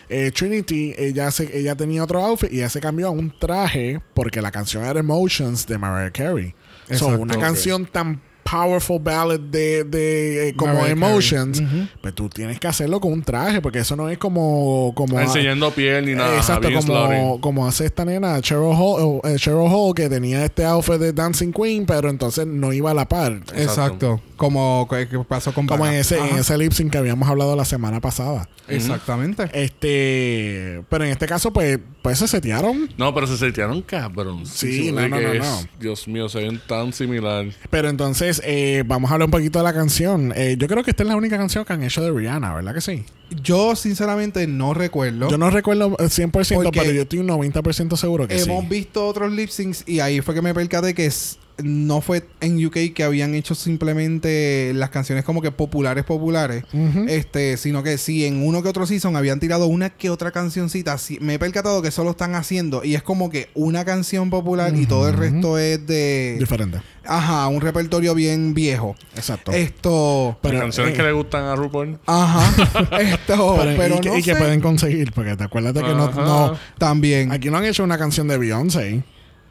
eh, 0.09 0.31
Trinity, 0.31 0.93
ella, 0.97 1.31
se, 1.31 1.57
ella 1.57 1.75
tenía 1.75 2.03
otro 2.03 2.23
outfit 2.23 2.51
y 2.51 2.57
ella 2.57 2.69
se 2.69 2.81
cambió 2.81 3.07
a 3.07 3.11
un 3.11 3.33
traje 3.39 4.01
porque 4.13 4.41
la 4.41 4.51
canción 4.51 4.83
era 4.85 4.99
Emotions 4.99 5.65
de 5.67 5.77
Mariah 5.77 6.11
Carey. 6.11 6.53
So, 6.87 6.93
Exacto, 6.93 7.21
una 7.21 7.37
canción 7.37 7.85
tan 7.85 8.21
powerful 8.51 8.99
ballad 8.99 9.39
de, 9.39 9.83
de 9.85 10.49
eh, 10.49 10.55
como 10.55 10.73
Mariah. 10.73 10.91
Emotions, 10.91 11.61
Ujú. 11.61 11.87
pues 12.01 12.13
tú 12.13 12.27
tienes 12.27 12.59
que 12.59 12.67
hacerlo 12.67 12.99
con 12.99 13.13
un 13.13 13.23
traje 13.23 13.61
porque 13.61 13.79
eso 13.79 13.95
no 13.95 14.09
es 14.09 14.17
como... 14.17 14.91
como 14.95 15.19
Enseñando 15.19 15.71
piel 15.71 16.05
ni 16.05 16.15
nada. 16.15 16.35
Exacto, 16.35 16.67
como, 16.73 17.39
como 17.39 17.67
hace 17.67 17.85
esta 17.85 18.03
nena 18.03 18.41
Cheryl 18.41 18.73
Hall, 18.75 19.21
eh, 19.23 19.35
Cheryl 19.37 19.67
Hall, 19.69 19.95
que 19.95 20.09
tenía 20.09 20.43
este 20.43 20.65
outfit 20.65 20.95
de 20.95 21.13
Dancing 21.13 21.53
Queen, 21.53 21.85
pero 21.85 22.09
entonces 22.09 22.45
no 22.45 22.73
iba 22.73 22.91
a 22.91 22.93
la 22.93 23.07
par. 23.07 23.41
Exacto. 23.55 24.21
Como 24.35 24.87
que 24.89 25.07
pasó 25.27 25.53
con 25.53 25.67
Como 25.67 25.85
en 25.85 25.93
ese, 25.93 26.17
en 26.17 26.37
ese 26.37 26.57
lip 26.57 26.73
sync 26.73 26.91
que 26.91 26.97
habíamos 26.97 27.29
hablado 27.29 27.55
la 27.55 27.65
semana 27.65 28.01
pasada. 28.01 28.49
Exactamente. 28.67 29.49
Este, 29.53 30.81
pero 30.89 31.03
en 31.03 31.11
este 31.11 31.27
caso, 31.27 31.51
pues, 31.53 31.79
pues 32.01 32.17
se 32.17 32.27
setearon. 32.27 32.89
No, 32.97 33.13
pero 33.13 33.27
se 33.27 33.37
sentieron 33.37 33.81
cabrón. 33.81 34.45
Sí, 34.45 34.91
no, 34.91 35.07
no, 35.07 35.19
no, 35.19 35.33
no. 35.35 35.59
Dios 35.79 36.07
mío, 36.07 36.29
se 36.29 36.39
ven 36.39 36.59
tan 36.67 36.93
similar. 36.93 37.45
Pero 37.69 37.89
entonces, 37.89 38.40
eh, 38.43 38.83
vamos 38.85 39.09
a 39.11 39.13
hablar 39.15 39.25
un 39.27 39.31
poquito 39.31 39.59
de 39.59 39.63
la 39.63 39.73
canción. 39.73 40.33
Eh, 40.35 40.55
yo 40.57 40.67
creo 40.67 40.83
que 40.83 40.91
esta 40.91 41.03
es 41.03 41.09
la 41.09 41.15
única 41.15 41.37
canción 41.37 41.65
que 41.65 41.73
han 41.73 41.83
hecho 41.83 42.01
de 42.03 42.11
Rihanna, 42.11 42.53
¿verdad 42.53 42.73
que 42.73 42.81
sí? 42.81 43.03
Yo, 43.41 43.75
sinceramente, 43.75 44.45
no 44.47 44.73
recuerdo. 44.73 45.29
Yo 45.29 45.37
no 45.37 45.49
recuerdo 45.49 45.95
el 45.99 46.09
100%, 46.09 46.63
Porque 46.63 46.79
pero 46.81 46.91
yo 46.91 47.01
estoy 47.03 47.19
un 47.19 47.27
90% 47.27 47.95
seguro 47.95 48.27
que 48.27 48.39
Hemos 48.41 48.61
sí. 48.63 48.67
visto 48.69 49.07
otros 49.07 49.31
lip 49.31 49.49
syncs 49.49 49.83
y 49.87 49.99
ahí 49.99 50.21
fue 50.21 50.33
que 50.33 50.41
me 50.41 50.53
percaté 50.53 50.93
que 50.93 51.05
es- 51.05 51.37
no 51.63 52.01
fue 52.01 52.23
en 52.39 52.63
UK 52.65 52.93
que 52.93 53.03
habían 53.03 53.33
hecho 53.35 53.55
simplemente 53.55 54.71
las 54.75 54.89
canciones 54.89 55.23
como 55.23 55.41
que 55.41 55.51
populares, 55.51 56.03
populares. 56.03 56.63
Este, 57.07 57.57
sino 57.57 57.83
que 57.83 57.97
sí, 57.97 58.25
en 58.25 58.45
uno 58.45 58.63
que 58.63 58.69
otro 58.69 58.85
season 58.85 59.15
habían 59.15 59.39
tirado 59.39 59.67
una 59.67 59.89
que 59.89 60.09
otra 60.09 60.31
cancioncita. 60.31 60.97
Sí, 60.97 61.17
me 61.21 61.35
he 61.35 61.39
percatado 61.39 61.81
que 61.81 61.91
solo 61.91 62.11
están 62.11 62.35
haciendo 62.35 62.83
y 62.83 62.95
es 62.95 63.03
como 63.03 63.29
que 63.29 63.49
una 63.53 63.85
canción 63.85 64.29
popular 64.29 64.75
y 64.75 64.85
todo 64.85 65.07
el 65.09 65.17
resto 65.17 65.57
es 65.57 65.85
de. 65.87 66.37
Diferente. 66.39 66.79
Ajá, 67.03 67.47
un 67.47 67.61
repertorio 67.61 68.13
bien 68.13 68.53
viejo. 68.53 68.95
Exacto. 69.15 69.51
Esto. 69.51 70.37
Pero, 70.41 70.53
Las 70.53 70.61
canciones 70.63 70.93
eh, 70.93 70.97
que 70.97 71.03
le 71.03 71.11
gustan 71.13 71.43
a 71.45 71.55
RuPaul. 71.55 71.97
Ajá. 72.05 72.51
Esto. 73.01 73.57
pero- 73.59 73.75
Pero, 73.77 73.95
y, 73.95 73.99
que- 73.99 74.09
no 74.09 74.17
y 74.17 74.23
que 74.23 74.35
pueden 74.35 74.61
conseguir, 74.61 75.11
porque 75.11 75.35
te 75.35 75.43
acuerdas 75.43 75.73
de 75.73 75.81
que 75.81 75.87
no, 75.89 76.11
no- 76.11 76.55
También. 76.77 77.31
Aquí 77.31 77.49
no 77.49 77.57
han 77.57 77.65
hecho 77.65 77.83
una 77.83 77.97
canción 77.97 78.27
de 78.27 78.37
Beyoncé 78.37 79.03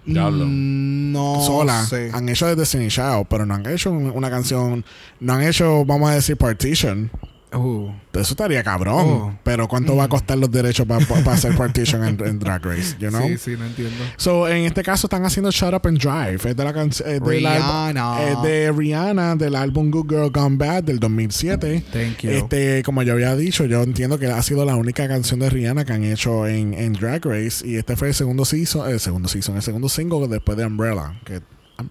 Diablo. 0.04 0.44
Mm, 0.46 1.12
No 1.12 1.40
sola. 1.44 1.84
sé. 1.84 2.10
Han 2.12 2.28
hecho 2.28 2.46
de 2.46 2.56
Destiny 2.56 2.88
Child, 2.88 3.26
pero 3.28 3.44
no 3.46 3.54
han 3.54 3.66
hecho 3.66 3.90
un- 3.90 4.10
una 4.10 4.30
canción. 4.30 4.84
No 5.20 5.32
han 5.34 5.42
hecho, 5.42 5.84
vamos 5.84 6.10
a 6.10 6.14
decir, 6.14 6.36
Partition. 6.36 7.10
Uh. 7.52 7.90
Eso 8.12 8.32
estaría 8.32 8.62
cabrón. 8.62 9.06
Oh. 9.06 9.38
Pero 9.42 9.68
¿cuánto 9.68 9.96
va 9.96 10.04
a 10.04 10.08
costar 10.08 10.38
los 10.38 10.50
derechos 10.50 10.86
para 10.86 11.04
hacer 11.32 11.56
Partition 11.58 12.04
en, 12.04 12.26
en 12.26 12.38
Drag 12.38 12.64
Race? 12.64 12.96
You 12.98 13.08
know? 13.08 13.26
Sí, 13.28 13.38
sí, 13.38 13.56
no 13.58 13.66
entiendo. 13.66 13.96
So, 14.16 14.48
en 14.48 14.64
este 14.64 14.82
caso 14.82 15.06
están 15.06 15.24
haciendo 15.24 15.50
Shut 15.50 15.74
Up 15.74 15.86
and 15.86 15.98
Drive. 15.98 16.50
Es 16.50 16.56
de 16.56 16.64
la 16.64 16.72
canción. 16.72 17.24
Rihanna. 17.24 18.22
es 18.22 18.42
de 18.42 18.72
Rihanna, 18.72 19.36
del 19.36 19.54
álbum 19.54 19.90
Good 19.90 20.08
Girl 20.08 20.30
Gone 20.30 20.56
Bad 20.56 20.84
del 20.84 20.98
2007. 21.00 21.84
Thank 21.92 22.18
you. 22.18 22.30
Este, 22.30 22.82
como 22.82 23.02
yo 23.02 23.14
había 23.14 23.34
dicho, 23.36 23.64
yo 23.64 23.82
entiendo 23.82 24.18
que 24.18 24.26
ha 24.26 24.42
sido 24.42 24.64
la 24.64 24.76
única 24.76 25.06
canción 25.08 25.40
de 25.40 25.50
Rihanna 25.50 25.84
que 25.84 25.92
han 25.92 26.04
hecho 26.04 26.46
en, 26.46 26.74
en 26.74 26.92
Drag 26.92 27.24
Race. 27.24 27.66
Y 27.66 27.76
este 27.76 27.96
fue 27.96 28.08
el 28.08 28.14
segundo 28.14 28.44
season, 28.44 28.90
el 28.90 29.00
segundo 29.00 29.28
season, 29.28 29.56
el 29.56 29.62
segundo 29.62 29.88
single 29.88 30.28
después 30.28 30.56
de 30.56 30.66
Umbrella. 30.66 31.20
Que 31.24 31.40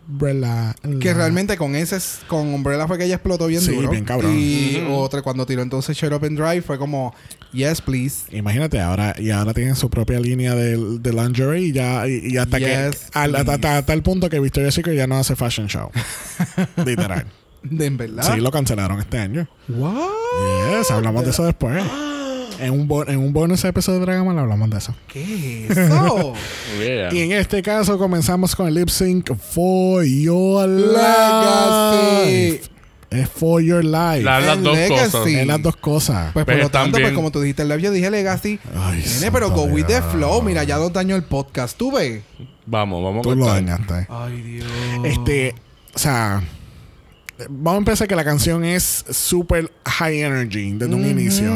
Umbrella. 0.08 0.76
Que 1.00 1.14
realmente 1.14 1.58
con 1.58 1.76
ese, 1.76 1.98
con 2.28 2.54
Umbrella 2.54 2.88
fue 2.88 2.98
que 2.98 3.06
ella 3.06 3.16
explotó 3.16 3.48
bien 3.48 3.62
Sí, 3.62 3.76
duro. 3.76 3.90
bien 3.92 4.06
cabrón. 4.06 4.34
Y 4.38 4.84
otra, 4.90 5.22
cuando 5.22 5.46
tiró 5.46 5.62
entonces 5.62 5.96
Shut 5.98 6.12
Up 6.14 6.24
and 6.26 6.38
Drive, 6.40 6.62
fue 6.62 6.78
como, 6.78 7.14
yes, 7.52 7.82
please. 7.82 8.26
Imagínate, 8.36 8.80
ahora 8.80 9.16
y 9.18 9.30
ahora 9.32 9.54
tienen 9.54 9.76
su 9.76 9.90
propia 9.90 10.20
línea 10.20 10.56
de, 10.56 10.78
de 11.00 11.14
lingerie 11.14 11.62
y 11.68 11.72
ya 11.72 12.08
y, 12.08 12.34
y 12.34 12.38
hasta 12.38 12.58
Yes, 12.60 12.68
que 12.68 13.20
al- 13.20 13.36
hasta, 13.36 13.54
hasta- 13.54 13.78
hasta 13.80 13.94
el 13.94 14.02
punto 14.04 14.30
que 14.30 14.40
Victoria's 14.40 14.74
Secret 14.74 14.96
ya 14.96 15.08
no 15.08 15.18
hace 15.18 15.36
fashion 15.36 15.68
show. 15.68 15.90
Literal. 16.86 17.26
De 17.64 17.86
en 17.88 17.98
verdad. 17.98 18.24
Sí, 18.34 18.40
lo 18.40 18.52
cancelaron 18.52 19.00
este 19.00 19.18
año. 19.20 19.48
What? 19.68 19.94
Yes, 20.80 20.92
hablamos 20.92 21.26
de 21.26 21.32
eso 21.32 21.44
después. 21.46 21.84
En 22.60 22.72
un, 22.72 23.04
en 23.08 23.18
un 23.18 23.32
bonus 23.34 23.64
episodio 23.64 24.00
de 24.00 24.06
Dragon 24.06 24.26
Ball 24.26 24.40
hablamos 24.40 24.70
de 24.70 24.78
eso. 24.78 24.94
¿Qué 25.08 25.66
es 25.70 25.78
eso? 25.78 26.34
Yeah. 26.80 27.14
Y 27.14 27.20
en 27.22 27.32
este 27.34 27.62
caso 27.62 27.98
comenzamos 27.98 28.56
con 28.56 28.68
el 28.68 28.74
lip 28.76 28.90
sync 28.90 29.34
For 29.36 30.04
Your 30.04 30.68
Legacy. 30.68 32.52
Life. 32.52 32.70
Es 33.10 33.28
For 33.30 33.62
Your 33.62 33.84
Life. 33.84 34.22
La- 34.24 34.40
las 34.40 34.62
dos 34.62 34.76
Legacy. 34.78 35.12
cosas. 35.12 35.28
es 35.28 35.48
las 35.48 35.62
dos 35.62 35.76
cosas. 35.78 36.34
Pues 36.34 36.46
por 36.46 36.54
Pero 36.54 36.64
lo 36.66 36.70
tanto, 36.70 36.92
también- 36.92 37.04
pues 37.10 37.16
como 37.16 37.32
tú 37.32 37.42
dijiste 37.42 37.64
el 37.64 37.70
live, 37.70 37.82
yo 37.82 37.92
dije 37.92 38.12
Legacy. 38.12 38.60
Ay, 38.76 39.04
Nene, 39.16 39.32
pero 39.32 39.50
go 39.52 39.64
with 39.64 39.86
the 39.86 40.02
flow. 40.02 40.42
Mira, 40.42 40.64
ya 40.64 40.78
nos 40.78 40.94
dañó 40.94 41.16
el 41.16 41.24
podcast. 41.24 41.76
¿Tú 41.78 41.92
ves? 41.92 42.22
Vamos, 42.66 43.04
vamos 43.04 43.24
Tú 43.24 43.32
a 43.32 43.36
lo 43.36 43.46
dañaste. 43.48 44.06
Ay, 44.10 44.42
Dios. 44.42 44.68
Este, 45.06 45.56
o 45.96 45.98
sea, 46.00 46.44
vamos 47.50 47.76
a 47.76 47.78
empezar 47.78 48.08
que 48.08 48.16
la 48.16 48.24
canción 48.24 48.64
es 48.66 49.06
super 49.10 49.72
high 49.86 50.22
energy 50.22 50.72
desde 50.74 50.94
un 50.94 51.06
inicio. 51.06 51.56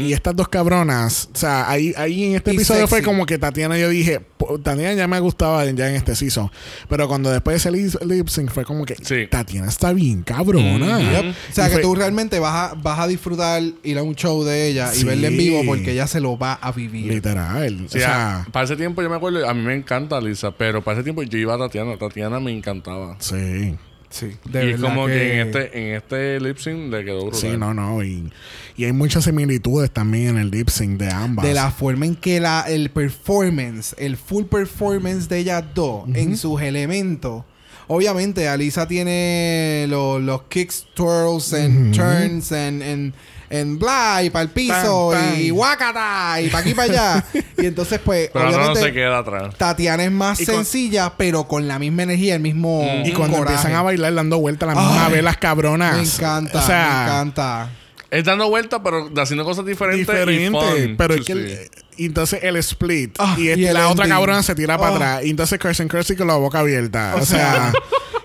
Y 0.00 0.12
estas 0.12 0.34
dos 0.34 0.48
cabronas, 0.48 1.28
o 1.34 1.36
sea, 1.36 1.68
ahí, 1.70 1.92
ahí 1.96 2.24
en 2.24 2.36
este 2.36 2.52
Y 2.52 2.56
episodio 2.56 2.86
fue 2.88 3.02
como 3.02 3.24
que 3.26 3.38
Tatiana, 3.38 3.78
yo 3.78 3.88
dije, 3.88 4.20
Tatiana 4.62 4.94
ya 4.94 5.06
me 5.08 5.20
gustaba 5.20 5.64
ya 5.64 5.88
en 5.88 5.96
este 5.96 6.14
season. 6.16 6.50
Pero 6.88 7.08
cuando 7.08 7.30
después 7.30 7.56
ese 7.64 7.70
lip, 7.70 8.28
sync 8.28 8.50
fue 8.50 8.64
como 8.64 8.84
que 8.84 8.96
Sí. 9.02 9.26
Tatiana 9.30 9.68
está 9.68 9.92
bien 9.92 10.22
cabrona. 10.22 10.98
Yep. 10.98 11.30
O 11.50 11.54
sea, 11.54 11.66
Y 11.66 11.68
que 11.68 11.74
fue- 11.74 11.82
tú 11.82 11.94
realmente 11.94 12.38
vas 12.38 12.72
a, 12.72 12.74
vas 12.74 12.98
a 12.98 13.06
disfrutar 13.06 13.62
ir 13.82 13.98
a 13.98 14.02
un 14.02 14.14
show 14.14 14.42
de 14.44 14.68
ella 14.68 14.88
Sí. 14.92 15.02
y 15.02 15.04
verla 15.04 15.28
en 15.28 15.36
vivo 15.36 15.62
porque 15.64 15.92
ella 15.92 16.06
se 16.06 16.20
lo 16.20 16.36
va 16.36 16.54
a 16.54 16.72
vivir. 16.72 17.12
Literal. 17.12 17.80
O 17.82 17.84
ah, 17.84 17.88
sea, 17.88 18.46
para 18.52 18.64
ese 18.64 18.76
tiempo 18.76 19.02
yo 19.02 19.10
me 19.10 19.16
acuerdo, 19.16 19.48
a 19.48 19.54
mí 19.54 19.62
me 19.62 19.74
encanta 19.74 20.20
Lisa, 20.20 20.50
pero 20.52 20.82
para 20.82 20.98
ese 20.98 21.04
tiempo 21.04 21.22
yo 21.22 21.38
iba 21.38 21.54
a 21.54 21.58
Tatiana. 21.58 21.96
Tatiana 21.96 22.40
me 22.40 22.50
encantaba. 22.52 23.16
sí. 23.20 23.76
Sí, 24.12 24.26
y 24.44 24.50
de 24.50 24.60
es 24.72 24.80
verdad 24.80 24.94
como 24.94 25.06
que, 25.06 25.12
que 25.14 25.40
en 25.40 25.46
este 25.48 25.78
en 25.90 25.96
este 25.96 26.40
lip 26.40 26.58
sync 26.58 26.92
le 26.92 27.04
quedó 27.04 27.22
brutal. 27.22 27.40
Sí, 27.40 27.56
no, 27.56 27.74
no. 27.74 28.04
Y, 28.04 28.30
y 28.76 28.84
hay 28.84 28.92
muchas 28.92 29.24
similitudes 29.24 29.90
también 29.90 30.28
en 30.28 30.38
el 30.38 30.50
lip 30.50 30.68
sync 30.68 30.98
de 31.00 31.10
ambas. 31.10 31.44
De 31.46 31.54
la 31.54 31.70
forma 31.70 32.06
en 32.06 32.14
que 32.16 32.38
la, 32.38 32.66
el 32.68 32.90
performance, 32.90 33.94
el 33.98 34.16
full 34.16 34.44
performance 34.44 35.28
de 35.28 35.38
ellas 35.38 35.64
dos 35.74 36.04
en 36.14 36.36
sus 36.36 36.60
elementos. 36.62 37.44
Obviamente, 37.88 38.46
Alisa 38.48 38.86
tiene 38.86 39.86
lo- 39.88 40.18
los 40.20 40.42
kicks, 40.44 40.86
twirls, 40.94 41.52
and 41.52 41.94
turns, 41.94 42.52
and, 42.52 42.82
and, 42.82 43.12
and 43.52 43.78
bla, 43.78 44.22
y 44.24 44.30
para 44.30 44.42
el 44.44 44.48
piso, 44.50 45.10
Tan, 45.12 45.32
tan. 45.32 45.40
y 45.40 45.50
guacata, 45.50 46.40
y 46.40 46.48
para 46.48 46.58
aquí 46.60 46.74
para 46.74 46.92
allá. 46.92 47.24
y 47.58 47.66
entonces, 47.66 48.00
pues, 48.04 48.30
Pero 48.32 48.46
no 48.50 48.56
obviamente, 48.56 48.80
se 48.80 48.92
queda 48.92 49.18
atrás. 49.18 49.54
Tatiana 49.56 50.04
es 50.04 50.10
más 50.12 50.38
con- 50.38 50.46
sencilla, 50.46 51.12
pero 51.16 51.46
con 51.48 51.68
la 51.68 51.78
misma 51.78 52.02
energía, 52.04 52.34
el 52.34 52.40
mismo. 52.40 52.82
Mm. 52.82 53.06
Y 53.06 53.12
cuando 53.12 53.38
coraje. 53.38 53.56
empiezan 53.56 53.78
a 53.78 53.82
bailar 53.82 54.14
dando 54.14 54.38
vueltas 54.38 54.68
a 54.70 54.74
la 54.74 54.80
misma 54.80 55.06
Ay, 55.06 55.12
vez 55.12 55.22
las 55.24 55.36
cabronas. 55.36 55.96
Me 55.96 56.02
encanta, 56.02 56.58
O 56.58 56.62
sea, 56.62 56.86
me 56.96 57.02
encanta. 57.04 57.70
Es 58.10 58.24
dando 58.24 58.48
vueltas, 58.50 58.80
pero 58.84 59.10
haciendo 59.16 59.42
cosas 59.44 59.64
diferentes. 59.64 60.06
diferente. 60.06 60.94
Pero 60.98 61.14
Sí, 61.14 61.20
es 61.20 61.26
que 61.26 61.32
el- 61.32 61.48
sí. 61.48 61.70
y 61.96 62.06
entonces 62.06 62.40
el 62.42 62.56
split. 62.56 63.16
Ah, 63.18 63.34
y, 63.38 63.44
y 63.44 63.48
este- 63.48 63.68
el 63.68 63.74
la 63.74 63.88
otra 63.88 64.06
cabrona 64.06 64.42
se 64.42 64.54
tira 64.54 64.76
para 64.76 64.90
Ah. 64.90 64.94
atrás. 64.96 65.24
Y 65.24 65.30
entonces 65.30 65.58
Kirsten 65.58 65.88
Kirsty 65.88 66.14
con 66.16 66.26
la 66.26 66.34
boca 66.34 66.58
abierta. 66.58 67.14
O, 67.18 67.24
sea, 67.24 67.72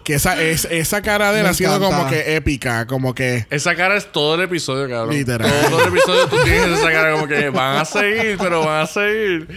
que 0.08 0.14
esa, 0.14 0.42
es, 0.42 0.66
esa 0.72 1.02
cara 1.02 1.34
de 1.34 1.40
él 1.40 1.44
Me 1.44 1.50
ha 1.50 1.54
sido 1.54 1.76
encanta. 1.76 1.98
como 1.98 2.10
que 2.10 2.36
épica. 2.38 2.88
Como 2.88 3.14
que. 3.14 3.46
Esa 3.50 3.76
cara 3.76 3.98
es 3.98 4.10
todo 4.10 4.36
el 4.36 4.42
episodio, 4.44 4.88
cabrón. 4.90 5.14
Literal. 5.14 5.52
Todo 5.70 5.82
el 5.84 5.90
episodio 5.90 6.28
tú 6.30 6.38
tienes 6.46 6.80
esa 6.80 6.90
cara 6.94 7.12
como 7.12 7.28
que 7.28 7.50
van 7.50 7.76
a 7.80 7.84
seguir, 7.84 8.38
pero 8.40 8.64
van 8.66 8.84
a 8.84 8.88
seguir. 8.88 9.48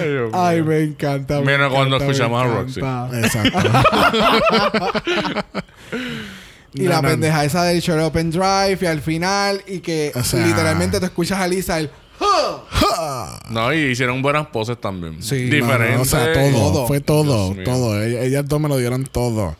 Ay, 0.00 0.08
Dios 0.10 0.30
Ay, 0.34 0.56
mío. 0.56 0.64
me 0.70 0.80
encanta. 0.82 1.38
me 1.38 1.44
Menos 1.46 1.72
cuando 1.72 1.94
encanta, 1.98 2.12
escuchamos 2.12 2.44
me 2.44 2.50
a 2.50 2.54
Roxy. 2.56 2.80
encanta. 2.80 3.20
Exacto. 3.20 3.58
Y 6.72 6.82
No, 6.82 6.90
la 6.90 7.02
no, 7.02 7.08
pendeja 7.08 7.44
esa 7.44 7.64
del 7.64 7.80
Shut 7.80 8.00
Up 8.00 8.16
and 8.16 8.32
Drive 8.32 8.78
y 8.80 8.86
al 8.86 9.00
final 9.00 9.60
y 9.66 9.80
que 9.80 10.12
O 10.14 10.22
sea- 10.22 10.46
literalmente 10.46 11.00
te 11.00 11.06
escuchas 11.06 11.40
a 11.40 11.48
Lisa 11.48 11.78
el 11.78 11.90
No, 13.50 13.72
y 13.74 13.78
hicieron 13.90 14.22
buenas 14.22 14.46
poses 14.48 14.80
también. 14.80 15.22
Sí. 15.22 15.34
No, 15.34 15.42
no, 15.44 15.54
Diferentes. 15.66 16.00
o 16.00 16.04
sea, 16.04 16.32
todo, 16.32 16.50
Todo. 16.72 16.86
Fue 16.86 17.00
todo, 17.00 17.54
todo. 17.64 18.00
Ell- 18.02 18.22
Ellas 18.22 18.46
dos 18.46 18.60
me 18.60 18.68
lo 18.68 18.76
dieron 18.76 19.04
todo. 19.04 19.56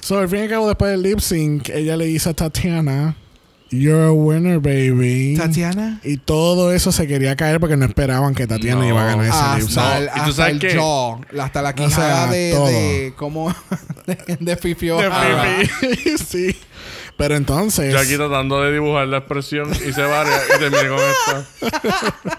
So, 0.00 0.18
al 0.18 0.28
fin 0.28 0.40
y 0.40 0.42
al 0.42 0.48
cabo, 0.48 0.68
después 0.68 0.90
del 0.92 1.02
lip 1.02 1.18
sync, 1.20 1.68
ella 1.70 1.96
le 1.96 2.06
dice 2.06 2.30
a 2.30 2.34
Tatiana, 2.34 3.16
You're 3.70 4.06
a 4.06 4.12
winner, 4.12 4.60
baby. 4.60 5.34
Tatiana. 5.36 6.00
Y 6.02 6.16
todo 6.16 6.72
eso 6.72 6.90
se 6.90 7.06
quería 7.06 7.36
caer 7.36 7.60
porque 7.60 7.76
no 7.76 7.84
esperaban 7.84 8.34
que 8.34 8.46
Tatiana 8.46 8.80
No. 8.80 8.88
iba 8.88 9.02
a 9.02 9.14
ganar 9.14 9.26
ese 9.26 9.60
lip 9.60 9.68
sync. 9.68 9.78
Hasta, 9.78 9.98
el, 9.98 10.06
No, 10.06 10.10
¿y 10.10 10.14
tú 10.14 10.20
hasta 10.22 10.32
sabes 10.32 10.52
el 10.54 10.58
qué? 10.60 10.74
jaw, 10.74 11.20
hasta 11.38 11.62
la 11.62 11.70
O 11.70 11.74
quijada 11.74 12.22
sea, 12.24 12.26
de, 12.32 12.50
todo. 12.52 12.66
de 12.66 13.12
como 13.18 13.54
de, 14.06 14.14
de 14.38 14.56
De 14.56 16.18
sí. 16.26 16.56
Pero 17.18 17.34
entonces. 17.34 17.92
Yo 17.92 17.98
aquí 17.98 18.16
tratando 18.16 18.62
de 18.62 18.72
dibujar 18.72 19.08
la 19.08 19.18
expresión 19.18 19.70
y 19.72 19.92
se 19.92 20.02
varia 20.02 20.40
y 20.54 20.58
terminé 20.58 20.88
con 20.88 21.00
esta. 21.00 22.38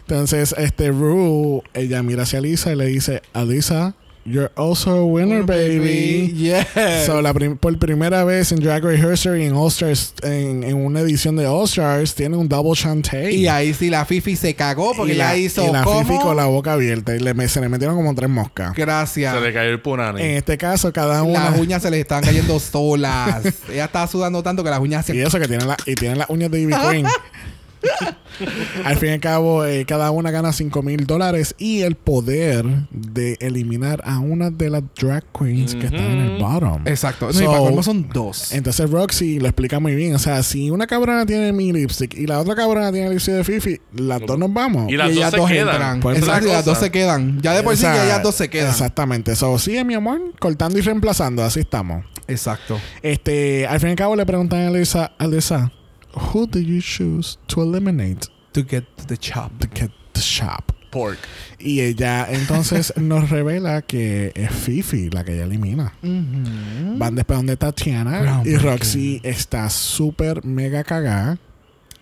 Entonces, 0.00 0.54
este 0.58 0.88
Rue, 0.88 1.62
ella 1.72 2.02
mira 2.02 2.24
hacia 2.24 2.40
Lisa 2.40 2.72
y 2.72 2.76
le 2.76 2.86
dice, 2.86 3.22
Alisa, 3.32 3.94
you're 4.24 4.50
also 4.56 4.90
a 4.98 5.04
winner, 5.06 5.42
baby. 5.42 6.32
Yes. 6.36 6.66
So, 7.06 7.22
la 7.22 7.32
prim- 7.32 7.56
por 7.56 7.76
primera 7.78 8.24
vez 8.24 8.52
en 8.52 8.60
Drag 8.60 8.84
Race 8.84 9.12
History 9.12 9.46
en 9.46 9.54
All 9.54 9.68
Stars, 9.68 10.12
en, 10.22 10.64
en 10.64 10.76
una 10.76 11.00
edición 11.00 11.36
de 11.36 11.46
All 11.46 11.64
Stars, 11.64 12.14
tiene 12.14 12.36
un 12.36 12.48
double 12.48 12.72
chantey. 12.74 13.34
y 13.36 13.48
ahí 13.48 13.72
sí 13.74 13.88
la 13.90 14.04
Fifi 14.04 14.36
se 14.36 14.54
cagó 14.54 14.92
porque 14.94 15.14
Y 15.14 15.16
ya 15.16 15.28
la, 15.30 15.36
hizo 15.36 15.66
y 15.66 15.72
la 15.72 15.82
Fifi 15.84 16.18
con 16.18 16.36
la 16.36 16.44
boca 16.46 16.74
abierta 16.74 17.14
y 17.16 17.20
le, 17.20 17.32
me- 17.34 17.48
se 17.48 17.60
le 17.60 17.68
metieron 17.68 17.96
como 17.96 18.14
tres 18.14 18.28
moscas. 18.30 18.74
gracias. 18.74 19.34
Se 19.34 19.40
le 19.40 19.52
cayó 19.52 19.70
el 19.70 19.80
punani. 19.80 20.20
En 20.22 20.30
este 20.36 20.58
caso, 20.58 20.92
cada 20.92 21.22
una. 21.22 21.50
Las 21.50 21.58
uñas 21.58 21.82
se 21.82 21.90
le 21.90 22.00
estaban 22.00 22.24
cayendo 22.24 22.58
solas. 22.60 23.42
Ella 23.72 23.86
estaba 23.86 24.06
sudando 24.06 24.42
tanto 24.42 24.62
que 24.62 24.70
las 24.70 24.80
uñas 24.80 25.06
se 25.06 25.16
Y 25.16 25.20
eso 25.20 25.38
que 25.38 25.48
tiene 25.48 25.64
la, 25.64 25.76
y 25.86 25.94
tiene 25.94 26.16
las 26.16 26.28
uñas 26.30 26.50
de 26.50 26.60
Ivy 26.60 26.74
Queen. 26.74 27.06
Al 28.84 28.96
fin 28.96 29.10
y 29.10 29.12
al 29.12 29.20
cabo, 29.20 29.64
eh, 29.64 29.84
cada 29.84 30.10
una 30.10 30.30
gana 30.30 30.52
5 30.52 30.82
mil 30.82 31.06
dólares 31.06 31.54
y 31.58 31.80
el 31.80 31.94
poder 31.94 32.64
de 32.90 33.36
eliminar 33.40 34.02
a 34.04 34.18
una 34.20 34.50
de 34.50 34.70
las 34.70 34.82
drag 35.00 35.24
queens 35.32 35.74
que 35.74 35.86
están 35.86 36.00
en 36.00 36.18
el 36.18 36.38
bottom. 36.42 36.86
Exacto. 36.86 37.26
No, 37.26 37.32
y 37.32 37.34
So, 37.34 37.46
para 37.46 37.58
colmo 37.58 37.82
son 37.82 38.08
dos. 38.12 38.52
Entonces 38.52 38.90
Roxy 38.90 39.38
lo 39.38 39.46
explica 39.46 39.80
muy 39.80 39.94
bien. 39.94 40.14
O 40.14 40.18
sea, 40.18 40.42
si 40.42 40.70
una 40.70 40.86
cabrona 40.86 41.26
tiene 41.26 41.52
mi 41.52 41.72
lipstick 41.72 42.14
y 42.14 42.26
la 42.26 42.40
otra 42.40 42.54
cabrona 42.54 42.90
tiene 42.92 43.06
el 43.06 43.12
lipstick 43.12 43.34
de 43.34 43.44
Fifi, 43.44 43.80
las 43.94 44.20
dos 44.20 44.38
nos 44.38 44.52
vamos. 44.52 44.90
Y 44.90 44.96
las 44.96 45.10
y 45.10 45.14
dos 45.20 45.30
se 45.30 45.36
dos 45.36 45.50
quedan. 45.50 46.00
Pues 46.00 46.18
Exacto, 46.18 46.48
y 46.48 46.52
las 46.52 46.64
dos 46.64 46.78
se 46.78 46.90
quedan. 46.90 47.40
Ya 47.40 47.54
de 47.54 47.62
por 47.62 47.76
sí 47.76 47.84
O 47.84 47.88
sea, 47.88 47.94
que 47.94 48.06
ellas 48.06 48.22
dos 48.22 48.34
se 48.34 48.48
quedan. 48.48 48.70
Exactamente. 48.70 49.34
So, 49.36 49.58
sí, 49.58 49.82
mi 49.84 49.94
amor, 49.94 50.20
cortando 50.38 50.78
y 50.78 50.82
reemplazando. 50.82 51.42
Así 51.42 51.60
estamos. 51.60 52.04
Exacto. 52.26 52.78
Este, 53.02 53.66
al 53.66 53.80
fin 53.80 53.88
y 53.88 53.92
al 53.92 53.96
cabo 53.96 54.16
le 54.16 54.26
preguntan 54.26 54.66
a 54.66 54.70
Lisa, 54.70 55.12
a 55.18 55.26
Lisa, 55.26 55.72
who 56.18 56.46
did 56.46 56.66
you 56.66 56.80
choose 56.80 57.38
to 57.46 57.62
eliminate 57.62 58.26
To 58.52 58.62
get 58.62 58.84
the 59.06 59.16
chop. 59.16 59.52
to 59.60 59.68
get 59.68 59.90
the 60.12 60.20
shop? 60.20 60.72
Pork. 60.90 61.18
Y 61.58 61.80
ella 61.80 62.26
entonces 62.30 62.94
nos 62.96 63.28
revela 63.28 63.82
que 63.82 64.32
es 64.34 64.50
Fifi 64.50 65.10
la 65.10 65.22
que 65.22 65.34
ella 65.34 65.44
elimina. 65.44 65.92
Van 66.02 67.14
después 67.14 67.38
donde 67.38 67.56
Tatiana 67.58 68.42
y. 68.44 68.56
Roxy 68.56 69.20
está 69.22 69.68
súper 69.68 70.44
mega 70.46 70.84
cagada. 70.84 71.38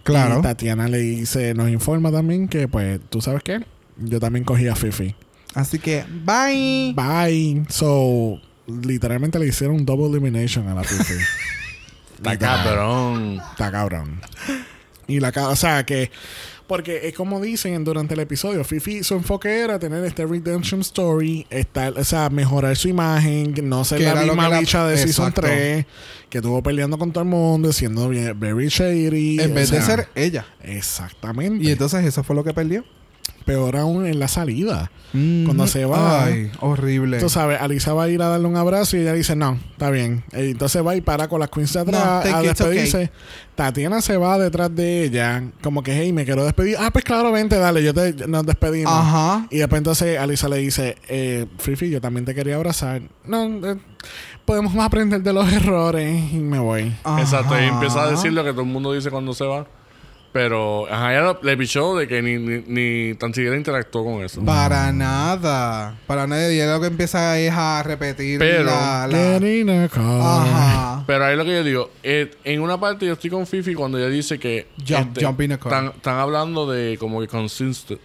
Claro. 0.04 0.38
Y 0.38 0.42
Tatiana 0.42 0.86
le 0.86 0.98
dice, 0.98 1.52
nos 1.54 1.68
informa 1.68 2.12
también 2.12 2.46
que, 2.46 2.68
pues, 2.68 3.00
¿tú 3.10 3.20
sabes 3.20 3.42
qué? 3.42 3.64
Yo 3.96 4.20
también 4.20 4.44
cogí 4.44 4.68
a 4.68 4.76
Fifi. 4.76 5.16
Así 5.54 5.80
que, 5.80 6.04
bye. 6.24 6.92
Bye. 6.94 7.64
So, 7.68 8.40
literalmente 8.68 9.38
le 9.40 9.48
hicieron 9.48 9.84
double 9.84 10.06
elimination 10.06 10.68
a 10.68 10.74
la 10.76 10.84
Fifi. 10.84 11.14
Está 12.16 12.38
cabrón. 12.38 13.40
Está 13.52 13.70
cabrón. 13.70 14.20
Y 15.08 15.20
la 15.20 15.30
o 15.30 15.56
sea 15.56 15.86
que 15.86 16.10
porque 16.66 17.06
es 17.06 17.14
como 17.14 17.40
dicen 17.40 17.84
durante 17.84 18.14
el 18.14 18.20
episodio, 18.20 18.64
Fifi 18.64 19.04
su 19.04 19.14
enfoque 19.14 19.60
era 19.60 19.78
tener 19.78 20.04
este 20.04 20.26
redemption 20.26 20.80
story, 20.80 21.46
estar, 21.48 21.96
o 21.96 22.04
sea, 22.04 22.28
mejorar 22.28 22.76
su 22.76 22.88
imagen, 22.88 23.54
no 23.68 23.84
ser 23.84 24.00
la 24.00 24.10
era 24.10 24.24
lo 24.24 24.34
misma 24.34 24.58
bicha 24.58 24.86
de 24.86 24.96
Season 24.96 25.28
Exacto. 25.28 25.42
3, 25.42 25.86
que 26.28 26.38
estuvo 26.38 26.62
peleando 26.62 26.98
con 26.98 27.12
todo 27.12 27.22
el 27.22 27.30
mundo, 27.30 27.72
siendo 27.72 28.08
very 28.08 28.68
shady. 28.68 29.38
En 29.40 29.54
vez 29.54 29.70
de 29.70 29.80
ser 29.80 30.08
ella. 30.16 30.44
Exactamente. 30.60 31.64
Y 31.64 31.70
entonces 31.70 32.04
eso 32.04 32.24
fue 32.24 32.34
lo 32.34 32.42
que 32.42 32.52
perdió. 32.52 32.84
Peor 33.46 33.76
aún 33.76 34.06
en 34.06 34.18
la 34.18 34.26
salida. 34.26 34.90
Cuando 35.12 35.66
se 35.68 35.84
va. 35.84 36.24
Ay, 36.24 36.50
horrible. 36.60 37.18
Tú 37.20 37.30
sabes, 37.30 37.60
Alisa 37.60 37.94
va 37.94 38.02
a 38.02 38.08
ir 38.08 38.20
a 38.20 38.28
darle 38.28 38.48
un 38.48 38.56
abrazo 38.56 38.96
y 38.96 39.00
ella 39.00 39.12
dice, 39.14 39.36
no, 39.36 39.58
está 39.70 39.88
bien. 39.90 40.24
E 40.32 40.50
Entonces 40.50 40.84
va 40.84 40.96
y 40.96 41.00
para 41.00 41.28
con 41.28 41.40
las 41.40 41.48
queens 41.48 41.72
de 41.72 41.84
No, 41.84 41.96
atrás 41.96 42.24
thank 42.24 42.34
a 42.34 42.42
despedirse. 42.42 43.10
Tatiana 43.54 44.02
se 44.02 44.16
va 44.16 44.36
detrás 44.38 44.74
de 44.74 45.04
ella, 45.04 45.44
como 45.62 45.82
que, 45.82 45.96
hey, 45.96 46.12
me 46.12 46.24
quiero 46.24 46.44
despedir. 46.44 46.76
Ah, 46.78 46.90
pues 46.92 47.04
claro, 47.04 47.32
vente, 47.32 47.56
dale, 47.56 47.82
yo 47.82 47.94
te, 47.94 48.26
nos 48.26 48.44
despedimos. 48.44 48.92
Ajá. 48.92 49.46
Y 49.48 49.58
después 49.58 49.78
entonces 49.78 50.18
Alisa 50.18 50.48
le 50.48 50.58
dice, 50.58 50.96
eh, 51.08 51.46
Fifi, 51.58 51.88
yo 51.88 52.00
también 52.00 52.26
te 52.26 52.34
quería 52.34 52.56
abrazar. 52.56 53.00
No, 53.24 53.44
eh, 53.64 53.78
podemos 54.44 54.76
aprender 54.76 55.22
de 55.22 55.32
los 55.32 55.50
errores 55.52 56.32
y 56.32 56.38
me 56.38 56.58
voy. 56.58 56.92
Exacto. 57.18 57.58
Y 57.58 57.64
empieza 57.64 58.02
a 58.02 58.10
decir 58.10 58.32
lo 58.32 58.44
que 58.44 58.50
todo 58.50 58.62
el 58.62 58.68
mundo 58.68 58.92
dice 58.92 59.10
cuando 59.10 59.32
se 59.32 59.44
va. 59.44 59.66
Pero, 60.36 60.86
ajá, 60.92 61.12
ella 61.14 61.22
lo- 61.22 61.40
le 61.42 61.56
pichó 61.56 61.96
de 61.96 62.06
que 62.06 62.20
ni, 62.20 62.36
ni, 62.36 62.58
ni 62.66 63.14
tan 63.14 63.32
siquiera 63.32 63.56
interactuó 63.56 64.04
con 64.04 64.22
eso. 64.22 64.44
Para 64.44 64.92
nada. 64.92 65.96
Para 66.06 66.26
nada. 66.26 66.52
Y 66.52 66.58
él 66.60 66.68
lo 66.70 66.78
que 66.78 66.88
empieza 66.88 67.38
es 67.38 67.50
a 67.54 67.82
repetir 67.82 68.38
Pero- 68.38 68.64
la... 68.64 69.06
la- 69.10 69.38
Get 69.40 69.60
in 69.60 69.70
a 69.70 69.88
car. 69.88 70.04
Ajá. 70.20 71.04
Pero 71.06 71.24
ahí 71.24 71.36
lo 71.36 71.44
que 71.44 71.52
yo 71.52 71.64
digo, 71.64 71.90
eh, 72.02 72.30
en 72.44 72.60
una 72.60 72.78
parte 72.78 73.06
yo 73.06 73.14
estoy 73.14 73.30
con 73.30 73.46
Fifi 73.46 73.72
cuando 73.74 73.96
ella 73.96 74.08
dice 74.08 74.38
que 74.38 74.66
Jump- 74.86 75.18
jump 75.22 75.40
in 75.40 75.52
a 75.52 75.58
car. 75.58 75.72
Están, 75.72 75.86
están 75.96 76.18
hablando 76.18 76.70
de 76.70 76.98
como 76.98 77.20
que 77.22 77.28
consistent. 77.28 78.00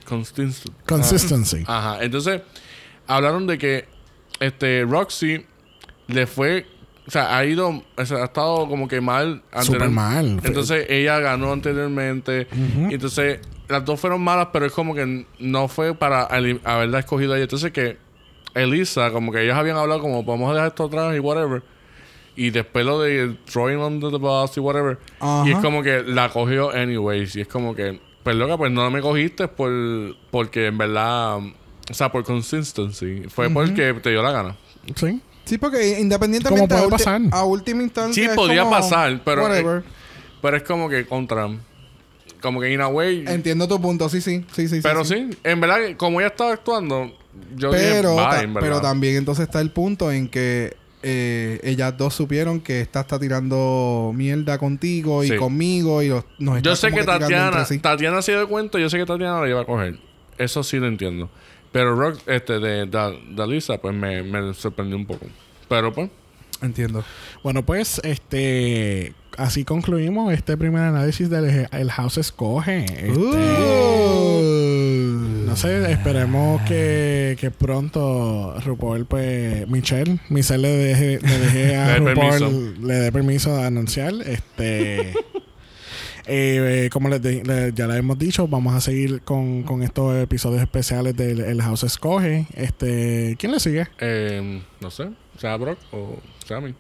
Consistency. 0.85 1.63
Ajá. 1.67 1.97
Entonces, 2.01 2.41
hablaron 3.07 3.45
de 3.45 3.57
que 3.57 3.87
este 4.39 4.85
Roxy 4.87 5.45
le 6.07 6.27
fue, 6.27 6.65
o 7.07 7.11
sea, 7.11 7.35
ha 7.35 7.45
ido, 7.45 7.83
o 7.97 8.05
sea, 8.05 8.17
ha 8.17 8.25
estado 8.25 8.67
como 8.67 8.87
que 8.87 9.01
mal. 9.01 9.41
Súper 9.61 9.89
mal. 9.89 10.39
Entonces 10.43 10.85
ella 10.89 11.19
ganó 11.19 11.51
anteriormente. 11.51 12.47
Y 12.89 12.93
entonces 12.93 13.39
las 13.67 13.83
dos 13.83 13.99
fueron 13.99 14.21
malas, 14.21 14.49
pero 14.53 14.65
es 14.65 14.71
como 14.71 14.93
que 14.93 15.25
no 15.39 15.67
fue 15.67 15.95
para 15.95 16.23
haberla 16.23 16.99
escogido 16.99 17.33
a 17.33 17.37
ella. 17.37 17.43
Entonces 17.43 17.71
que 17.71 17.97
Elisa, 18.53 19.11
como 19.11 19.31
que 19.31 19.43
ellos 19.43 19.55
habían 19.55 19.77
hablado 19.77 20.01
como 20.01 20.23
vamos 20.23 20.51
a 20.51 20.53
dejar 20.53 20.67
esto 20.69 20.85
atrás 20.85 21.15
y 21.15 21.19
whatever. 21.19 21.63
Y 22.35 22.49
después 22.51 22.85
lo 22.85 23.01
de 23.01 23.35
throwing 23.45 23.79
under 23.79 24.11
the 24.11 24.17
bus 24.17 24.55
y 24.55 24.59
whatever. 24.59 24.97
Y 25.45 25.51
es 25.51 25.57
como 25.57 25.83
que 25.83 26.03
la 26.03 26.29
cogió 26.29 26.71
anyways. 26.71 27.35
Y 27.35 27.41
es 27.41 27.47
como 27.47 27.75
que, 27.75 27.99
pues 28.23 28.35
loca, 28.35 28.57
pues 28.57 28.71
no 28.71 28.89
me 28.91 29.01
cogiste 29.01 29.47
por 29.47 29.71
porque 30.29 30.67
en 30.67 30.77
verdad, 30.77 31.37
o 31.37 31.93
sea, 31.93 32.11
por 32.11 32.23
consistency. 32.23 33.23
Fue 33.29 33.49
porque 33.49 33.93
te 33.95 34.11
dio 34.11 34.21
la 34.21 34.31
gana. 34.31 34.55
Sí. 34.95 35.19
Sí, 35.51 35.57
porque 35.57 35.99
independientemente... 35.99 36.65
¿Cómo 36.73 36.79
puede 36.79 36.95
a 36.95 36.97
pasar? 36.97 37.21
A 37.31 37.43
última 37.43 37.83
instancia 37.83 38.23
Sí, 38.23 38.29
es 38.29 38.33
podía 38.37 38.61
como, 38.63 38.71
pasar, 38.71 39.19
pero- 39.25 39.43
Whatever. 39.43 39.83
Pero 40.41 40.55
es 40.57 40.63
como 40.63 40.87
que 40.87 41.05
contra. 41.05 41.49
Como 42.41 42.61
que 42.61 42.71
in 42.71 42.79
a 42.79 42.87
way. 42.87 43.25
Entiendo 43.27 43.67
tu 43.67 43.81
punto. 43.81 44.07
Sí, 44.07 44.21
sí. 44.21 44.45
Sí, 44.53 44.69
sí. 44.69 44.79
Pero 44.81 45.03
sí. 45.03 45.27
sí, 45.29 45.37
en 45.43 45.59
verdad, 45.59 45.79
como 45.97 46.21
ella 46.21 46.29
estaba 46.29 46.53
actuando, 46.53 47.11
yo 47.57 47.69
Pero, 47.69 48.11
dije, 48.11 48.21
ta- 48.23 48.29
bye, 48.37 48.43
en 48.45 48.53
verdad. 48.53 48.69
pero 48.69 48.81
también 48.81 49.17
entonces 49.17 49.43
está 49.45 49.59
el 49.59 49.71
punto 49.71 50.09
en 50.09 50.29
que 50.29 50.77
eh, 51.03 51.59
ellas 51.63 51.97
dos 51.97 52.13
supieron 52.13 52.61
que 52.61 52.79
esta 52.79 53.01
está 53.01 53.19
tirando 53.19 54.13
mierda 54.15 54.57
contigo 54.57 55.23
y 55.25 55.29
Sí. 55.31 55.35
conmigo 55.35 56.01
y 56.01 56.07
los- 56.07 56.23
nos 56.39 56.57
está 56.57 56.69
Yo 56.69 56.75
sé 56.77 56.89
como 56.91 57.01
que 57.01 57.05
Tatiana, 57.07 57.65
sí. 57.65 57.79
Tatiana 57.79 58.21
se 58.21 58.31
dio 58.31 58.47
cuenta, 58.47 58.79
yo 58.79 58.89
sé 58.89 58.97
que 58.97 59.05
Tatiana 59.05 59.41
la 59.41 59.49
iba 59.49 59.61
a 59.61 59.65
coger. 59.65 59.99
Eso 60.37 60.63
sí 60.63 60.77
lo 60.77 60.87
entiendo. 60.87 61.29
Pero 61.71 61.95
Rock, 61.95 62.19
este, 62.27 62.59
de, 62.59 62.85
de, 62.85 63.19
de 63.29 63.47
Lisa, 63.47 63.77
pues 63.79 63.93
me, 63.95 64.21
me 64.23 64.53
sorprendió 64.53 64.97
un 64.97 65.05
poco. 65.05 65.25
Pero 65.69 65.93
pues, 65.93 66.09
Entiendo. 66.61 67.03
Bueno, 67.43 67.65
pues, 67.65 67.99
este... 68.03 69.13
Así 69.37 69.63
concluimos 69.63 70.33
este 70.33 70.57
primer 70.57 70.81
análisis 70.83 71.29
del 71.29 71.67
el 71.71 71.91
House 71.91 72.17
Escoge. 72.17 72.83
Este, 72.83 73.17
Uh. 73.17 74.41
No 75.47 75.55
sé, 75.55 75.91
esperemos 75.91 76.61
que, 76.63 77.37
que 77.39 77.49
pronto 77.51 78.55
RuPaul, 78.65 79.05
pues, 79.05 79.67
Michelle, 79.67 80.19
Michelle 80.29 80.61
le 80.61 80.69
deje, 80.77 81.19
le 81.21 81.39
deje 81.39 81.75
a 81.75 81.87
Le 81.87 81.93
dé 81.93 81.99
RuPaul, 82.13 82.39
permiso. 82.39 82.73
le 82.87 82.93
dé 82.95 83.11
permiso 83.11 83.55
de 83.57 83.63
anunciar. 83.65 84.13
Este, 84.25 85.13
eh, 86.25 86.89
como 86.91 87.09
les 87.09 87.21
de- 87.21 87.43
le- 87.43 87.71
ya 87.73 87.87
le 87.87 87.97
hemos 87.97 88.17
dicho, 88.19 88.47
vamos 88.47 88.73
a 88.75 88.81
seguir 88.81 89.21
con, 89.21 89.63
con 89.63 89.83
estos 89.83 90.15
episodios 90.21 90.61
especiales 90.61 91.15
del 91.15 91.39
el 91.41 91.61
House 91.61 91.83
Escoge. 91.83 92.47
Este, 92.53 93.35
¿quién 93.39 93.51
le 93.51 93.59
sigue? 93.59 93.87
eh, 93.99 94.61
no 94.79 94.91
sé, 94.91 95.09
sea 95.37 95.55
Brock 95.57 95.79
o 95.91 96.19
Sammy. 96.47 96.75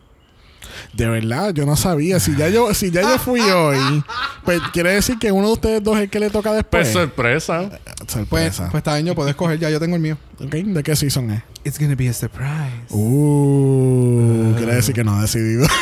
De 0.93 1.07
verdad, 1.07 1.53
yo 1.55 1.65
no 1.65 1.75
sabía. 1.75 2.19
Si 2.19 2.35
ya 2.37 2.47
yo, 2.47 2.71
si 2.75 2.91
ya 2.91 3.01
yo 3.01 3.17
fui 3.17 3.41
hoy, 3.41 4.03
pues 4.45 4.61
quiere 4.71 4.91
decir 4.91 5.17
que 5.17 5.31
uno 5.31 5.47
de 5.47 5.53
ustedes 5.53 5.83
dos 5.83 5.97
es 5.97 6.03
el 6.03 6.09
que 6.09 6.19
le 6.19 6.29
toca 6.29 6.53
después. 6.53 6.83
Pues 6.83 6.93
sorpresa. 6.93 7.67
Pues, 7.97 8.11
Sorpresa. 8.11 8.67
pues 8.69 8.79
está 8.81 8.93
bien, 8.93 9.07
yo 9.07 9.15
puedo 9.15 9.27
escoger 9.27 9.57
ya. 9.59 9.69
Yo 9.71 9.79
tengo 9.79 9.95
el 9.95 10.01
mío. 10.01 10.17
Ok, 10.43 10.51
¿De 10.53 10.83
qué 10.83 10.95
season 10.95 11.29
es? 11.31 11.43
It's 11.63 11.77
gonna 11.79 11.95
be 11.95 12.09
a 12.09 12.13
surprise. 12.13 12.87
Uh, 12.89 14.53
quiere 14.57 14.73
decir 14.75 14.95
que 14.95 15.03
no 15.03 15.15
ha 15.15 15.21
decidido. 15.21 15.67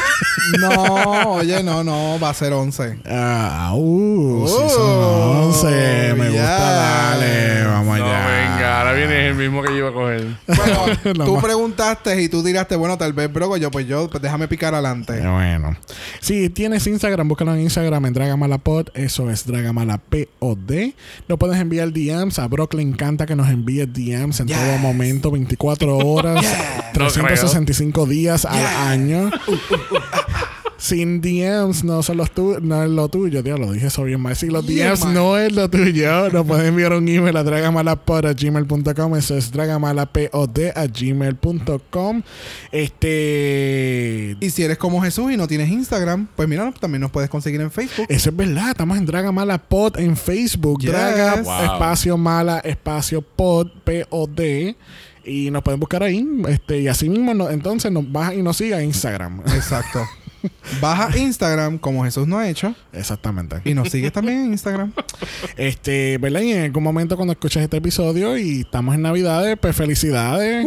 No, 0.60 1.34
oye, 1.36 1.62
no, 1.64 1.84
no. 1.84 2.20
Va 2.20 2.30
a 2.30 2.34
ser 2.34 2.52
11. 2.54 3.00
Ah, 3.06 3.72
uh, 3.74 4.44
Oh, 4.44 4.48
season 4.48 5.70
11. 5.70 6.14
Me 6.16 6.32
yeah. 6.32 6.42
gusta, 6.42 6.72
dale. 6.72 7.64
Vamos 7.66 8.00
No, 8.00 8.06
allá. 8.06 8.28
venga, 8.28 8.80
ahora 8.80 8.94
viene 8.94 9.28
el 9.28 9.36
mismo 9.36 9.62
que 9.62 9.70
yo 9.70 9.78
iba 9.78 9.90
a 9.90 9.94
coger. 9.94 10.28
Bueno, 10.48 11.26
tú 11.26 11.40
preguntaste 11.42 12.22
y 12.22 12.30
tú 12.30 12.44
tiraste, 12.44 12.76
bueno, 12.76 12.98
tal 12.98 13.14
vez 13.14 13.32
broco. 13.32 13.58
Yo, 13.58 13.70
pues 13.70 13.86
yo, 13.88 14.10
pues 14.10 14.22
déjame 14.24 14.48
picar 14.48 14.74
adelante. 14.74 15.20
Eh, 15.20 15.28
Bueno. 15.28 15.78
Si 16.20 16.50
tienes 16.50 16.88
Instagram, 16.88 17.28
búscalo 17.28 17.54
en 17.54 17.62
Instagram 17.62 18.06
en 18.08 18.14
Dragamalapod. 18.14 18.88
Eso 18.96 19.30
es 19.30 19.46
Dragamalapod. 19.46 20.26
Nos 21.28 21.38
puedes 21.38 21.60
enviar 21.60 21.92
DMs. 21.94 22.40
A 22.40 22.48
Brock 22.48 22.74
le 22.74 22.82
encanta 22.82 23.26
que 23.26 23.36
nos 23.36 23.50
envíe 23.50 23.86
DMs 23.86 24.40
en 24.40 24.49
Yes. 24.50 24.60
todo 24.60 24.78
momento, 24.80 25.32
24 25.32 25.98
horas, 25.98 26.46
365 26.94 28.06
días 28.06 28.46
al 28.46 28.66
año. 28.66 29.30
Sin 30.80 31.20
DMs 31.20 31.84
no 31.84 32.02
son 32.04 32.16
los 32.18 32.32
tu 32.32 32.60
no 32.62 32.82
es 32.84 32.90
lo 32.90 33.10
tuyo, 33.10 33.44
Dios, 33.44 33.60
lo 33.60 33.72
dije 33.74 33.88
eso 33.88 34.04
bien 34.06 34.22
mal. 34.22 34.36
Si 34.36 34.48
los 34.48 34.66
Yeah, 34.66 34.92
DMs 34.92 35.04
man. 35.04 35.14
no 35.14 35.38
es 35.38 35.52
lo 35.52 35.70
tuyo, 35.70 36.30
nos 36.34 36.46
pueden 36.48 36.68
enviar 36.68 36.94
un 36.94 37.06
email 37.08 37.36
a 37.36 37.44
dragamalapod.gmail.com. 37.44 39.16
Eso 39.18 39.36
es 39.38 39.52
dragamalapod 39.52 40.58
a 40.76 40.88
gmail.com. 40.88 42.22
Este. 42.72 44.38
Y 44.40 44.50
si 44.50 44.64
eres 44.64 44.78
como 44.78 45.02
Jesús 45.02 45.32
y 45.32 45.38
no 45.38 45.48
tienes 45.48 45.70
Instagram, 45.70 46.28
pues 46.36 46.48
mira, 46.48 46.72
también 46.80 47.02
nos 47.02 47.12
puedes 47.12 47.30
conseguir 47.30 47.60
en 47.62 47.72
Facebook. 47.72 48.06
Eso 48.10 48.30
es 48.30 48.36
verdad, 48.36 48.70
estamos 48.70 48.98
en 48.98 49.06
Draga 49.06 49.32
Mala 49.32 49.58
Pod 49.58 49.98
en 50.00 50.16
Facebook. 50.16 50.80
Yes. 50.82 50.92
Draga 50.92 51.42
Wow. 51.42 51.74
espacio 51.74 52.18
mala 52.18 52.60
espacio 52.60 53.22
pod 53.22 53.68
P-O-D. 53.84 54.76
Y 55.26 55.52
nos 55.52 55.62
pueden 55.62 55.80
buscar 55.80 56.02
ahí. 56.04 56.26
Este, 56.48 56.80
y 56.80 56.88
así 56.88 57.08
mismo, 57.10 57.34
no- 57.34 57.50
entonces 57.50 57.92
nos 57.92 58.10
baja 58.12 58.34
y 58.34 58.42
nos 58.42 58.58
siga 58.58 58.80
en 58.80 58.86
Instagram. 58.86 59.42
Exacto. 59.54 60.04
Baja 60.82 61.18
Instagram 61.18 61.78
como 61.78 62.04
Jesús 62.04 62.28
no 62.28 62.38
ha 62.38 62.48
hecho 62.50 62.76
Exactamente. 62.94 63.58
y 63.66 63.74
nos 63.74 63.90
sigues 63.90 64.12
también 64.12 64.40
en 64.46 64.46
Instagram. 64.52 64.94
Este, 65.58 66.18
¿verdad? 66.18 66.42
Y 66.42 66.52
en 66.54 66.64
algún 66.64 66.84
momento 66.84 67.16
cuando 67.16 67.34
escuches 67.34 67.64
este 67.64 67.78
episodio 67.78 68.38
y 68.38 68.62
estamos 68.62 68.96
en 68.96 69.02
Navidades, 69.02 69.58
pues 69.60 69.76
felicidades. 69.76 70.66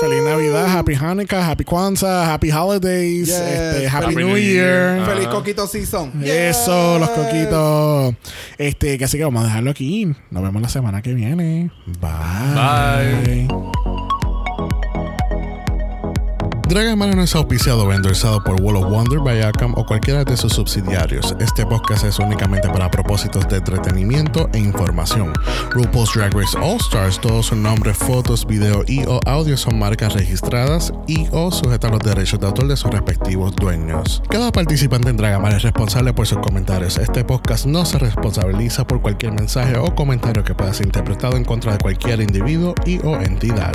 Feliz 0.00 0.22
Navidad, 0.24 0.66
Happy 0.76 0.94
Hanukkah, 0.94 1.50
Happy 1.50 1.64
Kwanzaa, 1.64 2.34
Happy 2.34 2.50
Holidays, 2.50 3.28
Yes. 3.28 3.36
este, 3.38 3.88
Happy, 3.88 4.04
Happy 4.06 4.14
New 4.16 4.36
Year. 4.36 4.96
Year. 4.98 5.06
Feliz. 5.06 5.28
Coquito 5.28 5.66
Season. 5.66 6.12
Eso, 6.22 6.98
los 6.98 7.08
Yes. 7.08 7.18
coquitos. 7.18 8.14
Este, 8.58 8.98
que 8.98 9.04
así 9.06 9.16
que 9.16 9.24
vamos 9.24 9.42
a 9.44 9.46
dejarlo 9.46 9.70
aquí. 9.70 10.12
Nos 10.30 10.42
vemos 10.42 10.60
la 10.60 10.68
semana 10.68 11.00
que 11.00 11.14
viene. 11.14 11.70
Bye. 12.00 13.46
Bye. 13.48 13.85
Dragamala 16.68 17.14
no 17.14 17.22
es 17.22 17.32
auspiciado 17.36 17.84
o 17.84 17.92
endorsado 17.92 18.42
por 18.42 18.60
Wall 18.60 18.74
of 18.74 18.90
Wonder, 18.90 19.20
Viacom 19.20 19.72
o 19.76 19.86
cualquiera 19.86 20.24
de 20.24 20.36
sus 20.36 20.52
subsidiarios. 20.52 21.36
Este 21.38 21.64
podcast 21.64 22.04
es 22.04 22.18
únicamente 22.18 22.68
para 22.68 22.90
propósitos 22.90 23.46
de 23.48 23.58
entretenimiento 23.58 24.50
e 24.52 24.58
información. 24.58 25.32
RuPaul's 25.70 26.12
Drag 26.12 26.34
Race 26.34 26.58
All 26.58 26.78
Stars, 26.78 27.20
todos 27.20 27.46
sus 27.46 27.58
nombres, 27.58 27.96
fotos, 27.96 28.44
video 28.44 28.82
y 28.88 29.04
o 29.04 29.20
audio 29.26 29.56
son 29.56 29.78
marcas 29.78 30.14
registradas 30.14 30.92
y 31.06 31.28
o 31.30 31.52
sujetas 31.52 31.88
a 31.88 31.94
los 31.94 32.02
derechos 32.02 32.40
de 32.40 32.48
autor 32.48 32.66
de 32.66 32.76
sus 32.76 32.90
respectivos 32.90 33.54
dueños. 33.54 34.20
Cada 34.28 34.50
participante 34.50 35.10
en 35.10 35.18
Dragamala 35.18 35.58
es 35.58 35.62
responsable 35.62 36.14
por 36.14 36.26
sus 36.26 36.38
comentarios. 36.38 36.98
Este 36.98 37.24
podcast 37.24 37.66
no 37.66 37.84
se 37.84 38.00
responsabiliza 38.00 38.84
por 38.84 39.00
cualquier 39.00 39.34
mensaje 39.34 39.78
o 39.78 39.94
comentario 39.94 40.42
que 40.42 40.56
pueda 40.56 40.74
ser 40.74 40.86
interpretado 40.86 41.36
en 41.36 41.44
contra 41.44 41.70
de 41.70 41.78
cualquier 41.78 42.20
individuo 42.20 42.74
y 42.84 42.98
o 43.06 43.20
entidad. 43.20 43.72